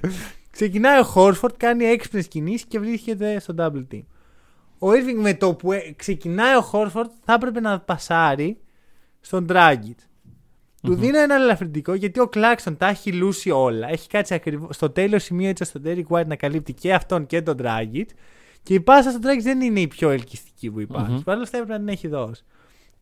Ξεκινάει 0.50 1.00
ο 1.00 1.02
Χόρφορντ, 1.02 1.54
κάνει 1.56 1.84
έξυπνες 1.84 2.28
κινήσεις 2.28 2.66
και 2.66 2.78
βρίσκεται 2.78 3.40
στο 3.40 3.54
double 3.58 3.94
team. 3.94 4.02
Ο 4.78 4.88
Irving 4.90 5.20
με 5.20 5.34
το 5.34 5.54
που 5.54 5.72
ε, 5.72 5.92
ξεκινάει 5.96 6.56
ο 6.56 6.60
Χόρφορντ 6.60 7.10
θα 7.24 7.32
έπρεπε 7.32 7.60
να 7.60 7.80
πασάρει 7.80 8.58
στον 9.20 9.46
Dragic. 9.50 9.94
Του 10.82 10.92
Μμμ. 10.92 11.00
δίνω 11.00 11.18
ένα 11.18 11.34
ελαφρυντικό 11.34 11.94
γιατί 11.94 12.20
ο 12.20 12.28
Κλάξον 12.28 12.76
τα 12.76 12.86
έχει 12.86 13.12
λούσει 13.12 13.50
όλα. 13.50 13.88
Έχει 13.88 14.08
κάτσει 14.08 14.34
ακριβώ 14.34 14.68
στο 14.72 14.90
τέλειο 14.90 15.18
σημείο 15.18 15.48
έτσι 15.48 15.62
ώστε 15.62 15.78
ο 15.78 15.82
Derek 15.84 16.16
White 16.16 16.26
να 16.26 16.36
καλύπτει 16.36 16.72
και 16.72 16.94
αυτόν 16.94 17.26
και 17.26 17.42
τον 17.42 17.56
Dragic. 17.62 18.04
Και 18.62 18.74
η 18.74 18.80
πάσα 18.80 19.10
στον 19.10 19.22
Dragic 19.24 19.42
δεν 19.42 19.60
είναι 19.60 19.80
η 19.80 19.86
πιο 19.86 20.10
ελκυστική 20.10 20.70
που 20.70 20.80
υπάρχει. 20.80 21.12
Μμμ. 21.12 21.22
Παρ' 21.22 21.34
όλα 21.34 21.44
αυτά 21.44 21.56
έπρεπε 21.56 21.78
να 21.78 21.84
την 21.84 21.94
έχει 21.94 22.08
δώσει. 22.08 22.44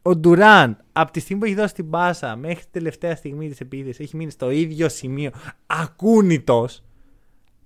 Ο 0.02 0.16
Ντουράν 0.16 0.78
από 0.92 1.12
τη 1.12 1.20
στιγμή 1.20 1.42
που 1.42 1.46
έχει 1.46 1.56
δώσει 1.60 1.74
την 1.74 1.90
πάσα 1.90 2.36
μέχρι 2.36 2.60
την 2.60 2.72
τελευταία 2.72 3.16
στιγμή 3.16 3.48
της 3.48 3.60
επίθεσης 3.60 4.00
έχει 4.00 4.16
μείνει 4.16 4.30
στο 4.30 4.50
ίδιο 4.50 4.88
σημείο. 4.88 5.30
Ακούνητος. 5.66 6.82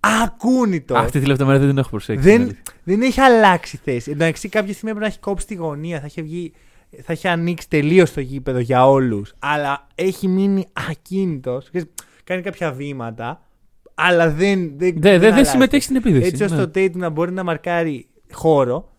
Ακούνητος. 0.00 0.98
Αυτή 0.98 1.20
τη 1.20 1.26
λεπτομέρεια 1.26 1.60
δεν 1.60 1.68
την 1.68 1.78
έχω 1.78 1.90
προσέξει. 1.90 2.22
Δεν, 2.22 2.38
δηλαδή. 2.38 2.58
Δεν 2.96 3.02
έχει 3.02 3.20
αλλάξει 3.20 3.80
θέση. 3.84 4.10
Εντάξει, 4.10 4.48
κάποια 4.48 4.72
στιγμή 4.72 4.90
πρέπει 4.90 5.00
να 5.00 5.06
έχει 5.06 5.18
κόψει 5.18 5.46
τη 5.46 5.54
γωνία, 5.54 6.00
θα 6.00 6.06
έχει, 6.06 6.22
βγει, 6.22 6.52
θα 7.02 7.12
έχει 7.12 7.28
ανοίξει 7.28 7.68
τελείως 7.68 8.12
το 8.12 8.20
γήπεδο 8.20 8.58
για 8.58 8.88
όλους. 8.88 9.34
Αλλά 9.38 9.86
έχει 9.94 10.28
μείνει 10.28 10.66
ακίνητος. 10.90 11.70
Κάνει 12.24 12.42
κάποια 12.42 12.72
βήματα, 12.72 13.42
αλλά 13.94 14.30
δεν. 14.30 14.60
Δεν, 14.60 14.76
Δεν, 14.76 15.00
δεν, 15.00 15.20
δεν 15.20 15.32
αλλάζει. 15.32 15.50
συμμετέχει 15.50 15.82
στην 15.82 15.96
επίθεση. 15.96 16.26
Έτσι 16.26 16.42
ώστε 16.42 16.56
ναι. 16.56 16.62
ο 16.62 16.70
Tatum 16.74 16.96
να 16.96 17.08
μπορεί 17.08 17.32
να 17.32 17.44
μαρκάρει 17.44 18.06
χώρο. 18.32 18.92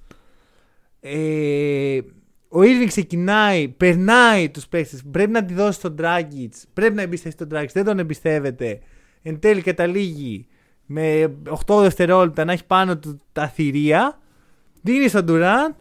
Ε, 0.99 1.99
ο 2.47 2.59
Irving 2.59 2.87
ξεκινάει, 2.87 3.67
περνάει 3.67 4.49
τους 4.49 4.67
παίχτε. 4.67 4.97
Πρέπει 5.11 5.31
να 5.31 5.45
τη 5.45 5.53
δώσει 5.53 5.79
στον 5.79 5.95
Dragic. 5.99 6.49
Πρέπει 6.73 6.95
να 6.95 7.01
εμπιστευτεί 7.01 7.45
τον 7.45 7.59
Dragic. 7.59 7.69
Δεν 7.73 7.83
τον 7.83 7.99
εμπιστεύεται. 7.99 8.79
Εν 9.21 9.39
τέλει 9.39 9.61
καταλήγει 9.61 10.47
με 10.91 11.35
8 11.67 11.79
δευτερόλεπτα 11.81 12.45
να 12.45 12.51
έχει 12.51 12.65
πάνω 12.65 12.97
του 12.97 13.19
τα 13.31 13.47
θηρία. 13.47 14.19
Δίνει 14.81 15.07
στον 15.07 15.25
Durant. 15.27 15.75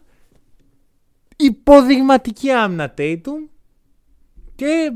υποδειγματική 1.35 2.51
άμυνα 2.51 2.93
Tatum 2.97 3.49
και 4.55 4.91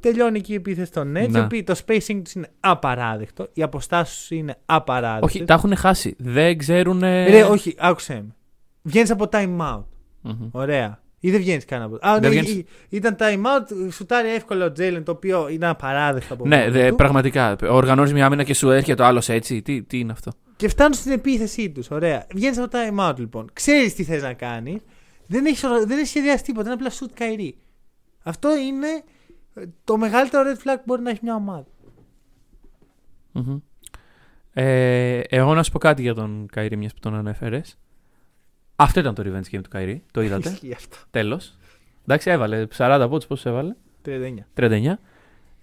τελειώνει 0.00 0.38
εκεί 0.38 0.52
η 0.52 0.54
επίθεση 0.54 0.92
των 0.92 1.10
Nets. 1.10 1.28
Ναι. 1.28 1.38
οι 1.38 1.42
οποίοι 1.42 1.62
Το 1.62 1.74
spacing 1.86 2.20
τους 2.24 2.32
είναι 2.32 2.48
απαράδεκτο. 2.60 3.48
Οι 3.52 3.62
αποστάσεις 3.62 4.26
του 4.28 4.34
είναι 4.34 4.56
απαράδεκτες. 4.66 5.34
Όχι, 5.34 5.44
τα 5.44 5.54
έχουν 5.54 5.76
χάσει. 5.76 6.14
Δεν 6.18 6.58
ξέρουν. 6.58 7.00
Ρε, 7.00 7.42
όχι, 7.42 7.74
άκουσε 7.78 8.14
με. 8.14 8.34
Βγαίνεις 8.82 9.10
από 9.10 9.28
time 9.32 9.58
out. 9.58 9.84
Μμμ. 10.20 10.48
Ωραία. 10.50 11.02
Ή 11.22 11.30
δεν 11.30 11.40
βγαίνεις 11.40 11.64
καν 11.64 11.82
από. 11.82 11.98
Α, 12.00 12.12
ναι, 12.14 12.20
Δεν 12.20 12.30
βγαίνεις. 12.30 12.50
ή- 12.50 12.66
ήταν 12.88 13.16
time 13.18 13.36
out, 13.42 13.90
σουτάρει 13.90 14.28
εύκολα 14.28 14.64
ο 14.64 14.72
Τζέιλεν, 14.72 15.04
το 15.04 15.12
οποίο 15.12 15.48
είναι 15.48 15.66
απαράδεκτο 15.66 16.34
από 16.34 16.46
Ναι, 16.46 16.58
μόνο 16.58 16.70
δε, 16.72 16.88
του. 16.88 16.94
πραγματικά. 16.94 17.56
Οργανώνεις 17.68 18.12
μια 18.12 18.26
άμυνα 18.26 18.42
και 18.42 18.54
σου 18.54 18.70
έρχεται 18.70 19.02
ο 19.02 19.06
άλλος 19.06 19.28
έτσι. 19.28 19.62
Τι, 19.62 19.82
τι 19.82 19.98
είναι 19.98 20.12
αυτό; 20.12 20.30
Και 20.56 20.68
φτάνουν 20.68 20.92
στην 20.92 21.12
επίθεσή 21.12 21.70
τους. 21.70 21.90
Ωραία. 21.90 22.26
Βγαίνεις 22.34 22.58
από 22.58 22.68
το 22.70 22.78
time 22.78 23.10
out 23.10 23.18
λοιπόν. 23.18 23.50
Ξέρεις 23.52 23.94
τι 23.94 24.04
θες 24.04 24.22
να 24.22 24.32
κάνει. 24.32 24.80
Δεν 25.26 25.46
έχεις 25.46 25.60
δεν 25.86 25.90
έχεις 25.98 26.08
σχεδιάσει 26.08 26.42
τίποτα. 26.44 26.64
Είναι 26.72 26.74
απλά 26.84 26.90
shoot 26.90 27.10
καηρή. 27.14 27.56
Αυτό 28.22 28.56
είναι 28.58 28.86
ε, 29.54 29.62
το 29.84 29.96
μεγαλύτερο 29.96 30.42
red 30.50 30.56
flag 30.56 30.76
που 30.76 30.82
μπορεί 30.84 31.02
να 31.02 31.10
έχει 31.10 31.20
μια 31.22 31.34
ομάδα. 31.34 31.66
Μμμ. 33.32 33.58
Ε, 34.52 35.18
εγώ 35.18 35.54
να 35.54 35.62
σου 35.62 35.70
πω 35.72 35.78
κάτι 35.78 36.02
για 36.02 36.14
τον 36.14 36.46
Καϊρή, 36.52 36.76
μιας 36.76 36.92
που 36.92 36.98
τον 37.00 37.14
ανέφερες. 37.14 37.78
Αυτό 38.82 39.00
ήταν 39.00 39.14
το 39.14 39.22
revenge 39.26 39.54
game 39.56 39.60
του 39.62 39.70
Καϊρή. 39.70 40.02
Το 40.10 40.22
είδατε. 40.22 40.48
Ισχύει 40.52 40.74
αυτό. 40.74 40.96
Τέλος. 41.10 41.58
Εντάξει, 42.02 42.30
έβαλε 42.30 42.66
40 42.76 43.06
πόντου, 43.10 43.26
πόσο 43.26 43.48
έβαλε; 43.48 43.74
39. 44.06 44.08
39. 44.54 44.92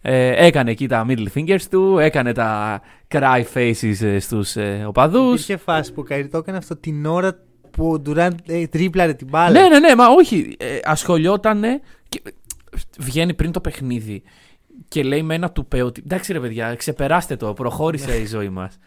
Ε, 0.01 0.45
έκανε 0.45 0.71
εκεί 0.71 0.87
τα 0.87 1.05
middle 1.09 1.27
fingers 1.35 1.61
του, 1.69 1.97
έκανε 1.97 2.33
τα 2.33 2.81
cry 3.07 3.43
faces 3.53 4.01
ε, 4.01 4.19
στους 4.19 4.55
ε, 4.55 4.83
οπαδούς. 4.87 5.33
Υπήρχε 5.33 5.57
φάση 5.57 5.93
που 5.93 6.01
ο 6.01 6.03
Καηρή 6.03 6.27
το 6.27 6.37
έκανε 6.37 6.57
αυτό 6.57 6.75
την 6.75 7.05
ώρα 7.05 7.39
που 7.71 7.91
ο 7.91 7.99
Ντουράντ 7.99 8.39
ε, 8.47 8.67
τρίπλαρε 8.67 9.13
την 9.13 9.27
μπάλα. 9.27 9.61
Ναι, 9.61 9.67
ναι, 9.67 9.79
ναι, 9.79 9.95
μα 9.95 10.07
όχι. 10.07 10.55
Ε, 10.59 10.79
ασχολιότανε 10.83 11.81
και 12.09 12.21
ε, 12.23 12.29
βγαίνει 12.99 13.33
πριν 13.33 13.51
το 13.51 13.61
παιχνίδι 13.61 14.23
και 14.87 15.03
λέει 15.03 15.23
με 15.23 15.35
ένα 15.35 15.51
τουπέ 15.51 15.81
ότι 15.81 16.01
εντάξει 16.05 16.33
ρε 16.33 16.39
παιδιά, 16.39 16.75
ξεπεράστε 16.75 17.35
το, 17.35 17.53
προχώρησε 17.53 18.17
η 18.17 18.25
ζωή 18.25 18.49
μας. 18.49 18.77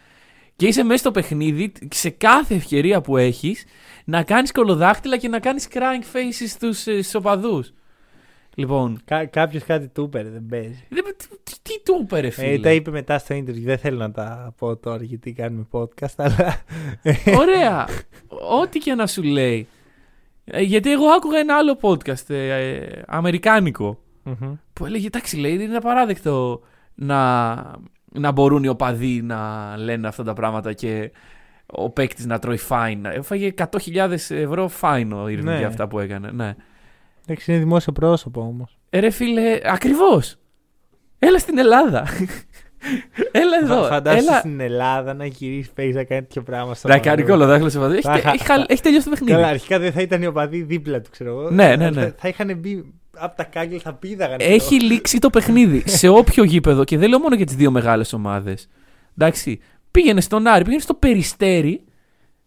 Και 0.61 0.67
είσαι 0.67 0.83
μέσα 0.83 0.97
στο 0.99 1.11
παιχνίδι 1.11 1.71
σε 1.91 2.09
κάθε 2.09 2.55
ευκαιρία 2.55 3.01
που 3.01 3.17
έχεις 3.17 3.65
να 4.05 4.23
κάνεις 4.23 4.51
κολοδάχτυλα 4.51 5.17
και 5.17 5.27
να 5.27 5.39
κάνεις 5.39 5.67
crying 5.71 6.15
faces 6.15 6.47
στους, 6.47 6.87
ε, 6.87 6.91
στους 7.01 7.15
οπαδούς. 7.15 7.73
Λοιπόν, 8.55 8.99
Κα- 9.05 9.25
Κάποιος 9.25 9.63
κάτι 9.63 9.87
του 9.87 10.03
είπε, 10.03 10.21
ρε, 10.21 10.29
δεν 10.29 10.45
παίζει. 10.49 10.85
δεν- 10.89 11.03
τι, 11.17 11.27
τι, 11.43 11.53
τι 11.61 11.81
του 11.83 11.99
είπε 12.01 12.19
ρε 12.19 12.29
φίλε; 12.29 12.47
Ε, 12.53 12.59
τα 12.59 12.71
είπε 12.71 12.91
μετά 12.91 13.17
στο 13.17 13.35
interview. 13.35 13.61
Δεν 13.63 13.77
θέλω 13.77 13.97
να 13.97 14.11
τα 14.11 14.53
πω 14.57 14.75
τώρα 14.77 15.03
γιατί 15.03 15.31
κάνουμε 15.33 15.67
podcast, 15.71 16.13
αλλά. 16.15 16.61
Ωραία. 17.37 17.87
Ό,τι 18.61 18.79
και 18.79 18.93
να 18.95 19.07
σου 19.07 19.23
λέει. 19.23 19.67
Ε, 20.45 20.61
γιατί 20.61 20.91
εγώ 20.91 21.05
άκουγα 21.07 21.37
ένα 21.39 21.55
άλλο 21.57 21.77
podcast 21.81 22.29
ε, 22.29 22.69
ε, 22.73 23.01
αμερικάνικο 23.07 23.99
Μμμ. 24.23 24.53
που 24.73 24.85
έλεγε 24.85 25.05
εντάξει 25.07 25.37
λέει 25.37 25.53
είναι 25.53 25.75
απαράδεκτο 25.77 26.61
να, 26.95 27.53
να 28.13 28.31
μπορούν 28.31 28.63
οι 28.63 28.67
οπαδοί 28.67 29.21
να 29.21 29.73
λένε 29.77 30.07
αυτά 30.07 30.23
τα 30.23 30.33
πράγματα 30.33 30.73
και 30.73 31.11
ο 31.65 31.89
παίκτης 31.89 32.25
να 32.25 32.39
τρώει 32.39 32.59
fine. 32.69 32.99
Έφαγε 33.03 33.53
100.000 33.57 34.11
ευρώ 34.29 34.69
fine 34.81 35.07
ο 35.13 35.23
Irving 35.23 35.43
Ναι. 35.43 35.57
για 35.57 35.67
αυτά 35.67 35.87
που 35.87 35.99
έκανε. 35.99 36.31
Ναι. 36.31 36.55
Εντάξει, 37.27 37.51
είναι 37.51 37.59
δημόσιο 37.59 37.91
πρόσωπο 37.91 38.41
όμως. 38.41 38.77
Ε, 38.89 38.99
ρε 38.99 39.09
φίλε, 39.09 39.59
ακριβώς. 39.63 40.35
Έλα 41.19 41.39
στην 41.39 41.57
Ελλάδα. 41.57 42.07
Έλα 43.31 43.57
εδώ. 43.63 43.83
Φαντάζεσαι 43.83 44.27
Έλα. 44.29 44.39
στην 44.39 44.59
Ελλάδα 44.59 45.13
να 45.13 45.25
γυρίσεις 45.25 45.71
παίξει 45.71 45.91
να 45.97 46.03
κάνεις 46.03 46.23
τέτοιο 46.23 46.41
πράγμα. 46.43 46.73
στο 46.73 46.87
Να 46.87 46.97
κάνει 46.99 47.07
Μανούλη. 47.21 47.31
κολοδάχτυλο 47.31 47.69
σε 47.69 47.77
οπαδό. 47.77 47.93
Έχει, 47.97 48.01
Θα 48.01 48.17
είχα- 48.17 48.31
έχει, 48.33 48.43
χαλ- 48.45 48.71
έχει 48.71 48.81
τελειώσει 48.81 49.03
το 49.03 49.09
παιχνίδι. 49.09 49.31
Καλά, 49.33 49.47
αρχικά 49.47 49.79
δεν 49.79 49.91
θα 49.91 50.01
ήταν 50.01 50.21
οι 50.21 50.25
οπαδοί 50.25 50.61
δίπλα 50.61 51.01
του, 51.01 51.09
ξέρω 51.09 51.29
εγώ. 51.29 51.49
Ναι, 51.49 51.75
ναι, 51.75 51.89
ναι. 51.89 52.01
Θα, 52.01 52.13
θα 52.17 52.27
είχαν 52.27 52.57
μπει 52.57 52.93
από 53.21 53.35
τα 53.35 53.43
κάγκελ, 53.43 53.79
θα 53.83 53.93
πήδαγαν. 53.93 54.37
Έχει 54.41 54.81
λήξει 54.81 55.19
το 55.19 55.29
παιχνίδι 55.29 55.83
σε 55.85 56.07
όποιο 56.07 56.43
γήπεδο 56.43 56.83
και 56.83 56.97
δεν 56.97 57.09
λέω 57.09 57.19
μόνο 57.19 57.35
για 57.35 57.45
τις 57.45 57.55
δύο 57.55 57.71
μεγάλες 57.71 58.13
ομάδες. 58.13 58.69
Εντάξει, 59.17 59.59
πήγαινε 59.91 60.21
στον 60.21 60.47
Άρη, 60.47 60.63
πήγαινε 60.63 60.81
στο 60.81 60.93
Περιστέρι 60.93 61.83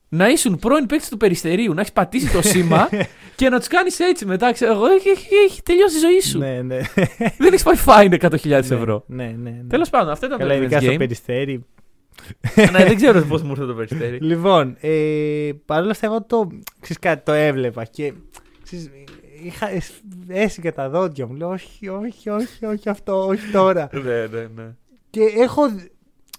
να 0.09 0.29
ήσουν 0.29 0.59
πρώην 0.59 0.87
παίκτης 0.87 1.09
του 1.09 1.17
Περιστερίου, 1.17 1.75
να 1.75 1.81
έχεις 1.81 1.93
πατήσει 1.93 2.33
το 2.33 2.43
σήμα 2.43 2.89
και 3.37 3.49
να 3.49 3.59
τους 3.59 3.69
κάνεις 3.69 3.99
έτσι 3.99 4.27
μετά. 4.27 4.53
Ξέρω 4.53 4.73
εγώ, 4.73 4.87
έχει, 4.87 5.09
έχει, 5.09 5.27
έχει 5.47 5.63
τελειώσει 5.63 5.97
η 5.97 6.01
ζωή 6.01 6.21
σου. 6.21 6.39
Ναι, 6.39 6.63
ναι. 6.63 6.81
Δεν 7.39 7.53
έχεις 7.53 7.63
πάει 7.63 7.77
fine 7.87 8.29
100.000 8.31 8.51
ευρώ. 8.51 9.05
Ναι, 9.07 9.25
ναι. 9.25 9.51
ναι. 9.51 9.65
Τέλος 9.69 9.91
πάντων, 9.91 10.13
αυτό 10.13 10.27
ήταν 10.27 10.39
Καλά, 10.39 10.55
το 10.55 10.63
ειδικά 10.63 10.79
revenge 10.79 10.83
στο 10.83 10.93
game. 10.93 10.99
περιστέρι. 10.99 11.65
ναι, 12.73 12.85
δεν 12.85 12.97
ξέρω 12.97 13.23
πώς 13.23 13.43
μου 13.43 13.51
ήρθε 13.51 13.67
το 13.67 13.75
Περιστέρι. 13.75 14.19
Λοιπόν, 14.21 14.77
ε, 14.81 15.51
παρόλα 15.65 15.91
αυτά, 15.91 16.07
εγώ 16.07 16.23
το, 16.23 16.49
ξέρεις 16.81 16.99
κάτι, 16.99 17.25
το 17.25 17.33
έβλεπα 17.33 17.85
και 17.85 18.13
ξέρεις, 18.63 18.91
είχα, 19.47 19.71
εσ- 19.71 20.03
έσυγε 20.29 20.73
τα 20.73 20.89
δόντια 20.91 21.27
μου. 21.27 21.35
Λέω, 21.35 21.49
όχι, 21.49 21.89
όχι, 21.89 22.31
όχι, 22.31 22.67
όχι 22.67 22.89
αυτό, 22.89 23.27
όχι 23.27 23.51
τώρα. 23.51 23.89
ναι, 24.05 24.27
ναι, 24.27 24.47
ναι. 24.55 24.75
και 25.11 25.21
έχω. 25.39 25.63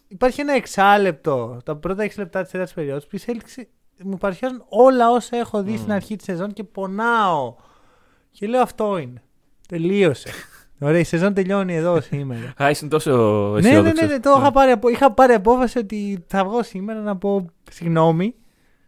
Υπάρχει 0.08 0.42
ένα 0.42 0.54
εξάλεπτο, 0.54 1.60
τα 1.66 1.76
πρώτα 1.76 2.06
6 2.06 2.10
λεπτά 2.18 2.42
της 2.42 2.52
τέταρτης 2.52 2.76
περίοδου, 2.76 3.08
που 3.10 3.16
η 3.16 3.20
Celtics 3.26 3.64
μου 4.04 4.18
παρουσιάζουν 4.18 4.64
όλα 4.70 5.12
όσα 5.12 5.38
έχω 5.38 5.64
δει 5.64 5.72
Μμμ. 5.72 5.78
στην 5.78 5.92
αρχή 5.92 6.16
της 6.16 6.26
σεζόν 6.26 6.54
και 6.54 6.64
πονάω. 6.64 7.56
Και 8.32 8.48
λέω 8.48 8.62
αυτό 8.62 8.98
είναι. 8.98 9.22
Τελείωσε. 9.68 10.30
Ωραία, 10.80 11.00
η 11.00 11.04
σεζόν 11.04 11.34
τελειώνει 11.34 11.76
εδώ 11.76 12.02
σήμερα. 12.02 12.54
Α, 12.64 12.70
ήσουν 12.70 12.90
τόσο 12.90 13.12
ναι, 13.54 13.60
ναι, 13.62 13.68
αισιόδοξος. 13.68 14.08
ναι, 14.08 14.14
ναι, 14.14 14.20
το 14.20 14.36
είχα 14.40 14.52
πάρει, 14.52 14.72
απο- 14.72 14.90
είχα 14.90 15.12
πάρει 15.12 15.34
απόφαση 15.34 15.78
ότι 15.78 16.24
θα 16.28 16.46
βγω 16.46 16.64
σήμερα 16.64 17.00
να 17.00 17.18
πω 17.18 17.46
συγγνώμη. 17.72 18.36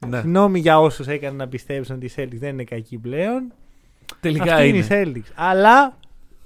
Ναι. 0.07 0.19
Συγγνώμη 0.19 0.59
για 0.59 0.79
όσους 0.79 1.07
έκαναν 1.07 1.35
να 1.35 1.47
πιστέψουν 1.47 1.95
ότι 1.95 2.05
η 2.05 2.11
Celtics 2.17 2.37
δεν 2.39 2.49
είναι 2.49 2.63
κακή 2.63 2.97
πλέον. 2.97 3.53
Τελικά 4.19 4.53
Αυτή 4.53 4.67
είναι. 4.67 4.77
είναι 4.77 4.85
η 4.85 5.21
Celtics. 5.23 5.31
Αλλά 5.35 5.97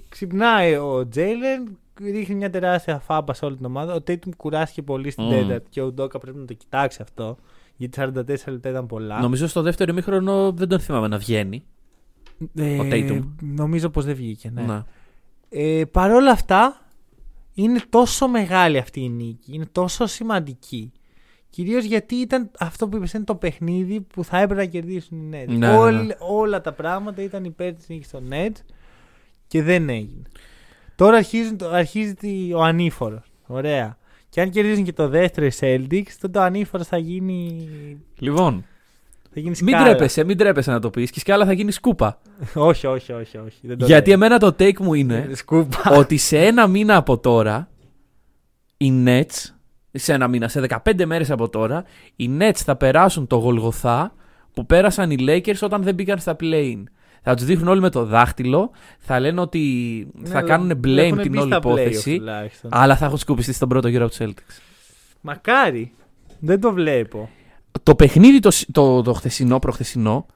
ξυπνάει 0.08 0.74
ο 0.76 1.08
Τζέιλεν, 1.08 1.78
ρίχνει 2.00 2.34
μια 2.34 2.50
τεράστια 2.50 2.98
φάμπα 2.98 3.34
σε 3.34 3.44
όλη 3.44 3.56
την 3.56 3.64
ομάδα. 3.64 3.94
Ο 3.94 3.96
Tatum 3.96 4.28
κουράστηκε 4.36 4.82
πολύ 4.82 5.10
στην 5.10 5.24
Μμμ. 5.24 5.30
τέταρτη 5.32 5.66
και 5.70 5.80
ο 5.82 5.92
Ντόκα 5.92 6.18
πρέπει 6.18 6.38
να 6.38 6.44
το 6.44 6.54
κοιτάξει 6.54 6.98
αυτό. 7.02 7.36
Γιατί 7.76 8.00
44 8.00 8.12
λεπτά 8.46 8.68
ήταν 8.68 8.86
πολλά. 8.86 9.20
Νομίζω 9.20 9.46
στο 9.46 9.62
δεύτερο 9.62 9.92
ημίχρονο 9.92 10.52
δεν 10.52 10.68
τον 10.68 10.80
θυμάμαι 10.80 11.08
να 11.08 11.18
βγαίνει. 11.18 11.64
Ε, 12.54 12.78
ο 12.78 12.82
Tatum. 12.90 13.22
Νομίζω 13.40 13.88
πως 13.90 14.04
δεν 14.04 14.14
βγήκε. 14.14 14.50
Ναι. 14.50 14.62
Ναι. 14.62 14.82
Ε, 15.48 15.84
Παρ' 15.84 16.10
όλα 16.10 16.30
αυτά, 16.30 16.80
είναι 17.54 17.80
τόσο 17.88 18.28
μεγάλη 18.28 18.78
αυτή 18.78 19.00
η 19.00 19.08
νίκη. 19.08 19.54
Είναι 19.54 19.66
τόσο 19.72 20.06
σημαντική. 20.06 20.92
Κυρίως 21.54 21.84
γιατί 21.84 22.14
ήταν 22.14 22.50
αυτό 22.58 22.88
που 22.88 22.96
είπες, 22.96 23.12
είναι 23.12 23.24
το 23.24 23.34
παιχνίδι 23.34 24.00
που 24.00 24.24
θα 24.24 24.38
έπρεπε 24.40 24.60
να 24.60 24.66
κερδίσουν 24.68 25.18
οι 25.18 25.28
Nets. 25.32 25.46
Ναι, 25.48 25.56
ναι, 25.58 25.66
ναι. 25.66 25.76
Όλ- 25.78 26.10
όλα 26.18 26.60
τα 26.60 26.72
πράγματα 26.72 27.22
ήταν 27.22 27.44
υπέρ 27.44 27.72
της 27.74 27.88
νίκης 27.88 28.10
των 28.10 28.28
Nets 28.30 28.60
και 29.46 29.62
δεν 29.62 29.88
έγινε. 29.88 30.22
Τώρα 30.96 31.16
αρχίζουν, 31.16 31.56
το- 31.56 31.68
αρχίζει 31.68 32.14
τη- 32.14 32.52
ο 32.54 32.62
ανήφορος. 32.62 33.32
Ωραία. 33.46 33.98
Και 34.28 34.40
αν 34.40 34.50
κερδίζουν 34.50 34.84
και 34.84 34.92
το 34.92 35.08
δεύτερο 35.08 35.46
οι 35.46 35.50
Celtics, 35.60 36.10
τότε 36.20 36.38
ο 36.38 36.42
ανήφορος 36.42 36.86
θα 36.86 36.96
γίνει. 36.98 37.68
Λοιπόν, 38.18 38.64
Θα 39.34 39.40
γίνει 39.40 39.56
μην 39.60 39.68
σκάλα. 39.74 39.84
τρέπεσαι, 39.84 40.24
μην 40.24 40.36
τρέπεσαι 40.36 40.70
να 40.70 40.80
το 40.80 40.90
πεις. 40.90 41.10
Και 41.10 41.20
σκάλα 41.20 41.44
θα 41.44 41.52
γίνει 41.52 41.70
σκούπα. 41.72 42.20
όχι, 42.54 42.86
όχι, 42.86 43.12
όχι. 43.12 43.38
όχι. 43.38 43.58
Δεν 43.66 43.78
το 43.78 43.86
Γιατί 43.86 44.06
λέω. 44.08 44.16
εμένα 44.16 44.38
το 44.38 44.46
take 44.46 44.76
μου 44.78 44.94
είναι 44.94 45.28
Σκούπα. 45.34 45.90
ότι 45.90 46.16
σε 46.16 46.38
ένα 46.38 46.66
μήνα 46.66 46.96
από 46.96 47.18
τώρα 47.18 47.68
οι 48.76 48.92
Nets, 49.06 49.51
σε 49.92 50.12
ένα 50.12 50.28
μήνα, 50.28 50.48
σε 50.48 50.66
15 50.84 51.04
μέρες 51.04 51.30
από 51.30 51.48
τώρα, 51.48 51.84
οι 52.16 52.30
Nets 52.38 52.56
θα 52.64 52.76
περάσουν 52.76 53.26
το 53.26 53.36
Γολγοθά 53.36 54.14
που 54.52 54.66
πέρασαν 54.66 55.10
οι 55.10 55.16
Lakers 55.20 55.58
όταν 55.60 55.82
δεν 55.82 55.94
μπήκαν 55.94 56.18
στα 56.18 56.36
play-in. 56.40 56.82
Θα 57.22 57.34
τους 57.34 57.44
δείχνουν 57.44 57.68
όλοι 57.68 57.80
με 57.80 57.90
το 57.90 58.04
δάχτυλο, 58.04 58.70
θα 58.98 59.20
λένε 59.20 59.40
ότι 59.40 59.60
Ναι, 60.14 60.28
θα 60.28 60.38
αλλά 60.38 60.46
κάνουν 60.48 60.66
δεν 60.68 60.78
blame 60.84 60.96
έχουν 60.96 61.18
την 61.18 61.30
μπει 61.30 61.38
όλη 61.38 61.46
στα 61.52 61.56
playoff 61.58 61.64
υπόθεση, 61.64 62.16
τουλάχιστον. 62.16 62.70
αλλά 62.74 62.96
θα 62.96 63.04
έχουν 63.04 63.18
σκουπιστεί 63.18 63.52
στον 63.52 63.68
πρώτο 63.68 63.88
γύρο 63.88 64.04
από 64.04 64.14
τους 64.16 64.26
Celtics. 64.26 64.60
Μακάρι. 65.20 65.92
Δεν 66.38 66.60
το 66.60 66.72
βλέπω. 66.72 67.28
Το 67.82 67.94
παιχνίδι 67.94 68.38
το, 68.38 68.50
σ- 68.50 68.68
το, 68.72 69.02
το 69.02 69.12
χθεσινό, 69.12 69.58
προχθεσινό, 69.58 70.26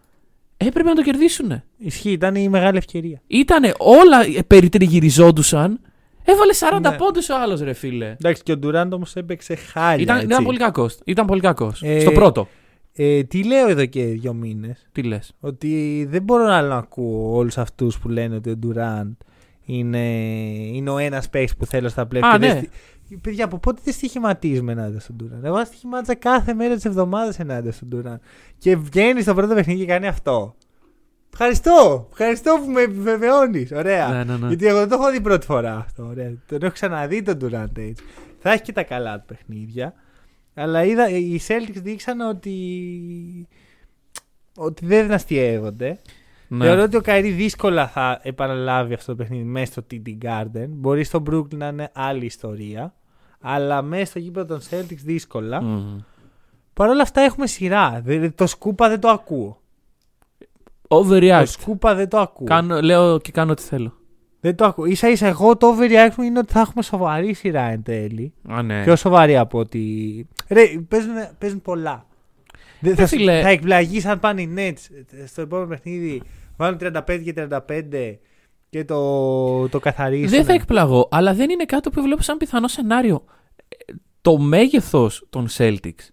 έπρεπε 0.57 0.88
να 0.88 0.94
το 0.94 1.02
κερδίσουν. 1.02 1.62
Ισχύει, 1.78 2.11
ήταν 2.11 2.34
η 2.34 2.48
μεγάλη 2.48 2.76
ευκαιρία. 2.76 3.20
Ήτανε 3.26 3.72
όλα 3.78 4.22
ε, 4.24 4.42
περιτριγυριζόντουσαν. 4.46 5.80
Έβαλε 6.29 6.53
40 6.53 6.91
Ναι. 6.91 6.97
πόντους 6.97 7.29
ο 7.29 7.35
άλλος 7.41 7.61
ρε 7.61 7.72
φίλε. 7.72 8.11
Εντάξει, 8.11 8.43
και 8.43 8.53
ο 8.53 8.57
Ντουράντ 8.57 8.93
όμως 8.93 9.16
έπαιξε 9.16 9.55
χάλια. 9.55 10.03
Ήταν, 10.03 10.16
έτσι. 10.16 10.27
ήταν 10.29 10.45
πολύ 10.45 10.59
κακός. 10.59 10.99
Ήταν 11.05 11.27
πολύ 11.27 11.41
κακός. 11.41 11.83
Ε, 11.83 12.01
Στο 12.01 12.11
πρώτο. 12.12 12.49
Ε, 12.93 13.22
τι 13.22 13.45
λέω 13.45 13.68
εδώ 13.68 13.87
και 13.87 14.05
δύο 14.05 14.33
μήνες. 14.35 14.87
Τι 14.93 15.03
λες. 15.03 15.33
Ότι 15.41 16.07
δεν 16.11 16.22
μπορώ 16.22 16.45
άλλο 16.53 16.68
να 16.68 16.77
ακούω 16.77 17.37
όλους 17.37 17.59
αυτούς 17.59 17.99
που 17.99 18.09
λένε 18.09 18.35
ότι 18.35 18.51
ο 18.51 18.57
Ντουράντ 18.57 19.12
είναι, 19.64 20.09
είναι 20.72 20.91
ο 20.91 20.99
ένας 20.99 21.29
παίκτης 21.29 21.57
που 21.57 21.66
θέλω 21.66 21.89
στα 21.89 22.07
πλέον. 22.07 22.24
Α, 22.24 22.39
ναι. 22.39 22.61
Παιδιά, 23.20 23.45
από 23.45 23.59
πότε 23.59 23.81
δεν 23.85 23.95
στοιχηματίζουμε 23.95 24.72
ενάντια 24.72 25.01
στον 25.01 25.16
Ντουράντ. 25.16 25.45
Εγώ 25.45 25.64
στοιχημάτιζα 25.64 26.14
κάθε 26.14 26.55
μέρα 26.55 26.74
της 26.74 26.85
εβδομάδας 26.85 27.39
ενάντια 27.39 27.72
στον 27.72 27.89
Ντουράντ. 27.89 28.18
Και 28.59 28.77
βγαίνει 28.77 29.20
στο 29.22 29.35
πρώτο 29.35 29.55
παιχνίδι 29.55 29.81
και 29.81 29.87
κάνει 29.87 30.07
αυτό. 30.07 30.55
Ευχαριστώ! 31.39 32.07
Ευχαριστώ 32.11 32.59
που 32.64 32.70
με 32.70 32.80
επιβεβαιώνεις. 32.82 33.72
Ωραία. 33.72 34.09
Ναι, 34.09 34.24
ναι, 34.24 34.37
ναι. 34.37 34.47
Γιατί 34.47 34.66
εγώ 34.66 34.78
δεν 34.78 34.89
το 34.89 34.95
έχω 34.95 35.11
δει 35.11 35.20
πρώτη 35.20 35.47
φορά 35.47 35.76
αυτό. 35.76 36.07
Ωραία. 36.07 36.32
Τον 36.47 36.62
έχω 36.62 36.72
ξαναδεί 36.72 37.22
τον 37.22 37.39
Durant 37.43 37.78
έτσι. 37.78 38.05
Θα 38.39 38.53
έχει 38.53 38.62
και 38.62 38.72
τα 38.72 38.82
καλά 38.82 39.18
του 39.18 39.24
παιχνίδια. 39.26 39.95
Αλλά 40.55 40.84
είδα, 40.84 41.09
οι 41.09 41.41
Celtics 41.49 41.80
δείξαν 41.82 42.20
ότι, 42.20 42.59
ότι 44.57 44.87
δεν 44.87 45.12
αστείευονται. 45.12 45.99
Ναι. 46.49 46.64
Θεωρώ 46.64 46.82
ότι 46.82 46.97
ο 46.97 47.01
Καϊρή 47.01 47.30
δύσκολα 47.30 47.89
θα 47.89 48.20
επαναλάβει 48.22 48.95
αυτό 48.95 49.12
το 49.12 49.16
παιχνίδι 49.16 49.45
μέσα 49.45 49.72
στο 49.72 49.82
TD 49.91 50.18
Garden. 50.22 50.66
Μπορεί 50.68 51.05
στο 51.05 51.22
Brooklyn 51.30 51.57
να 51.57 51.66
είναι 51.66 51.91
άλλη 51.93 52.24
ιστορία. 52.24 52.95
Αλλά 53.41 53.82
μέσα 53.82 54.05
στο 54.05 54.18
γήπεδο 54.18 54.47
των 54.47 54.61
Celtics 54.70 55.03
δύσκολα. 55.05 55.62
Μμμ. 55.62 55.99
Παρ' 56.74 56.89
όλα 56.89 57.03
αυτά 57.03 57.20
έχουμε 57.20 57.47
σειρά. 57.47 58.01
Δηλαδή, 58.05 58.30
το 58.30 58.47
σκούπα 58.47 58.89
δεν 58.89 59.01
το 59.01 59.09
ακούω. 59.09 59.61
Το 60.89 61.07
Overreact. 61.11 61.43
σκούπα 61.47 61.95
δεν 61.95 62.09
το 62.09 62.18
ακούω. 62.18 62.47
Κάνω, 62.47 62.80
λέω 62.80 63.18
και 63.20 63.32
κάνω 63.32 63.53
ό,τι 63.53 63.62
θέλω. 63.62 63.93
Δεν 64.41 64.57
το 64.57 64.64
ακούω. 64.64 64.95
σα 64.95 65.09
ίσα 65.09 65.26
εγώ 65.26 65.57
το 65.57 65.74
overreact 65.76 66.14
μου 66.16 66.24
είναι 66.24 66.39
ότι 66.39 66.53
θα 66.53 66.61
έχουμε 66.61 66.82
σοβαρή 66.82 67.32
σειρά 67.34 67.62
εν 67.62 67.82
τέλει. 67.82 68.32
Α, 68.49 68.62
ναι. 68.62 68.82
Πιο 68.82 68.97
σοβαρή 68.97 69.37
από 69.37 69.59
ότι. 69.59 70.26
Ρε, 70.49 70.62
παίζουν, 70.89 71.12
παίζουν 71.39 71.62
πολλά. 71.62 72.07
Δεν- 72.80 72.95
Ρε, 72.95 73.01
θα, 73.03 73.07
φίλε. 73.07 73.41
θα 73.43 73.49
εκπλαγεί 73.49 74.09
αν 74.09 74.20
πάνε 74.20 74.41
οι 74.43 74.55
Nets 74.57 75.05
στο 75.26 75.41
επόμενο 75.41 75.68
παιχνίδι. 75.68 76.22
Βάλουν 76.57 76.78
35 76.82 77.20
και 77.24 77.34
35 77.51 78.18
και 78.70 78.84
το, 78.84 79.68
το 79.68 79.78
καθαρίσουν. 79.78 80.28
Δεν 80.30 80.45
θα 80.45 80.53
εκπλαγώ, 80.53 81.09
αλλά 81.11 81.34
δεν 81.34 81.51
είναι 81.51 81.64
κάτι 81.64 81.91
που 81.91 82.03
βλέπω 82.03 82.22
σαν 82.22 82.37
πιθανό 82.37 82.68
σενάριο. 82.68 83.24
Ε, 83.68 83.93
Το 84.20 84.39
μέγεθος 84.39 85.26
των 85.30 85.47
Celtics 85.57 86.09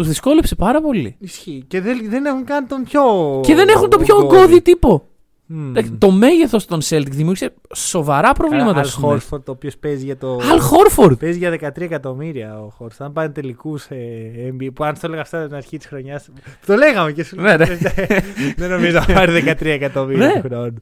τους 0.00 0.08
δυσκόλεψε 0.08 0.54
πάρα 0.54 0.80
πολύ. 0.80 1.16
Ισχύει. 1.18 1.64
Και 1.68 1.80
δεν, 1.80 1.98
δεν 2.10 2.24
έχουν 2.26 2.44
κάνει 2.44 2.66
τον 2.66 2.82
πιο. 2.84 3.02
Και 3.42 3.54
δεν 3.54 3.68
έχουν 3.68 3.90
το 3.90 3.98
πιο 3.98 4.16
ογκώδη. 4.16 4.36
ογκώδη 4.36 4.62
τύπο. 4.62 5.04
Μμμ. 5.52 5.68
Εντάξει, 5.68 5.90
Το 5.92 6.10
μέγεθος 6.10 6.64
των 6.66 6.80
Celtics 6.82 7.10
δημιούργησε 7.10 7.54
σοβαρά 7.74 8.32
προβλήματα 8.32 8.78
Αλ 8.78 8.84
στους 8.84 8.96
Nets. 8.98 9.06
Χόρφορντ, 9.08 9.48
ο 9.48 9.52
οποίος 9.52 9.76
παίζει 9.76 10.04
για 10.04 10.16
το. 10.16 10.38
Αλ 10.52 10.60
Χόρφορντ. 10.60 11.18
Παίζει 11.18 11.38
για 11.38 11.50
13 11.50 11.80
εκατομμύρια 11.80 12.54
ο 12.60 12.60
Χόρφορντ. 12.70 12.92
Αν 12.98 13.12
πάνε 13.12 13.28
τελικούς 13.28 13.84
ε, 13.84 14.54
NBA, 14.60 14.68
που 14.74 14.84
αν 14.84 14.94
το 14.94 15.00
έλεγα 15.02 15.20
αυτά 15.20 15.46
την 15.46 15.54
αρχή 15.56 15.76
της 15.78 15.86
χρονιά. 15.86 16.22
Το 16.66 16.74
λέγαμε 16.74 17.12
και 17.12 17.24
σου 17.24 17.40
Ναι, 17.40 17.56
ναι. 17.56 17.64
Δεν 18.56 18.70
νομίζω 18.70 18.98
να 19.08 19.14
πάρει 19.14 19.42
13 19.46 19.64
εκατομμύρια 19.66 20.26
Ναι. 20.26 20.40
του 20.40 20.48
χρόνου. 20.48 20.74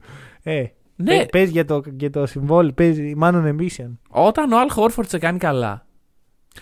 Ε, 0.43 0.63
Ναι, 0.95 1.17
Παι- 1.17 1.29
Παίζει 1.31 1.51
για 1.51 1.65
το, 1.65 1.81
για 1.97 2.09
το 2.09 2.25
συμβόλαιο, 2.25 2.71
παίζει 2.73 3.13
μάλλον 3.17 3.57
emission. 3.59 3.97
όταν 4.09 4.51
ο 4.51 4.59
Αλ 4.59 4.69
Χόρφορντς 4.71 5.09
σε 5.11 5.17
κάνει 5.17 5.37
καλά. 5.37 5.85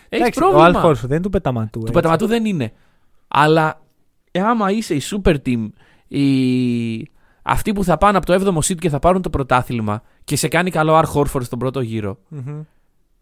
Έχεις 0.10 0.26
Εντάξει, 0.26 0.40
πρόβλημα. 0.40 0.62
Ο 0.64 0.66
Αλ 0.66 0.74
Χόρφορντ 0.74 1.00
δεν 1.00 1.12
είναι 1.12 1.22
του 1.22 1.30
πεταματού. 1.30 1.70
Του 1.72 1.80
έτσι. 1.80 1.94
πεταματού 1.94 2.26
δεν 2.28 2.46
είναι. 2.46 2.72
Αλλά 3.28 3.82
ε, 4.32 4.40
άμα 4.40 4.72
είσαι 4.72 4.96
η 4.96 5.02
super 5.12 5.36
team, 5.46 5.70
η... 6.08 6.28
αυτοί 7.42 7.72
που 7.74 7.84
θα 7.84 7.98
πάνε 7.98 8.18
από 8.18 8.26
το 8.26 8.34
7ο 8.34 8.58
seed 8.72 8.76
και 8.78 8.90
θα 8.90 9.00
πάρουν 9.00 9.22
το 9.22 9.30
πρωτάθλημα 9.30 10.02
και 10.24 10.36
σε 10.36 10.48
κάνει 10.48 10.70
καλό 10.72 10.94
Αλ 10.96 11.06
Χόρφορντ 11.06 11.46
στον 11.46 11.60
πρώτο 11.60 11.82
γύρο, 11.82 12.18
Μμμ. 12.28 12.62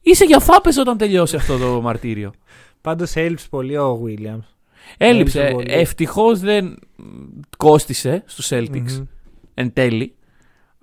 είσαι 0.02 0.26
για 0.26 0.40
φάπες 0.40 0.78
όταν 0.78 0.98
τελειώσει 0.98 1.36
αυτό 1.36 1.58
το 1.58 1.82
μαρτύριο. 1.82 2.32
Πάντως 2.82 3.16
έλειψε 3.16 3.48
πολύ 3.50 3.78
ο 3.78 4.02
Williams. 4.06 4.44
Έλειψε. 4.98 5.40
Έλειψε 5.42 5.50
πολύ. 5.54 5.66
Ευτυχώς 5.74 6.40
δεν 6.40 6.66
μ, 6.96 7.04
κόστησε 7.58 8.24
στους 8.26 8.48
Celtics 8.50 8.92
Μμμ. 8.98 9.06
εν 9.54 9.74
τέλει. 9.74 10.16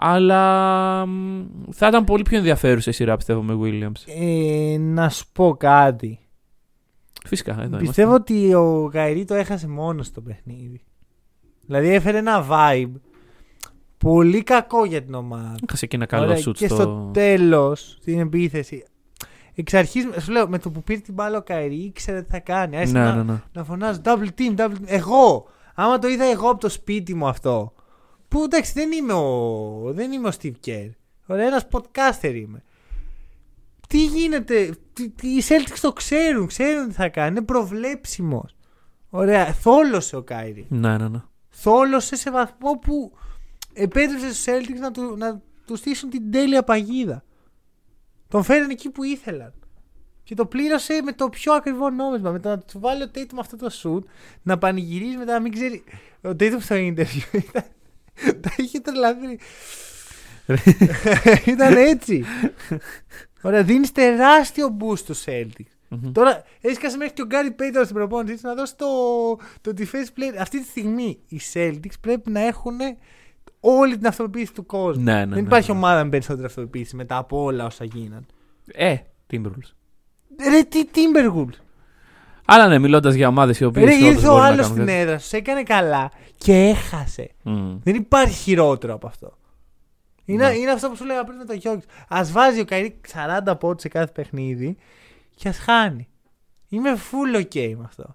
Αλλά 0.04 1.06
μ, 1.06 1.44
θα 1.70 1.86
ήταν 1.86 2.04
πολύ 2.04 2.22
πιο 2.22 2.36
ενδιαφέρουσα 2.38 2.90
η 2.90 2.92
σειρά 2.92 3.16
πιστεύω 3.16 3.42
με 3.42 3.58
Williams. 3.62 4.12
Ε, 4.20 4.76
να 4.78 5.08
σου 5.08 5.24
πω 5.32 5.56
κάτι. 5.58 6.18
Φυσικά, 7.26 7.62
εδώ 7.62 7.76
Πιστεύω 7.76 8.14
ότι 8.14 8.54
ο 8.54 8.88
Καϊρή 8.92 9.24
το 9.24 9.34
έχασε 9.34 9.68
μόνος 9.68 10.06
στο 10.06 10.20
παιχνίδι. 10.20 10.82
Δηλαδή 11.66 11.88
έφερε 11.88 12.18
ένα 12.18 12.46
vibe 12.50 12.92
πολύ 13.98 14.42
κακό 14.42 14.84
για 14.84 15.02
την 15.02 15.14
ομάδα. 15.14 15.54
Έχασε 15.68 15.86
και 15.86 15.96
ένα 15.96 16.06
καλό 16.06 16.24
Ωραία, 16.24 16.38
shoot 16.38 16.54
και 16.54 16.66
στο... 16.66 16.74
στο 16.76 17.10
τέλος, 17.12 17.96
στην 18.00 18.18
επίθεση. 18.18 18.84
Εξ 19.54 19.74
αρχής, 19.74 20.08
σου 20.20 20.32
λέω, 20.32 20.48
με 20.48 20.58
το 20.58 20.70
που 20.70 20.82
πήρε 20.82 21.00
την 21.00 21.14
μπάλα 21.14 21.38
ο 21.38 21.42
Καϊρή, 21.42 21.74
ήξερε 21.74 22.22
τι 22.22 22.30
θα 22.30 22.38
κάνει. 22.38 22.76
Άρχισε 22.76 22.98
Ναι, 22.98 23.04
να, 23.04 23.14
ναι, 23.14 23.32
ναι. 23.32 23.42
να 23.52 23.64
φωνάζει 23.64 24.00
double 24.04 24.28
team, 24.38 24.56
double 24.56 24.70
team. 24.70 24.84
Εγώ! 24.84 25.46
Άμα 25.74 25.98
το 25.98 26.08
είδα 26.08 26.24
εγώ 26.24 26.48
από 26.50 26.60
το 26.60 26.68
σπίτι 26.68 27.14
μου 27.14 27.26
αυτό. 27.26 27.72
Που 28.32 28.42
εντάξει, 28.42 28.72
δεν 28.74 28.92
είμαι 28.92 29.12
ο, 29.12 29.92
δεν 29.92 30.12
είμαι 30.12 30.28
ο 30.28 30.32
Steve 30.40 30.52
Kerr. 30.66 30.90
Ωραία, 31.26 31.46
ένας 31.46 31.66
podcaster 31.70 32.34
είμαι. 32.34 32.62
Τι 33.88 34.04
γίνεται, 34.04 34.76
τι, 34.92 35.08
τι, 35.08 35.28
οι 35.28 35.42
Celtics 35.48 35.78
το 35.80 35.92
ξέρουν, 35.92 36.46
ξέρουν 36.46 36.88
τι 36.88 36.94
θα 36.94 37.08
κάνει, 37.08 37.30
είναι 37.30 37.42
προβλέψιμος. 37.42 38.56
Ωραία, 39.10 39.52
θόλωσε 39.52 40.16
ο 40.16 40.22
Κάιρι. 40.22 40.66
Ναι, 40.68 40.96
ναι, 40.98 41.08
ναι. 41.08 41.22
Θόλωσε 41.48 42.16
σε 42.16 42.30
βαθμό 42.30 42.78
που 42.78 43.12
επέτρεψε 43.72 44.32
στους 44.32 44.44
Celtics 44.44 44.80
να 44.80 44.90
του, 44.90 45.16
να 45.16 45.40
τους 45.66 45.78
στήσουν 45.78 46.10
την 46.10 46.30
τέλεια 46.30 46.62
παγίδα. 46.62 47.24
Τον 48.28 48.42
φέρνουν 48.42 48.70
εκεί 48.70 48.90
που 48.90 49.02
ήθελαν. 49.02 49.54
Και 50.22 50.34
το 50.34 50.46
πλήρωσε 50.46 51.00
με 51.04 51.12
το 51.12 51.28
πιο 51.28 51.52
ακριβό 51.52 51.90
νόμισμα. 51.90 52.30
Με 52.30 52.38
το 52.38 52.48
να 52.48 52.58
του 52.58 52.80
βάλει 52.80 53.02
ο 53.02 53.10
Tatum 53.14 53.36
αυτό 53.38 53.56
το 53.56 53.70
shoot, 53.82 54.02
να 54.42 54.58
πανηγυρίζει 54.58 55.16
μετά 55.16 55.32
να 55.32 55.40
μην 55.40 55.52
ξέρει. 55.52 55.84
Ο 56.22 56.28
Tatum 56.28 56.56
στο 56.60 56.74
interview 56.76 57.34
ήταν. 57.48 57.64
Τα 58.40 58.50
είχε 58.56 58.80
τρελαθεί. 58.80 59.38
ήταν 61.52 61.76
έτσι. 61.76 62.24
Ωραία, 63.42 63.62
δίνεις 63.62 63.92
τεράστιο 63.92 64.76
boost 64.80 64.98
στου 64.98 65.16
Celtics. 65.16 65.72
Μμμ. 65.88 66.12
Τώρα 66.12 66.44
έσκασε 66.60 66.96
μέχρι 66.96 67.12
και 67.12 67.22
ο 67.22 67.26
Γκάρι 67.26 67.50
Πέιτορ 67.50 67.84
στην 67.84 67.96
προπόνηση 67.96 68.34
της 68.34 68.42
να 68.42 68.54
δώσει 68.54 68.76
το, 68.76 68.86
το 69.60 69.72
defense 69.78 70.18
play. 70.18 70.36
Αυτή 70.38 70.60
τη 70.60 70.66
στιγμή 70.66 71.18
οι 71.28 71.40
Celtics 71.52 72.00
πρέπει 72.00 72.30
να 72.30 72.40
έχουν 72.40 72.78
όλη 73.60 73.96
την 73.96 74.06
αυτοποίηση 74.06 74.52
του 74.52 74.66
κόσμου. 74.66 75.02
Ναι, 75.02 75.12
ναι, 75.12 75.18
Δεν 75.18 75.28
ναι, 75.28 75.40
υπάρχει 75.40 75.70
ναι. 75.70 75.76
ομάδα 75.76 76.04
με 76.04 76.10
περισσότερη 76.10 76.46
αυτοποίηση 76.46 76.96
μετά 76.96 77.16
από 77.16 77.42
όλα 77.42 77.64
όσα 77.64 77.84
γίναν. 77.84 78.26
Ε, 78.66 78.96
Timberwolves. 79.30 79.72
Ρε 80.50 80.62
τι 80.62 80.84
Timberwolves. 80.94 81.58
Αλλά 82.44 82.68
ναι, 82.68 82.78
μιλώντας 82.78 83.14
για 83.14 83.28
ομάδες 83.28 83.60
οι 83.60 83.64
οποίες. 83.64 83.84
Ρε 83.84 83.94
ήρθε 83.94 84.28
ο 84.28 84.38
άλλος 84.42 84.66
στην 84.66 84.88
έδρα 84.88 85.18
σου, 85.18 85.26
σε 85.26 85.36
έκανε 85.36 85.62
καλά 85.62 86.10
και 86.38 86.52
έχασε. 86.52 87.30
Δεν 87.82 87.94
υπάρχει 87.94 88.34
χειρότερο 88.34 88.94
από 88.94 89.06
αυτό. 89.06 89.36
Είναι, 90.24 90.48
Ναι. 90.48 90.54
είναι 90.54 90.70
αυτό 90.70 90.88
που 90.88 90.96
σου 90.96 91.04
λέγα 91.04 91.24
πριν 91.24 91.36
με 91.36 91.44
το 91.44 91.52
Γιώργης. 91.52 91.84
Α 92.08 92.20
βάζει 92.32 92.60
ο 92.60 92.64
Καϊρή 92.64 93.00
40 93.46 93.54
πόντους 93.58 93.80
σε 93.82 93.88
κάθε 93.88 94.12
παιχνίδι 94.14 94.76
και 95.36 95.48
ας 95.48 95.58
χάνει. 95.58 96.08
Είμαι 96.68 96.90
full 96.96 97.40
ok 97.40 97.74
με 97.76 97.84
αυτό. 97.84 98.14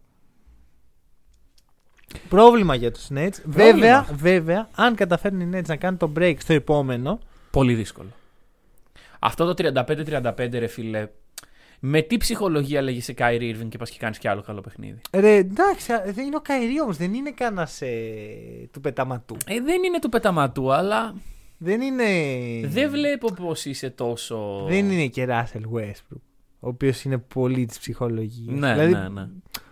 Πρόβλημα 2.29 2.75
για 2.75 2.91
τους 2.91 3.07
Nets. 3.13 3.41
Βέβαια, 3.45 4.07
βέβαια, 4.13 4.69
αν 4.75 4.95
καταφέρουν 4.95 5.39
οι 5.39 5.49
Nets 5.53 5.65
να 5.67 5.75
κάνουν 5.75 5.99
το 5.99 6.11
break 6.17 6.35
στο 6.39 6.53
επόμενο. 6.53 7.19
Πολύ 7.51 7.73
δύσκολο. 7.73 8.09
Αυτό 9.19 9.45
το 9.45 9.53
35-35, 9.53 10.59
ρε 10.59 10.67
φίλε. 10.67 11.07
Με 11.79 12.01
τι 12.01 12.17
ψυχολογία 12.17 12.81
λέγεσαι 12.81 13.13
Kyrie 13.17 13.39
Irving 13.55 13.67
και 13.69 13.77
πας 13.77 13.89
και 13.89 13.97
κάνεις 13.99 14.17
κι 14.17 14.27
άλλο 14.27 14.41
καλό 14.41 14.61
παιχνίδι; 14.61 14.99
Ρε, 15.13 15.35
εντάξει, 15.35 15.93
α, 15.93 16.03
δεν 16.05 16.25
είναι 16.25 16.35
ο 16.35 16.39
Kyrie 16.41 16.81
όμως, 16.81 16.97
δεν 16.97 17.13
είναι 17.13 17.31
κανένας 17.31 17.81
ε, 17.81 17.89
του 18.71 18.81
πεταματού. 18.81 19.37
Ε, 19.45 19.61
δεν 19.61 19.83
είναι 19.83 19.99
του 19.99 20.09
πεταματού, 20.09 20.73
αλλά 20.73 21.15
Δεν 21.57 21.81
είναι. 21.81 22.03
δεν 22.67 22.89
βλέπω 22.89 23.33
πώς 23.33 23.65
είσαι 23.65 23.89
τόσο. 23.89 24.65
Δεν 24.67 24.91
είναι 24.91 25.07
και 25.07 25.25
Russell 25.29 25.77
Westbrook, 25.77 26.21
ο 26.59 26.67
οποίος 26.67 27.03
είναι 27.03 27.17
πολύ 27.17 27.65
της 27.65 27.79
ψυχολογίας. 27.79 28.59
Ναι, 28.59 28.73
δηλαδή, 28.73 28.93
ναι, 28.93 29.09
ναι. 29.09 29.21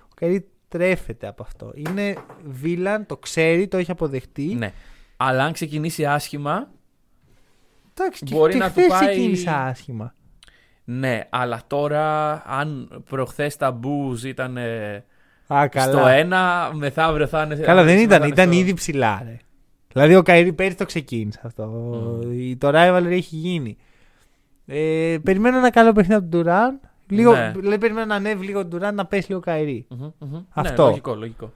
Ο 0.03 0.13
Kyrie 0.15 0.47
τρέφεται 0.67 1.27
από 1.27 1.43
αυτό. 1.43 1.71
Είναι 1.75 2.15
villain, 2.45 3.05
το 3.05 3.17
ξέρει, 3.17 3.67
το 3.67 3.77
έχει 3.77 3.91
αποδεχτεί. 3.91 4.43
ναι. 4.55 4.71
Αλλά 5.17 5.43
αν 5.43 5.51
ξεκινήσει 5.53 6.05
άσχημα, 6.05 6.69
Εντάξει, 7.97 8.25
και, 8.25 8.35
Μπορεί 8.35 8.51
και 8.51 8.57
να 8.59 8.65
του 8.65 8.71
χθες 8.71 8.87
πάει- 8.87 9.07
ξεκίνησε 9.07 9.49
άσχημα. 9.49 10.13
Ναι. 10.85 11.21
Αλλά 11.29 11.61
τώρα, 11.67 12.31
αν 12.45 12.89
προχθές 13.09 13.55
τα 13.57 13.71
μπουζ 13.71 14.23
ήταν 14.23 14.57
ε, 14.57 15.03
Α, 15.47 15.67
καλά. 15.67 15.91
στο 15.91 16.07
ένα, 16.07 16.69
μεθαύριο 16.73 17.27
θα 17.27 17.43
είναι. 17.43 17.55
Καλά, 17.55 17.83
δεν 17.83 17.97
σήμερα 17.99 18.15
ήταν, 18.15 18.19
θα 18.19 18.25
είναι 18.25 18.33
ήταν 18.33 18.47
στο- 18.53 18.59
ήδη 18.61 18.73
ψηλά. 18.73 19.21
Ρε. 19.25 19.37
Δηλαδή 19.91 20.15
ο 20.15 20.21
Καϊρή 20.21 20.53
πέρυσι 20.53 20.77
το 20.77 20.85
ξεκίνησε 20.85 21.39
αυτό. 21.43 21.65
Μμμ. 21.65 22.31
Η- 22.39 22.55
Το 22.57 22.69
rivalry 22.73 23.11
έχει 23.11 23.35
γίνει. 23.35 23.77
Ε, 24.65 25.17
περιμένω 25.23 25.57
ένα 25.57 25.69
καλό 25.69 25.91
παιχνίδι 25.91 26.13
από 26.21 26.29
τον 26.31 26.39
Ντουράν. 26.39 26.79
Λίγο, 27.07 27.31
Ναι. 27.31 27.51
δηλαδή, 27.55 27.77
περιμένω 27.77 28.05
να 28.05 28.15
ανέβει 28.15 28.45
λίγο 28.45 28.59
ο 28.59 28.65
Ντουράν 28.65 28.95
να 28.95 29.05
πέσει 29.05 29.25
λίγο 29.27 29.39
ο 29.39 29.43
Καϊρή. 29.43 29.85
Μμμ, 29.89 30.09
μμμ. 30.19 30.41
Αυτό. 30.49 30.81
Ναι, 30.83 30.87
λογικό, 30.89 31.15
λογικό. 31.15 31.51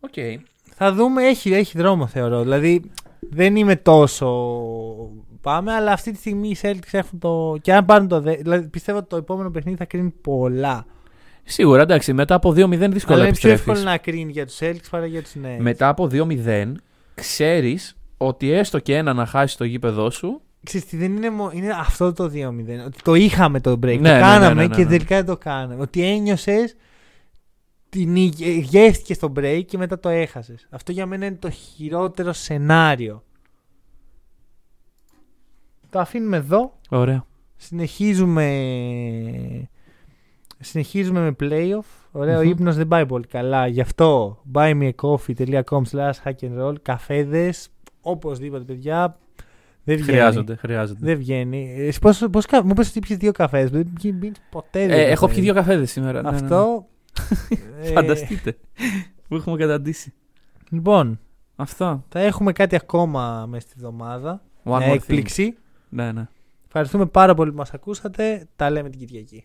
Οκ. 0.00 0.12
Θα 0.74 0.92
δούμε, 0.92 1.22
έχει, 1.22 1.52
έχει 1.54 1.78
δρόμο 1.78 2.06
θεωρώ. 2.06 2.42
Δηλαδή 2.42 2.90
δεν 3.30 3.56
είμαι 3.56 3.76
τόσο. 3.76 4.28
Πάμε, 5.42 5.72
αλλά 5.72 5.92
αυτή 5.92 6.10
τη 6.12 6.16
στιγμή 6.18 6.48
οι 6.48 6.56
Celtics 6.62 6.90
έχουν 6.90 7.18
το. 7.18 7.56
Και 7.62 7.72
αν 7.74 7.84
πάρουν 7.84 8.08
το. 8.08 8.20
δε- 8.20 8.36
Δηλαδή 8.36 8.68
πιστεύω 8.68 8.98
ότι 8.98 9.08
το 9.08 9.16
επόμενο 9.16 9.50
παιχνίδι 9.50 9.76
θα 9.76 9.84
κρίνει 9.84 10.10
πολλά. 10.10 10.86
Σίγουρα, 11.44 11.82
εντάξει, 11.82 12.12
μετά 12.12 12.34
από 12.34 12.50
2-0 12.50 12.54
δύσκολα 12.90 13.16
αλλά 13.16 13.26
είναι 13.26 13.36
πιο 13.36 13.50
επιστρέφεις. 13.50 13.60
εύκολο 13.60 13.80
να 13.80 13.96
κρίνει 13.98 14.30
για 14.32 14.46
τους 14.46 14.58
Celtics 14.60 14.88
παρά 14.90 15.06
για 15.06 15.22
τους 15.22 15.32
Nets. 15.42 15.56
Μετά 15.58 15.88
από 15.88 16.06
2-0, 16.12 16.72
ξέρεις 17.14 17.96
ότι 18.16 18.50
έστω 18.50 18.78
και 18.78 18.96
ένα 18.96 19.12
να 19.12 19.26
χάσει 19.26 19.56
το 19.56 19.64
γήπεδό 19.64 20.10
σου. 20.10 20.40
Ξέρεις 20.64 20.86
τι, 20.86 20.96
δεν 20.96 21.16
είναι, 21.16 21.30
μο- 21.30 21.50
είναι 21.52 21.68
αυτό 21.80 22.12
το 22.12 22.24
2-0. 22.24 22.84
Ότι 22.86 22.98
το 23.02 23.14
είχαμε 23.14 23.60
το 23.60 23.72
break. 23.72 23.78
Ναι, 23.80 23.96
το 23.96 24.00
ναι, 24.00 24.12
ναι, 24.12 24.20
κάναμε 24.20 24.54
ναι, 24.54 24.66
ναι, 24.68 24.74
και 24.74 24.82
ναι. 24.82 24.88
τελικά 24.88 25.16
δεν 25.16 25.24
το 25.26 25.36
κάναμε. 25.36 25.82
Ότι 25.82 26.02
ένιωσες. 26.04 26.76
Την 27.88 28.16
γεύτηκες 28.60 29.16
στο 29.16 29.32
break 29.36 29.62
και 29.66 29.78
μετά 29.78 29.98
το 30.00 30.08
έχασες. 30.08 30.66
Αυτό 30.70 30.92
για 30.92 31.06
μένα 31.06 31.26
είναι 31.26 31.36
το 31.40 31.50
χειρότερο 31.50 32.32
σενάριο. 32.32 33.22
Το 35.92 35.98
αφήνουμε 35.98 36.36
εδώ. 36.36 36.78
Ωραία. 36.88 37.24
Συνεχίζουμε 37.56 38.46
Συνεχίζουμε 40.60 41.20
με 41.20 41.36
playoff. 41.40 41.84
Ωραίο 42.12 42.40
Μμμ. 42.42 42.48
ύπνος 42.48 42.76
δεν 42.76 42.88
πάει 42.88 43.06
πολύ 43.06 43.26
καλά. 43.26 43.66
Γι' 43.66 43.80
αυτό 43.80 44.38
buymeacoffee.com 44.52 45.82
slash 45.90 46.12
hack 46.24 46.34
and 46.40 46.60
roll. 46.62 46.74
Καφέδες. 46.82 47.68
Οπωσδήποτε 48.00 48.64
παιδιά. 48.64 49.18
Δεν 49.84 49.96
βγαίνει. 49.96 50.10
Χρειάζονται, 50.10 50.54
χρειάζονται. 50.56 50.98
Δεν 51.02 51.16
βγαίνει. 51.18 51.74
Εσύ 51.78 51.98
πώς, 51.98 52.24
πώς, 52.32 52.46
κα- 52.46 52.64
μου 52.64 52.72
πες 52.74 52.88
ότι 52.88 52.98
πιεις 52.98 53.18
δύο 53.18 53.32
καφές. 53.32 53.70
Δεν 53.70 53.92
πίνεις 54.00 54.42
ποτέ 54.50 54.86
δύο 54.86 54.96
Ε, 54.96 55.00
έχω 55.02 55.20
καφές. 55.20 55.34
πιει 55.34 55.44
δύο 55.44 55.54
καφέδες 55.54 55.90
σήμερα. 55.90 56.22
ναι, 56.22 56.30
ναι, 56.30 56.36
ναι. 56.38 56.42
Αυτό. 56.44 56.86
ε, 57.82 57.86
Φανταστείτε. 57.92 58.56
Που 59.28 59.34
έχουμε 59.36 59.56
καταντήσει. 59.56 60.12
Λοιπόν, 60.70 61.20
Αυτό. 61.56 62.04
θα 62.08 62.20
έχουμε 62.20 62.52
κάτι 62.52 62.76
ακόμα 62.76 63.46
μέσα 63.48 63.66
στη 63.66 63.74
εβδομάδα. 63.76 64.42
One 64.64 64.78
Μια 64.78 64.94
more 64.94 64.98
thing. 65.10 65.48
Έκπληξη. 65.92 66.12
Ναι, 66.12 66.12
ναι. 66.12 66.28
Ευχαριστούμε 66.66 67.06
πάρα 67.06 67.34
πολύ 67.34 67.50
που 67.50 67.56
μας 67.56 67.72
ακούσατε. 67.74 68.48
Τα 68.56 68.70
λέμε 68.70 68.90
την 68.90 68.98
Κυριακή. 68.98 69.44